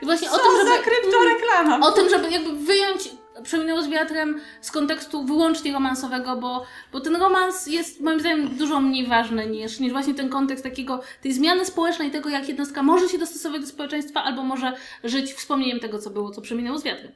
Właśnie 0.01 0.31
o 0.31 0.31
Co 0.31 0.37
tym, 0.37 0.51
żeby... 0.57 0.69
za 0.69 0.77
kryptoreklama! 0.77 1.87
O 1.87 1.91
tym, 1.91 2.09
żeby 2.09 2.29
jakby 2.29 2.53
wyjąć 2.65 3.09
Przeminęło 3.43 3.81
z 3.81 3.89
wiatrem 3.89 4.41
z 4.61 4.71
kontekstu 4.71 5.23
wyłącznie 5.23 5.73
romansowego, 5.73 6.35
bo, 6.35 6.65
bo 6.91 6.99
ten 6.99 7.15
romans 7.15 7.67
jest 7.67 8.01
moim 8.01 8.19
zdaniem 8.19 8.57
dużo 8.57 8.81
mniej 8.81 9.07
ważny 9.07 9.47
niż, 9.47 9.79
niż 9.79 9.91
właśnie 9.91 10.13
ten 10.13 10.29
kontekst 10.29 10.63
takiego, 10.63 11.01
tej 11.21 11.33
zmiany 11.33 11.65
społecznej, 11.65 12.11
tego 12.11 12.29
jak 12.29 12.49
jednostka 12.49 12.83
może 12.83 13.09
się 13.09 13.17
dostosować 13.17 13.61
do 13.61 13.67
społeczeństwa 13.67 14.23
albo 14.23 14.43
może 14.43 14.73
żyć 15.03 15.33
wspomnieniem 15.33 15.79
tego, 15.79 15.99
co 15.99 16.09
było, 16.09 16.31
co 16.31 16.41
przeminęło 16.41 16.77
z 16.77 16.83
wiatrem. 16.83 17.11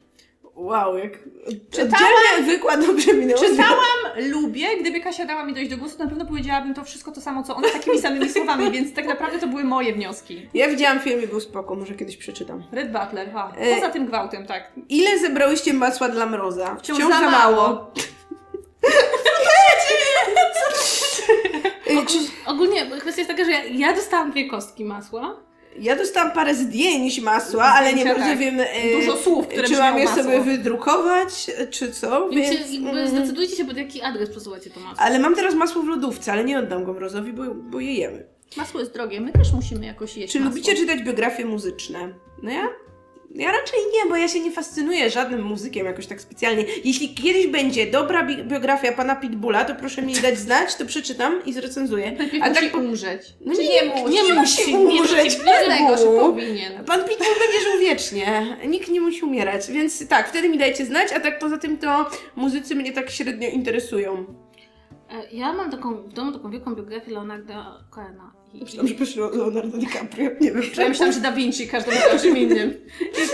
Wow, 0.56 0.98
jak 0.98 1.12
Czytałam- 1.72 2.46
wykład 2.46 2.86
do 2.86 2.94
przeminęło 2.94 3.40
z 3.40 3.42
wiatrem. 3.42 3.58
Czytałam, 3.58 4.30
lubię. 4.32 4.68
Gdyby 4.82 5.02
Kasia 5.02 5.26
dała 5.26 5.46
mi 5.46 5.54
dojść 5.54 5.70
do 5.72 5.78
głosu, 5.78 5.98
to 5.98 6.04
na 6.04 6.10
pewno 6.10 6.26
powiedziałabym 6.26 6.74
to 6.74 6.84
wszystko 6.84 7.12
to 7.12 7.22
samo, 7.22 7.44
co 7.44 7.56
ona, 7.56 7.70
takimi 7.70 8.00
samymi 8.02 8.30
słowami, 8.30 8.72
więc 8.72 8.94
tak 8.94 9.06
naprawdę 9.08 9.40
to 9.40 9.48
były 9.48 9.64
moje 9.64 9.94
wnioski. 9.94 10.50
Ja 10.54 10.70
widziałam 10.70 11.00
film 11.00 11.24
i 11.24 11.28
był 11.28 11.40
spoko, 11.40 11.76
może 11.76 11.94
kiedyś 11.96 12.18
przeczytam. 12.18 12.64
Red 12.72 12.92
Butler, 12.92 13.32
ha. 13.34 13.52
E, 13.58 13.76
Poza 13.76 13.90
tym 13.90 14.06
gwałtem, 14.06 14.46
tak. 14.48 14.72
Ile 14.90 15.20
zebrałyście 15.20 15.74
masła 15.74 16.10
dla 16.10 16.26
mroza? 16.26 16.76
Wciąż 16.76 17.00
za 17.00 17.20
mało. 17.32 17.92
Y, 21.92 22.06
czy, 22.06 22.18
Ogólnie 22.46 22.86
kwestia 23.00 23.22
jest 23.22 23.32
taka, 23.32 23.46
że 23.46 23.52
ja, 23.52 23.64
ja 23.66 23.94
dostałam 23.96 24.32
dwie 24.32 24.50
kostki 24.50 24.86
masła. 24.86 25.36
Ja 25.80 25.96
dostałam 25.96 26.32
parę 26.32 26.56
zdjęć 26.56 27.22
masła, 27.22 27.64
ale 27.64 27.94
nie 27.94 28.02
Zdjęcia, 28.02 28.14
bardzo 28.14 28.30
tak. 28.30 28.40
wiem, 28.40 28.60
y, 28.60 28.66
Dużo 29.00 29.18
słów, 29.18 29.48
które 29.48 29.68
czy 29.68 29.78
mam 29.78 29.98
je 29.98 30.06
masło. 30.06 30.24
sobie 30.24 30.42
wydrukować, 30.42 31.52
czy 31.72 31.92
co, 31.92 32.30
Więc, 32.30 32.50
więc... 32.50 32.68
się, 32.70 32.74
jakby 32.74 32.90
mm, 32.90 33.08
zdecydujcie 33.08 33.56
się, 33.56 33.66
pod 33.66 33.78
jaki 33.78 34.02
adres 34.02 34.30
przesyłacie 34.30 34.70
to 34.70 34.80
masło. 34.80 35.04
ale 35.04 35.20
mam 35.20 35.36
teraz 35.36 35.54
masło 35.56 35.82
w 35.82 35.88
lodówce, 35.88 36.32
ale 36.32 36.44
nie 36.44 36.60
oddam 36.60 36.84
go 36.84 36.94
mrozowi, 36.94 37.34
bo, 37.34 37.44
bo 37.56 37.80
je 37.80 37.94
jemy. 37.94 38.26
Masło 38.58 38.80
jest 38.80 38.94
drogie, 38.94 39.22
my 39.22 39.32
też 39.32 39.54
musimy 39.54 39.86
jakoś 39.86 40.18
jeść 40.18 40.34
Czy 40.34 40.40
masło. 40.40 40.50
lubicie 40.50 40.76
czytać 40.76 41.02
biografie 41.04 41.46
muzyczne? 41.46 42.14
No 42.44 42.52
ja? 42.52 42.68
Ja 43.36 43.52
raczej 43.52 43.80
nie, 43.94 44.10
bo 44.10 44.16
ja 44.16 44.28
się 44.28 44.40
nie 44.40 44.52
fascynuję 44.52 45.10
żadnym 45.10 45.42
muzykiem 45.44 45.86
jakoś 45.86 46.08
tak 46.08 46.22
specjalnie. 46.22 46.66
Jeśli 46.84 47.14
kiedyś 47.16 47.48
będzie 47.48 47.86
dobra 47.92 48.24
bi- 48.24 48.44
biografia 48.44 48.92
pana 48.92 49.16
Pitbulla, 49.16 49.66
to 49.66 49.76
proszę 49.76 50.02
mi 50.02 50.14
dać 50.14 50.38
znać, 50.38 50.76
to 50.76 50.86
przeczytam 50.86 51.46
i 51.46 51.54
zrecenzuję. 51.54 52.12
Najpierw 52.12 52.44
A 52.44 52.50
musi 52.50 52.62
tak 52.62 52.72
po- 52.72 52.78
umrzeć. 52.78 53.22
No 53.46 53.56
Czy 53.56 53.62
nie, 53.64 53.70
nie 53.70 53.84
musi? 54.02 54.14
nie 54.14 54.34
musi 54.34 54.76
umrzeć. 54.76 55.38
Bogu. 55.38 56.20
powinien. 56.20 56.86
Pan 56.86 57.00
Pitbull 57.04 57.28
będzie 57.40 57.60
żył 57.72 57.80
wiecznie. 57.80 58.58
Nikt 58.68 58.90
nie 58.90 59.02
musi 59.02 59.24
umierać. 59.26 59.72
Więc 59.72 60.08
tak, 60.08 60.30
wtedy 60.30 60.50
mi 60.50 60.58
dajcie 60.58 60.86
znać, 60.86 61.12
a 61.14 61.20
tak 61.20 61.40
poza 61.40 61.58
tym 61.58 61.78
to 61.78 62.06
muzycy 62.36 62.76
mnie 62.76 62.92
tak 62.92 63.10
średnio 63.12 63.50
interesują. 63.50 64.26
E, 65.12 65.36
Ja 65.36 65.54
mam 65.54 65.72
taką, 65.72 65.96
w 65.96 66.14
domu 66.14 66.32
taką 66.32 66.52
wielką 66.52 66.76
biografię 66.76 67.12
Leonarda 67.12 67.84
Cohena 67.90 68.32
Myślałam, 68.54 69.06
że 69.16 69.24
o 69.26 69.30
Leonardo 69.30 69.78
DiCaprio. 69.78 70.30
Nie 70.42 70.52
wiem, 70.52 70.62
Ja 70.78 70.90
myślałam, 70.90 71.14
że 71.14 71.20
Da 71.20 71.32
Vinci, 71.32 71.68
każdy 71.68 71.92
mówił 71.92 72.10
o 72.16 72.20
czym 72.20 72.38
innym. 72.38 72.74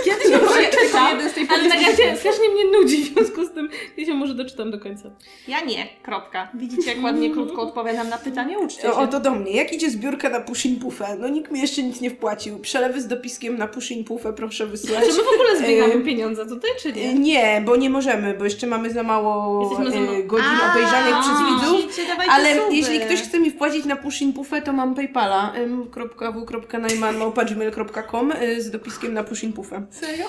Kiedyś 0.06 0.26
ją 0.32 0.40
Tylko 0.40 0.54
przeczytam, 0.54 1.10
jeden 1.10 1.30
z 1.30 1.34
tej 1.34 1.48
ale 1.50 1.68
nagle 1.68 1.88
jest. 2.06 2.20
strasznie 2.20 2.50
mnie 2.50 2.66
nudzi, 2.66 3.04
w 3.04 3.14
związku 3.14 3.46
z 3.46 3.52
tym 3.54 3.70
ja 3.98 4.06
się 4.06 4.14
może 4.14 4.34
doczytam 4.36 4.72
do 4.72 4.80
końca. 4.80 5.10
Ja 5.48 5.62
nie, 5.62 5.88
kropka. 6.04 6.52
Widzicie, 6.54 6.94
jak 6.94 7.04
ładnie 7.04 7.30
krótko 7.30 7.62
odpowiadam 7.62 8.10
na 8.10 8.18
pytanie? 8.18 8.60
Uczcie 8.60 8.82
się. 8.82 8.92
O, 8.94 9.08
to 9.08 9.20
do 9.20 9.32
mnie. 9.32 9.52
Jak 9.52 9.74
idzie 9.74 9.90
zbiórka 9.90 10.30
na 10.30 10.40
Pushin 10.40 10.80
Puffę? 10.80 11.18
No 11.20 11.28
nikt 11.28 11.52
mi 11.52 11.62
jeszcze 11.62 11.84
nic 11.84 12.02
nie 12.02 12.10
wpłacił. 12.10 12.60
Przelewy 12.60 13.02
z 13.02 13.08
dopiskiem 13.08 13.58
na 13.58 13.68
Pushin 13.68 14.04
Puffę 14.04 14.34
proszę 14.34 14.68
wysłać. 14.68 15.02
Czy 15.06 15.14
my 15.14 15.24
w 15.24 15.34
ogóle 15.34 15.58
zbieramy 15.58 16.06
pieniądze 16.06 16.46
tutaj, 16.46 16.70
czy 16.82 16.90
E, 16.90 16.94
nie? 16.94 17.14
Nie, 17.14 17.62
bo 17.66 17.76
nie 17.76 17.90
możemy, 17.90 18.34
bo 18.34 18.44
jeszcze 18.44 18.68
mamy 18.68 18.90
za 18.90 19.04
mało 19.04 19.62
e, 19.88 20.24
godzin 20.24 20.48
obejrzanych 20.72 21.16
przez 21.22 21.38
widzów. 21.50 21.98
Ale 22.30 22.50
jeśli 22.72 23.00
ktoś 23.00 23.22
chce 23.22 23.40
mi 23.40 23.52
wpłacić 23.52 23.86
na 23.86 23.96
Pushin 23.96 24.34
Puffę, 24.34 24.62
to 24.62 24.74
mam 24.74 24.96
Paypala 25.12 25.54
m.w.najman.gmail.com 25.54 28.32
y, 28.32 28.62
z 28.62 28.72
dopiskiem 28.72 29.14
na 29.14 29.24
Pushin 29.24 29.54
Puffę. 29.54 29.86
Serio? 29.90 30.26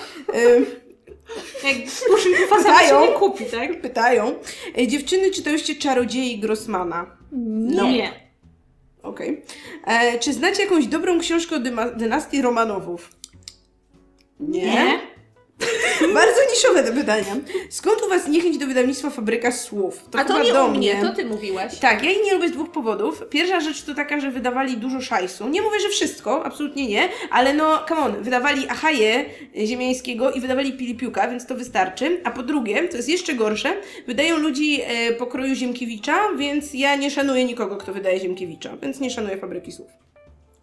Jak 1.63 1.75
puszyn 2.11 2.31
kufa 2.33 2.63
sama 2.63 2.79
się 2.79 2.85
Pytają. 2.85 3.01
nie 3.05 3.11
kupi, 3.13 3.45
tak? 3.45 3.81
Pytają. 3.81 4.35
Dziewczyny, 4.87 5.31
czytałyście 5.31 5.75
Czarodziei 5.75 6.39
Grossmana? 6.39 7.17
No. 7.31 7.83
Nie. 7.83 8.11
Okej. 9.03 9.43
E, 9.87 10.19
Czy 10.19 10.33
znacie 10.33 10.63
jakąś 10.63 10.87
dobrą 10.87 11.19
książkę 11.19 11.55
o 11.55 11.59
dynastii 11.95 12.41
Romanowów? 12.41 13.09
Nie. 14.39 14.99
Bardzo 16.13 16.39
niszowe 16.51 16.83
te 16.83 16.91
pytania. 16.91 17.35
Skąd 17.69 18.01
u 18.01 18.09
Was 18.09 18.27
niechęć 18.27 18.57
do 18.57 18.67
wydawnictwa 18.67 19.09
Fabryka 19.09 19.51
Słów? 19.51 20.05
A 20.17 20.25
to 20.25 20.43
nie 20.43 20.53
do 20.53 20.65
u 20.65 20.71
mnie, 20.71 21.01
to 21.01 21.15
ty 21.15 21.25
mówiłaś. 21.25 21.79
Tak, 21.79 22.03
ja 22.03 22.11
jej 22.11 22.23
nie 22.23 22.33
lubię 22.33 22.49
z 22.49 22.51
dwóch 22.51 22.71
powodów. 22.71 23.23
Pierwsza 23.29 23.59
rzecz 23.59 23.83
to 23.83 23.95
taka, 23.95 24.19
że 24.19 24.31
wydawali 24.31 24.77
dużo 24.77 25.01
szajsu. 25.01 25.49
Nie 25.49 25.61
mówię, 25.61 25.79
że 25.79 25.89
wszystko, 25.89 26.45
absolutnie 26.45 26.87
nie, 26.87 27.09
ale 27.31 27.53
no, 27.53 27.85
come 27.89 28.01
on, 28.01 28.23
wydawali 28.23 28.69
Achaję 28.69 29.25
Ziemiańskiego 29.65 30.31
i 30.31 30.41
wydawali 30.41 30.73
Pilipiuka, 30.73 31.27
więc 31.27 31.45
to 31.45 31.55
wystarczy. 31.55 32.21
A 32.23 32.31
po 32.31 32.43
drugie, 32.43 32.87
to 32.87 32.97
jest 32.97 33.09
jeszcze 33.09 33.33
gorsze, 33.33 33.73
wydają 34.07 34.37
ludzi 34.37 34.81
e, 34.81 35.13
pokroju 35.13 35.55
Ziemkiewicza, 35.55 36.29
więc 36.37 36.73
ja 36.73 36.95
nie 36.95 37.11
szanuję 37.11 37.45
nikogo, 37.45 37.77
kto 37.77 37.93
wydaje 37.93 38.19
Ziemkiewicza, 38.19 38.77
więc 38.81 38.99
nie 38.99 39.09
szanuję 39.09 39.37
Fabryki 39.37 39.71
Słów. 39.71 40.08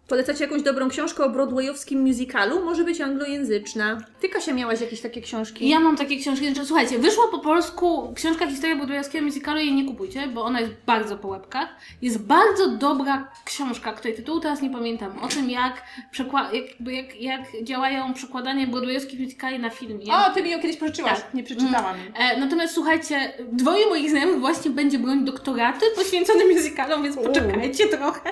Polecacie 0.07 0.43
jakąś 0.43 0.61
dobrą 0.61 0.89
książkę 0.89 1.23
o 1.23 1.29
broadwayowskim 1.29 2.01
musicalu? 2.01 2.65
Może 2.65 2.83
być 2.83 3.01
anglojęzyczna. 3.01 3.97
Ty, 4.21 4.29
Kasia, 4.29 4.53
miałaś 4.53 4.81
jakieś 4.81 5.01
takie 5.01 5.21
książki? 5.21 5.69
Ja 5.69 5.79
mam 5.79 5.97
takie 5.97 6.17
książki, 6.19 6.45
znaczy, 6.45 6.65
słuchajcie, 6.67 6.99
wyszła 6.99 7.23
po 7.31 7.39
polsku 7.39 8.13
książka 8.15 8.47
Historia 8.47 8.75
Budowlańskiego 8.75 9.25
Musicalu, 9.25 9.59
jej 9.59 9.73
nie 9.73 9.85
kupujcie, 9.85 10.27
bo 10.27 10.43
ona 10.43 10.59
jest 10.61 10.73
bardzo 10.85 11.17
po 11.17 11.27
łebkach. 11.27 11.69
Jest 12.01 12.21
bardzo 12.25 12.67
dobra 12.69 13.31
książka, 13.45 13.93
której 13.93 14.15
tytułu 14.15 14.39
teraz 14.39 14.61
nie 14.61 14.69
pamiętam, 14.69 15.19
o 15.21 15.27
tym 15.27 15.49
jak, 15.49 15.81
przekła- 16.13 16.53
jakby 16.53 16.93
jak, 16.93 17.21
jak 17.21 17.41
działają 17.63 18.13
przekładanie 18.13 18.67
broadwayowskich 18.67 19.19
musicali 19.19 19.59
na 19.59 19.69
film. 19.69 19.99
Ja- 20.03 20.27
O, 20.27 20.33
ty 20.33 20.43
mi 20.43 20.49
ją 20.51 20.59
kiedyś 20.61 20.77
pożyczyłaś. 20.77 21.11
Tak. 21.21 21.33
Nie 21.33 21.43
przeczytałam 21.43 21.97
jej. 21.97 22.11
E, 22.17 22.39
natomiast 22.39 22.73
słuchajcie, 22.73 23.33
dwoje 23.51 23.85
moich 23.89 24.09
znajomych 24.09 24.39
właśnie 24.39 24.71
będzie 24.71 24.99
bronić 24.99 25.23
doktoraty 25.25 25.85
poświęcone 25.95 26.45
musicalom, 26.45 27.03
więc 27.03 27.15
poczekajcie 27.15 27.87
trochę. 27.87 28.31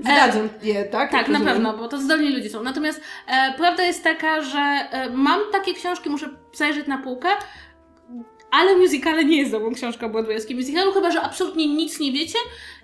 Wydadzą 0.00 0.48
je, 0.62 0.84
tak? 0.84 1.13
Tak, 1.18 1.28
na 1.28 1.40
pewno, 1.40 1.76
bo 1.76 1.88
to 1.88 1.98
zdolni 1.98 2.30
ludzie 2.30 2.50
są. 2.50 2.62
Natomiast 2.62 3.00
e, 3.26 3.54
prawda 3.56 3.82
jest 3.82 4.04
taka, 4.04 4.42
że 4.42 4.58
e, 4.58 5.10
mam 5.10 5.40
takie 5.52 5.74
książki, 5.74 6.10
muszę 6.10 6.28
zajrzeć 6.52 6.86
na 6.86 6.98
półkę, 6.98 7.28
ale 8.50 8.76
musicale 8.76 9.24
nie 9.24 9.38
jest 9.38 9.52
dobrą 9.52 9.74
książką 9.74 10.08
broadwayowskim 10.12 10.56
musicalu, 10.56 10.92
chyba 10.92 11.10
że 11.10 11.20
absolutnie 11.20 11.68
nic 11.68 12.00
nie 12.00 12.12
wiecie 12.12 12.38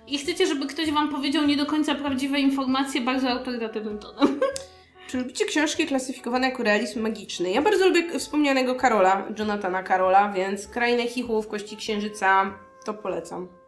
i 0.07 0.17
chcecie, 0.17 0.47
żeby 0.47 0.67
ktoś 0.67 0.91
wam 0.91 1.09
powiedział 1.09 1.45
nie 1.45 1.57
do 1.57 1.65
końca 1.65 1.95
prawdziwe 1.95 2.39
informacje 2.39 3.01
bardzo 3.01 3.29
autorytatywnym 3.29 3.99
tonem. 3.99 4.39
Czy 5.07 5.17
lubicie 5.17 5.45
książki 5.45 5.87
klasyfikowane 5.87 6.49
jako 6.49 6.63
realizm 6.63 7.01
magiczny? 7.01 7.51
Ja 7.51 7.61
bardzo 7.61 7.87
lubię 7.87 8.19
wspomnianego 8.19 8.75
Karola, 8.75 9.27
Jonathana 9.39 9.83
Karola, 9.83 10.29
więc 10.29 10.67
Krainę 10.67 11.07
Chichów, 11.07 11.47
Kości 11.47 11.77
Księżyca, 11.77 12.53
to 12.85 12.93
polecam. 12.93 13.60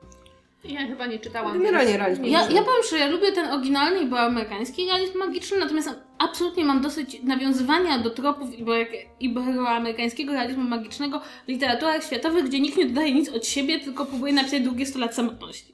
Ja 0.63 0.87
chyba 0.87 1.05
nie 1.05 1.19
czytałam. 1.19 1.53
Generalnie 1.53 1.97
realizm 1.97 2.23
nie 2.23 2.29
Ja, 2.31 2.39
ja 2.39 2.63
powiem 2.63 2.83
szczerze, 2.83 2.99
ja 2.99 3.07
lubię 3.07 3.31
ten 3.31 3.51
oryginalny, 3.51 4.05
bo 4.05 4.19
amerykański 4.19 4.85
realizm 4.85 5.17
magiczny, 5.17 5.57
natomiast 5.57 5.89
absolutnie 6.17 6.65
mam 6.65 6.81
dosyć 6.81 7.23
nawiązywania 7.23 7.99
do 7.99 8.09
tropów 8.09 8.49
iberoamerykańskiego 9.19 10.33
realizmu 10.33 10.63
magicznego 10.63 11.21
w 11.45 11.47
literaturach 11.47 12.03
światowych, 12.03 12.45
gdzie 12.45 12.59
nikt 12.59 12.77
nie 12.77 12.85
dodaje 12.85 13.13
nic 13.13 13.29
od 13.29 13.47
siebie, 13.47 13.79
tylko 13.79 14.05
próbuje 14.05 14.33
napisać 14.33 14.61
długie 14.61 14.85
100 14.85 14.99
lat 14.99 15.15
samotności. 15.15 15.73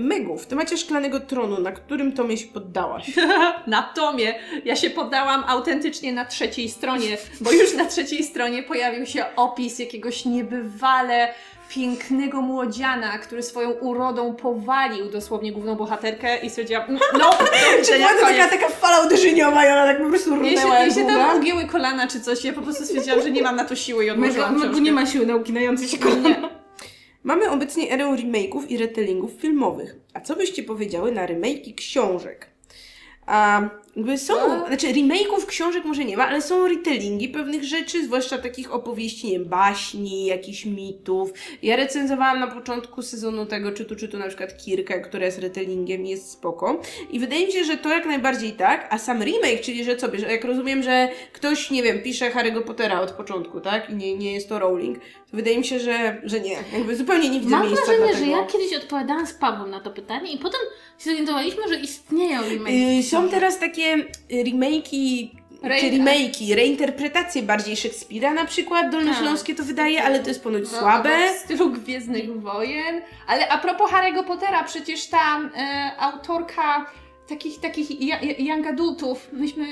Megu, 0.00 0.38
w 0.38 0.46
temacie 0.46 0.78
Szklanego 0.78 1.20
Tronu, 1.20 1.60
na 1.60 1.72
którym 1.72 2.12
tomie 2.12 2.36
się 2.36 2.46
poddałaś? 2.46 3.12
Na 3.66 3.82
tomie. 3.82 4.34
Ja 4.64 4.76
się 4.76 4.90
poddałam 4.90 5.44
autentycznie 5.46 6.12
na 6.12 6.24
trzeciej 6.24 6.68
stronie, 6.68 7.18
bo 7.40 7.52
już 7.52 7.74
na 7.74 7.84
trzeciej 7.84 8.24
stronie 8.24 8.62
pojawił 8.62 9.06
się 9.06 9.24
opis 9.36 9.78
jakiegoś 9.78 10.24
niebywale 10.24 11.34
pięknego 11.68 12.40
młodziana, 12.42 13.18
który 13.18 13.42
swoją 13.42 13.70
urodą 13.70 14.34
powalił 14.34 15.10
dosłownie 15.10 15.52
główną 15.52 15.74
bohaterkę 15.74 16.38
i 16.38 16.50
stwierdziłam, 16.50 16.82
"Mm, 16.88 17.00
no, 17.20 17.30
Czy 17.86 17.96
była 17.98 18.08
to 18.08 18.20
taka, 18.20 18.48
taka 18.48 18.68
fala 18.68 19.06
uderzeniowa 19.06 19.64
i 19.64 19.68
ona 19.68 19.84
tak 19.86 20.02
po 20.02 20.08
prostu 20.08 20.30
runęła 20.30 20.78
jej 20.78 20.86
jak 20.88 20.94
się 20.94 21.00
długa? 21.00 21.16
tam 21.16 21.38
ugięły 21.40 21.64
kolana 21.64 22.06
czy 22.06 22.20
coś, 22.20 22.44
ja 22.44 22.52
po 22.52 22.62
prostu 22.62 22.84
stwierdziłam, 22.84 23.22
że 23.22 23.30
nie 23.30 23.42
mam 23.42 23.56
na 23.56 23.64
to 23.64 23.76
siły 23.76 24.04
i 24.04 24.10
odłożyłam 24.10 24.52
Mego 24.54 24.64
książkę. 24.64 24.80
nie 24.82 24.92
ma 24.92 25.06
siły 25.06 25.26
nauki 25.26 25.52
nającej 25.52 25.88
się 25.88 25.98
kolana. 25.98 26.28
Nie. 26.28 26.36
Mamy 27.24 27.50
obecnie 27.50 27.92
erę 27.92 28.04
remake'ów 28.04 28.62
i 28.68 28.76
retellingów 28.78 29.30
filmowych. 29.32 29.96
A 30.14 30.20
co 30.20 30.36
byście 30.36 30.62
powiedziały 30.62 31.12
na 31.12 31.26
remake'i 31.26 31.74
książek? 31.74 32.46
A 33.26 33.60
jakby 33.96 34.18
są, 34.18 34.34
No. 34.34 34.66
znaczy 34.66 34.86
remake'ów 34.86 35.46
książek 35.46 35.84
może 35.84 36.04
nie 36.04 36.16
ma, 36.16 36.28
ale 36.28 36.42
są 36.42 36.68
retellingi 36.68 37.28
pewnych 37.28 37.64
rzeczy, 37.64 38.04
zwłaszcza 38.04 38.38
takich 38.38 38.74
opowieści, 38.74 39.26
nie 39.26 39.32
wiem, 39.32 39.48
baśni, 39.48 40.26
jakichś 40.26 40.64
mitów. 40.64 41.32
Ja 41.62 41.76
recenzowałam 41.76 42.40
na 42.40 42.46
początku 42.46 43.02
sezonu 43.02 43.46
tego 43.46 43.72
czytu, 43.72 43.96
czytu 43.96 44.18
na 44.18 44.28
przykład 44.28 44.56
Kirkę, 44.64 45.00
która 45.00 45.26
jest 45.26 45.38
retellingiem 45.38 46.06
jest 46.06 46.30
spoko. 46.30 46.80
I 47.10 47.20
wydaje 47.20 47.46
mi 47.46 47.52
się, 47.52 47.64
że 47.64 47.76
to 47.76 47.88
jak 47.88 48.06
najbardziej 48.06 48.52
tak, 48.52 48.88
a 48.90 48.98
sam 48.98 49.22
remake, 49.22 49.60
czyli 49.60 49.84
że 49.84 49.96
co, 49.96 50.06
że 50.12 50.32
jak 50.32 50.44
rozumiem, 50.44 50.82
że 50.82 51.08
ktoś, 51.32 51.70
nie 51.70 51.82
wiem, 51.82 52.02
pisze 52.02 52.30
Harry'ego 52.30 52.62
Pottera 52.62 53.00
od 53.00 53.10
początku, 53.10 53.60
tak? 53.60 53.90
I 53.90 53.94
nie, 53.94 54.16
nie 54.16 54.32
jest 54.32 54.48
to 54.48 54.58
Rowling, 54.58 54.98
to 55.30 55.36
wydaje 55.36 55.58
mi 55.58 55.64
się, 55.64 55.80
że, 55.80 56.20
że 56.24 56.40
nie. 56.40 56.56
Jakby 56.72 56.96
zupełnie 56.96 57.30
nie 57.30 57.40
widzę 57.40 57.50
Mam 57.50 57.66
miejsca 57.66 57.86
wrażenie, 57.86 58.14
że 58.14 58.26
ja 58.26 58.44
kiedyś 58.44 58.74
odpowiadałam 58.76 59.26
z 59.26 59.32
Pawłem 59.32 59.70
na 59.70 59.80
to 59.80 59.90
pytanie 59.90 60.32
i 60.32 60.38
potem 60.38 60.60
się 60.98 61.04
zorientowaliśmy, 61.04 61.68
że 61.68 61.80
istnieją 61.80 62.42
remake. 62.42 62.74
Yy, 62.74 63.02
są 63.02 63.28
teraz 63.28 63.58
takie 63.58 63.85
y, 64.32 64.44
remake'i, 64.44 65.30
Re- 65.62 65.80
czy 65.80 65.90
remake'i, 65.90 66.54
reinterpretacje 66.54 67.42
bardziej 67.42 67.76
Szekspira 67.76 68.32
na 68.34 68.44
przykład, 68.44 68.90
Dolnośląskie 68.90 69.54
to 69.54 69.62
wydaje, 69.62 70.02
ale 70.04 70.18
to 70.20 70.28
jest 70.28 70.42
ponoć 70.42 70.62
No, 70.72 70.78
słabe. 70.78 71.14
albo 71.16 71.34
W 71.34 71.38
stylu 71.38 71.70
Gwiezdnych 71.70 72.40
Wojen. 72.40 73.00
Ale 73.26 73.48
a 73.48 73.58
propos 73.58 73.90
Harry'ego 73.90 74.24
Pottera, 74.24 74.64
przecież 74.64 75.06
ta 75.06 75.40
e, 75.56 75.90
autorka 75.98 76.86
takich, 77.28 77.60
takich 77.60 77.88
young 78.38 78.66
adultów, 78.66 79.28
myśmy 79.32 79.66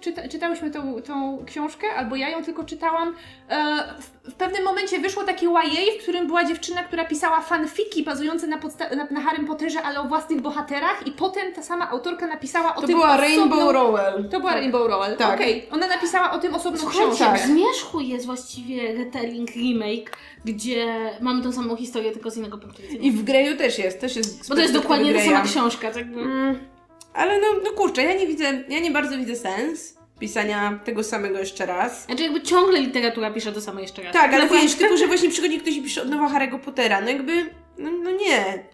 czyta, 0.00 0.28
czytałyśmy 0.28 0.70
tą, 0.70 1.02
tą 1.02 1.44
książkę, 1.46 1.86
albo 1.96 2.16
ja 2.16 2.28
ją 2.28 2.44
tylko 2.44 2.64
czytałam. 2.64 3.14
E, 3.48 3.84
w, 4.24 4.34
pewnym 4.34 4.64
momencie 4.64 4.98
wyszło 4.98 5.24
takie 5.24 5.46
YA, 5.46 5.98
w 5.98 6.02
którym 6.02 6.26
była 6.26 6.44
dziewczyna, 6.44 6.82
która 6.82 7.04
pisała 7.04 7.40
fanfiki 7.40 8.02
bazujące 8.02 8.46
na, 8.46 8.56
na, 8.96 9.06
na 9.10 9.20
Harrym 9.20 9.46
Potterze, 9.46 9.82
ale 9.82 10.00
o 10.00 10.04
własnych 10.04 10.40
bohaterach 10.40 11.06
i 11.06 11.12
potem 11.12 11.52
ta 11.52 11.62
sama 11.62 11.90
autorka 11.90 12.26
napisała 12.26 12.74
o 12.76 12.80
To 12.80 12.86
tym 12.86 12.96
była 12.96 13.08
osobną... 13.08 13.26
Rainbow 13.26 13.72
Rowell. 13.74 14.28
To 14.28 14.40
była 14.40 14.54
Rainbow 14.54 14.88
Rowell, 14.88 15.16
Tak. 15.16 15.34
okej. 15.34 15.66
Ona 15.70 15.86
napisała 15.88 16.32
o 16.32 16.38
tym 16.38 16.54
osobną 16.54 16.80
Słuchajcie, 16.80 17.14
książkę. 17.14 17.38
w 17.38 17.46
Zmierzchu 17.46 18.00
jest 18.00 18.26
właściwie 18.26 18.94
retelling, 18.94 19.50
remake, 19.50 20.16
gdzie 20.44 21.10
mamy 21.20 21.42
tą 21.42 21.52
samą 21.52 21.76
historię, 21.76 22.12
tylko 22.12 22.30
z 22.30 22.36
innego 22.36 22.58
punktu 22.58 22.82
widzenia. 22.82 23.00
I 23.00 23.12
w 23.12 23.24
Greju 23.24 23.56
też 23.56 23.78
jest, 23.78 24.00
też 24.00 24.16
jest 24.16 24.48
Bo 24.48 24.54
to 24.54 24.60
jest 24.60 24.74
dokładnie 24.74 25.14
ta 25.14 25.24
sama 25.24 25.42
książka, 25.42 25.90
tak? 25.90 26.12
by- 26.12 26.20
Mm, 26.20 26.58
ale 27.14 27.40
no, 27.40 27.46
no 27.64 27.70
kurczę, 27.70 28.02
ja 28.02 28.14
nie 28.14 28.26
widzę, 28.26 28.64
ja 28.68 28.80
nie 28.80 28.90
bardzo 28.90 29.16
widzę 29.16 29.36
sens 29.36 30.00
pisania 30.20 30.80
tego 30.84 31.04
samego 31.04 31.38
jeszcze 31.38 31.66
raz. 31.66 32.04
Znaczy 32.04 32.22
jakby 32.22 32.42
ciągle 32.42 32.80
literatura 32.80 33.30
pisze 33.30 33.52
to 33.52 33.60
samo 33.60 33.80
jeszcze 33.80 34.02
raz. 34.02 34.12
Tak, 34.12 34.34
ale 34.34 34.44
No 34.46 34.50
wiesz, 34.52 34.62
właśnie. 34.62 34.84
typu, 34.86 34.96
że 34.96 35.06
właśnie 35.06 35.30
przychodzi 35.30 35.58
ktoś 35.60 35.76
i 35.76 35.82
pisze 35.82 36.02
od 36.02 36.08
nowa 36.08 36.28
Harry'ego 36.28 36.58
Pottera, 36.58 37.00
no 37.00 37.08
jakby, 37.08 37.50
no, 37.78 37.90
no 37.90 38.10
nie. 38.10 38.64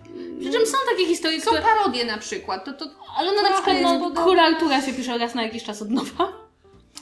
Przy 0.41 0.51
czym 0.51 0.67
są 0.67 0.77
takie 0.91 1.07
historie, 1.07 1.41
Są 1.41 1.51
które... 1.51 1.63
parodie 1.63 2.05
na 2.05 2.19
przykład, 2.19 2.65
to, 2.65 2.73
to 2.73 2.85
Ale 3.19 3.33
no 3.33 3.43
na 3.43 3.53
przykład 3.53 3.77
no, 3.83 3.93
podobne. 3.99 4.23
Król 4.23 4.41
Artura 4.41 4.83
się 4.83 4.93
pisze 4.93 5.19
raz 5.19 5.35
na 5.35 5.43
jakiś 5.43 5.65
czas 5.65 5.83
od 5.83 5.91
nowa. 5.91 6.33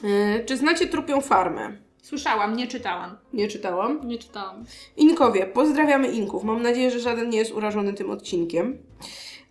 Yy, 0.03 0.45
czy 0.47 0.57
znacie 0.57 0.87
Trupią 0.87 1.21
Farmę? 1.21 1.77
Słyszałam, 2.05 2.57
nie 2.57 2.67
czytałam. 2.67 3.17
Nie 3.33 3.49
czytałam. 3.49 4.09
Nie 4.09 4.19
czytałam. 4.19 4.65
Inkowie, 4.97 5.47
pozdrawiamy 5.47 6.09
Inków. 6.09 6.45
Mam 6.45 6.63
nadzieję, 6.63 6.91
że 6.91 7.01
żaden 7.01 7.31
nie 7.31 7.39
jest 7.39 7.53
urażony 7.53 7.93
tym 7.93 8.11
odcinkiem. 8.11 8.79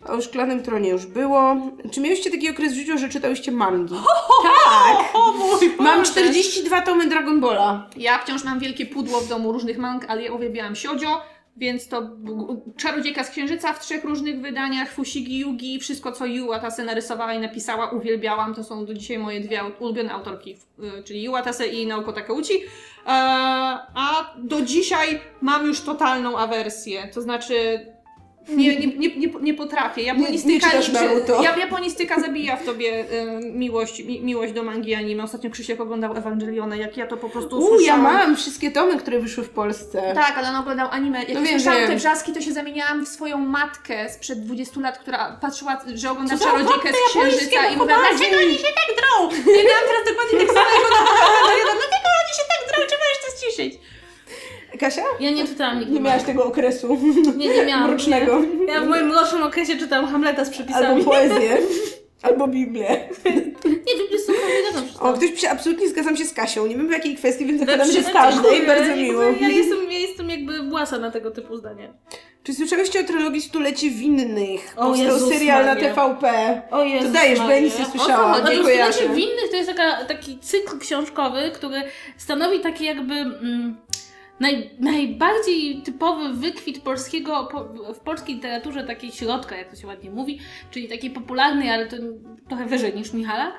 O 0.06 0.20
Szklanym 0.20 0.62
Tronie 0.62 0.90
już 0.90 1.06
było. 1.06 1.56
Czy 1.90 2.00
mieliście 2.00 2.30
taki 2.30 2.50
okres 2.50 2.72
w 2.72 2.76
życiu, 2.76 2.98
że 2.98 3.08
czytałyście 3.08 3.52
mangi? 3.52 3.94
tak! 4.64 4.96
O 5.14 5.32
mój 5.32 5.72
Mam 5.78 6.04
42 6.04 6.80
tomy 6.80 7.08
Dragon 7.08 7.40
Balla. 7.40 7.90
Ja 7.96 8.18
wciąż 8.18 8.44
mam 8.44 8.58
wielkie 8.58 8.86
pudło 8.86 9.20
w 9.20 9.28
domu 9.28 9.52
różnych 9.52 9.78
mang, 9.78 10.04
ale 10.08 10.22
ja 10.22 10.32
uwielbiałam 10.32 10.76
Siodzio. 10.76 11.20
Więc 11.56 11.88
to 11.88 12.10
Czarodziejka 12.76 13.24
z 13.24 13.30
Księżyca 13.30 13.72
w 13.72 13.80
trzech 13.80 14.04
różnych 14.04 14.40
wydaniach, 14.40 14.92
Fusigi 14.92 15.38
Yugi, 15.38 15.80
wszystko 15.80 16.12
co 16.12 16.26
Yu 16.26 16.46
Watase 16.46 16.84
narysowała 16.84 17.34
i 17.34 17.38
napisała, 17.38 17.90
uwielbiałam. 17.90 18.54
To 18.54 18.64
są 18.64 18.86
do 18.86 18.94
dzisiaj 18.94 19.18
moje 19.18 19.40
dwie 19.40 19.60
ulubione 19.78 20.12
autorki, 20.12 20.56
y, 20.98 21.02
czyli 21.02 21.22
Yu 21.22 21.32
Watase 21.32 21.66
i 21.66 21.86
Naoko 21.86 22.12
Takeuchi. 22.12 22.54
E, 22.54 23.10
a 23.94 24.34
do 24.38 24.62
dzisiaj 24.62 25.20
mam 25.40 25.66
już 25.66 25.80
totalną 25.80 26.38
awersję, 26.38 27.08
to 27.14 27.22
znaczy 27.22 27.86
nie, 28.48 28.76
nie, 28.76 28.86
nie, 28.86 29.16
nie, 29.16 29.28
nie 29.40 29.54
potrafię. 29.54 30.02
Japonistyka, 30.02 30.66
Nie- 30.72 30.78
nie 31.38 31.44
ja, 31.44 31.56
japonistyka 31.58 32.20
zabija 32.20 32.56
w 32.56 32.64
tobie 32.64 33.04
y, 33.12 33.52
miłość, 33.52 34.04
mi, 34.04 34.20
miłość 34.20 34.52
do 34.52 34.62
mangi 34.62 34.94
anime. 34.94 35.22
Ostatnio 35.22 35.50
Krzysiek 35.50 35.80
oglądał 35.80 36.16
Ewangeliona, 36.16 36.76
jak 36.76 36.96
ja 36.96 37.06
to 37.06 37.16
po 37.16 37.28
prostu 37.28 37.56
U, 37.58 37.60
ja 37.60 37.66
usłyszałam. 37.74 38.02
mam 38.02 38.36
wszystkie 38.36 38.70
tomy, 38.70 38.96
które 38.98 39.18
wyszły 39.20 39.44
w 39.44 39.50
Polsce. 39.50 40.12
Tak, 40.14 40.38
ale 40.38 40.48
on 40.48 40.56
oglądał 40.56 40.88
anime. 40.90 41.18
Jak 41.18 41.28
No 41.34 41.42
wiem, 41.42 41.46
słyszałam 41.60 41.78
wiem. 41.80 41.88
te 41.90 41.96
wrzaski, 41.96 42.32
to 42.32 42.40
się 42.40 42.52
zamieniałam 42.52 43.06
w 43.06 43.08
swoją 43.08 43.38
matkę 43.38 44.08
sprzed 44.10 44.44
20 44.46 44.80
lat, 44.80 44.98
która 44.98 45.38
patrzyła, 45.40 45.80
że 45.94 46.10
ogląda 46.10 46.38
Czarodziejkę 46.38 46.88
z 46.92 47.10
Księżyca 47.10 47.66
i 47.68 47.76
mówiła, 47.76 47.98
dlaczego 47.98 48.36
oni 48.38 48.54
się 48.58 48.64
tak 48.64 48.96
drą? 48.96 49.28
Ja 49.56 49.62
miałam 49.68 49.84
teraz 49.88 50.04
dokładnie 50.08 50.38
tak 50.38 50.48
samego 50.48 50.88
dlaczego 51.48 52.08
oni 52.22 52.32
się 52.38 52.44
tak 52.52 52.68
drą? 52.68 52.86
Czy 52.90 52.94
możesz 53.02 53.20
to 53.24 53.28
ściszyć? 53.46 53.80
Kasia? 54.80 55.02
Ja 55.20 55.30
nie 55.30 55.46
czytałam 55.46 55.78
nigdy. 55.78 55.94
Nie 55.94 56.00
miałaś 56.00 56.22
tego 56.22 56.44
okresu 56.44 56.98
Nie, 57.36 57.48
nie 57.48 57.66
miałam. 57.66 57.90
mrocznego. 57.90 58.40
Nie. 58.40 58.72
Ja 58.74 58.80
w 58.80 58.88
moim 58.88 59.06
młodszym 59.06 59.42
okresie 59.42 59.76
czytałam 59.76 60.06
Hamleta 60.06 60.44
z 60.44 60.50
przepisami. 60.50 60.86
Albo 60.86 61.04
poezję. 61.04 61.58
Albo 62.22 62.48
Biblię. 62.48 63.08
Nie, 63.64 63.94
Biblię 63.98 64.18
są 64.26 64.32
O, 65.00 65.12
ktoś 65.12 65.30
pisze, 65.30 65.50
absolutnie 65.50 65.88
zgadzam 65.88 66.16
się 66.16 66.24
z 66.24 66.32
Kasią. 66.32 66.66
Nie 66.66 66.76
wiem 66.76 66.88
w 66.88 66.90
jakiej 66.90 67.16
kwestii, 67.16 67.46
więc 67.46 67.60
zakładam, 67.60 67.92
że 67.92 68.02
w 68.02 68.12
każdej. 68.12 68.42
kurde, 68.56 68.66
Bardzo 68.66 68.96
miło. 68.96 69.22
Ja 69.22 69.48
jestem, 69.48 69.92
ja 69.92 69.98
jestem 69.98 70.30
jakby 70.30 70.62
własa 70.62 70.98
na 70.98 71.10
tego 71.10 71.30
typu 71.30 71.56
zdanie. 71.56 71.92
Czy 72.42 72.54
słyszałyście 72.54 73.00
o 73.00 73.04
trylogii 73.04 73.42
Stulecie 73.42 73.90
Winnych? 73.90 74.74
O 74.76 74.84
Powstał 74.84 75.06
Jezus 75.06 75.32
serial 75.32 75.64
na. 75.66 75.76
TVP. 75.76 76.62
O 76.70 76.84
Jezus 76.84 77.06
To 77.08 77.12
dajesz, 77.14 77.40
bo 77.40 77.50
ja 77.50 77.60
nic 77.60 77.78
nie 77.78 77.84
słyszałam. 77.84 78.32
O 78.32 78.36
Znaczy. 78.40 78.56
Studenci 78.56 79.08
Winnych 79.08 79.50
to 79.50 79.56
jest 79.56 79.68
taka, 79.68 80.04
taki 80.04 80.38
cykl 80.38 80.78
książkowy, 80.78 81.50
który 81.54 81.82
stanowi 82.16 82.60
taki 82.60 82.84
jakby... 82.84 83.14
Mm, 83.14 83.76
Naj, 84.40 84.70
najbardziej 84.78 85.82
typowy 85.82 86.32
wykwit 86.32 86.82
polskiego, 86.82 87.48
po, 87.52 87.64
w 87.94 88.00
polskiej 88.00 88.34
literaturze 88.34 88.84
takiej 88.84 89.12
środka, 89.12 89.56
jak 89.56 89.70
to 89.70 89.76
się 89.76 89.86
ładnie 89.86 90.10
mówi, 90.10 90.38
czyli 90.70 90.88
takiej 90.88 91.10
popularnej, 91.10 91.70
ale 91.70 91.86
to 91.86 91.96
trochę 92.48 92.66
wyżej 92.66 92.94
niż 92.94 93.12
Michala, 93.12 93.48
e, 93.48 93.52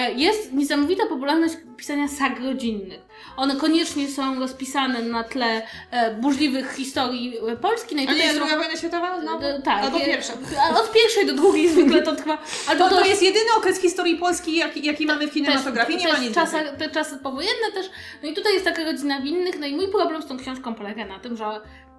jest 0.00 0.52
niesamowita 0.52 1.06
popularność 1.06 1.54
pisania 1.76 2.08
sag 2.08 2.40
rodzinnych. 2.40 3.00
One 3.36 3.56
koniecznie 3.56 4.08
są 4.08 4.40
rozpisane 4.40 5.02
na 5.02 5.24
tle 5.24 5.62
e, 5.90 6.14
burzliwych 6.14 6.72
historii 6.74 7.38
e, 7.52 7.56
Polski. 7.56 7.96
No 7.96 8.02
i 8.02 8.06
A 8.08 8.12
nie, 8.12 8.30
są- 8.32 8.36
druga 8.38 8.56
wojna 8.56 8.76
światowa? 8.76 9.20
No, 9.22 9.40
E, 9.42 9.62
tak. 9.62 9.84
Albo 9.84 9.98
e, 9.98 10.04
pierwsza. 10.06 10.32
Od 10.80 10.92
pierwszej 10.92 11.26
do 11.26 11.34
drugiej 11.34 11.68
zwykle 11.72 12.02
to 12.02 12.16
trwa. 12.16 12.38
Albo 12.68 12.88
To, 12.88 12.96
to 12.96 13.04
jest 13.04 13.22
jedyny 13.22 13.46
okres 13.58 13.80
historii 13.80 14.16
Polski, 14.16 14.56
jaki, 14.56 14.86
jaki 14.86 15.06
mamy 15.06 15.26
w 15.28 15.32
kinematografii. 15.32 15.98
Nie 15.98 16.12
ma 16.12 16.18
nic 16.18 16.34
czasy. 16.34 16.56
Te 16.78 16.90
czasy 16.90 17.16
powojenne 17.16 17.72
też. 17.74 17.86
No 18.22 18.28
i 18.28 18.34
tutaj 18.34 18.52
jest 18.52 18.64
taka 18.64 18.84
rodzina 18.84 19.20
winnych. 19.20 19.58
No 19.60 19.66
i 19.66 19.76
mój 19.76 19.88
problem 19.88 20.22
z 20.22 20.26
tą 20.26 20.38
książką 20.38 20.74
polega 20.74 21.04
na 21.04 21.18
tym, 21.18 21.36
że 21.36 21.44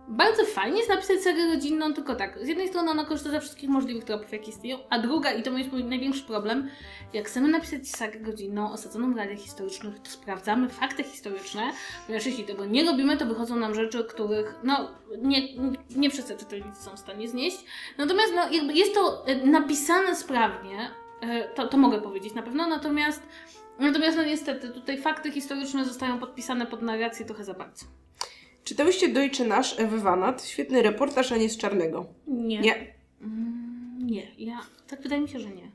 bardzo 0.07 0.45
fajnie 0.45 0.77
jest 0.77 0.89
napisać 0.89 1.19
serię 1.19 1.45
rodzinną, 1.45 1.93
tylko 1.93 2.15
tak, 2.15 2.39
z 2.45 2.47
jednej 2.47 2.67
strony 2.67 2.91
ona 2.91 3.05
korzysta 3.05 3.29
ze 3.29 3.39
wszystkich 3.39 3.69
możliwych 3.69 4.03
tropów, 4.03 4.31
jakie 4.31 4.49
istnieją, 4.49 4.77
a 4.89 4.99
druga, 4.99 5.33
i 5.33 5.43
to 5.43 5.57
jest 5.57 5.71
mój 5.71 5.83
największy 5.83 6.23
problem, 6.23 6.69
jak 7.13 7.27
chcemy 7.27 7.47
napisać 7.47 7.89
sagę 7.89 8.19
rodzinną 8.25 8.71
osadzoną 8.71 9.13
w 9.13 9.15
realiach 9.15 9.39
historycznych, 9.39 9.99
to 9.99 10.11
sprawdzamy 10.11 10.69
fakty 10.69 11.03
historyczne, 11.03 11.71
ponieważ 12.05 12.25
jeśli 12.25 12.43
tego 12.43 12.65
nie 12.65 12.85
robimy, 12.85 13.17
to 13.17 13.25
wychodzą 13.25 13.55
nam 13.55 13.75
rzeczy, 13.75 14.03
których, 14.03 14.55
no, 14.63 14.91
nie, 15.17 15.55
nie 15.95 16.09
wszyscy 16.09 16.37
czytelnicy 16.37 16.83
są 16.83 16.95
w 16.95 16.99
stanie 16.99 17.27
znieść. 17.27 17.57
Natomiast, 17.97 18.33
no, 18.35 18.49
jakby 18.51 18.73
jest 18.73 18.93
to 18.93 19.27
e, 19.27 19.35
napisane 19.45 20.15
sprawnie, 20.15 20.91
e, 21.21 21.49
to, 21.49 21.67
to 21.67 21.77
mogę 21.77 22.01
powiedzieć 22.01 22.33
na 22.33 22.41
pewno, 22.41 22.67
natomiast 22.67 23.21
Natomiast 23.79 24.17
no 24.17 24.23
niestety 24.23 24.69
tutaj 24.69 24.97
fakty 24.97 25.31
historyczne 25.31 25.85
zostają 25.85 26.19
podpisane 26.19 26.65
pod 26.65 26.81
narrację 26.81 27.25
trochę 27.25 27.43
za 27.43 27.53
bardzo. 27.53 27.85
Czytałyście 28.67 29.07
Deutsche 29.07 29.45
Nasz 29.45 29.79
Ewy 29.79 29.99
Wanat? 29.99 30.45
Świetny 30.45 30.81
reportaż, 30.81 31.31
a 31.31 31.37
nie 31.37 31.49
z 31.49 31.57
czarnego. 31.57 32.05
Nie. 32.27 32.59
Nie. 32.59 32.75
Mm, 33.21 33.97
nie, 34.01 34.27
ja. 34.37 34.59
Tak 34.87 35.01
wydaje 35.01 35.21
mi 35.21 35.29
się, 35.29 35.39
że 35.39 35.49
nie. 35.49 35.71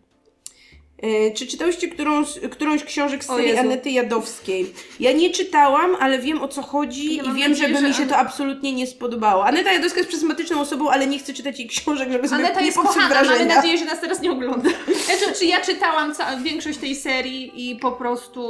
E, 1.02 1.30
czy 1.30 1.46
czytałyście 1.46 1.88
którąś, 1.88 2.28
którąś 2.50 2.84
książek 2.84 3.24
z 3.24 3.26
serii. 3.26 3.56
Anety 3.56 3.90
Jadowskiej? 3.90 4.72
Ja 5.00 5.12
nie 5.12 5.30
czytałam, 5.30 5.96
ale 6.00 6.18
wiem 6.18 6.42
o 6.42 6.48
co 6.48 6.62
chodzi 6.62 7.16
Ja 7.16 7.22
i 7.22 7.26
wiem, 7.26 7.50
nadzieję, 7.50 7.68
żeby 7.68 7.80
że 7.80 7.88
mi 7.88 7.94
się 7.94 8.06
to 8.06 8.16
absolutnie 8.16 8.72
nie 8.72 8.86
spodobało. 8.86 9.44
Aneta 9.44 9.72
Jadowska 9.72 9.98
jest 9.98 10.10
przysmatyczną 10.10 10.60
osobą, 10.60 10.90
ale 10.90 11.06
nie 11.06 11.18
chcę 11.18 11.34
czytać 11.34 11.58
jej 11.58 11.68
książek, 11.68 12.12
żeby 12.12 12.28
sobie 12.28 12.44
Aneta 12.44 12.60
nie 12.60 12.66
jest 12.66 12.78
kochana, 12.78 13.08
mamy 13.08 13.24
wrażenia. 13.24 13.56
nadzieję, 13.56 13.78
że 13.78 13.84
nas 13.84 14.00
teraz 14.00 14.20
nie 14.20 14.32
ogląda. 14.32 14.70
Znaczy, 14.86 15.38
czy 15.38 15.46
ja 15.46 15.60
czytałam 15.60 16.14
większość 16.42 16.78
tej 16.78 16.96
serii 16.96 17.70
i 17.70 17.76
po 17.76 17.92
prostu... 17.92 18.42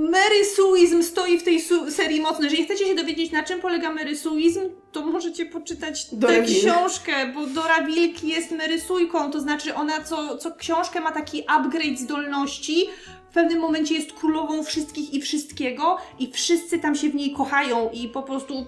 Merysuizm 0.00 1.02
stoi 1.02 1.38
w 1.38 1.42
tej 1.42 1.60
serii 1.88 2.20
mocno. 2.20 2.44
Jeżeli 2.44 2.64
chcecie 2.64 2.86
się 2.86 2.94
dowiedzieć, 2.94 3.32
na 3.32 3.42
czym 3.42 3.60
polega 3.60 3.92
merysuizm, 3.92 4.60
to 4.92 5.06
możecie 5.06 5.46
poczytać 5.46 6.04
tę 6.04 6.16
Dora 6.16 6.42
Wilk. 6.42 6.62
książkę, 6.62 7.32
bo 7.34 7.46
Dora 7.46 7.82
Wilk 7.82 8.24
jest 8.24 8.50
merysujką, 8.50 9.30
to 9.30 9.40
znaczy 9.40 9.74
ona 9.74 10.04
co, 10.04 10.36
co 10.36 10.54
książkę 10.54 11.00
ma 11.00 11.12
taki 11.12 11.44
upgrade 11.48 11.98
zdolności, 11.98 12.86
w 13.30 13.34
pewnym 13.34 13.58
momencie 13.58 13.94
jest 13.94 14.12
królową 14.12 14.62
wszystkich 14.64 15.14
i 15.14 15.20
wszystkiego 15.20 15.98
i 16.18 16.32
wszyscy 16.32 16.78
tam 16.78 16.94
się 16.94 17.08
w 17.08 17.14
niej 17.14 17.32
kochają 17.32 17.90
i 17.92 18.08
po 18.08 18.22
prostu 18.22 18.66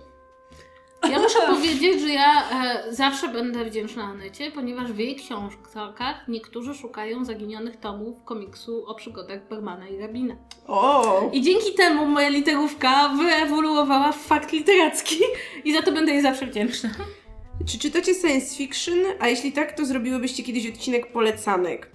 Ja 1.11 1.19
muszę 1.19 1.39
powiedzieć, 1.55 2.01
że 2.01 2.09
ja 2.09 2.51
e, 2.51 2.93
zawsze 2.93 3.29
będę 3.29 3.65
wdzięczna 3.65 4.05
Anecie, 4.05 4.51
ponieważ 4.51 4.93
w 4.93 4.99
jej 4.99 5.17
książkach 5.17 6.29
niektórzy 6.29 6.75
szukają 6.75 7.25
zaginionych 7.25 7.77
tomów 7.77 8.25
komiksu 8.25 8.87
o 8.87 8.95
przygodach 8.95 9.49
Bermana 9.49 9.89
i 9.89 9.99
Rabina. 9.99 10.37
O! 10.67 11.31
I 11.33 11.43
dzięki 11.43 11.75
temu 11.75 12.07
moja 12.07 12.29
literówka 12.29 13.09
wyewoluowała 13.09 14.13
w 14.13 14.17
fakt 14.17 14.53
literacki 14.53 15.17
i 15.65 15.73
za 15.73 15.83
to 15.83 15.93
będę 15.93 16.13
jej 16.13 16.23
zawsze 16.23 16.47
wdzięczna. 16.47 16.91
Czy 17.67 17.79
czytacie 17.79 18.15
science 18.15 18.57
fiction? 18.57 18.99
A 19.21 19.29
jeśli 19.29 19.53
tak, 19.53 19.77
to 19.77 19.85
zrobiłybyście 19.85 20.43
kiedyś 20.43 20.69
odcinek 20.69 21.13
polecanek. 21.13 21.91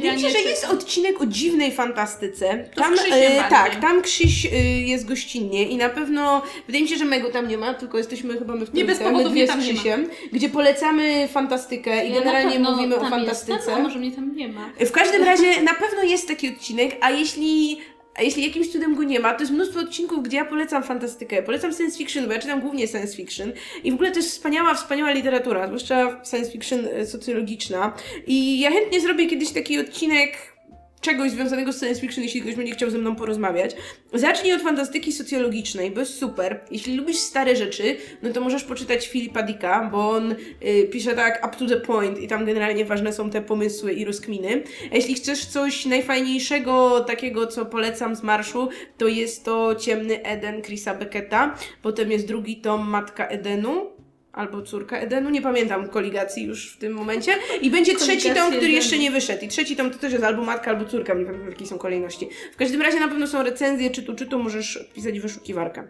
Wydaje 0.00 0.16
mi 0.16 0.22
się, 0.22 0.30
że 0.30 0.38
jest 0.38 0.64
odcinek 0.64 1.20
o 1.20 1.26
dziwnej 1.26 1.72
fantastyce. 1.72 2.68
To 2.74 2.80
Tam, 2.80 2.94
Krzysiem 2.94 3.32
e, 3.32 3.48
tak, 3.50 3.76
tam 3.76 4.02
Krzyś 4.02 4.46
e, 4.46 4.50
jest 4.80 5.08
gościnnie 5.08 5.68
i 5.68 5.76
na 5.76 5.88
pewno, 5.88 6.42
wydaje 6.66 6.84
mi 6.84 6.90
się, 6.90 6.96
że 6.96 7.04
Mego 7.04 7.30
tam 7.30 7.48
nie 7.48 7.58
ma, 7.58 7.74
tylko 7.74 7.98
jesteśmy 7.98 8.38
chyba 8.38 8.54
my 8.54 8.66
w 8.66 8.74
Nie 8.74 8.84
bez 8.84 8.98
powodu 8.98 9.30
my 9.30 9.46
tam 9.46 9.60
nie 9.60 9.72
ma. 9.72 9.72
Krzysiem, 9.72 10.10
gdzie 10.32 10.48
polecamy 10.48 11.28
fantastykę 11.28 12.06
i 12.06 12.12
Ja 12.12 12.20
generalnie 12.20 12.58
mówimy 12.58 12.96
o 12.96 13.10
fantastyce. 13.10 13.52
Jestem, 13.52 13.74
a 13.74 13.78
może 13.78 13.98
mnie 13.98 14.12
tam 14.12 14.36
nie 14.36 14.48
ma. 14.48 14.70
W 14.80 14.92
każdym 14.92 15.24
razie 15.24 15.62
na 15.62 15.74
pewno 15.74 16.02
jest 16.02 16.28
taki 16.28 16.48
odcinek, 16.48 16.96
a 17.00 17.10
jeśli, 17.10 17.78
a 18.14 18.22
jeśli 18.22 18.44
jakimś 18.44 18.72
cudem 18.72 18.94
go 18.94 19.02
nie 19.02 19.20
ma, 19.20 19.34
to 19.34 19.40
jest 19.40 19.52
mnóstwo 19.52 19.80
odcinków, 19.80 20.22
gdzie 20.22 20.36
ja 20.36 20.44
polecam 20.44 20.82
fantastykę, 20.82 21.42
polecam 21.42 21.72
science 21.72 21.98
fiction, 21.98 22.26
bo 22.26 22.32
ja 22.32 22.38
czytam 22.38 22.60
głównie 22.60 22.88
science 22.88 23.16
fiction. 23.16 23.52
I 23.84 23.90
w 23.90 23.94
ogóle 23.94 24.10
to 24.10 24.16
jest 24.16 24.30
wspaniała, 24.30 24.74
wspaniała 24.74 25.10
literatura, 25.10 25.66
zwłaszcza 25.66 26.20
science 26.30 26.50
fiction 26.50 26.88
e, 26.92 27.06
socjologiczna. 27.06 27.92
I 28.26 28.60
ja 28.60 28.70
chętnie 28.70 29.00
zrobię 29.00 29.26
kiedyś 29.26 29.50
taki 29.52 29.78
odcinek 29.78 30.57
czegoś 31.00 31.30
związanego 31.30 31.72
z 31.72 31.80
science 31.80 32.00
fiction, 32.00 32.24
jeśli 32.24 32.42
ktoś 32.42 32.54
będzie 32.54 32.72
chciał 32.72 32.90
ze 32.90 32.98
mną 32.98 33.16
porozmawiać. 33.16 33.76
Zacznij 34.14 34.52
od 34.52 34.62
fantastyki 34.62 35.12
socjologicznej, 35.12 35.90
bo 35.90 36.00
jest 36.00 36.18
super. 36.18 36.60
Jeśli 36.70 36.96
lubisz 36.96 37.16
stare 37.16 37.56
rzeczy, 37.56 37.96
no 38.22 38.32
to 38.32 38.40
możesz 38.40 38.64
poczytać 38.64 39.08
Filipa 39.08 39.42
Dicka, 39.42 39.88
bo 39.92 40.10
on 40.10 40.34
y, 40.66 40.88
pisze 40.92 41.14
tak 41.14 41.46
up 41.48 41.56
to 41.56 41.66
the 41.66 41.80
point 41.80 42.18
i 42.18 42.28
tam 42.28 42.46
generalnie 42.46 42.84
ważne 42.84 43.12
są 43.12 43.30
te 43.30 43.42
pomysły 43.42 43.92
i 43.92 44.04
rozkminy. 44.04 44.62
A 44.92 44.96
jeśli 44.96 45.14
chcesz 45.14 45.46
coś 45.46 45.86
najfajniejszego, 45.86 47.00
takiego 47.00 47.46
co 47.46 47.66
polecam 47.66 48.16
z 48.16 48.22
marszu, 48.22 48.68
to 48.98 49.08
jest 49.08 49.44
to 49.44 49.74
Ciemny 49.74 50.22
Eden 50.22 50.62
Chrisa 50.62 50.94
Becketa. 50.94 51.54
Potem 51.82 52.12
jest 52.12 52.26
drugi 52.26 52.56
tom 52.56 52.88
Matka 52.88 53.26
Edenu. 53.26 53.97
Albo 54.38 54.62
córka 54.62 54.98
Edenu, 54.98 55.30
nie 55.30 55.42
pamiętam 55.42 55.88
koligacji 55.88 56.44
już 56.44 56.72
w 56.72 56.78
tym 56.78 56.92
momencie. 56.92 57.32
I 57.62 57.70
będzie 57.70 57.96
trzeci 57.96 58.30
tom, 58.34 58.50
który 58.52 58.68
jeszcze 58.68 58.98
nie 58.98 59.10
wyszedł. 59.10 59.44
I 59.44 59.48
trzeci 59.48 59.76
tom 59.76 59.90
to 59.90 59.98
też 59.98 60.12
jest 60.12 60.24
albo 60.24 60.42
matka, 60.44 60.70
albo 60.70 60.84
córka, 60.84 61.14
nie 61.14 61.24
wiem 61.24 61.50
jakie 61.50 61.66
są 61.66 61.78
kolejności. 61.78 62.28
W 62.52 62.56
każdym 62.56 62.82
razie 62.82 63.00
na 63.00 63.08
pewno 63.08 63.26
są 63.26 63.42
recenzje, 63.42 63.90
czy 63.90 64.02
tu, 64.02 64.14
czy 64.14 64.26
tu 64.26 64.38
możesz 64.38 64.88
pisać 64.94 65.20
wyszukiwarkę. 65.20 65.88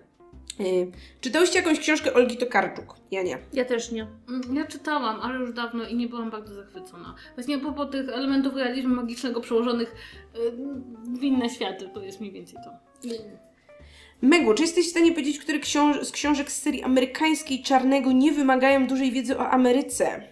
Yy, 0.59 0.67
czytałyście 1.21 1.59
jakąś 1.59 1.79
książkę 1.81 2.15
Olgi 2.15 2.37
Tokarczuk? 2.37 2.95
Ja 3.11 3.23
nie. 3.23 3.39
Ja 3.53 3.65
też 3.65 3.93
nie. 3.93 4.07
Mm, 4.29 4.57
Ja 4.57 4.67
czytałam, 4.67 5.21
ale 5.21 5.39
już 5.39 5.53
dawno 5.53 5.89
i 5.89 5.97
nie 5.97 6.09
byłam 6.09 6.31
bardzo 6.31 6.55
zachwycona. 6.55 7.15
Właśnie 7.35 7.59
propos 7.59 7.91
tych 7.91 8.09
elementów 8.09 8.57
realizmu 8.57 8.95
magicznego 8.95 9.41
przełożonych 9.41 9.95
y, 10.37 10.39
w 11.19 11.23
inne 11.23 11.51
światy, 11.51 11.89
to 11.95 12.03
jest 12.03 12.21
mniej 12.21 12.33
więcej 12.33 12.59
to. 12.65 12.71
Megu, 14.23 14.55
czy 14.55 14.63
jesteś 14.63 14.87
w 14.87 14.91
stanie 14.91 15.13
powiedzieć, 15.13 15.39
które 15.39 15.59
książ- 15.59 16.05
z 16.05 16.13
książek 16.13 16.53
z 16.53 16.63
serii 16.63 16.83
amerykańskiej 16.83 17.63
Czarnego 17.63 18.13
nie 18.13 18.33
wymagają 18.33 18.87
dużej 18.87 19.13
wiedzy 19.13 19.39
o 19.39 19.51
Ameryce? 19.51 20.23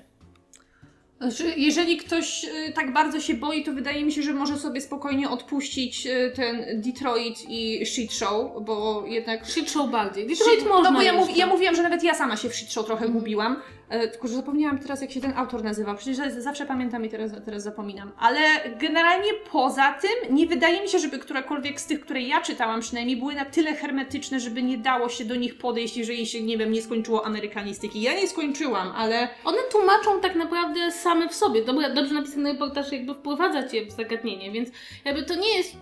Znaczy, 1.21 1.55
jeżeli 1.57 1.97
ktoś 1.97 2.45
y, 2.45 2.73
tak 2.75 2.93
bardzo 2.93 3.21
się 3.21 3.35
boi, 3.35 3.65
to 3.65 3.73
wydaje 3.73 4.05
mi 4.05 4.13
się, 4.13 4.23
że 4.23 4.33
może 4.35 4.57
sobie 4.59 4.81
spokojnie 4.81 5.31
odpuścić 5.31 6.07
y, 6.07 6.33
ten 6.37 6.81
Detroit 6.81 7.45
i 7.49 7.87
shit 7.87 8.13
show, 8.13 8.65
bo 8.65 9.05
jednak... 9.07 9.47
Shit 9.47 9.71
show 9.71 9.91
bardziej. 9.91 10.27
Detroit 10.27 10.61
Shit- 10.61 10.69
można 10.69 10.91
No 10.91 10.97
bo 10.97 11.03
ja, 11.03 11.13
mów, 11.13 11.27
jeszcze. 11.27 11.41
ja 11.41 11.47
mówiłam, 11.47 11.77
że 11.77 11.83
nawet 11.83 12.03
ja 12.05 12.15
sama 12.15 12.37
się 12.37 12.49
w 12.49 12.55
shit 12.55 12.73
show 12.73 12.87
trochę 12.87 13.09
gubiłam, 13.09 13.57
tylko 13.89 14.29
że 14.29 14.35
zapomniałam 14.35 14.79
teraz, 14.79 15.03
jak 15.03 15.11
się 15.11 15.21
ten 15.21 15.33
autor 15.37 15.65
nazywa. 15.65 15.95
Przecież 15.95 16.17
za- 16.17 16.41
zawsze 16.41 16.67
pamiętam 16.67 17.05
i 17.05 17.09
teraz, 17.09 17.31
teraz 17.45 17.63
zapominam. 17.63 18.13
Ale 18.19 18.41
generalnie 18.81 19.29
poza 19.53 19.93
tym 19.93 20.37
nie 20.37 20.47
wydaje 20.47 20.83
mi 20.83 20.89
się, 20.89 20.99
żeby 20.99 21.19
którakolwiek 21.19 21.81
z 21.81 21.87
tych, 21.87 22.01
które 22.01 22.21
ja 22.23 22.41
czytałam 22.41 22.81
przynajmniej, 22.81 23.17
były 23.17 23.35
na 23.35 23.45
tyle 23.45 23.75
hermetyczne, 23.75 24.41
żeby 24.41 24.63
nie 24.63 24.79
dało 24.79 25.09
się 25.09 25.25
do 25.25 25.35
nich 25.37 25.59
podejść, 25.59 25.97
jeżeli 25.97 26.27
się, 26.27 26.43
nie 26.43 26.59
wiem, 26.59 26.73
nie 26.73 26.83
skończyło 26.83 27.27
amerykanistyki. 27.27 28.03
Ja 28.03 28.15
nie 28.15 28.29
skończyłam, 28.29 28.93
ale... 28.97 29.29
One 29.45 29.59
tłumaczą 29.73 30.21
tak 30.21 30.35
naprawdę 30.35 30.93
same 30.93 31.29
w 31.29 31.35
sobie. 31.35 31.65
Dobra, 31.65 31.91
dobrze 31.91 32.15
napisany 32.15 32.53
reportaż 32.53 32.93
jakby 32.93 33.15
wprowadza 33.15 33.69
cię 33.69 33.87
w 33.87 33.93
zagadnienie, 33.93 34.51
więc 34.51 34.69
jakby 35.05 35.23
to 35.23 35.35
nie 35.35 35.57
jest. 35.57 35.77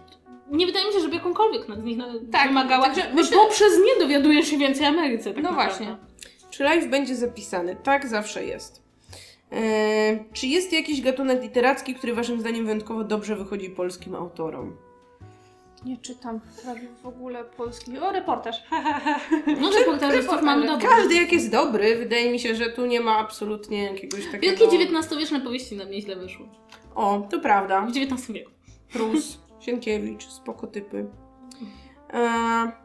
Nie 0.50 0.66
wydaje 0.66 0.86
mi 0.86 0.92
się, 0.92 1.00
żeby 1.00 1.14
jakąkolwiek 1.14 1.62
z 1.80 1.84
nich 1.84 1.96
na- 1.98 2.06
Tak, 2.32 2.48
wymagała. 2.48 2.84
także 2.86 3.02
bo 3.10 3.14
myślę- 3.14 3.36
poprzez 3.36 3.72
nie 3.86 4.04
dowiadujesz 4.04 4.48
się 4.48 4.58
więcej 4.58 4.86
o 4.86 4.88
Ameryce. 4.88 5.34
Tak 5.34 5.42
No 5.44 5.50
naprawdę. 5.50 5.84
właśnie. 5.84 5.96
Czy 6.54 6.64
live 6.64 6.90
będzie 6.90 7.16
zapisany? 7.16 7.76
Tak, 7.76 8.08
zawsze 8.08 8.44
jest. 8.44 8.82
Eee, 9.50 10.24
czy 10.32 10.46
jest 10.46 10.72
jakiś 10.72 11.00
gatunek 11.00 11.42
literacki, 11.42 11.94
który 11.94 12.14
waszym 12.14 12.40
zdaniem 12.40 12.64
wyjątkowo 12.64 13.04
dobrze 13.04 13.36
wychodzi 13.36 13.70
polskim 13.70 14.14
autorom? 14.14 14.76
Nie 15.84 15.96
czytam 15.96 16.40
prawie 16.62 16.88
w 17.02 17.06
ogóle 17.06 17.44
polski. 17.44 17.98
O, 17.98 18.12
reportaż. 18.12 18.56
No 19.60 19.70
reportaże. 19.70 20.42
mamy 20.42 20.66
dobrych. 20.66 20.90
Każdy 20.90 21.14
jak 21.14 21.32
jest 21.32 21.50
dobry, 21.50 21.96
wydaje 21.96 22.32
mi 22.32 22.38
się, 22.38 22.54
że 22.54 22.70
tu 22.70 22.86
nie 22.86 23.00
ma 23.00 23.18
absolutnie 23.18 23.82
jakiegoś 23.82 24.26
takiego... 24.32 24.68
Wielkie 24.68 24.96
XIX-wieczne 24.96 25.40
powieści 25.40 25.76
nam 25.76 25.90
nieźle 25.90 26.16
wyszły. 26.16 26.46
O, 26.94 27.26
to 27.30 27.40
prawda. 27.40 27.80
W 27.80 27.88
XIX 27.88 28.32
wieku. 28.32 28.50
Prus, 28.92 29.38
Sienkiewicz, 29.60 30.26
spoko 30.26 30.66
typy. 30.66 31.06
Eee, 32.12 32.83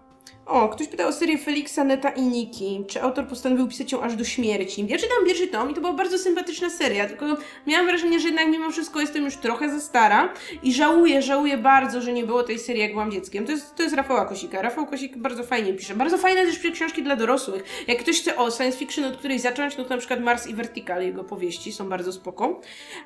o, 0.49 0.69
ktoś 0.69 0.88
pytał 0.88 1.09
o 1.09 1.11
serię 1.11 1.38
Feliksa, 1.38 1.84
Neta 1.84 2.09
i 2.09 2.21
Niki. 2.21 2.84
Czy 2.88 3.01
autor 3.01 3.27
postanowił 3.27 3.67
pisać 3.67 3.91
ją 3.91 4.01
aż 4.01 4.15
do 4.15 4.23
śmierci? 4.23 4.85
Ja 4.89 4.97
czytam 4.97 5.17
pierwszy 5.26 5.47
tom 5.47 5.71
i 5.71 5.73
to 5.73 5.81
była 5.81 5.93
bardzo 5.93 6.17
sympatyczna 6.17 6.69
seria, 6.69 7.07
tylko 7.07 7.26
miałam 7.67 7.85
wrażenie, 7.88 8.19
że 8.19 8.27
jednak 8.27 8.47
mimo 8.47 8.71
wszystko 8.71 8.99
jestem 9.01 9.26
już 9.26 9.35
trochę 9.35 9.69
za 9.69 9.80
stara 9.80 10.34
i 10.63 10.73
żałuję, 10.73 11.21
żałuję 11.21 11.57
bardzo, 11.57 12.01
że 12.01 12.13
nie 12.13 12.23
było 12.23 12.43
tej 12.43 12.59
serii 12.59 12.81
jak 12.81 12.91
byłam 12.91 13.11
dzieckiem. 13.11 13.45
To 13.45 13.51
jest, 13.51 13.76
to 13.76 13.84
jest 13.84 13.95
Rafała 13.95 14.26
Kosika. 14.26 14.61
Rafał 14.61 14.85
Kosik 14.88 15.17
bardzo 15.17 15.43
fajnie 15.43 15.73
pisze. 15.73 15.95
Bardzo 15.95 16.17
fajne 16.17 16.45
też 16.45 16.57
pisze 16.57 16.71
książki 16.71 17.03
dla 17.03 17.15
dorosłych. 17.15 17.63
Jak 17.88 17.99
ktoś 17.99 18.21
chce 18.21 18.38
o 18.38 18.51
science 18.51 18.77
fiction 18.77 19.05
od 19.05 19.17
której 19.17 19.39
zacząć, 19.39 19.77
no 19.77 19.84
to 19.84 19.89
na 19.89 19.97
przykład 19.97 20.19
Mars 20.21 20.47
i 20.47 20.53
Vertical, 20.53 21.03
jego 21.03 21.23
powieści 21.23 21.71
są 21.73 21.89
bardzo 21.89 22.13
spoko. 22.13 22.61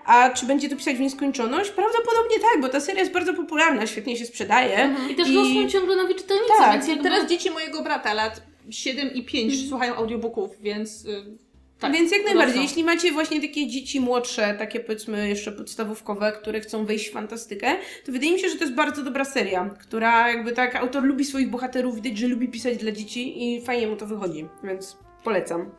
A 0.06 0.30
czy 0.30 0.46
będzie 0.46 0.70
to 0.70 0.76
pisać 0.76 0.96
w 0.96 1.00
nieskończoność? 1.00 1.70
Prawdopodobnie 1.70 2.40
tak, 2.40 2.62
bo 2.62 2.70
ta 2.70 2.80
seria 2.80 3.00
jest 3.02 3.14
bardzo 3.14 3.34
popularna, 3.34 3.88
świetnie 3.88 4.18
się 4.18 4.26
sprzedaje. 4.26 4.96
I 5.12 5.16
też 5.16 5.30
I- 5.30 5.36
rosną 5.36 5.70
ciągle 5.70 5.96
nowi 5.96 6.16
czytelnicy, 6.16 6.50
Tak, 6.58 6.74
więc 6.74 6.88
jakby... 6.88 7.04
Teraz 7.04 7.28
dzieci 7.34 7.52
mojego 7.52 7.84
brata 7.84 8.14
lat 8.14 8.42
7 8.70 9.14
i 9.14 9.24
5 9.24 9.70
słuchają 9.70 9.96
audiobooków, 9.96 10.62
więc 10.62 11.06
y, 11.06 11.38
tak. 11.80 11.94
Więc 11.94 12.12
jak 12.12 12.26
najbardziej, 12.26 12.62
jeśli 12.62 12.84
macie 12.84 13.12
właśnie 13.12 13.42
takie 13.42 13.68
dzieci 13.68 14.00
młodsze, 14.00 14.56
takie 14.60 14.80
powiedzmy 14.80 15.30
jeszcze 15.30 15.52
podstawówkowe, 15.52 16.32
które 16.32 16.60
chcą 16.60 16.86
wejść 16.86 17.10
w 17.10 17.12
fantastykę, 17.12 17.76
to 18.06 18.12
wydaje 18.12 18.32
mi 18.32 18.40
się, 18.40 18.50
że 18.50 18.56
to 18.56 18.64
jest 18.64 18.76
bardzo 18.76 19.04
dobra 19.04 19.26
seria, 19.26 19.70
która 19.80 20.30
jakby 20.30 20.52
tak, 20.52 20.76
autor 20.76 21.04
lubi 21.04 21.26
swoich 21.26 21.50
bohaterów, 21.50 21.96
widać, 21.96 22.18
że 22.18 22.28
lubi 22.28 22.48
pisać 22.48 22.78
dla 22.78 22.92
dzieci 22.92 23.44
i 23.44 23.62
fajnie 23.62 23.88
mu 23.88 23.96
to 23.96 24.06
wychodzi, 24.06 24.48
więc 24.64 24.98
polecam. 25.24 25.72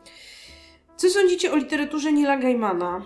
Co 0.97 1.09
sądzicie 1.09 1.51
o 1.51 1.55
literaturze 1.55 2.11
Nila 2.11 2.37
Gaimana? 2.37 3.05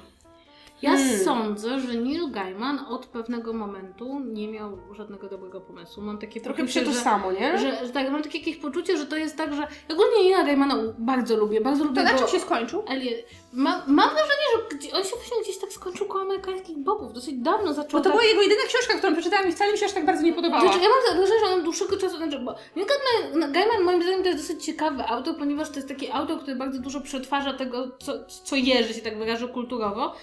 Ja 0.82 0.90
Hmm. 0.92 1.20
sądzę, 1.20 1.80
że 1.80 1.94
Neil 1.94 2.32
Gaiman 2.32 2.80
od 2.90 3.06
pewnego 3.06 3.54
momentu 3.54 4.20
nie 4.20 4.48
miał 4.48 4.78
żadnego 4.96 5.30
dobrego 5.30 5.62
pomysłu. 5.62 6.04
Mam 6.04 6.18
takie 6.18 6.42
Trochę 6.42 6.62
poczucie, 6.64 6.82
to 6.82 6.92
że, 6.92 7.00
samo, 7.00 7.32
nie? 7.32 7.58
że, 7.58 7.86
że 7.86 7.94
tak, 7.94 8.12
mam 8.12 8.24
takie 8.24 8.38
jakieś 8.38 8.58
poczucie, 8.58 8.98
że 8.98 9.06
to 9.06 9.18
jest 9.18 9.38
tak, 9.38 9.54
że 9.54 9.68
ogólnie 9.92 10.24
Nila 10.24 10.44
Gaimana 10.44 10.76
bardzo 10.98 11.38
lubię, 11.38 11.62
bardzo 11.62 11.84
lubię 11.84 11.96
To 11.96 12.04
na 12.04 12.14
go- 12.14 12.20
czym 12.20 12.28
się 12.28 12.40
skończył? 12.40 12.84
Elie, 12.88 13.24
ma, 13.54 13.84
mam 13.88 14.10
wrażenie, 14.10 14.46
że 14.54 14.98
on 14.98 15.04
się 15.04 15.16
właśnie 15.16 15.42
gdzieś 15.44 15.58
tak 15.58 15.74
skończył 15.74 16.08
koło 16.08 16.22
amerykańskich 16.24 16.78
bobów. 16.78 17.14
Dosyć 17.14 17.36
dawno 17.38 17.74
zaczął 17.74 17.92
Bo 17.92 17.98
to 17.98 18.04
tak... 18.04 18.12
była 18.14 18.24
jego 18.24 18.42
jedyna 18.42 18.62
książka, 18.68 18.94
którą 18.98 19.14
przeczytałam 19.14 19.50
i 19.50 19.52
wcale 19.52 19.72
mi 19.72 19.78
się 19.78 19.86
aż 19.86 19.92
tak 19.94 20.06
bardzo 20.06 20.24
nie 20.24 20.34
podobała. 20.34 20.62
Znaczy, 20.62 20.80
ja 20.80 20.90
mam 20.90 21.18
wrażenie, 21.18 21.40
że 21.40 21.46
on 21.54 21.64
dłuższego 21.64 21.98
czasu, 21.98 22.18
znaczy, 22.18 22.40
bo 22.40 22.56
Neil 22.76 22.88
Gaiman, 22.88 23.52
Gaiman 23.52 23.84
moim 23.84 24.02
zdaniem 24.04 24.24
to 24.24 24.30
jest 24.30 24.42
dosyć 24.48 24.66
ciekawy 24.66 25.04
autor, 25.08 25.38
ponieważ 25.38 25.70
to 25.70 25.76
jest 25.76 25.88
taki 25.88 26.12
autor, 26.12 26.40
który 26.42 26.56
bardzo 26.56 26.80
dużo 26.80 27.02
przetwarza 27.02 27.54
tego, 27.54 27.88
co, 28.00 28.14
co 28.44 28.56
je, 28.56 28.84
że 28.84 28.94
się 28.94 29.02
tak 29.02 29.18
wyrażę 29.18 29.48
kulturowo. 29.48 30.14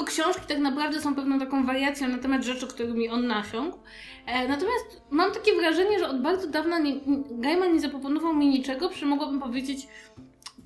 Jego 0.00 0.12
książki 0.12 0.46
tak 0.48 0.58
naprawdę 0.58 1.00
są 1.00 1.14
pewną 1.14 1.38
taką 1.38 1.66
wariacją 1.66 2.08
na 2.08 2.18
temat 2.18 2.42
rzeczy, 2.42 2.66
którymi 2.66 3.08
on 3.08 3.26
nasiągł. 3.26 3.78
E, 4.26 4.48
natomiast 4.48 5.02
mam 5.10 5.32
takie 5.32 5.56
wrażenie, 5.56 5.98
że 5.98 6.08
od 6.08 6.22
bardzo 6.22 6.46
dawna 6.46 6.78
nie, 6.78 7.00
Gaiman 7.30 7.72
nie 7.72 7.80
zaproponował 7.80 8.34
mi 8.34 8.48
niczego, 8.48 8.88
przy 8.88 9.06
mogłabym 9.06 9.40
powiedzieć, 9.40 9.88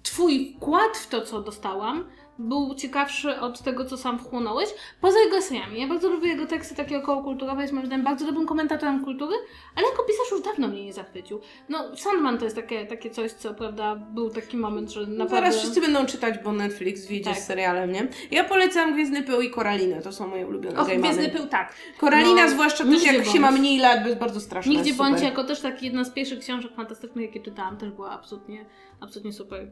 twój 0.02 0.54
wkład 0.56 0.96
w 0.96 1.08
to, 1.08 1.20
co 1.20 1.42
dostałam, 1.42 2.04
był 2.38 2.74
ciekawszy 2.74 3.40
od 3.40 3.60
tego, 3.62 3.84
co 3.84 3.96
sam 3.96 4.18
wchłonąłeś, 4.18 4.68
poza 5.00 5.18
jego 5.18 5.36
esejami. 5.36 5.80
Ja 5.80 5.86
bardzo 5.88 6.08
lubię 6.08 6.28
jego 6.28 6.46
teksty 6.46 6.74
takie 6.74 6.98
okołokulturowe, 6.98 7.62
jest 7.62 7.74
moim 7.74 7.86
zdaniem 7.86 8.04
bardzo 8.04 8.26
dobrym 8.26 8.46
komentatorem 8.46 9.04
kultury, 9.04 9.34
ale 9.76 9.86
jako 9.86 10.02
pisarz 10.02 10.30
już 10.30 10.42
dawno 10.42 10.68
mnie 10.68 10.84
nie 10.84 10.92
zachwycił. 10.92 11.40
No, 11.68 11.96
Sandman 11.96 12.38
to 12.38 12.44
jest 12.44 12.56
takie, 12.56 12.86
takie 12.86 13.10
coś, 13.10 13.32
co 13.32 13.54
prawda 13.54 13.96
był 13.96 14.30
taki 14.30 14.56
moment, 14.56 14.90
że 14.90 15.00
No 15.00 15.06
naprawdę... 15.06 15.36
zaraz 15.36 15.56
wszyscy 15.56 15.80
będą 15.80 16.06
czytać, 16.06 16.34
bo 16.44 16.52
Netflix 16.52 17.06
wyjdzie 17.06 17.24
Tak. 17.30 17.38
z 17.38 17.46
serialem, 17.46 17.92
nie? 17.92 18.08
Ja 18.30 18.44
polecam 18.44 18.92
Gwiezdny 18.94 19.22
Pył 19.22 19.40
i 19.40 19.50
Koralinę, 19.50 20.02
to 20.02 20.12
są 20.12 20.28
moje 20.28 20.46
ulubione 20.46 20.80
Och, 20.80 20.86
Gaimany. 20.88 21.14
Gwiezdny 21.14 21.38
pył, 21.38 21.48
tak. 21.48 21.74
Koralina, 21.98 22.44
No, 22.44 22.50
zwłaszcza 22.50 22.84
też 22.84 23.04
jak 23.04 23.16
się 23.16 23.22
bądź. 23.22 23.38
ma 23.40 23.50
mniej 23.50 23.78
lat, 23.78 24.00
bo 24.02 24.06
jest 24.08 24.20
bardzo 24.20 24.40
straszna. 24.40 24.72
Nigdzie 24.72 24.94
bądź 24.94 25.22
jako 25.22 25.44
też 25.44 25.60
taki 25.60 25.84
jedna 25.86 26.04
z 26.04 26.10
pierwszych 26.10 26.38
książek 26.38 26.72
fantastycznych, 26.76 27.26
jakie 27.26 27.40
czytałam, 27.40 27.76
też 27.76 27.90
była 27.90 28.10
absolutnie, 28.10 28.64
absolutnie 29.04 29.32
super. 29.32 29.70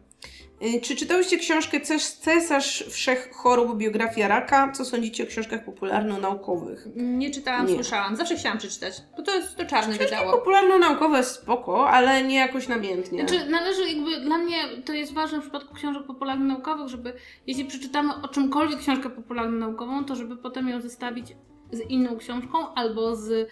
Y, 0.63 0.81
Czy 0.81 0.97
czytałyście 0.97 1.39
książkę 1.39 1.79
Ces- 1.81 2.21
Cesarz 2.21 2.85
Wszech 2.91 3.31
Chorób, 3.33 3.77
biografia 3.79 4.29
raka? 4.29 4.73
Co 4.73 4.85
sądzicie 4.85 5.25
o 5.25 5.27
książkach 5.27 5.65
popularno-naukowych? 5.65 6.87
Nie 6.97 7.31
czytałam, 7.31 7.67
Nie. 7.67 7.75
słyszałam. 7.75 8.17
Zawsze 8.17 8.37
chciałam 8.37 8.59
przeczytać. 8.59 8.95
Bo 9.17 9.23
to 9.23 9.35
jest 9.35 9.57
to 9.57 9.65
czarne 9.65 9.95
wydało. 9.99 10.33
Popularno-naukowe 10.33 11.25
spoko, 11.25 11.89
ale 11.91 12.23
nie 12.23 12.37
jakoś 12.37 12.69
namiętnie. 12.69 13.29
Znaczy, 13.29 13.51
należy 13.51 13.89
jakby, 13.89 14.21
dla 14.21 14.39
mnie 14.39 14.57
to 14.85 14.93
jest 14.93 15.13
ważne 15.15 15.39
w 15.39 15.43
przypadku 15.43 15.75
książek 15.75 16.03
popularno-naukowych, 16.07 16.89
żeby 16.89 17.13
jeśli 17.47 17.65
przeczytamy 17.65 18.15
o 18.23 18.29
czymkolwiek 18.29 18.79
książkę 18.79 19.11
popularno-naukową, 19.11 20.05
to 20.05 20.17
żeby 20.17 20.37
potem 20.37 20.69
ją 20.69 20.81
zestawić 20.81 21.27
z 21.73 21.81
inną 21.81 22.17
książką 22.19 22.75
albo 22.75 23.17
z... 23.17 23.49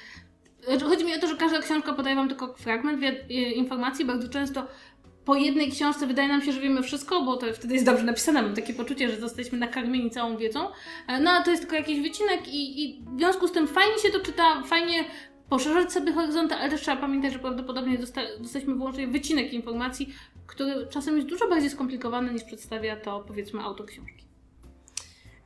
Znaczy, 0.69 0.85
chodzi 0.85 1.05
mi 1.05 1.15
o 1.15 1.19
to, 1.19 1.27
że 1.27 1.37
każda 1.37 1.59
książka 1.59 1.93
podaje 1.93 2.17
Wam 2.17 2.29
tylko 2.29 2.55
fragment 2.55 3.03
y, 3.03 3.33
informacji, 3.35 4.05
bardzo 4.05 4.29
często 4.29 4.67
po 5.31 5.37
jednej 5.37 5.71
książce 5.71 6.07
wydaje 6.07 6.29
nam 6.29 6.43
się, 6.43 6.53
że 6.53 6.61
wiemy 6.61 6.83
wszystko, 6.83 7.23
bo 7.23 7.37
to 7.37 7.47
wtedy 7.55 7.75
jest 7.75 7.87
dobrze 7.87 8.05
napisane. 8.05 8.43
Mam 8.43 8.55
takie 8.55 8.75
poczucie, 8.75 9.11
że 9.11 9.21
zostaliśmy 9.21 9.59
nakarmieni 9.59 10.11
całą 10.11 10.37
wiedzą. 10.37 10.69
E, 11.09 11.21
No 11.21 11.31
a 11.31 11.43
to 11.43 11.51
jest 11.51 11.63
tylko 11.63 11.77
jakiś 11.77 12.01
wycinek 12.01 12.49
i, 12.49 12.85
i 12.85 13.05
w 13.05 13.19
związku 13.19 13.49
z 13.49 13.53
tym 13.53 13.69
fajnie 13.69 13.99
się 13.99 14.11
to 14.11 14.21
czyta, 14.21 14.63
fajnie 14.63 15.05
poszerzać 15.49 15.93
sobie 15.93 16.13
horyzonty, 16.13 16.55
ale 16.55 16.71
też 16.71 16.81
trzeba 16.81 16.97
pamiętać, 16.97 17.33
że 17.33 17.39
prawdopodobnie 17.39 17.99
dosta 17.99 18.21
dostaliśmy 18.41 18.75
wyłącznie 18.75 19.07
wycinek 19.07 19.53
informacji, 19.53 20.15
który 20.47 20.87
czasem 20.87 21.17
jest 21.17 21.29
dużo 21.29 21.49
bardziej 21.49 21.71
skomplikowany 21.71 22.33
niż 22.33 22.45
przedstawia 22.45 22.97
to 22.97 23.25
powiedzmy 23.29 23.63
autor 23.63 23.87
książki. 23.87 24.25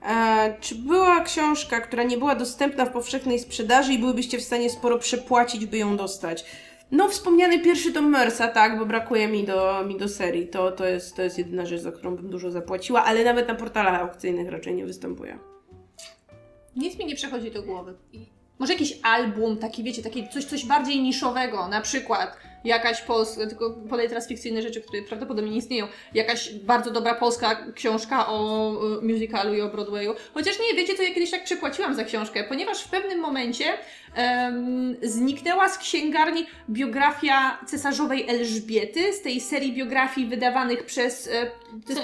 E, 0.02 0.56
czy 0.61 0.74
była 0.74 1.20
książka, 1.20 1.81
która 1.81 2.02
nie 2.02 2.19
była 2.19 2.35
dostępna 2.35 2.86
w 2.86 2.93
powszechnej 2.93 3.39
sprzedaży 3.39 3.93
i 3.93 3.98
byłybyście 3.98 4.39
w 4.39 4.43
stanie 4.43 4.70
sporo 4.70 4.98
przepłacić, 4.98 5.66
by 5.66 5.78
ją 5.78 5.97
dostać? 5.97 6.44
No, 6.90 7.09
wspomniany 7.09 7.59
pierwszy 7.59 7.93
tom 7.93 8.11
Mersa, 8.11 8.48
tak, 8.48 8.78
bo 8.78 8.86
brakuje 8.86 9.28
mi 9.28 9.44
do, 9.44 9.85
mi 9.86 9.98
do 9.98 10.09
serii. 10.09 10.48
To, 10.48 10.73
to, 10.73 10.86
jest, 10.86 11.16
to 11.16 11.23
jest 11.23 11.39
jedyna 11.39 11.66
rzecz, 11.66 11.81
za 11.81 11.93
którą 11.93 12.16
bym 12.16 12.31
dużo 12.31 12.51
zapłaciła, 12.51 13.05
ale 13.05 13.24
nawet 13.24 13.48
na 13.48 13.55
portalach 13.55 14.01
aukcyjnych 14.01 14.51
raczej 14.51 14.74
nie 14.74 14.86
występuje. 14.86 15.39
Nic 16.77 16.98
mi 16.98 17.06
nie 17.06 17.15
przechodzi 17.16 17.51
do 17.51 17.62
głowy. 17.62 17.94
Może 18.59 18.73
jakiś 18.73 18.98
album, 19.02 19.56
taki 19.56 19.85
wiecie, 19.85 20.02
taki 20.02 20.28
coś, 20.28 20.44
coś 20.44 20.66
bardziej 20.66 21.02
niszowego, 21.02 21.69
na 21.69 21.81
przykład 21.81 22.36
jakaś 22.65 23.01
polska, 23.01 23.47
tylko 23.47 23.70
podaję 23.70 24.09
teraz 24.09 24.28
fikcyjne 24.28 24.62
rzeczy, 24.62 24.81
które 24.81 25.02
prawdopodobnie 25.02 25.51
nie 25.51 25.56
istnieją, 25.56 25.86
jakaś 26.15 26.55
bardzo 26.55 26.90
dobra 26.90 27.15
polska 27.15 27.73
książka 27.74 28.27
o 28.28 28.70
y, 28.98 29.02
musicalu 29.02 29.55
i 29.55 29.61
o 29.61 29.69
Broadwayu. 29.69 30.15
Chociaż 30.35 30.59
nie, 30.59 30.77
wiecie 30.77 30.94
co, 30.94 31.02
ja 31.02 31.15
kiedyś 31.15 31.31
tak 31.31 31.44
przepłaciłam 31.44 31.94
za 31.94 32.05
książkę, 32.05 32.44
ponieważ 32.44 32.82
w 32.82 32.90
pewnym 32.90 33.20
momencie 33.20 33.65
em, 34.15 34.97
zniknęła 35.03 35.69
z 35.69 35.78
księgarni 35.78 36.47
biografia 36.70 37.59
cesarzowej 37.66 38.31
Elżbiety 38.31 39.12
z 39.12 39.23
tej 39.23 39.41
serii 39.41 39.73
biografii 39.73 40.27
wydawanych 40.27 40.85
przez... 40.85 41.28
E, 41.32 41.51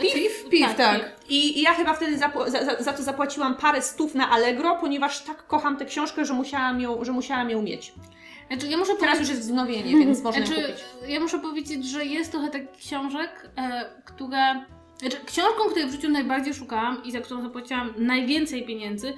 PIF? 0.00 0.48
Piw, 0.50 0.74
tak. 0.74 1.16
I 1.28 1.58
i 1.58 1.62
ja 1.62 1.74
chyba 1.74 1.94
wtedy 1.94 2.18
za, 2.18 2.32
za, 2.46 2.82
za 2.82 2.92
to 2.92 3.02
zapłaciłam 3.02 3.54
parę 3.54 3.82
stów 3.82 4.14
na 4.14 4.30
Allegro, 4.30 4.76
ponieważ 4.80 5.20
tak 5.20 5.46
kocham 5.46 5.76
tę 5.76 5.84
książkę, 5.84 6.24
że 6.24 6.34
musiałam 6.34 6.80
ją, 6.80 7.04
że 7.04 7.12
musiałam 7.12 7.50
ją 7.50 7.62
mieć. 7.62 7.92
Znaczy, 8.48 8.66
ja 8.66 8.76
muszę 8.76 8.92
Teraz 9.00 9.20
już 9.20 9.28
jest 9.28 9.40
wznowienie, 9.40 9.90
więc 9.90 10.22
można 10.24 10.46
Znaczy, 10.46 10.62
kupić. 10.62 10.84
ja 11.08 11.20
muszę 11.20 11.38
powiedzieć, 11.38 11.86
że 11.86 12.04
jest 12.04 12.30
trochę 12.30 12.50
takich 12.50 12.70
książek, 12.70 13.50
e, 13.56 13.84
które 14.04 14.64
Znaczy, 15.00 15.16
książką, 15.26 15.64
której 15.64 15.88
w 15.88 15.92
życiu 15.92 16.08
najbardziej 16.08 16.54
szukałam 16.54 17.04
i 17.04 17.12
za 17.12 17.20
którą 17.20 17.42
zapłaciłam 17.42 17.94
najwięcej 17.96 18.66
pieniędzy, 18.66 19.12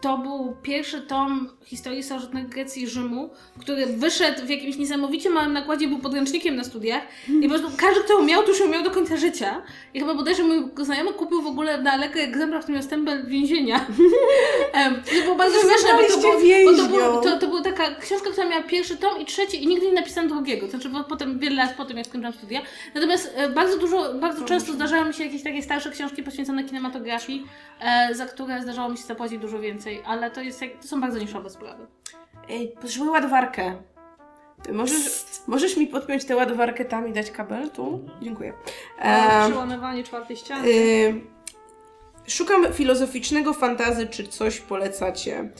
to 0.00 0.18
był 0.18 0.56
pierwszy 0.62 1.00
tom 1.00 1.48
historii 1.64 2.02
starożytnej 2.02 2.44
Grecji 2.44 2.82
i 2.82 2.86
Rzymu, 2.86 3.30
który 3.60 3.86
wyszedł 3.86 4.46
w 4.46 4.48
jakimś 4.48 4.76
niesamowicie 4.76 5.30
małym 5.30 5.52
nakładzie, 5.52 5.88
był 5.88 5.98
podręcznikiem 5.98 6.56
na 6.56 6.64
studiach 6.64 7.02
i 7.28 7.42
po 7.42 7.48
prostu 7.48 7.76
każdy, 7.76 8.00
kto 8.00 8.22
miał, 8.22 8.42
to 8.42 8.48
już 8.48 8.68
miał 8.68 8.82
do 8.82 8.90
końca 8.90 9.16
życia. 9.16 9.62
I 9.94 10.00
chyba 10.00 10.14
bodajże 10.14 10.42
mój 10.42 10.68
znajomy 10.80 11.12
kupił 11.12 11.42
w 11.42 11.46
ogóle 11.46 11.82
na 11.82 11.96
lekkę 11.96 12.20
egzemplarz, 12.20 12.62
który 12.62 12.74
miał 12.74 12.82
stempel 12.82 13.26
więzienia. 13.26 13.86
To 15.20 15.24
było 15.24 15.36
bardzo 15.36 15.60
śmieszne, 15.60 15.88
bo 15.94 16.14
to, 16.14 16.20
było, 16.20 16.34
bo 16.64 16.76
to, 16.76 16.88
było, 16.88 17.20
to, 17.20 17.38
to 17.38 17.46
była 17.46 17.62
taka 17.62 17.94
książka, 17.94 18.30
która 18.30 18.48
miała 18.48 18.62
pierwszy 18.62 18.96
tom 18.96 19.20
i 19.20 19.24
trzeci 19.24 19.64
i 19.64 19.66
nigdy 19.66 19.86
nie 19.86 19.92
napisałam 19.92 20.28
drugiego. 20.28 20.66
To 20.66 20.70
znaczy 20.70 20.88
bo 20.88 21.04
potem, 21.04 21.38
wiele 21.38 21.56
lat 21.56 21.74
potem, 21.76 21.96
jak 21.96 22.06
skończyłam 22.06 22.32
studia. 22.32 22.60
Natomiast 22.94 23.32
e, 23.36 23.48
bardzo 23.48 23.78
dużo, 23.78 24.14
bardzo 24.14 24.44
często 24.44 24.72
zdarzały 24.72 25.08
mi 25.08 25.14
się 25.14 25.24
jakieś 25.24 25.42
takie 25.42 25.62
starsze 25.62 25.90
książki 25.90 26.22
poświęcone 26.22 26.64
kinematografii, 26.64 27.46
e, 27.80 28.14
za 28.14 28.26
które 28.26 28.62
zdarzało 28.62 28.88
mi 28.88 28.98
się 28.98 29.04
zapłacić 29.04 29.38
dużo 29.38 29.58
więcej, 29.58 29.89
ale 30.04 30.30
to, 30.30 30.40
jest, 30.42 30.62
jak- 30.62 30.80
to 30.82 30.88
są 30.88 31.00
bardzo 31.00 31.18
niszowe 31.18 31.50
sprawy. 31.50 31.86
Ej, 32.48 32.68
potrzebuję 32.80 33.10
ładowarkę. 33.10 33.74
Możesz, 34.72 35.24
możesz 35.46 35.76
mi 35.76 35.86
podpiąć 35.86 36.24
tę 36.24 36.36
ładowarkę 36.36 36.84
tam 36.84 37.08
i 37.08 37.12
dać 37.12 37.30
kabel 37.30 37.70
tu? 37.70 38.08
Dziękuję. 38.22 38.52
O, 38.98 39.02
Em, 39.02 39.50
Przełamywanie 39.50 40.04
czwartej 40.04 40.36
ściany. 40.36 40.68
y, 40.68 41.20
szukam 42.26 42.72
filozoficznego 42.72 43.52
fantazy, 43.52 44.06
czy 44.06 44.26
coś 44.28 44.60
polecacie. 44.60 45.50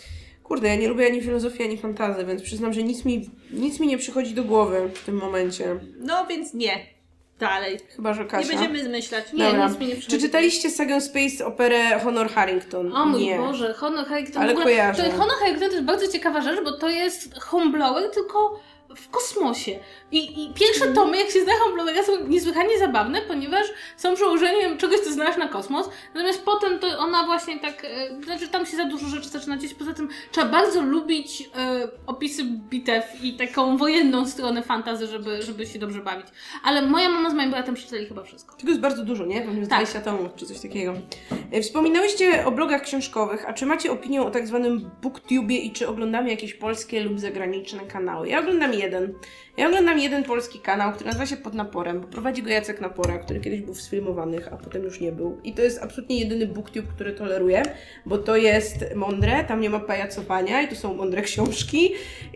Kurde, 0.42 0.68
ja 0.68 0.76
nie 0.76 0.88
lubię 0.88 1.06
ani 1.06 1.22
filozofii, 1.22 1.62
ani 1.64 1.78
fantazy, 1.78 2.24
więc 2.24 2.42
przyznam, 2.42 2.72
że 2.72 2.82
nic 2.82 3.04
mi, 3.04 3.30
nic 3.50 3.80
mi 3.80 3.86
nie 3.86 3.98
przychodzi 3.98 4.34
do 4.34 4.44
głowy 4.44 4.90
w 4.94 5.04
tym 5.04 5.16
momencie. 5.16 5.80
No 5.98 6.26
więc 6.26 6.54
nie. 6.54 6.86
Dalej. 7.40 7.78
Chyba, 7.96 8.14
że 8.14 8.22
Nie 8.22 8.28
Kasia. 8.28 8.48
będziemy 8.48 8.84
zmyślać. 8.84 9.32
Nie, 9.32 9.44
Dobra. 9.44 9.68
nic 9.68 9.78
mi 9.78 9.86
nie 9.86 9.96
Czy 9.96 10.18
czytaliście 10.18 10.70
sagę 10.70 11.00
Space 11.00 11.46
operę 11.46 12.00
Honor 12.00 12.30
Harrington? 12.30 12.92
O 12.96 13.04
mój 13.06 13.22
nie. 13.24 13.38
Boże, 13.38 13.74
Honor 13.74 14.06
Harrington. 14.06 14.42
Ale 14.42 14.54
w 14.54 14.56
ogóle, 14.56 14.64
kojarzę. 14.64 15.02
To 15.02 15.10
Honor 15.10 15.36
Harrington 15.40 15.68
to 15.68 15.74
jest 15.74 15.86
bardzo 15.86 16.08
ciekawa 16.08 16.40
rzecz, 16.42 16.64
bo 16.64 16.72
to 16.72 16.88
jest 16.88 17.40
Homeblower, 17.40 18.10
tylko 18.10 18.60
w 18.96 19.10
kosmosie. 19.10 19.78
I, 20.12 20.44
i 20.44 20.54
pierwsze 20.54 20.84
Mhm. 20.84 20.94
tomy, 20.94 21.16
jak 21.18 21.30
się 21.30 21.40
zna 21.44 21.52
Homeblowera, 21.58 22.02
są 22.02 22.26
niesłychanie 22.28 22.78
zabawne, 22.78 23.22
ponieważ 23.22 23.66
są 23.96 24.14
przełożeniem 24.14 24.78
czegoś, 24.78 25.00
co 25.00 25.12
znasz 25.12 25.36
na 25.36 25.48
kosmos. 25.48 25.88
Natomiast 26.14 26.44
potem 26.44 26.78
to 26.78 26.98
ona 26.98 27.24
właśnie 27.26 27.58
tak, 27.60 27.84
e, 27.84 28.22
znaczy 28.24 28.48
tam 28.48 28.66
się 28.66 28.76
za 28.76 28.84
dużo 28.84 29.06
rzeczy 29.06 29.28
zaczyna 29.28 29.56
dziać. 29.58 29.74
Poza 29.74 29.94
tym 29.94 30.08
trzeba 30.32 30.46
bardzo 30.48 30.82
lubić 30.82 31.50
e, 31.56 31.88
opisy 32.06 32.44
bitew 32.44 33.04
i 33.24 33.32
taką 33.36 33.76
wojenną 33.76 34.26
stronę 34.26 34.62
fantazy, 34.62 35.06
żeby, 35.06 35.42
żeby 35.42 35.66
się 35.66 35.78
dobrze 35.78 36.00
bawić. 36.00 36.26
Ale 36.64 36.82
moja 36.82 37.08
mama 37.08 37.30
z 37.30 37.34
moim 37.34 37.50
bratem 37.50 37.74
przeczytali 37.74 38.06
chyba 38.06 38.22
wszystko. 38.22 38.56
Tego 38.56 38.68
jest 38.68 38.80
bardzo 38.80 39.04
dużo, 39.04 39.24
nie? 39.26 39.40
Pewnie 39.40 39.60
Tak. 39.66 39.68
20 39.68 40.00
tomów 40.00 40.34
czy 40.36 40.46
coś 40.46 40.60
takiego. 40.60 40.94
E, 41.52 41.62
Wspominałyście 41.62 42.46
o 42.46 42.50
blogach 42.50 42.82
książkowych, 42.82 43.48
a 43.48 43.52
czy 43.52 43.66
macie 43.66 43.92
opinię 43.92 44.22
o 44.22 44.30
tak 44.30 44.46
zwanym 44.46 44.90
booktubie 45.02 45.56
i 45.58 45.72
czy 45.72 45.88
oglądamy 45.88 46.30
jakieś 46.30 46.54
polskie 46.54 47.00
lub 47.04 47.20
zagraniczne 47.20 47.80
kanały? 47.80 48.28
Ja 48.28 48.40
oglądam 48.40 48.74
jeden. 48.80 49.14
Ja 49.56 49.66
oglądam 49.66 49.98
jeden 49.98 50.24
polski 50.24 50.58
kanał, 50.58 50.92
który 50.92 51.06
nazywa 51.06 51.26
się 51.26 51.36
Pod 51.36 51.54
Naporem, 51.54 52.00
bo 52.00 52.06
prowadzi 52.06 52.42
go 52.42 52.50
Jacek 52.50 52.80
Napora, 52.80 53.18
który 53.18 53.40
kiedyś 53.40 53.60
był 53.60 53.74
w 53.74 53.80
sfilmowanych, 53.80 54.52
a 54.52 54.56
potem 54.56 54.82
już 54.82 55.00
nie 55.00 55.12
był. 55.12 55.40
I 55.44 55.52
to 55.52 55.62
jest 55.62 55.82
absolutnie 55.82 56.18
jedyny 56.18 56.46
booktube, 56.46 56.88
który 56.94 57.12
toleruję, 57.12 57.62
bo 58.06 58.18
to 58.18 58.36
jest 58.36 58.94
mądre, 58.94 59.44
tam 59.44 59.60
nie 59.60 59.70
ma 59.70 59.80
pajacowania 59.80 60.62
i 60.62 60.68
to 60.68 60.74
są 60.74 60.94
mądre 60.94 61.22
książki 61.22 61.92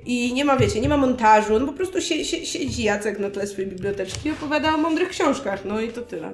i 0.06 0.34
nie 0.34 0.44
ma, 0.44 0.56
wiecie, 0.56 0.80
nie 0.80 0.88
ma 0.88 0.96
montażu, 0.96 1.58
no 1.58 1.66
po 1.66 1.72
prostu 1.72 2.00
sie, 2.00 2.24
sie, 2.24 2.46
siedzi 2.46 2.82
Jacek 2.82 3.18
na 3.18 3.30
tle 3.30 3.46
swojej 3.46 3.70
biblioteczki 3.70 4.28
i 4.28 4.32
opowiada 4.32 4.74
o 4.74 4.76
mądrych 4.78 5.08
książkach, 5.08 5.64
no 5.64 5.80
i 5.80 5.88
to 5.88 6.02
tyle. 6.02 6.32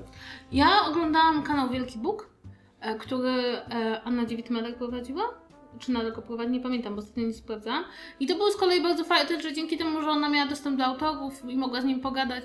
Ja 0.53 0.69
oglądałam 0.91 1.43
kanał 1.43 1.70
Wielki 1.70 1.99
Bóg, 1.99 2.31
e, 2.81 2.95
który 2.95 3.31
e, 3.31 4.01
Anna 4.05 4.27
Dziewit-Medek 4.27 4.74
prowadziła. 4.74 5.23
Czy 5.78 5.92
nadal 5.92 6.12
go 6.12 6.22
prowadzi, 6.22 6.51
nie 6.51 6.60
pamiętam, 6.60 6.94
bo 6.94 7.01
ostatnio 7.01 7.26
nie 7.26 7.32
sprawdzałam. 7.32 7.84
I 8.20 8.26
to 8.26 8.34
było 8.34 8.51
z 8.51 8.56
kolei 8.56 8.82
bardzo 8.82 9.05
fajne, 9.05 9.40
że 9.40 9.52
dzięki 9.52 9.78
temu, 9.78 10.02
że 10.02 10.10
ona 10.10 10.28
miała 10.28 10.48
dostęp 10.48 10.78
do 10.78 10.84
autorów 10.84 11.44
i 11.48 11.56
mogła 11.56 11.80
z 11.80 11.84
nim 11.84 12.01
pogadać, 12.01 12.44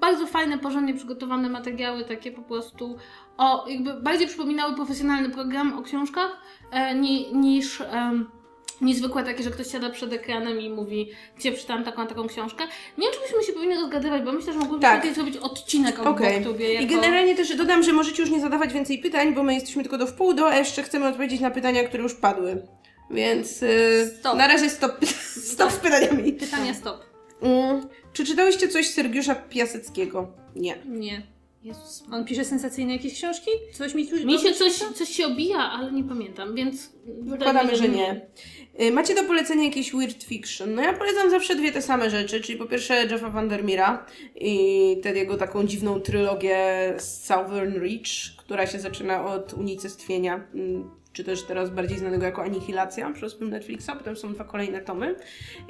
bardzo 0.00 0.26
fajne, 0.26 0.58
porządnie 0.58 0.94
przygotowane 0.94 1.48
materiały, 1.48 2.04
takie 2.04 2.32
po 2.32 2.42
prostu 2.42 2.96
o, 3.36 3.68
jakby 3.68 3.94
bardziej 3.94 4.26
przypominały 4.26 4.74
profesjonalny 4.74 5.30
program 5.30 5.78
o 5.78 5.82
książkach 5.82 6.36
e, 6.70 6.94
ni, 6.94 7.34
niż. 7.34 7.82
Niezwykłe 8.82 9.24
takie, 9.24 9.42
że 9.42 9.50
ktoś 9.50 9.66
siada 9.72 9.90
przed 9.90 10.12
ekranem 10.12 10.60
i 10.60 10.70
mówi, 10.70 11.10
gdzie 11.38 11.52
przeczytałam 11.52 11.84
taką, 11.84 12.06
taką 12.06 12.26
książkę. 12.28 12.64
Nie 12.98 13.04
wiem, 13.04 13.12
czy 13.14 13.20
byśmy 13.20 13.46
się 13.46 13.52
powinni 13.52 13.74
rozgadywać, 13.74 14.22
bo 14.22 14.32
myślę, 14.32 14.52
że 14.52 14.58
mogłybyśmy 14.58 14.90
Tak. 14.92 15.02
kiedyś 15.02 15.16
zrobić 15.16 15.36
odcinek 15.36 15.98
o 15.98 16.02
Okej. 16.10 16.40
Booktubie. 16.40 16.72
I 16.72 16.74
Jako... 16.74 16.86
generalnie 16.94 17.34
też 17.36 17.56
dodam, 17.56 17.82
że 17.82 17.92
możecie 17.92 18.22
już 18.22 18.30
nie 18.30 18.40
zadawać 18.40 18.72
więcej 18.72 18.98
pytań, 18.98 19.34
bo 19.34 19.42
my 19.42 19.54
jesteśmy 19.54 19.82
tylko 19.82 19.98
do 19.98 20.06
wpół 20.06 20.34
do, 20.34 20.48
a 20.48 20.56
jeszcze 20.56 20.82
chcemy 20.82 21.08
odpowiedzieć 21.08 21.40
na 21.40 21.50
pytania, 21.50 21.84
które 21.84 22.02
już 22.02 22.14
padły. 22.14 22.62
Więc 23.10 23.60
yy, 23.60 23.68
Stop. 24.18 24.36
na 24.36 24.48
razie 24.48 24.70
stop, 24.70 24.92
stop 25.52 25.72
z 25.72 25.76
pytaniami. 25.76 26.32
Pytanie 26.32 26.74
stop. 26.74 27.04
Mm, 27.42 27.88
czy 28.12 28.24
czytałyście 28.24 28.68
coś 28.68 28.86
Sergiusza 28.88 29.34
Piaseckiego? 29.34 30.28
Nie. 30.56 30.76
Nie. 30.86 31.22
Jezus. 31.64 32.04
On 32.12 32.24
pisze 32.24 32.44
sensacyjne 32.44 32.92
jakieś 32.92 33.14
książki? 33.14 33.50
Coś 33.72 33.94
mi 33.94 34.06
tu... 34.06 34.26
Mi 34.26 34.38
się 34.38 34.52
coś, 34.52 34.72
coś 34.72 35.08
się 35.08 35.26
obija, 35.26 35.58
ale 35.58 35.92
nie 35.92 36.04
pamiętam, 36.04 36.54
więc... 36.54 36.90
Zakładamy, 37.26 37.76
że 37.76 37.88
nie. 37.88 38.26
Y, 38.80 38.90
Macie 38.92 39.14
do 39.14 39.24
polecenia 39.24 39.64
jakieś 39.64 39.92
weird 39.92 40.24
fiction? 40.24 40.74
No 40.74 40.82
ja 40.82 40.92
polecam 40.92 41.30
zawsze 41.30 41.56
dwie 41.56 41.72
te 41.72 41.82
same 41.82 42.10
rzeczy, 42.10 42.40
czyli 42.40 42.58
po 42.58 42.66
pierwsze 42.66 43.06
Jeffa 43.06 43.30
Vandermeera 43.30 44.06
i 44.34 44.96
tę 45.02 45.12
jego 45.12 45.36
taką 45.36 45.64
dziwną 45.64 46.00
trylogię 46.00 46.56
Southern 46.98 47.74
Reach, 47.80 48.36
która 48.36 48.66
się 48.66 48.80
zaczyna 48.80 49.24
od 49.24 49.54
unicestwienia, 49.54 50.46
mm, 50.54 50.90
czy 51.12 51.24
też 51.24 51.42
teraz 51.42 51.70
bardziej 51.70 51.98
znanego 51.98 52.24
jako 52.24 52.42
Anihilacja 52.42 53.10
przez 53.12 53.38
film 53.38 53.50
Netflixa, 53.50 53.90
potem 53.98 54.16
są 54.16 54.34
dwa 54.34 54.44
kolejne 54.44 54.80
tomy. 54.80 55.14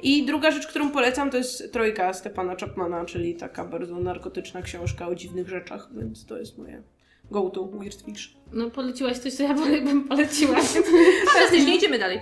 I 0.03 0.25
druga 0.25 0.51
rzecz, 0.51 0.67
którą 0.67 0.91
polecam, 0.91 1.29
to 1.29 1.37
jest 1.37 1.73
Trojka 1.73 2.13
Stepana 2.13 2.55
Chapmana, 2.55 3.05
czyli 3.05 3.35
taka 3.35 3.65
bardzo 3.65 3.99
narkotyczna 3.99 4.61
książka 4.61 5.07
o 5.07 5.15
dziwnych 5.15 5.49
rzeczach, 5.49 5.89
więc 5.95 6.25
to 6.25 6.37
jest 6.37 6.57
moje 6.57 6.83
go-to 7.33 7.63
weird 7.65 8.01
fiction. 8.05 8.33
No 8.53 8.69
poleciłaś 8.69 9.17
coś, 9.17 9.33
co 9.33 9.43
ja 9.43 9.53
bym 9.53 10.03
poleciła. 10.07 10.55
Fantastycznie, 11.33 11.75
idziemy 11.75 11.99
dalej. 11.99 12.21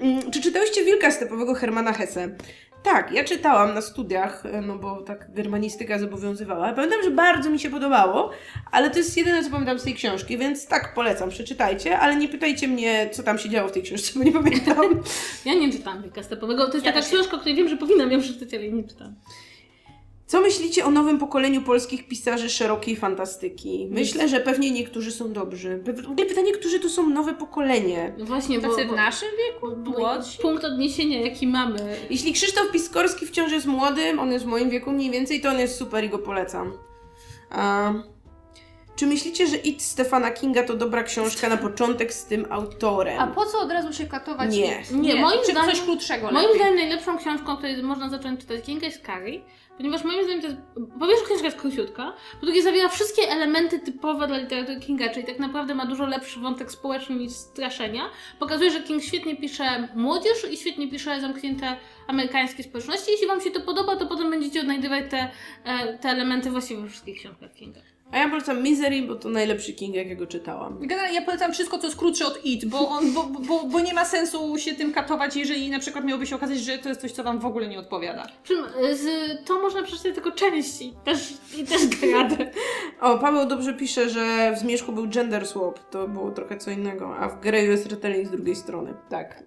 Mm, 0.00 0.30
Czy 0.30 0.40
czytałyście 0.42 0.84
Wilka 0.84 1.10
Stepowego 1.10 1.54
Hermana 1.54 1.92
Hesse? 1.92 2.36
Tak, 2.82 3.12
ja 3.12 3.24
czytałam 3.24 3.74
na 3.74 3.80
studiach, 3.80 4.46
e, 4.46 4.60
no 4.60 4.78
bo 4.78 5.02
tak 5.02 5.34
germanistyka 5.34 5.98
zobowiązywała. 5.98 6.72
Pamiętam, 6.72 7.02
że 7.02 7.10
bardzo 7.10 7.50
mi 7.50 7.58
się 7.58 7.70
podobało, 7.70 8.30
ale 8.72 8.90
to 8.90 8.98
jest 8.98 9.16
jedyne, 9.16 9.44
co 9.44 9.50
pamiętam 9.50 9.78
z 9.78 9.82
tej 9.84 9.94
książki, 9.94 10.38
więc 10.38 10.66
tak, 10.66 10.94
polecam, 10.94 11.30
przeczytajcie, 11.30 11.98
ale 11.98 12.16
nie 12.16 12.28
pytajcie 12.28 12.68
mnie, 12.68 13.08
co 13.12 13.22
tam 13.22 13.38
się 13.38 13.48
działo 13.48 13.68
w 13.68 13.72
tej 13.72 13.82
książce, 13.82 14.18
bo 14.18 14.24
nie 14.24 14.32
pamiętam. 14.32 14.76
Ja 15.44 15.54
nie 15.54 15.72
czytałam 15.72 16.02
Wilka 16.02 16.22
Stepowego. 16.22 16.66
To 16.66 16.72
jest 16.72 16.86
Ja 16.86 16.92
taka 16.92 17.04
nie. 17.06 17.12
książka, 17.12 17.36
o 17.36 17.38
której 17.40 17.56
wiem, 17.56 17.68
że 17.68 17.76
powinnam 17.76 18.12
ją 18.12 18.20
przeczytać, 18.20 18.54
ale 18.54 18.68
nie 18.68 18.84
czytam. 18.84 19.14
Co 20.26 20.40
myślicie 20.40 20.84
o 20.84 20.90
nowym 20.90 21.18
pokoleniu 21.18 21.62
polskich 21.62 22.08
pisarzy 22.08 22.50
szerokiej 22.50 22.96
fantastyki? 22.96 23.88
Myślę, 23.90 24.28
że 24.28 24.40
pewnie 24.40 24.70
niektórzy 24.70 25.12
są 25.12 25.32
dobrzy. 25.32 25.82
W 26.02 26.10
ogóle 26.10 26.26
pytanie, 26.26 26.52
którzy 26.52 26.80
to 26.80 26.88
są 26.88 27.10
nowe 27.10 27.34
pokolenie? 27.34 28.14
No 28.18 28.24
właśnie, 28.24 28.58
bo... 28.60 28.68
W 28.74 28.92
naszym 28.92 29.28
wieku? 29.38 29.76
Młodzi? 29.76 30.38
punkt 30.42 30.64
odniesienia, 30.64 31.20
jaki 31.20 31.46
mamy. 31.46 31.96
Jeśli 32.10 32.32
Krzysztof 32.32 32.70
Piskorski 32.72 33.26
wciąż 33.26 33.52
jest 33.52 33.66
młody, 33.66 34.02
on 34.20 34.32
jest 34.32 34.44
w 34.44 34.48
moim 34.48 34.70
wieku 34.70 34.90
mniej 34.92 35.10
więcej, 35.10 35.40
to 35.40 35.48
on 35.48 35.58
jest 35.58 35.78
super 35.78 36.04
i 36.04 36.08
go 36.08 36.18
polecam. 36.18 36.72
A, 37.50 37.92
czy 38.96 39.06
myślicie, 39.06 39.46
że 39.46 39.56
It 39.56 39.82
Stefana 39.82 40.30
Kinga 40.30 40.62
to 40.62 40.74
dobra 40.76 41.02
książka 41.02 41.48
na 41.48 41.56
początek 41.56 42.12
z 42.12 42.24
tym 42.24 42.46
autorem? 42.50 43.20
A 43.20 43.26
po 43.26 43.46
co 43.46 43.58
od 43.60 43.70
razu 43.70 43.92
się 43.92 44.06
katować? 44.06 44.54
Nie. 44.54 44.82
Nie, 44.92 45.16
moim 45.16 45.40
Czy 45.46 45.52
zdaniem- 45.52 45.70
coś 45.70 45.80
krótszego 45.80 46.30
Moim 46.30 46.36
lepiej? 46.36 46.56
zdaniem 46.60 46.76
najlepszą 46.76 47.18
książką, 47.18 47.56
której 47.56 47.82
można 47.82 48.08
zacząć 48.10 48.40
czytać 48.40 48.64
Kinga 48.64 48.86
jest 48.86 49.06
Carrie, 49.06 49.40
ponieważ 49.76 50.04
moim 50.04 50.24
zdaniem 50.24 50.40
to 50.40 50.46
jest, 50.46 50.58
po 51.00 51.06
pierwsze 51.06 51.24
książka 51.24 51.44
jest 51.44 51.58
króciutka, 51.58 52.12
po 52.40 52.46
drugie 52.46 52.62
zawiera 52.62 52.88
wszystkie 52.88 53.22
elementy 53.22 53.78
typowe 53.78 54.26
dla 54.26 54.38
literatury 54.38 54.80
Kinga, 54.80 55.08
czyli 55.08 55.26
tak 55.26 55.38
naprawdę 55.38 55.74
ma 55.74 55.86
dużo 55.86 56.06
lepszy 56.06 56.40
wątek 56.40 56.72
społeczny 56.72 57.16
niż 57.16 57.32
straszenia. 57.32 58.10
Pokazuje, 58.38 58.70
że 58.70 58.80
King 58.80 59.02
świetnie 59.02 59.36
pisze 59.36 59.88
młodzież 59.94 60.52
i 60.52 60.56
świetnie 60.56 60.88
pisze 60.88 61.20
zamknięte 61.20 61.76
amerykańskie 62.06 62.62
społeczności. 62.62 63.10
Jeśli 63.10 63.26
Wam 63.26 63.40
się 63.40 63.50
to 63.50 63.60
podoba, 63.60 63.96
to 63.96 64.06
potem 64.06 64.30
będziecie 64.30 64.60
odnajdywać 64.60 65.04
te, 65.10 65.30
e, 65.64 65.98
te 65.98 66.08
elementy 66.08 66.50
właściwie 66.50 66.82
we 66.82 66.88
wszystkich 66.88 67.18
książkach 67.18 67.52
Kinga. 67.54 67.95
A 68.12 68.18
ja 68.18 68.28
polecam 68.28 68.62
Misery, 68.62 69.02
bo 69.02 69.14
to 69.14 69.28
najlepszy 69.28 69.72
King, 69.72 69.94
jakiego 69.94 70.26
czytałam. 70.26 70.78
Generalnie 70.80 71.14
ja 71.14 71.22
polecam 71.22 71.52
wszystko, 71.52 71.78
co 71.78 71.86
jest 71.86 71.98
krótsze 71.98 72.26
od 72.26 72.44
IT, 72.44 72.64
bo, 72.66 72.88
on, 72.88 73.12
bo, 73.12 73.22
bo, 73.22 73.64
bo 73.64 73.80
nie 73.80 73.94
ma 73.94 74.04
sensu 74.04 74.58
się 74.58 74.74
tym 74.74 74.92
katować, 74.92 75.36
jeżeli 75.36 75.70
na 75.70 75.78
przykład 75.78 76.04
miałoby 76.04 76.26
się 76.26 76.36
okazać, 76.36 76.58
że 76.58 76.78
to 76.78 76.88
jest 76.88 77.00
coś, 77.00 77.12
co 77.12 77.24
Wam 77.24 77.38
w 77.38 77.46
ogóle 77.46 77.68
nie 77.68 77.78
odpowiada. 77.78 78.26
E, 78.82 78.94
z, 78.96 79.06
to 79.44 79.58
można 79.62 79.82
przeczytać 79.82 80.14
tylko 80.14 80.32
część 80.32 80.82
i 80.82 80.92
też, 81.04 81.34
i 81.58 81.64
też 81.64 81.86
gradę. 81.86 82.50
O, 83.00 83.18
Paweł 83.18 83.46
dobrze 83.48 83.74
pisze, 83.74 84.10
że 84.10 84.52
w 84.56 84.58
Zmierzchu 84.58 84.92
był 84.92 85.08
gender 85.08 85.46
swap, 85.46 85.90
to 85.90 86.08
było 86.08 86.30
trochę 86.30 86.56
co 86.58 86.70
innego, 86.70 87.16
a 87.16 87.28
w 87.28 87.40
Greju 87.40 87.70
jest 87.70 87.86
retelling 87.86 88.28
z 88.28 88.30
drugiej 88.30 88.56
strony. 88.56 88.94
Tak, 89.10 89.42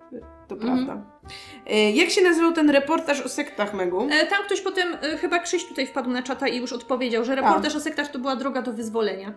to 0.48 0.56
Mhm. 0.56 0.86
prawda. 0.86 1.19
E, 1.68 1.92
Jak 1.92 2.10
się 2.10 2.22
nazywał 2.22 2.52
ten 2.54 2.70
reportaż 2.70 3.22
o 3.22 3.30
sektach, 3.30 3.74
Megu? 3.74 4.08
E, 4.12 4.26
tam 4.28 4.44
ktoś 4.46 4.62
potem, 4.62 4.98
e, 5.02 5.18
chyba 5.18 5.40
Krzyś 5.40 5.66
tutaj 5.66 5.88
wpadł 5.88 6.10
na 6.10 6.24
czata 6.24 6.48
i 6.48 6.58
już 6.58 6.74
odpowiedział, 6.74 7.26
że 7.26 7.36
reportaż 7.36 7.76
o 7.76 7.80
sektach 7.80 8.12
to 8.12 8.20
była 8.20 8.36
droga 8.36 8.62
do 8.62 8.74
wyzwolenia. 8.74 9.34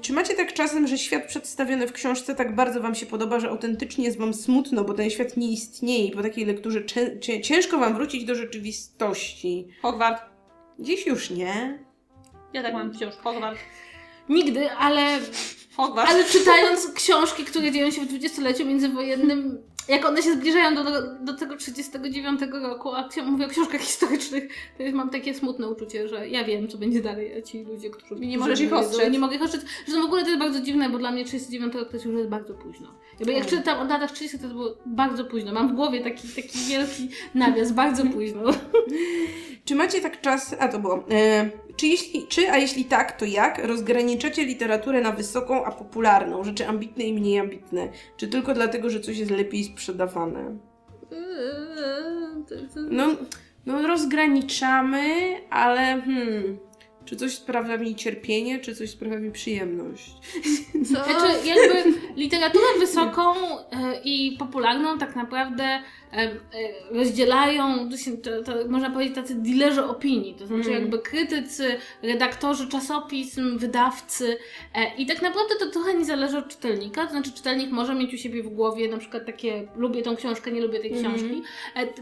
Czy 0.00 0.12
macie 0.12 0.34
tak 0.34 0.52
czasem, 0.52 0.86
że 0.86 0.98
świat 0.98 1.26
przedstawiony 1.26 1.86
w 1.86 1.92
książce 1.92 2.34
tak 2.34 2.54
bardzo 2.54 2.80
Wam 2.80 2.94
się 2.94 3.06
podoba, 3.06 3.40
że 3.40 3.48
autentycznie 3.48 4.04
jest 4.04 4.18
Wam 4.18 4.34
smutno, 4.34 4.84
bo 4.84 4.94
ten 4.94 5.10
świat 5.10 5.36
nie 5.36 5.52
istnieje 5.52 6.04
i 6.04 6.10
po 6.10 6.22
takiej 6.22 6.44
lekturze 6.46 6.82
ciężko 7.42 7.78
Wam 7.78 7.94
wrócić 7.94 8.24
do 8.24 8.34
rzeczywistości? 8.34 9.68
Hogwart. 9.82 10.22
Dziś 10.78 11.06
już 11.06 11.30
nie. 11.30 11.78
Ja 12.52 12.62
tak 12.62 12.74
mam 12.74 12.94
wciąż. 12.94 13.14
Hogwart. 13.14 13.58
Nigdy, 14.28 14.70
ale, 14.70 15.18
Hogwart. 15.76 16.10
ale 16.10 16.24
czytając 16.24 16.92
książki, 16.94 17.44
które 17.44 17.70
dzieją 17.72 17.90
się 17.90 18.00
w 18.00 18.06
dwudziestoleciu 18.06 18.66
międzywojennym, 18.66 19.62
jak 19.90 20.04
one 20.04 20.22
się 20.22 20.32
zbliżają 20.32 20.74
do, 20.74 20.84
do, 21.20 21.34
tego 21.34 21.56
39 21.56 22.40
roku, 22.62 22.94
a 22.94 23.08
ksi- 23.08 23.26
mówię 23.26 23.46
o 23.46 23.48
książkach 23.48 23.80
historycznych, 23.80 24.48
to 24.78 24.82
już 24.82 24.92
mam 24.92 25.10
takie 25.10 25.34
smutne 25.34 25.68
uczucie, 25.68 26.08
że 26.08 26.28
ja 26.28 26.44
wiem, 26.44 26.68
co 26.68 26.78
będzie 26.78 27.02
dalej, 27.02 27.38
a 27.38 27.42
ci 27.42 27.64
ludzie, 27.64 27.90
którzy... 27.90 28.26
Nie 28.26 28.38
możesz 28.38 28.60
ich 28.60 28.72
ostrzec. 28.72 29.12
Nie 29.12 29.18
mogę 29.18 29.36
ich 29.36 29.42
ostrzec. 29.42 29.62
Zresztą 29.86 30.02
w 30.02 30.06
ogóle 30.06 30.22
to 30.22 30.28
jest 30.28 30.40
bardzo 30.40 30.60
dziwne, 30.60 30.90
bo 30.90 30.98
dla 30.98 31.10
mnie 31.12 31.24
39 31.24 31.74
rok 31.74 31.88
to 31.90 31.96
już 31.96 32.06
jest 32.18 32.28
bardzo 32.28 32.54
późno. 32.54 32.88
Jakby 33.20 33.32
jak 33.32 33.46
Mm. 33.46 33.58
czytam 33.58 33.78
o 33.78 33.84
latach 33.84 34.12
30 34.12 34.38
to 34.38 34.48
było 34.48 34.76
bardzo 34.86 35.24
późno. 35.24 35.52
Mam 35.52 35.68
w 35.68 35.72
głowie 35.72 36.00
taki, 36.00 36.28
taki 36.28 36.58
wielki 36.68 37.08
nawias, 37.34 37.72
bardzo 37.72 38.02
późno. 38.14 38.42
Czy 39.64 39.74
macie 39.74 40.00
tak 40.00 40.20
czas, 40.20 40.54
a 40.58 40.68
to 40.68 40.78
było, 40.78 41.04
e, 41.10 41.50
czy, 41.80 41.86
jeśli, 41.86 42.26
czy, 42.26 42.50
a 42.50 42.56
jeśli 42.56 42.84
tak, 42.84 43.18
to 43.18 43.24
jak 43.24 43.66
rozgraniczacie 43.66 44.44
literaturę 44.44 45.00
na 45.00 45.12
wysoką, 45.12 45.64
a 45.64 45.72
popularną, 45.72 46.44
rzeczy 46.44 46.68
ambitne 46.68 47.04
i 47.04 47.12
mniej 47.12 47.38
ambitne? 47.38 47.88
Czy 48.16 48.28
tylko 48.28 48.54
dlatego, 48.54 48.90
że 48.90 49.00
coś 49.00 49.18
jest 49.18 49.30
lepiej 49.30 49.64
sprzedawane? 49.64 50.56
No, 52.90 53.06
no 53.66 53.86
rozgraniczamy, 53.86 55.06
ale 55.50 55.80
hmm, 56.02 56.58
czy 57.10 57.16
coś 57.16 57.32
sprawia 57.34 57.76
mi 57.76 57.94
cierpienie, 57.94 58.58
czy 58.58 58.74
coś 58.74 58.90
sprawia 58.90 59.18
mi 59.18 59.30
przyjemność? 59.32 60.10
Co? 60.72 60.88
Znaczy, 61.04 61.48
jakby 61.48 61.92
literaturę 62.16 62.64
wysoką 62.78 63.32
e, 63.34 64.00
i 64.04 64.36
popularną 64.38 64.98
tak 64.98 65.16
naprawdę 65.16 65.64
e, 66.12 66.30
rozdzielają, 66.90 67.90
to 67.90 67.96
się- 67.96 68.16
to, 68.16 68.42
to 68.42 68.52
można 68.68 68.90
powiedzieć, 68.90 69.14
tacy 69.14 69.34
dealerzy 69.34 69.84
opinii. 69.84 70.34
To 70.34 70.46
znaczy, 70.46 70.68
Mm. 70.70 70.80
jakby 70.82 70.98
krytycy, 70.98 71.76
redaktorzy 72.02 72.68
czasopism, 72.68 73.58
wydawcy. 73.58 74.36
E, 74.74 74.96
I 74.96 75.06
tak 75.06 75.22
naprawdę 75.22 75.54
to 75.60 75.66
trochę 75.70 75.94
nie 75.94 76.04
zależy 76.04 76.38
od 76.38 76.48
czytelnika. 76.48 77.04
To 77.04 77.10
znaczy, 77.10 77.32
czytelnik 77.32 77.70
może 77.70 77.94
mieć 77.94 78.14
u 78.14 78.16
siebie 78.16 78.42
w 78.42 78.48
głowie 78.48 78.88
na 78.88 78.98
przykład 78.98 79.26
takie, 79.26 79.68
lubię 79.76 80.02
tą 80.02 80.16
książkę, 80.16 80.52
nie 80.52 80.60
lubię 80.60 80.80
tej 80.80 80.92
Mhm. 80.92 81.14
książki. 81.16 81.42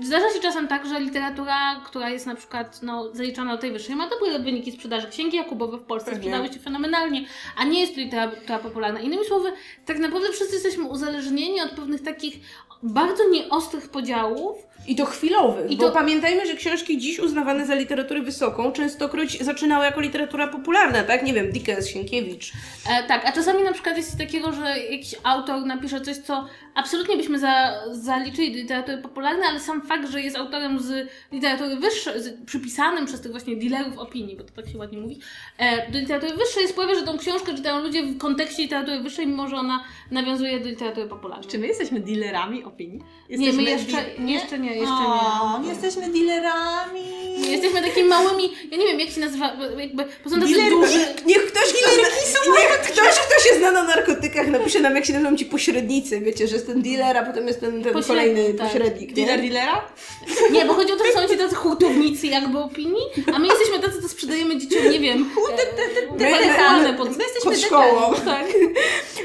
Zdarza 0.02 0.30
się 0.34 0.40
czasem 0.40 0.68
tak, 0.68 0.86
że 0.86 1.00
literatura, 1.00 1.80
która 1.86 2.10
jest 2.10 2.26
na 2.26 2.34
przykład 2.34 2.82
no, 2.82 3.14
zaliczana 3.14 3.54
do 3.56 3.60
tej 3.60 3.72
wyższej, 3.72 3.96
ma 3.96 4.08
dobre 4.10 4.38
wyniki 4.38 4.72
sprzedaży. 4.72 4.97
Księgi 5.06 5.36
Jakubowe 5.36 5.78
w 5.78 5.82
Polsce 5.82 6.10
Pewnie. 6.10 6.30
sprzedały 6.30 6.52
się 6.52 6.60
fenomenalnie, 6.60 7.24
a 7.56 7.64
nie 7.64 7.80
jest 7.80 7.94
to 7.94 8.00
literatura 8.00 8.58
popularna. 8.58 9.00
Innymi 9.00 9.24
słowy, 9.24 9.52
tak 9.84 9.98
naprawdę 9.98 10.28
wszyscy 10.32 10.54
jesteśmy 10.54 10.84
uzależnieni 10.84 11.60
od 11.60 11.70
pewnych 11.70 12.02
takich 12.02 12.40
bardzo 12.82 13.28
nieostrych 13.28 13.88
podziałów. 13.88 14.68
I 14.86 14.96
to 14.96 15.04
chwilowych, 15.06 15.70
I 15.70 15.76
bo 15.76 15.86
to- 15.86 15.92
pamiętajmy, 15.92 16.46
że 16.46 16.54
książki 16.54 16.98
dziś 16.98 17.18
uznawane 17.18 17.66
za 17.66 17.74
literaturę 17.74 18.20
wysoką 18.20 18.72
częstokroć 18.72 19.38
zaczynały 19.44 19.84
jako 19.84 20.00
literatura 20.00 20.48
popularna, 20.48 21.02
tak? 21.02 21.22
Nie 21.22 21.32
wiem, 21.34 21.52
Dickens, 21.52 21.86
Sienkiewicz. 21.88 22.52
E, 22.90 23.02
tak, 23.08 23.26
a 23.26 23.32
czasami 23.32 23.62
na 23.62 23.72
przykład 23.72 23.96
jest 23.96 24.18
takiego, 24.18 24.52
że 24.52 24.78
jakiś 24.78 25.14
autor 25.22 25.66
napisze 25.66 26.00
coś, 26.00 26.16
co 26.16 26.46
absolutnie 26.74 27.16
byśmy 27.16 27.38
za, 27.38 27.80
zaliczyli 27.92 28.52
do 28.52 28.58
literatury 28.58 28.98
popularnej, 28.98 29.44
ale 29.48 29.60
sam 29.60 29.82
fakt, 29.82 30.10
że 30.10 30.20
jest 30.22 30.36
autorem 30.36 30.80
z 30.80 31.08
literatury 31.32 31.76
wyższej, 31.76 32.22
z, 32.22 32.44
przypisanym 32.46 33.06
przez 33.06 33.20
tych 33.20 33.30
właśnie 33.32 33.56
dealerów 33.56 33.98
opinii, 33.98 34.36
bo 34.36 34.44
to 34.44 34.52
tak 34.62 34.68
się 34.68 34.78
ładnie 34.78 34.98
mówi, 34.98 35.20
e, 35.58 35.90
do 35.92 35.98
literatury 35.98 36.32
wyższej 36.36 36.68
sprawia, 36.68 36.94
że 36.94 37.02
tą 37.02 37.18
książkę 37.18 37.54
czytają 37.54 37.82
ludzie 37.82 38.02
w 38.02 38.18
kontekście 38.18 38.62
literatury 38.62 39.00
wyższej, 39.00 39.26
mimo 39.26 39.48
że 39.48 39.56
ona 39.56 39.84
nawiązuje 40.10 40.60
do 40.60 40.68
literatury 40.68 41.06
popularnej. 41.08 41.48
Czy 41.48 41.58
my 41.58 41.66
jesteśmy 41.66 42.00
dealerami 42.00 42.64
opinii? 42.68 42.98
Nie, 43.30 43.36
my 43.38 43.44
Jesteśmy 43.44 43.70
jeszcze, 43.70 43.96
di- 44.18 44.32
jeszcze 44.32 44.58
nie, 44.58 44.70
jeszcze 44.76 44.92
O, 44.94 45.58
nie. 45.58 45.64
nie 45.64 45.72
jesteśmy 45.72 46.02
dealerami. 46.12 47.00
Nie, 47.38 47.50
Jesteśmy 47.50 47.82
takimi 47.82 48.08
małymi, 48.08 48.52
ja 48.70 48.76
nie 48.78 48.86
wiem 48.86 49.00
jak 49.00 49.10
się 49.10 49.20
nazywa, 49.20 49.52
jakby, 49.78 50.04
bo 50.24 50.30
są 50.30 50.40
tacy 50.40 50.52
Dealer- 50.52 50.70
duży... 50.70 50.98
Niech 51.26 51.46
ktoś, 51.46 51.62
kto 51.64 51.90
zna, 51.94 52.02
niech 52.58 52.68
ktoś, 52.80 53.14
kto 53.18 53.48
się 53.48 53.58
zna 53.58 53.72
na 53.72 53.82
narkotykach, 53.84 54.48
napisze 54.48 54.80
nam, 54.80 54.96
jak 54.96 55.04
się 55.04 55.12
nazywają 55.12 55.36
ci 55.36 55.44
pośrednicy. 55.46 56.20
Wiecie, 56.20 56.48
że 56.48 56.54
jest 56.54 56.66
ten 56.66 56.82
dealer, 56.82 57.16
a 57.16 57.26
potem 57.26 57.46
jest 57.46 57.60
ten, 57.60 57.82
ten 57.82 57.92
Pośrednik, 57.92 58.34
kolejny 58.36 58.54
tak. 58.54 58.66
pośrednik. 58.72 59.08
Nie? 59.16 59.26
Dealer 59.26 59.40
dealera? 59.40 59.84
Nie, 60.52 60.64
bo 60.64 60.74
chodzi 60.74 60.92
o 60.92 60.96
to, 60.96 61.04
że 61.06 61.12
są 61.12 61.28
ci 61.28 61.36
tacy 61.38 61.54
hurtownicy 61.54 62.26
jakby 62.26 62.58
opinii, 62.58 63.02
a 63.34 63.38
my 63.38 63.46
jesteśmy 63.46 63.78
tacy, 63.78 64.02
co 64.02 64.08
sprzedajemy 64.08 64.58
dzieciom, 64.58 64.90
nie 64.90 65.00
wiem, 65.00 65.18
My- 66.10 66.18
telepany 66.18 66.94
pod... 66.94 67.16
My 67.16 67.24
jesteśmy 67.24 67.50
Pod 67.50 67.60
szkołą. 67.60 68.14
Tak. 68.24 68.46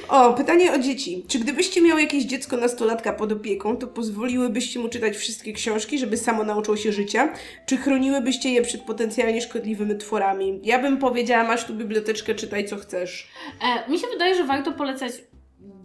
O, 0.09 0.33
pytanie 0.33 0.73
o 0.73 0.77
dzieci. 0.77 1.25
Czy 1.27 1.39
gdybyście 1.39 1.81
miały 1.81 2.01
jakieś 2.01 2.23
dziecko 2.23 2.57
nastolatka 2.57 3.13
pod 3.13 3.32
opieką, 3.33 3.77
to 3.77 3.87
pozwoliłybyście 3.87 4.79
mu 4.79 4.89
czytać 4.89 5.17
wszystkie 5.17 5.53
książki, 5.53 5.99
żeby 5.99 6.17
samo 6.17 6.43
nauczyło 6.43 6.77
się 6.77 6.91
życia? 6.91 7.33
Czy 7.65 7.77
chroniłybyście 7.77 8.49
je 8.49 8.61
przed 8.61 8.81
potencjalnie 8.81 9.41
szkodliwymi 9.41 9.97
tworami? 9.97 10.59
Ja 10.63 10.79
bym 10.79 10.97
powiedziała, 10.97 11.43
masz 11.43 11.65
tu 11.65 11.73
biblioteczkę, 11.73 12.35
czytaj 12.35 12.65
co 12.65 12.77
chcesz. 12.77 13.27
E, 13.61 13.91
mi 13.91 13.99
się 13.99 14.07
wydaje, 14.07 14.35
że 14.35 14.43
warto 14.43 14.71
polecać 14.71 15.13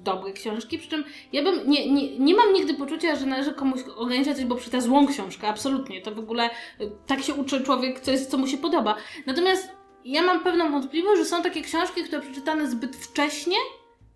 dobre 0.04 0.32
książki, 0.32 0.78
przy 0.78 0.88
czym 0.88 1.04
ja 1.32 1.42
bym, 1.42 1.70
nie, 1.70 1.92
nie, 1.92 2.18
nie 2.18 2.34
mam 2.34 2.52
nigdy 2.52 2.74
poczucia, 2.74 3.16
że 3.16 3.26
należy 3.26 3.54
komuś 3.54 3.80
ograniczać 3.96 4.36
coś, 4.36 4.44
bo 4.44 4.54
przeczyta 4.54 4.80
złą 4.80 5.06
książkę, 5.06 5.48
absolutnie, 5.48 6.02
to 6.02 6.14
w 6.14 6.18
ogóle 6.18 6.44
e, 6.44 6.50
tak 7.06 7.22
się 7.22 7.34
uczy 7.34 7.60
człowiek, 7.60 8.00
co, 8.00 8.10
jest, 8.10 8.30
co 8.30 8.38
mu 8.38 8.46
się 8.46 8.58
podoba. 8.58 8.96
Natomiast 9.26 9.68
ja 10.04 10.22
mam 10.22 10.44
pewną 10.44 10.70
wątpliwość, 10.70 11.20
że 11.20 11.24
są 11.24 11.42
takie 11.42 11.62
książki, 11.62 12.04
które 12.04 12.22
przeczytane 12.22 12.70
zbyt 12.70 12.96
wcześnie, 12.96 13.56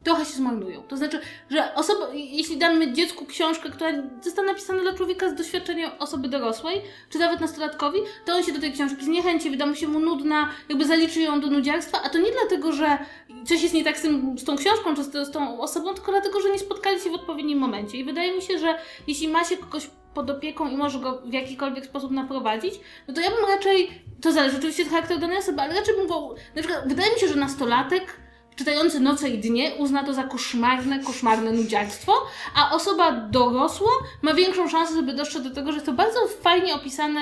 trochę 0.04 0.24
się 0.24 0.32
zmarnują. 0.32 0.82
To 0.82 0.96
znaczy, 0.96 1.20
że 1.50 1.74
osoba, 1.74 2.06
jeśli 2.14 2.56
damy 2.56 2.92
dziecku 2.92 3.26
książkę, 3.26 3.70
która 3.70 3.90
została 4.22 4.48
napisana 4.48 4.82
dla 4.82 4.92
człowieka 4.92 5.30
z 5.30 5.34
doświadczeniem 5.34 5.90
osoby 5.98 6.28
dorosłej, 6.28 6.82
czy 7.10 7.18
nawet 7.18 7.40
nastolatkowi, 7.40 7.98
to 8.24 8.34
on 8.34 8.42
się 8.42 8.52
do 8.52 8.60
tej 8.60 8.72
książki 8.72 9.04
zniechęci, 9.04 9.50
wyda 9.50 9.66
mu 9.66 9.74
się 9.74 9.88
mu 9.88 10.00
nudna, 10.00 10.48
jakby 10.68 10.84
zaliczy 10.84 11.20
ją 11.20 11.40
do 11.40 11.46
nudziarstwa, 11.46 12.02
a 12.02 12.08
to 12.08 12.18
nie 12.18 12.32
dlatego, 12.32 12.72
że 12.72 12.98
coś 13.44 13.62
jest 13.62 13.74
nie 13.74 13.84
tak 13.84 13.98
z, 13.98 14.02
tym, 14.02 14.38
z 14.38 14.44
tą 14.44 14.56
książką, 14.56 14.94
czy 14.96 15.04
z, 15.04 15.28
z 15.28 15.30
tą 15.30 15.60
osobą, 15.60 15.94
tylko 15.94 16.12
dlatego, 16.12 16.40
że 16.40 16.50
nie 16.50 16.58
spotkali 16.58 17.00
się 17.00 17.10
w 17.10 17.14
odpowiednim 17.14 17.58
momencie. 17.58 17.98
I 17.98 18.04
wydaje 18.04 18.36
mi 18.36 18.42
się, 18.42 18.58
że 18.58 18.78
jeśli 19.06 19.28
ma 19.28 19.44
się 19.44 19.56
kogoś 19.56 19.90
pod 20.14 20.30
opieką 20.30 20.68
i 20.68 20.76
może 20.76 20.98
go 20.98 21.22
w 21.24 21.32
jakikolwiek 21.32 21.84
sposób 21.84 22.10
naprowadzić, 22.10 22.74
no 23.08 23.14
to 23.14 23.20
ja 23.20 23.30
bym 23.30 23.44
raczej, 23.48 23.90
to 24.20 24.32
zależy 24.32 24.56
oczywiście 24.56 24.82
od 24.82 24.88
charakteru 24.88 25.20
danej 25.20 25.38
osoby, 25.38 25.60
ale 25.60 25.74
raczej 25.74 25.96
bym 25.96 26.06
go, 26.06 26.34
na 26.56 26.62
przykład 26.62 26.88
wydaje 26.88 27.12
mi 27.14 27.20
się, 27.20 27.28
że 27.28 27.36
nastolatek 27.36 28.16
czytający 28.56 29.00
noce 29.00 29.28
i 29.28 29.38
dnie 29.38 29.74
uzna 29.78 30.04
to 30.04 30.14
za 30.14 30.24
koszmarne, 30.24 30.98
koszmarne 30.98 31.52
nudziarstwo, 31.52 32.12
a 32.56 32.74
osoba 32.74 33.12
dorosła 33.12 33.90
ma 34.22 34.34
większą 34.34 34.68
szansę, 34.68 34.94
żeby 34.94 35.12
dostrzec 35.12 35.42
do 35.42 35.50
tego, 35.50 35.72
że 35.72 35.76
jest 35.76 35.86
to 35.86 35.92
bardzo 35.92 36.20
fajnie 36.40 36.74
opisane 36.74 37.20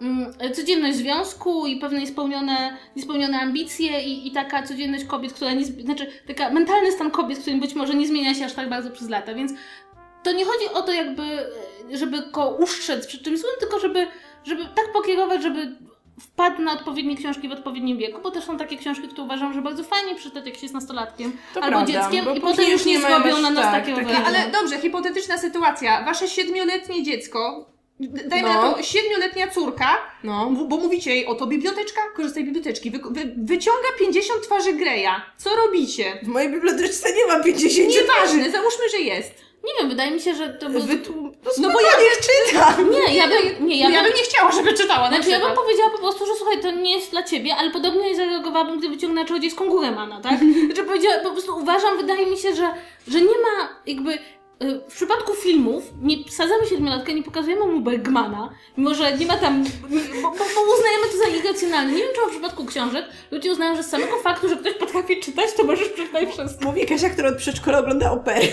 mm, 0.00 0.32
codzienność 0.54 0.96
związku 0.96 1.66
i 1.66 1.76
pewne 1.76 2.00
niespełnione, 2.00 2.76
niespełnione 2.96 3.40
ambicje 3.40 4.02
i, 4.02 4.28
i 4.28 4.32
taka 4.32 4.62
codzienność 4.62 5.04
kobiet, 5.04 5.32
która 5.32 5.52
nie, 5.52 5.64
znaczy 5.64 6.06
taka 6.26 6.50
mentalny 6.50 6.92
stan 6.92 7.10
kobiet, 7.10 7.38
który 7.38 7.56
być 7.56 7.74
może 7.74 7.94
nie 7.94 8.06
zmienia 8.06 8.34
się 8.34 8.44
aż 8.44 8.52
tak 8.52 8.68
bardzo 8.68 8.90
przez 8.90 9.08
lata, 9.08 9.34
więc 9.34 9.52
to 10.22 10.32
nie 10.32 10.44
chodzi 10.44 10.68
o 10.74 10.82
to 10.82 10.92
jakby, 10.92 11.22
żeby 11.92 12.30
go 12.30 12.48
uszczec 12.48 13.06
przy 13.06 13.22
czymś 13.22 13.40
złym, 13.40 13.52
tylko 13.60 13.78
żeby, 13.78 14.06
żeby 14.44 14.64
tak 14.64 14.92
pokierować, 14.92 15.42
żeby 15.42 15.76
wpadł 16.20 16.62
na 16.62 16.72
odpowiednie 16.72 17.16
książki 17.16 17.48
w 17.48 17.52
odpowiednim 17.52 17.98
wieku, 17.98 18.20
bo 18.22 18.30
też 18.30 18.44
są 18.44 18.58
takie 18.58 18.76
książki, 18.76 19.08
które 19.08 19.22
uważam, 19.22 19.54
że 19.54 19.62
bardzo 19.62 19.84
fajnie 19.84 20.14
przeczytać, 20.14 20.46
jak 20.46 20.54
się 20.54 20.62
jest 20.62 20.74
nastolatkiem 20.74 21.32
To 21.54 21.60
albo 21.62 21.76
prawda, 21.76 21.92
dzieckiem 21.92 22.36
i 22.36 22.40
potem 22.40 22.70
już 22.70 22.84
nie 22.84 23.00
zrobią 23.00 23.38
na 23.38 23.50
nas 23.50 23.64
tak, 23.64 23.72
takiego 23.74 23.98
takie-. 24.00 24.24
Ale 24.26 24.50
dobrze, 24.52 24.80
hipotetyczna 24.80 25.38
sytuacja. 25.38 26.04
Wasze 26.04 26.28
siedmioletnie 26.28 27.02
dziecko, 27.02 27.66
dajmy 28.00 28.48
No. 28.48 28.54
na 28.62 28.72
to 28.74 28.82
siedmioletnia 28.82 29.48
córka, 29.48 29.96
No. 30.24 30.50
bo 30.50 30.76
mówicie 30.76 31.10
jej, 31.14 31.26
oto 31.26 31.46
biblioteczka, 31.46 32.00
korzystaj 32.16 32.42
z 32.42 32.46
biblioteczki, 32.46 32.90
wy, 32.90 32.98
wy, 33.10 33.34
wyciąga 33.36 33.88
50 33.98 34.42
twarzy 34.42 34.72
Greya. 34.72 35.10
Co 35.36 35.56
robicie? 35.56 36.18
W 36.22 36.28
mojej 36.28 36.50
biblioteczce 36.50 37.08
nie 37.14 37.26
ma 37.26 37.44
50 37.44 37.88
Nieważne, 37.88 38.50
załóżmy, 38.50 38.88
że 38.90 38.98
jest. 38.98 39.47
Nie 39.68 39.80
wiem, 39.80 39.88
wydaje 39.88 40.10
mi 40.10 40.20
się, 40.20 40.34
że 40.34 40.48
to 40.48 40.70
był... 40.70 40.80
Wy 40.82 40.96
tu, 40.98 41.12
no, 41.44 41.50
No 41.58 41.70
bo 41.70 41.80
ja- 41.80 41.88
nie 41.88 42.10
czytam. 42.26 42.90
Nie, 43.08 43.16
ja 43.16 43.28
bym, 43.28 43.68
nie, 43.68 43.78
ja 43.78 43.88
Ja 43.90 44.02
bym, 44.02 44.10
bym 44.10 44.18
nie 44.18 44.24
chciała, 44.24 44.52
żeby 44.52 44.72
czytała 44.74 45.10
na 45.10 45.16
Znaczy 45.16 45.30
ja 45.30 45.40
bym 45.40 45.54
powiedziała 45.56 45.90
po 45.90 45.98
prostu, 45.98 46.26
że 46.26 46.32
słuchaj, 46.34 46.60
to 46.62 46.70
nie 46.70 46.94
jest 46.94 47.10
dla 47.10 47.22
ciebie, 47.22 47.56
ale 47.56 47.70
podobnie 47.70 48.16
zareagowałabym, 48.16 48.78
gdy 48.78 48.88
wyciągnęła 48.88 49.26
czarodziejską 49.26 49.68
górę 49.68 49.90
mana, 49.90 50.20
tak? 50.20 50.38
Znaczy 50.66 50.82
powiedziała, 50.84 51.18
po 51.22 51.30
prostu 51.30 51.58
uważam, 51.58 51.96
wydaje 51.96 52.26
mi 52.26 52.38
się, 52.38 52.54
że, 52.54 52.74
że 53.08 53.20
nie 53.20 53.26
ma 53.38 53.68
jakby 53.86 54.18
w 54.60 54.94
przypadku 54.94 55.34
filmów 55.34 55.84
nie, 56.02 56.24
wsadzamy 56.24 56.66
siedmiolatkę, 56.66 57.14
nie 57.14 57.22
pokazujemy 57.22 57.66
mu 57.66 57.80
Bergmana, 57.80 58.50
mimo 58.76 58.94
że 58.94 59.16
nie 59.16 59.26
ma 59.26 59.36
tam, 59.36 59.64
bo, 59.82 59.88
bo, 60.22 60.30
bo 60.30 60.74
uznajemy 60.74 61.06
to 61.12 61.18
za 61.18 61.38
irracjonalne. 61.38 61.92
Nie 61.92 61.98
wiem, 61.98 62.08
czy 62.14 62.28
w 62.28 62.30
przypadku 62.30 62.64
książek 62.64 63.04
ludzie 63.30 63.52
uznają, 63.52 63.76
że 63.76 63.82
z 63.82 63.90
samego 63.90 64.18
faktu, 64.18 64.48
że 64.48 64.56
ktoś 64.56 64.74
potrafi 64.74 65.20
czytać, 65.20 65.52
to 65.56 65.64
możesz 65.64 65.88
przeczytać 65.88 66.28
wszystko. 66.28 66.64
Mówi 66.64 66.86
Kasia, 66.86 67.10
która 67.10 67.28
od 67.28 67.36
przedszkola 67.36 67.78
ogląda 67.78 68.12
opery. 68.12 68.48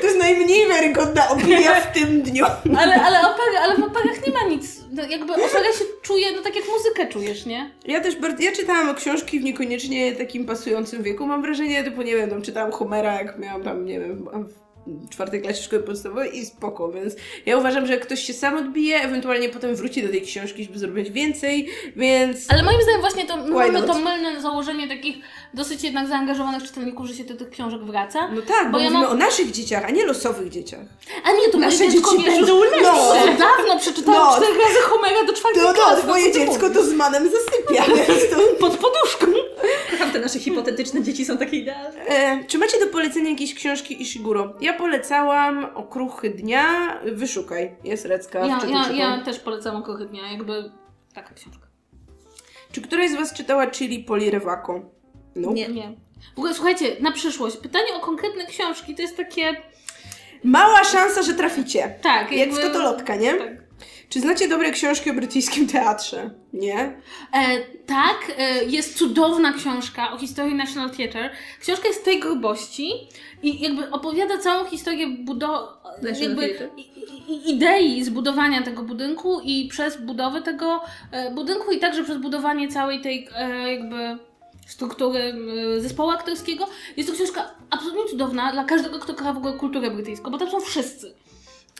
to 0.00 0.06
jest 0.06 0.18
najmniej 0.18 0.68
wiarygodna 0.68 1.28
opinia 1.28 1.74
w 1.80 1.92
tym 1.92 2.22
dniu. 2.22 2.44
Ale, 2.78 3.02
ale, 3.02 3.20
opery, 3.20 3.58
ale 3.62 3.76
w 3.76 3.82
operach 3.82 4.26
nie 4.26 4.32
ma 4.32 4.42
nic. 4.42 4.80
No, 4.92 5.02
jakby 5.02 5.32
opera 5.32 5.72
się 5.78 5.84
czuje, 6.02 6.26
no 6.36 6.42
tak 6.42 6.56
jak 6.56 6.64
muzykę 6.68 7.06
czujesz, 7.06 7.46
nie? 7.46 7.70
Ja 7.84 8.00
też 8.00 8.16
bardzo, 8.16 8.42
ja 8.42 8.52
czytałam 8.52 8.94
książki 8.94 9.40
w 9.40 9.44
niekoniecznie 9.44 10.12
takim 10.12 10.46
pasującym 10.46 11.02
wieku. 11.02 11.26
Mam 11.26 11.42
wrażenie, 11.42 11.84
typu, 11.84 12.02
nie 12.02 12.16
wiem, 12.16 12.30
tam 12.30 12.42
czytałam 12.42 12.72
Homera, 12.72 13.14
jak 13.14 13.38
miałam 13.38 13.62
tam, 13.62 13.84
nie 13.84 14.00
wiem, 14.00 14.24
w 14.24 14.67
czwartej 15.10 15.42
klasie 15.42 15.62
szkoły 15.62 15.82
podstawowej 15.82 16.38
i 16.38 16.46
spoko, 16.46 16.92
więc 16.92 17.16
ja 17.46 17.56
uważam, 17.56 17.86
że 17.86 17.98
ktoś 17.98 18.22
się 18.22 18.32
sam 18.32 18.56
odbije, 18.56 18.96
ewentualnie 18.96 19.48
potem 19.48 19.76
wróci 19.76 20.02
do 20.02 20.08
tej 20.08 20.22
książki, 20.22 20.64
żeby 20.64 20.78
zrobić 20.78 21.10
więcej, 21.10 21.68
więc... 21.96 22.46
Ale 22.48 22.62
moim 22.62 22.82
zdaniem 22.82 23.00
właśnie 23.00 23.26
to, 23.26 23.36
my 23.36 23.50
mamy 23.50 23.82
to 23.82 23.94
mylne 23.98 24.42
założenie 24.42 24.88
takich 24.88 25.16
dosyć 25.54 25.82
jednak 25.84 26.06
zaangażowanych 26.08 26.62
czytelników, 26.62 27.06
że 27.06 27.14
się 27.14 27.24
do 27.24 27.36
tych 27.36 27.50
książek 27.50 27.84
wraca. 27.84 28.28
No 28.34 28.42
tak, 28.42 28.66
bo, 28.66 28.72
Bo 28.72 28.78
ja 28.78 28.90
mówimy 28.90 29.02
mam- 29.06 29.12
o 29.12 29.14
naszych 29.14 29.50
dzieciach, 29.50 29.84
a 29.84 29.90
nie 29.90 30.06
losowych 30.06 30.48
dzieciach. 30.48 30.80
A 31.24 31.32
nie, 31.32 31.48
to 31.52 31.58
Nasze 31.58 31.88
dzieci 31.88 32.22
będą 32.26 32.56
już 32.64 32.72
lepsze. 32.72 32.82
No, 32.82 33.14
dawno 33.38 33.78
przeczytałam 33.80 34.20
No. 34.30 34.36
cztery 34.36 34.58
razy 34.58 34.80
Homera 34.82 35.24
do 35.26 35.32
czwartej 35.32 35.62
To 35.62 35.72
klasy. 35.74 36.02
no, 36.06 36.08
moje 36.12 36.32
dziecko 36.32 36.70
to 36.70 36.84
z 36.84 36.92
manem 36.92 37.28
zasypia. 37.30 37.84
Pod 38.60 38.76
poduszką. 38.76 39.26
Kocham 39.90 40.10
te 40.10 40.18
nasze 40.20 40.38
hipotetyczne 40.38 41.02
dzieci, 41.02 41.24
są 41.24 41.38
takie 41.38 41.56
idealne. 41.56 42.00
E, 42.06 42.44
czy 42.44 42.58
macie 42.58 42.80
do 42.80 42.86
polecenia 42.86 43.30
jakieś 43.30 43.54
książki 43.54 44.02
Ishiguro? 44.02 44.52
Ja 44.60 44.72
polecałam 44.74 45.66
Okruchy 45.74 46.30
Dnia, 46.30 46.98
Wyszukaj, 47.12 47.76
jest 47.84 48.04
Recka 48.04 48.38
Ja, 48.46 48.60
ja, 48.66 48.92
ja 48.92 49.24
też 49.24 49.38
polecam 49.40 49.76
Okruchy 49.76 50.06
Dnia, 50.06 50.32
jakby 50.32 50.70
taka 51.14 51.34
książka. 51.34 51.66
Czy 52.72 52.82
któraś 52.82 53.10
z 53.10 53.14
Was 53.14 53.32
czytała 53.34 53.66
Chili 53.70 53.98
Poli 54.04 54.30
Rewako? 55.38 55.50
No. 55.50 55.52
Nie. 55.52 55.68
Nie. 55.68 55.92
W 56.34 56.38
ogóle 56.38 56.54
słuchajcie, 56.54 56.96
na 57.00 57.12
przyszłość, 57.12 57.56
pytanie 57.56 57.94
o 57.96 58.00
konkretne 58.00 58.46
książki 58.46 58.94
to 58.94 59.02
jest 59.02 59.16
takie... 59.16 59.56
Mała 60.44 60.84
szansa, 60.84 61.22
że 61.22 61.34
traficie. 61.34 61.94
Tak, 62.02 62.32
Jak 62.32 62.50
w 62.52 62.60
Totolotka, 62.60 63.16
nie? 63.16 63.34
Tak. 63.34 63.48
Czy 64.08 64.20
znacie 64.20 64.48
dobre 64.48 64.70
książki 64.70 65.10
o 65.10 65.14
brytyjskim 65.14 65.68
teatrze? 65.68 66.30
Nie? 66.52 66.78
E, 66.78 67.58
tak, 67.86 68.32
e, 68.38 68.64
jest 68.64 68.98
cudowna 68.98 69.52
książka 69.52 70.12
o 70.12 70.18
historii 70.18 70.54
National 70.54 70.90
Theatre. 70.90 71.30
Książka 71.60 71.88
jest 71.88 72.04
tej 72.04 72.20
grubości 72.20 72.92
i 73.42 73.60
jakby 73.60 73.90
opowiada 73.90 74.38
całą 74.38 74.64
historię 74.64 75.06
budo- 75.08 75.68
jakby 76.20 76.48
Theatre? 76.48 76.68
i, 76.76 76.80
i, 77.32 77.50
idei 77.54 78.04
zbudowania 78.04 78.62
tego 78.62 78.82
budynku 78.82 79.40
i 79.44 79.68
przez 79.70 79.96
budowę 80.02 80.42
tego 80.42 80.80
e, 81.12 81.30
budynku 81.30 81.72
i 81.72 81.78
także 81.78 82.04
przez 82.04 82.16
budowanie 82.18 82.68
całej 82.68 83.00
tej 83.00 83.28
e, 83.36 83.72
jakby 83.72 84.18
struktury 84.68 85.34
zespołu 85.78 86.10
aktorskiego. 86.10 86.66
Jest 86.96 87.08
to 87.08 87.14
książka 87.14 87.50
absolutnie 87.70 88.04
cudowna 88.10 88.52
dla 88.52 88.64
każdego, 88.64 88.98
kto 88.98 89.14
kocha 89.14 89.32
w 89.32 89.36
ogóle 89.36 89.52
kulturę 89.52 89.90
brytyjską, 89.90 90.30
bo 90.30 90.38
tam 90.38 90.50
są 90.50 90.60
wszyscy. 90.60 91.14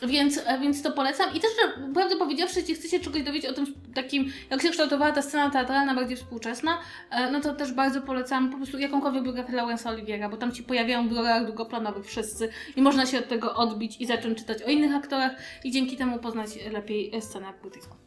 Więc, 0.03 0.41
e, 0.47 0.59
więc 0.59 0.83
to 0.83 0.93
polecam. 0.93 1.35
I 1.35 1.41
też, 1.41 1.51
że 1.63 1.93
prawdę 1.95 2.17
powiedziawszy, 2.17 2.61
jeśli 2.61 2.75
chcecie 2.75 3.01
czegoś 3.01 3.23
dowiedzieć 3.23 3.51
o 3.51 3.55
tym 3.55 3.67
takim, 3.95 4.33
jak 4.51 4.63
się 4.63 4.71
kształtowała 4.71 5.13
ta 5.13 5.23
scena 5.23 5.51
teatralna, 5.51 5.95
bardziej 5.95 6.17
współczesna, 6.17 6.79
e, 7.11 7.31
no 7.31 7.41
to 7.41 7.55
też 7.55 7.73
bardzo 7.73 8.01
polecam 8.01 8.51
po 8.51 8.57
prostu 8.57 8.79
jakąkolwiek 8.79 9.25
biografię 9.25 9.53
Laurensa 9.53 9.91
Oliviera, 9.91 10.29
bo 10.29 10.37
tam 10.37 10.53
ci 10.53 10.63
pojawiają 10.63 11.09
w 11.09 11.13
rolach 11.13 11.45
drugoplanowych 11.45 12.07
wszyscy 12.07 12.49
i 12.77 12.83
można 12.83 13.07
się 13.07 13.19
od 13.19 13.29
tego 13.29 13.55
odbić 13.55 14.01
i 14.01 14.07
zacząć 14.07 14.39
czytać 14.39 14.63
o 14.63 14.71
innych 14.71 14.95
aktorach 14.95 15.33
i 15.65 15.71
dzięki 15.71 15.97
temu 15.97 16.19
poznać 16.19 16.51
lepiej 16.73 17.23
scenę 17.23 17.47
brytyjską. 17.63 17.98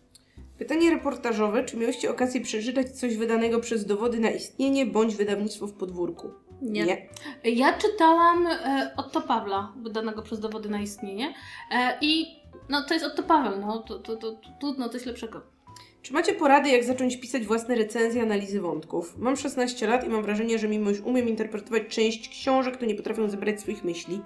Pytanie 0.62 0.90
reportażowe. 0.90 1.64
Czy 1.64 1.78
miałyście 1.78 2.12
okazję 2.12 2.42
przeczytać 2.42 2.90
coś 2.90 3.18
wydanego 3.18 3.60
przez 3.60 3.86
dowody 3.86 4.20
na 4.20 4.30
istnienie 4.30 4.86
bądź 4.86 5.16
wydawnictwo 5.16 5.68
w 5.68 5.74
podwórku? 5.74 6.32
Nie. 6.62 7.10
Ja 7.44 7.78
czytałam 7.78 8.48
e, 8.48 8.92
Otto 8.98 9.22
Pawla, 9.22 9.74
wydanego 9.84 10.22
przez 10.22 10.40
dowody 10.40 10.70
na 10.70 10.82
istnienie 10.82 11.34
e, 11.72 11.98
i 12.02 12.26
no 12.70 12.84
to 12.88 12.94
jest 12.94 13.06
Otto 13.06 13.24
Paweł, 13.24 13.62
no 13.62 13.80
to, 13.80 14.00
to, 14.00 14.16
to, 14.16 14.32
to 14.32 14.50
trudno 14.60 14.90
coś 14.90 15.06
lepszego. 15.06 15.42
Czy 16.02 16.14
macie 16.14 16.34
porady, 16.34 16.70
jak 16.70 16.84
zacząć 16.84 17.18
pisać 17.18 17.46
własne 17.46 17.76
recenzje, 17.76 18.22
analizy 18.22 18.62
wątków? 18.62 19.18
Mam 19.18 19.36
16 19.36 19.88
lat 19.88 20.06
i 20.06 20.10
mam 20.10 20.24
wrażenie, 20.24 20.60
że 20.60 20.68
mimo 20.68 20.90
iż 20.90 21.00
umiem 21.00 21.30
interpretować 21.30 21.84
część 21.90 22.30
książek, 22.30 22.78
to 22.78 22.86
nie 22.86 22.96
potrafię 22.96 23.30
zebrać 23.30 23.62
swoich 23.62 23.84
myśli. 23.84 24.22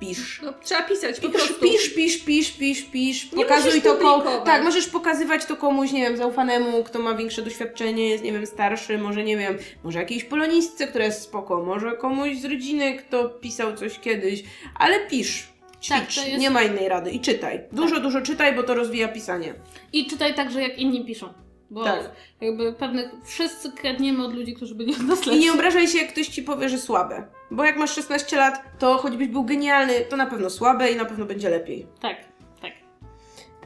Pisz. 0.00 0.40
No, 0.42 0.52
trzeba 0.62 0.82
pisać 0.82 1.20
po 1.20 1.28
Pisz, 1.28 1.36
prostu. 1.36 1.54
pisz, 1.64 1.88
pisz, 1.94 2.18
pisz, 2.24 2.52
pisz, 2.52 2.82
pisz. 2.82 3.32
Nie 3.32 3.44
Pokazuj 3.44 3.82
to 3.82 3.96
komuś. 3.96 4.24
Tak, 4.44 4.64
możesz 4.64 4.86
pokazywać 4.86 5.44
to 5.44 5.56
komuś, 5.56 5.92
nie 5.92 6.00
wiem, 6.02 6.16
zaufanemu, 6.16 6.84
kto 6.84 6.98
ma 6.98 7.14
większe 7.14 7.42
doświadczenie, 7.42 8.08
jest, 8.08 8.24
nie 8.24 8.32
wiem, 8.32 8.46
starszy, 8.46 8.98
może, 8.98 9.24
nie 9.24 9.36
wiem, 9.36 9.58
może 9.84 9.98
jakiejś 9.98 10.24
polonistce, 10.24 10.86
która 10.86 11.04
jest 11.04 11.22
spoko, 11.22 11.62
może 11.64 11.92
komuś 11.92 12.36
z 12.36 12.44
rodziny, 12.44 12.96
kto 12.96 13.28
pisał 13.28 13.76
coś 13.76 13.98
kiedyś, 13.98 14.42
ale 14.78 15.00
pisz. 15.06 15.48
Ćwicz, 15.82 15.88
Tak, 16.16 16.26
jest- 16.28 16.38
nie 16.40 16.50
ma 16.50 16.62
innej 16.62 16.88
rady. 16.88 17.10
I 17.10 17.20
czytaj. 17.20 17.60
Dużo, 17.72 18.00
dużo 18.00 18.20
czytaj, 18.20 18.54
bo 18.54 18.62
to 18.62 18.74
rozwija 18.74 19.08
pisanie. 19.08 19.54
I 19.92 20.06
czytaj 20.06 20.34
także 20.34 20.62
jak 20.62 20.78
inni 20.78 21.04
piszą. 21.04 21.32
Bo 21.70 21.84
Tak. 21.84 22.10
jakby 22.40 22.72
pewnych 22.72 23.10
wszyscy 23.24 23.72
kradniemy 23.72 24.24
od 24.24 24.34
ludzi, 24.34 24.54
którzy 24.54 24.74
byli 24.74 24.94
od 24.94 25.02
nas 25.02 25.26
I 25.26 25.38
nie 25.38 25.52
obrażaj 25.52 25.88
się, 25.88 25.98
jak 25.98 26.12
ktoś 26.12 26.28
ci 26.28 26.42
powie, 26.42 26.68
że 26.68 26.78
słabe. 26.78 27.26
Bo 27.50 27.64
jak 27.64 27.76
masz 27.76 27.94
16 27.94 28.36
lat, 28.36 28.62
to 28.78 28.98
choćbyś 28.98 29.28
był 29.28 29.44
genialny, 29.44 29.92
to 30.08 30.16
na 30.16 30.26
pewno 30.26 30.50
słabe 30.50 30.90
i 30.90 30.96
na 30.96 31.04
pewno 31.04 31.24
będzie 31.24 31.50
lepiej. 31.50 31.86
Tak. 32.00 32.29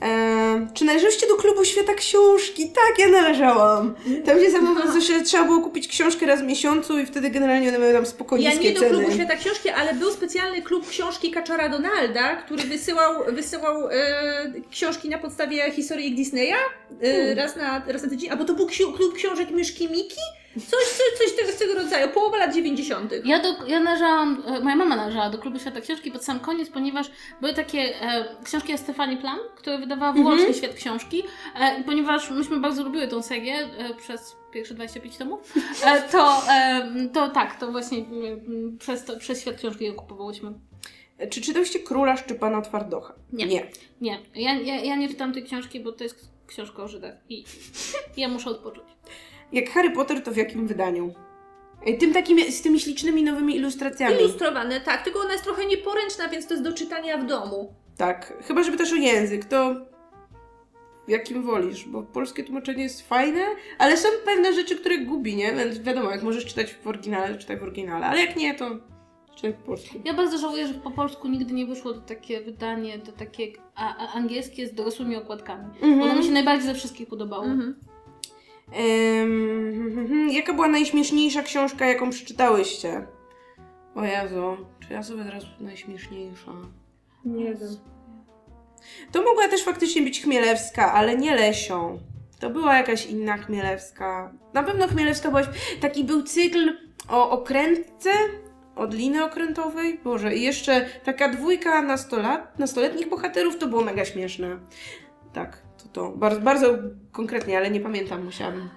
Eee, 0.00 0.66
czy 0.74 0.84
należeliście 0.84 1.26
do 1.26 1.36
klubu 1.36 1.64
Świata 1.64 1.94
Książki? 1.94 2.68
Tak, 2.68 2.98
ja 2.98 3.08
należałam. 3.08 3.94
Tam 4.26 4.38
gdzie 4.38 4.50
samo 4.50 5.00
się 5.00 5.22
trzeba 5.22 5.44
było 5.44 5.60
kupić 5.60 5.88
książkę 5.88 6.26
raz 6.26 6.40
w 6.40 6.44
miesiącu 6.44 6.98
i 6.98 7.06
wtedy 7.06 7.30
generalnie 7.30 7.68
one 7.68 7.78
miały 7.78 7.92
tam 7.92 8.06
spoko 8.06 8.36
Ja 8.36 8.54
nie 8.54 8.72
do 8.72 8.80
ceny. 8.80 8.90
klubu 8.94 9.12
Świata 9.12 9.36
Książki, 9.36 9.68
ale 9.68 9.94
był 9.94 10.10
specjalny 10.10 10.62
klub 10.62 10.88
książki 10.88 11.30
Kaczora 11.30 11.68
Donalda, 11.68 12.36
który 12.36 12.62
wysyłał, 12.62 13.24
wysyłał 13.28 13.88
e, 13.90 14.52
książki 14.70 15.08
na 15.08 15.18
podstawie 15.18 15.70
historyjek 15.70 16.14
Disneya 16.14 16.54
e, 17.02 17.34
raz, 17.34 17.56
na, 17.56 17.82
raz 17.88 18.02
na 18.02 18.08
tydzień, 18.08 18.30
albo 18.30 18.44
to 18.44 18.54
był 18.54 18.66
ksiu, 18.66 18.92
klub 18.92 19.14
książek 19.14 19.50
Myszki 19.50 19.88
Miki? 19.88 20.20
Coś, 20.54 20.84
coś, 20.84 21.18
coś 21.18 21.36
tego, 21.36 21.52
z 21.52 21.56
tego 21.56 21.74
rodzaju, 21.74 22.08
połowa 22.08 22.36
lat 22.36 22.54
90. 22.54 23.12
Ja, 23.24 23.42
do, 23.42 23.66
ja 23.66 23.80
należałam, 23.80 24.42
e, 24.46 24.60
moja 24.60 24.76
mama 24.76 24.96
należała 24.96 25.30
do 25.30 25.38
klubu 25.38 25.58
Świata 25.58 25.80
Książki 25.80 26.10
pod 26.10 26.24
sam 26.24 26.40
koniec, 26.40 26.70
ponieważ 26.70 27.10
były 27.40 27.54
takie 27.54 28.00
e, 28.00 28.24
książki 28.44 28.74
o 28.74 28.78
Stefanii 28.78 29.16
Plan, 29.16 29.38
które 29.56 29.78
wydawała 29.78 30.12
wyłącznie 30.12 30.54
Świat 30.54 30.74
Książki. 30.74 31.22
E, 31.60 31.80
I 31.80 31.84
ponieważ 31.84 32.30
myśmy 32.30 32.60
bardzo 32.60 32.84
lubiły 32.84 33.08
tą 33.08 33.22
serię 33.22 33.54
e, 33.54 33.94
przez 33.94 34.36
pierwsze 34.52 34.74
25 34.74 35.16
tomów, 35.16 35.54
e, 35.84 36.02
to, 36.02 36.42
e, 36.50 37.08
to 37.12 37.28
tak, 37.28 37.60
to 37.60 37.72
właśnie 37.72 37.98
e, 37.98 38.02
przez, 38.78 39.04
to, 39.04 39.18
przez 39.18 39.40
Świat 39.40 39.56
Książki 39.56 39.84
ją 39.84 39.94
kupowałyśmy. 39.94 40.52
Czy 41.30 41.40
czytałyście 41.40 41.78
Króla 41.78 42.16
Szczypana 42.16 42.62
Twardocha? 42.62 43.14
Nie. 43.32 43.46
nie. 43.46 43.66
Nie, 44.00 44.18
ja, 44.34 44.54
ja, 44.54 44.80
ja 44.80 44.96
nie 44.96 45.08
czytam 45.08 45.32
tej 45.32 45.44
książki, 45.44 45.80
bo 45.80 45.92
to 45.92 46.04
jest 46.04 46.28
książka 46.46 46.82
o 46.82 46.88
Żydach 46.88 47.14
i 47.28 47.44
ja 48.16 48.28
muszę 48.28 48.50
odpocząć. 48.50 48.88
Jak 49.52 49.70
Harry 49.70 49.90
Potter, 49.90 50.22
to 50.22 50.32
w 50.32 50.36
jakim 50.36 50.66
wydaniu? 50.66 51.14
Tym 51.98 52.12
takim, 52.12 52.52
z 52.52 52.62
tymi 52.62 52.80
ślicznymi 52.80 53.22
nowymi 53.22 53.56
ilustracjami. 53.56 54.14
Ilustrowane, 54.14 54.80
tak, 54.80 55.04
tylko 55.04 55.20
ona 55.20 55.32
jest 55.32 55.44
trochę 55.44 55.66
nieporęczna, 55.66 56.28
więc 56.28 56.46
to 56.46 56.54
jest 56.54 56.64
do 56.64 56.72
czytania 56.72 57.18
w 57.18 57.26
domu. 57.26 57.74
Tak, 57.96 58.32
chyba 58.46 58.62
żeby 58.62 58.76
też 58.76 58.92
o 58.92 58.96
język, 58.96 59.44
to 59.44 59.74
w 61.06 61.10
jakim 61.10 61.42
wolisz, 61.42 61.84
bo 61.84 62.02
polskie 62.02 62.44
tłumaczenie 62.44 62.82
jest 62.82 63.08
fajne, 63.08 63.40
ale 63.78 63.96
są 63.96 64.08
pewne 64.24 64.52
rzeczy, 64.52 64.76
które 64.76 64.98
gubi, 64.98 65.36
nie? 65.36 65.52
Więc 65.52 65.78
wiadomo, 65.78 66.10
jak 66.10 66.22
możesz 66.22 66.46
czytać 66.46 66.74
w 66.74 66.86
oryginale, 66.86 67.38
czytaj 67.38 67.56
w 67.58 67.62
oryginale, 67.62 68.06
ale 68.06 68.20
jak 68.20 68.36
nie, 68.36 68.54
to 68.54 68.70
czytaj 69.34 69.52
po 69.52 69.66
polsku. 69.66 70.00
Ja 70.04 70.14
bardzo 70.14 70.38
żałuję, 70.38 70.68
że 70.68 70.74
po 70.74 70.90
polsku 70.90 71.28
nigdy 71.28 71.54
nie 71.54 71.66
wyszło 71.66 71.92
to 71.92 72.00
takie 72.00 72.40
wydanie, 72.40 72.98
to 72.98 73.12
takie 73.12 73.46
a, 73.74 73.96
a 73.96 74.12
angielskie 74.12 74.66
z 74.66 74.74
dorosłymi 74.74 75.16
okładkami. 75.16 75.64
Mhm. 75.64 75.98
Bo 75.98 76.04
ono 76.04 76.14
mi 76.14 76.24
się 76.24 76.32
najbardziej 76.32 76.66
ze 76.66 76.74
wszystkich 76.74 77.08
podobało. 77.08 77.44
Mhm. 77.44 77.76
Em, 78.72 80.30
jaka 80.38 80.52
była 80.52 80.68
najśmieszniejsza 80.68 81.42
książka, 81.42 81.86
jaką 81.86 82.10
przeczytałyście? 82.10 83.06
O 83.94 84.04
Jezu, 84.04 84.56
czy 84.80 84.92
ja 84.92 85.02
sobie 85.02 85.24
teraz 85.24 85.44
najśmieszniejsza? 85.60 86.52
Nie 87.24 87.44
wiem. 87.44 87.76
To 89.12 89.22
mogła 89.22 89.48
też 89.48 89.64
faktycznie 89.64 90.02
być 90.02 90.22
Chmielewska, 90.22 90.92
ale 90.92 91.16
nie 91.16 91.34
Lesią. 91.34 91.98
To 92.40 92.50
była 92.50 92.76
jakaś 92.76 93.06
inna 93.06 93.36
Chmielewska. 93.36 94.32
Na 94.52 94.62
pewno 94.62 94.88
Chmielewska 94.88 95.28
była... 95.28 95.42
Taki 95.80 96.04
był 96.04 96.22
cykl 96.22 96.76
o 97.08 97.30
okrętce, 97.30 98.10
od 98.76 98.94
liny 98.94 99.24
okrętowej. 99.24 100.00
Boże, 100.04 100.34
i 100.36 100.42
jeszcze 100.42 100.86
taka 101.04 101.28
dwójka 101.28 101.82
nastolat, 101.82 102.58
nastoletnich 102.58 103.08
bohaterów, 103.08 103.58
to 103.58 103.66
było 103.66 103.82
mega 103.82 104.04
śmieszne. 104.04 104.56
Tak, 105.32 105.62
to. 105.94 106.08
Bardzo, 106.10 106.40
bardzo 106.40 106.78
konkretnie, 107.12 107.58
ale 107.58 107.70
nie 107.70 107.80
pamiętam, 107.80 108.24
musiałabym. 108.24 108.68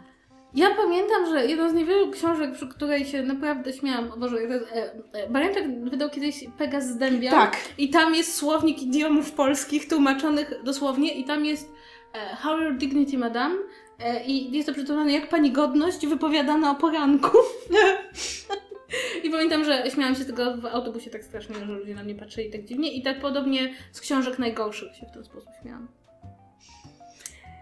Ja 0.56 0.76
pamiętam, 0.76 1.26
że 1.30 1.46
jedną 1.46 1.70
z 1.70 1.74
niewielu 1.74 2.12
książek, 2.12 2.54
przy 2.54 2.68
której 2.68 3.06
się 3.06 3.24
naprawdę 3.24 3.74
śmiałam, 3.74 4.12
o 4.12 4.18
Boże, 4.18 4.38
e, 4.38 4.92
e, 5.14 5.30
Barańczak 5.30 5.84
wydał 5.90 6.10
kiedyś 6.10 6.46
Pegas 6.58 6.88
z 6.88 6.98
Dębia. 6.98 7.32
Tak. 7.32 7.58
I 7.78 7.90
tam 7.90 8.16
jest 8.16 8.36
słownik 8.36 8.82
idiomów 8.82 9.32
polskich 9.32 9.88
tłumaczonych 9.88 10.54
dosłownie 10.64 11.14
i 11.14 11.24
tam 11.24 11.46
jest 11.46 11.74
e, 12.14 12.36
How 12.36 12.62
your 12.62 12.78
dignity, 12.78 13.18
madam? 13.18 13.58
E, 14.00 14.26
I 14.26 14.52
jest 14.52 14.68
to 14.68 14.74
przetłumaczone 14.74 15.14
jak 15.14 15.30
pani 15.30 15.52
godność 15.52 16.08
wypowiadana 16.08 16.72
o 16.72 16.76
poranku. 16.76 17.38
I 19.24 19.30
pamiętam, 19.30 19.64
że 19.64 19.84
śmiałam 19.92 20.16
się 20.16 20.24
z 20.24 20.28
tego 20.28 20.58
w 20.58 20.66
autobusie 20.66 21.10
tak 21.10 21.24
strasznie, 21.24 21.56
że 21.56 21.66
ludzie 21.66 21.96
na 21.96 22.04
mnie 22.04 22.16
patrzyli 22.16 22.52
tak 22.52 22.66
dziwnie 22.66 22.94
i 22.94 23.02
tak 23.02 23.20
podobnie 23.20 23.74
z 23.92 24.02
książek 24.02 24.40
najgorszych 24.40 24.96
się 24.96 25.06
w 25.06 25.12
ten 25.12 25.24
sposób 25.24 25.50
śmiałam. 25.62 25.88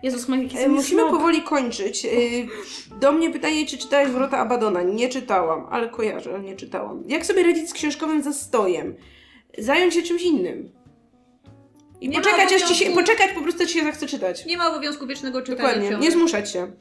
Jezus, 0.06 0.28
ma 0.28 0.38
jakiś 0.38 0.60
E, 0.60 0.68
Musimy 0.70 1.02
powoli 1.02 1.42
kończyć. 1.42 2.06
E, 2.06 2.10
Do 3.00 3.12
mnie 3.12 3.30
pytanie, 3.30 3.66
czy 3.66 3.78
czytałeś 3.78 4.10
Wrota 4.10 4.38
Abadona? 4.38 4.82
Nie 4.84 5.10
czytałam, 5.10 5.68
ale 5.72 5.90
kojarzę, 5.90 6.34
ale 6.34 6.44
nie 6.44 6.56
czytałam. 6.56 7.04
Jak 7.08 7.26
sobie 7.26 7.44
radzić 7.44 7.70
z 7.70 7.74
książkowym 7.74 8.24
zastojem? 8.24 8.96
Zająć 9.58 9.94
się 9.94 10.02
czymś 10.04 10.22
innym. 10.22 10.72
I 12.02 12.10
Nie 12.10 12.18
poczekać, 12.18 12.54
aż 12.54 12.62
ci 12.62 12.76
się, 12.76 12.92
poczekać 12.92 13.32
po 13.36 13.42
prostu, 13.42 13.64
aż 13.64 13.70
się 13.70 13.84
zachce 13.84 14.08
czytać. 14.08 14.46
Nie 14.46 14.58
ma 14.58 14.70
obowiązku 14.72 15.08
wiecznego 15.08 15.42
czytania 15.42 15.58
Dokładnie, 15.58 15.90
książek. 15.90 16.04
nie 16.04 16.12
zmuszać 16.12 16.52
się. 16.52 16.72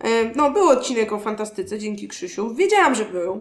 E, 0.00 0.24
No, 0.36 0.50
był 0.50 0.68
odcinek 0.68 1.12
o 1.12 1.18
fantastyce, 1.18 1.78
dzięki 1.78 2.08
Krzysiu. 2.08 2.54
Wiedziałam, 2.54 2.94
że 2.94 3.04
był. 3.04 3.40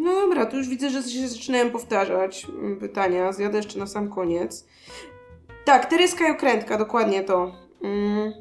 No 0.00 0.12
dobra, 0.20 0.46
tu 0.46 0.56
już 0.56 0.68
widzę, 0.68 0.90
że 0.90 1.02
się 1.02 1.28
zaczynają 1.28 1.70
powtarzać 1.70 2.46
mm, 2.48 2.76
pytania. 2.80 3.32
Zjadę 3.32 3.56
jeszcze 3.56 3.78
na 3.78 3.86
sam 3.86 4.10
koniec. 4.10 4.66
Tak, 5.64 5.86
Tereska 5.86 6.28
i 6.28 6.30
Okrętka, 6.30 6.78
dokładnie 6.78 7.22
to. 7.22 7.54
Mm, 7.82 8.32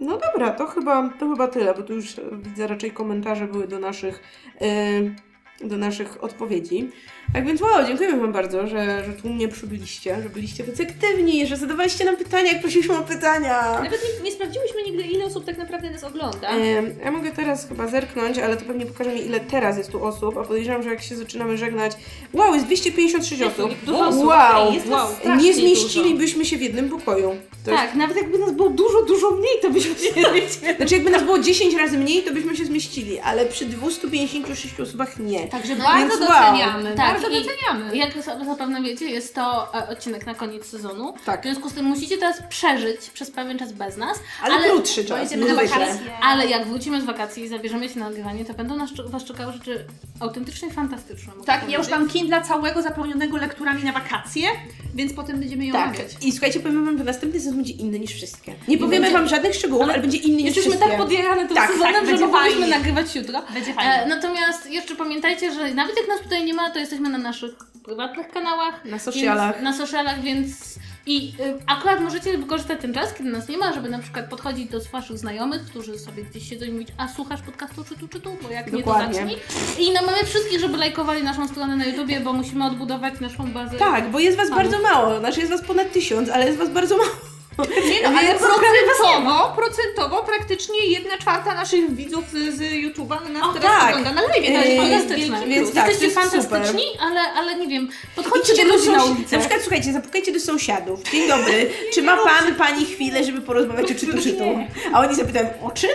No 0.00 0.18
dobra, 0.18 0.50
to 0.50 0.66
chyba, 0.66 1.08
to 1.18 1.28
chyba 1.28 1.48
tyle, 1.48 1.74
bo 1.74 1.82
tu 1.82 1.94
już 1.94 2.16
widzę 2.32 2.66
raczej 2.66 2.90
komentarze 2.90 3.46
były 3.46 3.68
do 3.68 3.78
naszych, 3.78 4.22
e, 4.60 5.66
do 5.66 5.76
naszych 5.76 6.24
odpowiedzi. 6.24 6.90
Tak 7.32 7.46
więc 7.46 7.60
wow, 7.60 7.86
dziękujemy 7.86 8.20
Wam 8.20 8.32
bardzo, 8.32 8.66
że, 8.66 9.04
że 9.04 9.12
tu 9.12 9.28
mnie 9.28 9.48
przybyliście, 9.48 10.22
że 10.22 10.28
byliście 10.28 10.64
tacy 10.64 10.82
aktywni, 10.82 11.46
że 11.46 11.56
zadawaliście 11.56 12.04
nam 12.04 12.16
pytania, 12.16 12.52
jak 12.52 12.60
prosiliśmy 12.60 12.98
o 12.98 13.02
pytania. 13.02 13.72
Nawet 13.72 14.00
nie, 14.18 14.24
nie 14.24 14.32
sprawdziłyśmy 14.32 14.82
nigdy, 14.82 15.02
ile 15.02 15.24
osób 15.24 15.44
tak 15.44 15.58
naprawdę 15.58 15.90
nas 15.90 16.04
ogląda. 16.04 16.48
Em, 16.48 16.94
Ja 17.04 17.10
mogę 17.10 17.30
teraz 17.30 17.68
chyba 17.68 17.86
zerknąć, 17.86 18.38
ale 18.38 18.56
to 18.56 18.64
pewnie 18.64 18.86
pokaże 18.86 19.10
mi, 19.10 19.26
ile 19.26 19.40
teraz 19.40 19.78
jest 19.78 19.90
tu 19.90 20.04
osób, 20.04 20.38
a 20.38 20.42
podejrzewam, 20.42 20.82
że 20.82 20.90
jak 20.90 21.02
się 21.02 21.16
zaczynamy 21.16 21.58
żegnać... 21.58 21.92
Wow, 22.32 22.54
jest 22.54 22.66
256 22.66 23.42
osób. 23.42 23.70
dużo 23.84 24.06
osób. 24.06 24.24
Wow, 24.24 24.68
Ej, 24.68 24.74
jest 24.74 24.86
nas 24.86 25.12
strasznie 25.12 25.48
nie 25.48 25.54
zmieścilibyśmy 25.54 26.44
się 26.44 26.56
w 26.56 26.62
jednym 26.62 26.88
pokoju. 26.88 27.36
To 27.64 27.70
jest... 27.70 27.82
Tak, 27.82 27.94
nawet 27.94 28.16
jakby 28.16 28.38
nas 28.38 28.52
było 28.52 28.70
dużo, 28.70 29.02
dużo 29.02 29.30
mniej, 29.30 29.60
to 29.62 29.70
byśmy 29.70 29.94
się 29.94 30.12
nie 30.16 30.48
Znaczy 30.76 30.94
jakby 30.94 31.10
nas 31.10 31.22
było 31.22 31.38
10 31.38 31.74
razy 31.74 31.98
mniej, 31.98 32.22
to 32.22 32.32
byśmy 32.32 32.56
się 32.56 32.64
zmieścili, 32.64 33.18
ale 33.20 33.46
przy 33.46 33.64
256 33.66 34.80
osobach 34.80 35.18
nie. 35.18 35.48
Także 35.48 35.76
bardzo 35.76 35.98
więc 35.98 36.20
wow. 36.20 36.28
doceniamy, 36.28 36.94
Tak, 36.96 37.17
bardzo 37.22 37.38
i- 37.38 37.44
doceniamy. 37.44 37.96
Jak 37.96 38.22
za- 38.22 38.44
zapewne 38.44 38.82
wiecie, 38.82 39.10
jest 39.10 39.34
to 39.34 39.74
e, 39.74 39.88
odcinek 39.88 40.26
na 40.26 40.34
koniec 40.34 40.66
sezonu. 40.66 41.14
Tak. 41.24 41.40
W 41.40 41.42
związku 41.44 41.68
z 41.70 41.72
tym 41.72 41.84
musicie 41.84 42.18
teraz 42.18 42.42
przeżyć 42.48 43.10
przez 43.14 43.30
pewien 43.30 43.58
czas 43.58 43.72
bez 43.72 43.96
nas. 43.96 44.18
Ale, 44.42 44.54
Ale- 44.54 44.68
krótszy 44.70 45.04
czas. 45.04 45.30
Na 45.36 45.54
wakacje. 45.54 46.10
Ale 46.22 46.46
jak 46.46 46.66
wrócimy 46.66 47.00
z 47.00 47.04
wakacji 47.04 47.42
i 47.44 47.48
zabierzemy 47.48 47.88
się 47.88 47.98
na 47.98 48.04
nagrywanie, 48.08 48.44
to 48.44 48.54
będą 48.54 48.76
nas, 48.76 48.90
Was 49.06 49.24
czekały 49.24 49.52
rzeczy 49.52 49.84
autentycznie 50.20 50.70
fantastyczne. 50.70 51.32
Tak, 51.46 51.70
ja 51.70 51.78
już 51.78 51.88
mam 51.88 52.08
Kindla 52.08 52.40
całego 52.40 52.82
zapełnionego 52.82 53.36
lekturami 53.36 53.84
na 53.84 53.92
wakacje, 53.92 54.48
więc 54.94 55.12
potem 55.12 55.40
będziemy 55.40 55.66
ją 55.66 55.72
Tak. 55.72 55.84
omawiać. 55.86 56.06
I 56.22 56.32
słuchajcie, 56.32 56.60
powiemy 56.60 56.84
wam, 56.86 56.98
że 56.98 57.04
następny 57.04 57.40
sezon 57.40 57.56
będzie 57.56 57.72
inny 57.72 57.98
niż 57.98 58.10
wszystkie. 58.12 58.54
Nie 58.68 58.78
powiemy 58.78 59.00
będzie- 59.06 59.18
wam 59.18 59.28
żadnych 59.28 59.54
szczegółów, 59.54 59.84
ale, 59.88 59.98
będzie 60.00 60.16
inny 60.18 60.36
niż 60.36 60.44
Jesteśmy 60.46 60.70
wszystkie. 60.70 60.88
tak 60.90 60.98
podjarane 60.98 61.46
tym 61.46 61.56
Tak, 61.56 61.70
sezonem, 61.72 62.06
tak, 62.06 62.18
że 62.18 62.26
mogliśmy 62.26 62.66
nagrywać 62.66 63.14
jutro. 63.16 63.42
Będzie 63.54 63.70
E, 63.70 63.74
fajnie. 63.74 64.06
natomiast 64.08 64.70
jeszcze 64.70 64.96
pamiętajcie, 64.96 65.52
że 65.54 65.74
nawet 65.74 65.96
jak 65.96 66.08
nas 66.08 66.20
tutaj 66.20 66.44
nie 66.44 66.54
ma, 66.54 66.70
to 66.70 66.78
jesteśmy 66.78 67.07
na 67.08 67.18
naszych 67.18 67.52
prywatnych 67.84 68.28
kanałach. 68.28 68.84
Na 68.84 68.98
socialach. 68.98 69.54
Więc, 69.54 69.64
na 69.64 69.86
socialach, 69.86 70.20
więc 70.22 70.78
i 71.06 71.32
y, 71.40 71.58
akurat 71.66 72.00
możecie 72.00 72.38
wykorzystać 72.38 72.80
ten 72.80 72.94
czas, 72.94 73.14
kiedy 73.14 73.30
nas 73.30 73.48
nie 73.48 73.58
ma, 73.58 73.72
żeby 73.72 73.90
na 73.90 73.98
przykład 73.98 74.30
podchodzić 74.30 74.70
do 74.70 74.80
waszych 74.92 75.18
znajomych, 75.18 75.64
którzy 75.64 75.98
sobie 75.98 76.22
gdzieś 76.24 76.48
siedzą 76.48 76.66
i 76.66 76.70
mówić, 76.70 76.88
a 76.96 77.08
słuchasz 77.08 77.42
podcastu 77.42 77.84
czy 77.84 77.96
tu, 77.96 78.08
czy 78.08 78.20
tu, 78.20 78.36
bo 78.42 78.50
jak 78.50 78.70
Dokładnie. 78.70 79.24
nie 79.24 79.36
to 79.36 79.42
zacznij. 79.42 79.86
I 79.86 79.92
namawiamy 79.92 80.24
wszystkich, 80.24 80.60
żeby 80.60 80.76
lajkowali 80.76 81.22
naszą 81.22 81.48
stronę 81.48 81.76
na 81.76 81.84
YouTubie, 81.84 82.20
bo 82.20 82.32
musimy 82.32 82.64
odbudować 82.64 83.20
naszą 83.20 83.52
bazę. 83.52 83.78
Tak, 83.78 84.10
bo 84.10 84.18
jest 84.18 84.36
was 84.36 84.48
Fanów. 84.48 84.62
bardzo 84.64 84.82
mało. 84.82 85.18
Znaczy 85.18 85.40
jest 85.40 85.52
was 85.52 85.62
ponad 85.62 85.92
tysiąc, 85.92 86.30
ale 86.30 86.46
jest 86.46 86.58
was 86.58 86.70
bardzo 86.70 86.96
mało. 86.96 87.10
Nie 87.58 88.02
no, 88.02 88.18
ale 88.18 88.34
procentowo, 88.34 89.52
procentowo 89.56 90.22
praktycznie 90.22 90.86
jedna 90.86 91.18
czwarta 91.18 91.54
naszych 91.54 91.94
widzów 91.94 92.24
z, 92.30 92.60
YouTube'a 92.60 93.30
nas 93.30 93.44
O, 93.44 93.52
teraz 93.52 93.70
tak. 93.70 93.88
ogląda 93.90 94.12
na 94.12 94.22
live. 94.22 94.32
To 94.34 94.40
jest 94.40 94.76
Fantastyczne. 94.76 95.46
więc 95.46 95.74
tak, 95.74 95.88
Jesteście 95.88 96.04
jest 96.04 96.30
fantastyczni, 96.30 96.84
ale, 97.00 97.20
ale 97.20 97.56
nie 97.56 97.68
wiem, 97.68 97.88
podchodźcie 98.16 98.48
Chodźcie 98.52 98.66
do 98.66 98.76
ludzi 98.76 98.90
na 98.90 99.04
ulicę. 99.04 99.36
Na 99.36 99.40
przykład 99.40 99.62
słuchajcie, 99.62 99.92
zapukajcie 99.92 100.32
do 100.32 100.40
sąsiadów. 100.40 101.02
Dzień 101.12 101.28
dobry, 101.38 101.70
czy 101.94 102.02
ma 102.02 102.16
pan, 102.16 102.54
pani 102.54 102.86
chwilę, 102.86 103.24
żeby 103.24 103.40
porozmawiać 103.40 103.92
o 103.92 103.94
czytu 103.94 104.22
czytu? 104.22 104.44
A 104.92 105.00
oni 105.00 105.14
zapytają, 105.14 105.48
o 105.62 105.70
czym? 105.70 105.90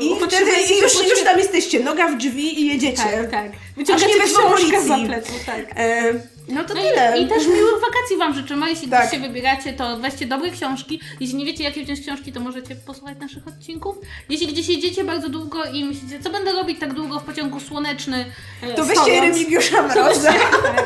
I 0.00 0.14
wtedy 0.26 0.50
i 0.74 0.78
już, 0.82 1.08
już 1.08 1.22
tam 1.24 1.38
jesteście, 1.38 1.80
noga 1.80 2.08
w 2.08 2.16
drzwi 2.16 2.60
i 2.60 2.66
jedziecie. 2.66 3.02
Tak, 3.02 3.30
tak. 3.30 3.52
Wyciągacie 3.76 4.08
nie 4.08 4.20
wezmą 4.20 4.42
policji. 4.50 4.88
za 4.88 4.96
pleców, 4.96 5.44
tak. 5.46 5.64
E, 5.76 6.14
no 6.48 6.64
to 6.64 6.74
No 6.74 6.80
tyle. 6.80 7.18
i, 7.18 7.22
I 7.24 7.28
też 7.28 7.46
miłych 7.46 7.80
wakacji 7.80 8.16
Wam 8.18 8.34
życzymy. 8.34 8.70
Jeśli 8.70 8.88
Tak. 8.88 9.08
gdzieś 9.08 9.20
się 9.20 9.28
wybieracie, 9.28 9.72
to 9.72 9.96
weźcie 9.96 10.26
dobre 10.26 10.50
książki. 10.50 11.00
Jeśli 11.20 11.36
nie 11.36 11.44
wiecie, 11.44 11.64
jakie 11.64 11.84
wziąć 11.84 12.00
książki, 12.00 12.32
to 12.32 12.40
możecie 12.40 12.74
posłuchać 12.76 13.18
naszych 13.18 13.48
odcinków. 13.48 13.96
Jeśli 14.28 14.46
gdzieś 14.46 14.68
jedziecie 14.68 15.04
bardzo 15.04 15.28
długo 15.28 15.64
i 15.64 15.84
myślicie, 15.84 16.20
co 16.20 16.30
będę 16.30 16.52
robić 16.52 16.80
tak 16.80 16.94
długo 16.94 17.20
w 17.20 17.24
pociągu 17.24 17.60
słoneczny, 17.60 18.24
e, 18.62 18.74
To 18.74 18.84
weźcie 18.84 19.20
Remigiusza 19.20 19.82
Mroza. 19.82 20.32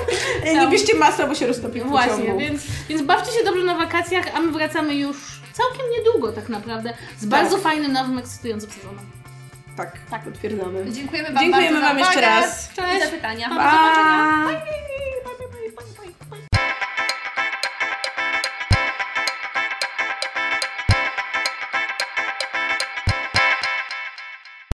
Nie 0.54 0.66
bierzcie 0.68 0.94
masła, 0.94 1.26
bo 1.26 1.34
się 1.34 1.46
roztopi 1.46 1.80
w 1.80 1.84
Właśnie, 1.86 2.12
pociągu. 2.16 2.38
więc, 2.38 2.62
więc 2.88 3.02
bawcie 3.02 3.32
się 3.38 3.44
dobrze 3.44 3.64
na 3.64 3.74
wakacjach, 3.74 4.24
a 4.34 4.40
my 4.40 4.52
wracamy 4.52 4.94
już 4.94 5.16
całkiem 5.52 5.86
niedługo 5.98 6.32
tak 6.32 6.48
naprawdę 6.48 6.94
z 7.20 7.24
bardzo 7.26 7.58
fajnym, 7.58 7.92
nowym, 7.92 8.18
ekscytującym 8.18 8.70
sezonem. 8.70 9.04
Tak, 9.76 9.98
tak, 10.10 10.22
potwierdzamy. 10.24 10.84
Dziękujemy 10.92 11.32
Wam 11.32 11.42
Dziękujemy 11.44 11.80
bardzo 11.80 11.86
wam 11.88 11.94
za 11.94 12.00
jeszcze 12.00 12.20
uwagę 12.20 12.40
raz. 12.40 12.72
i 12.72 12.76
Cześć. 12.76 13.04
za 13.04 13.10
pytania. 13.10 13.48
Pa. 13.48 13.54
Do 13.54 13.60
zobaczenia. 13.70 14.44
Pa! 15.21 15.21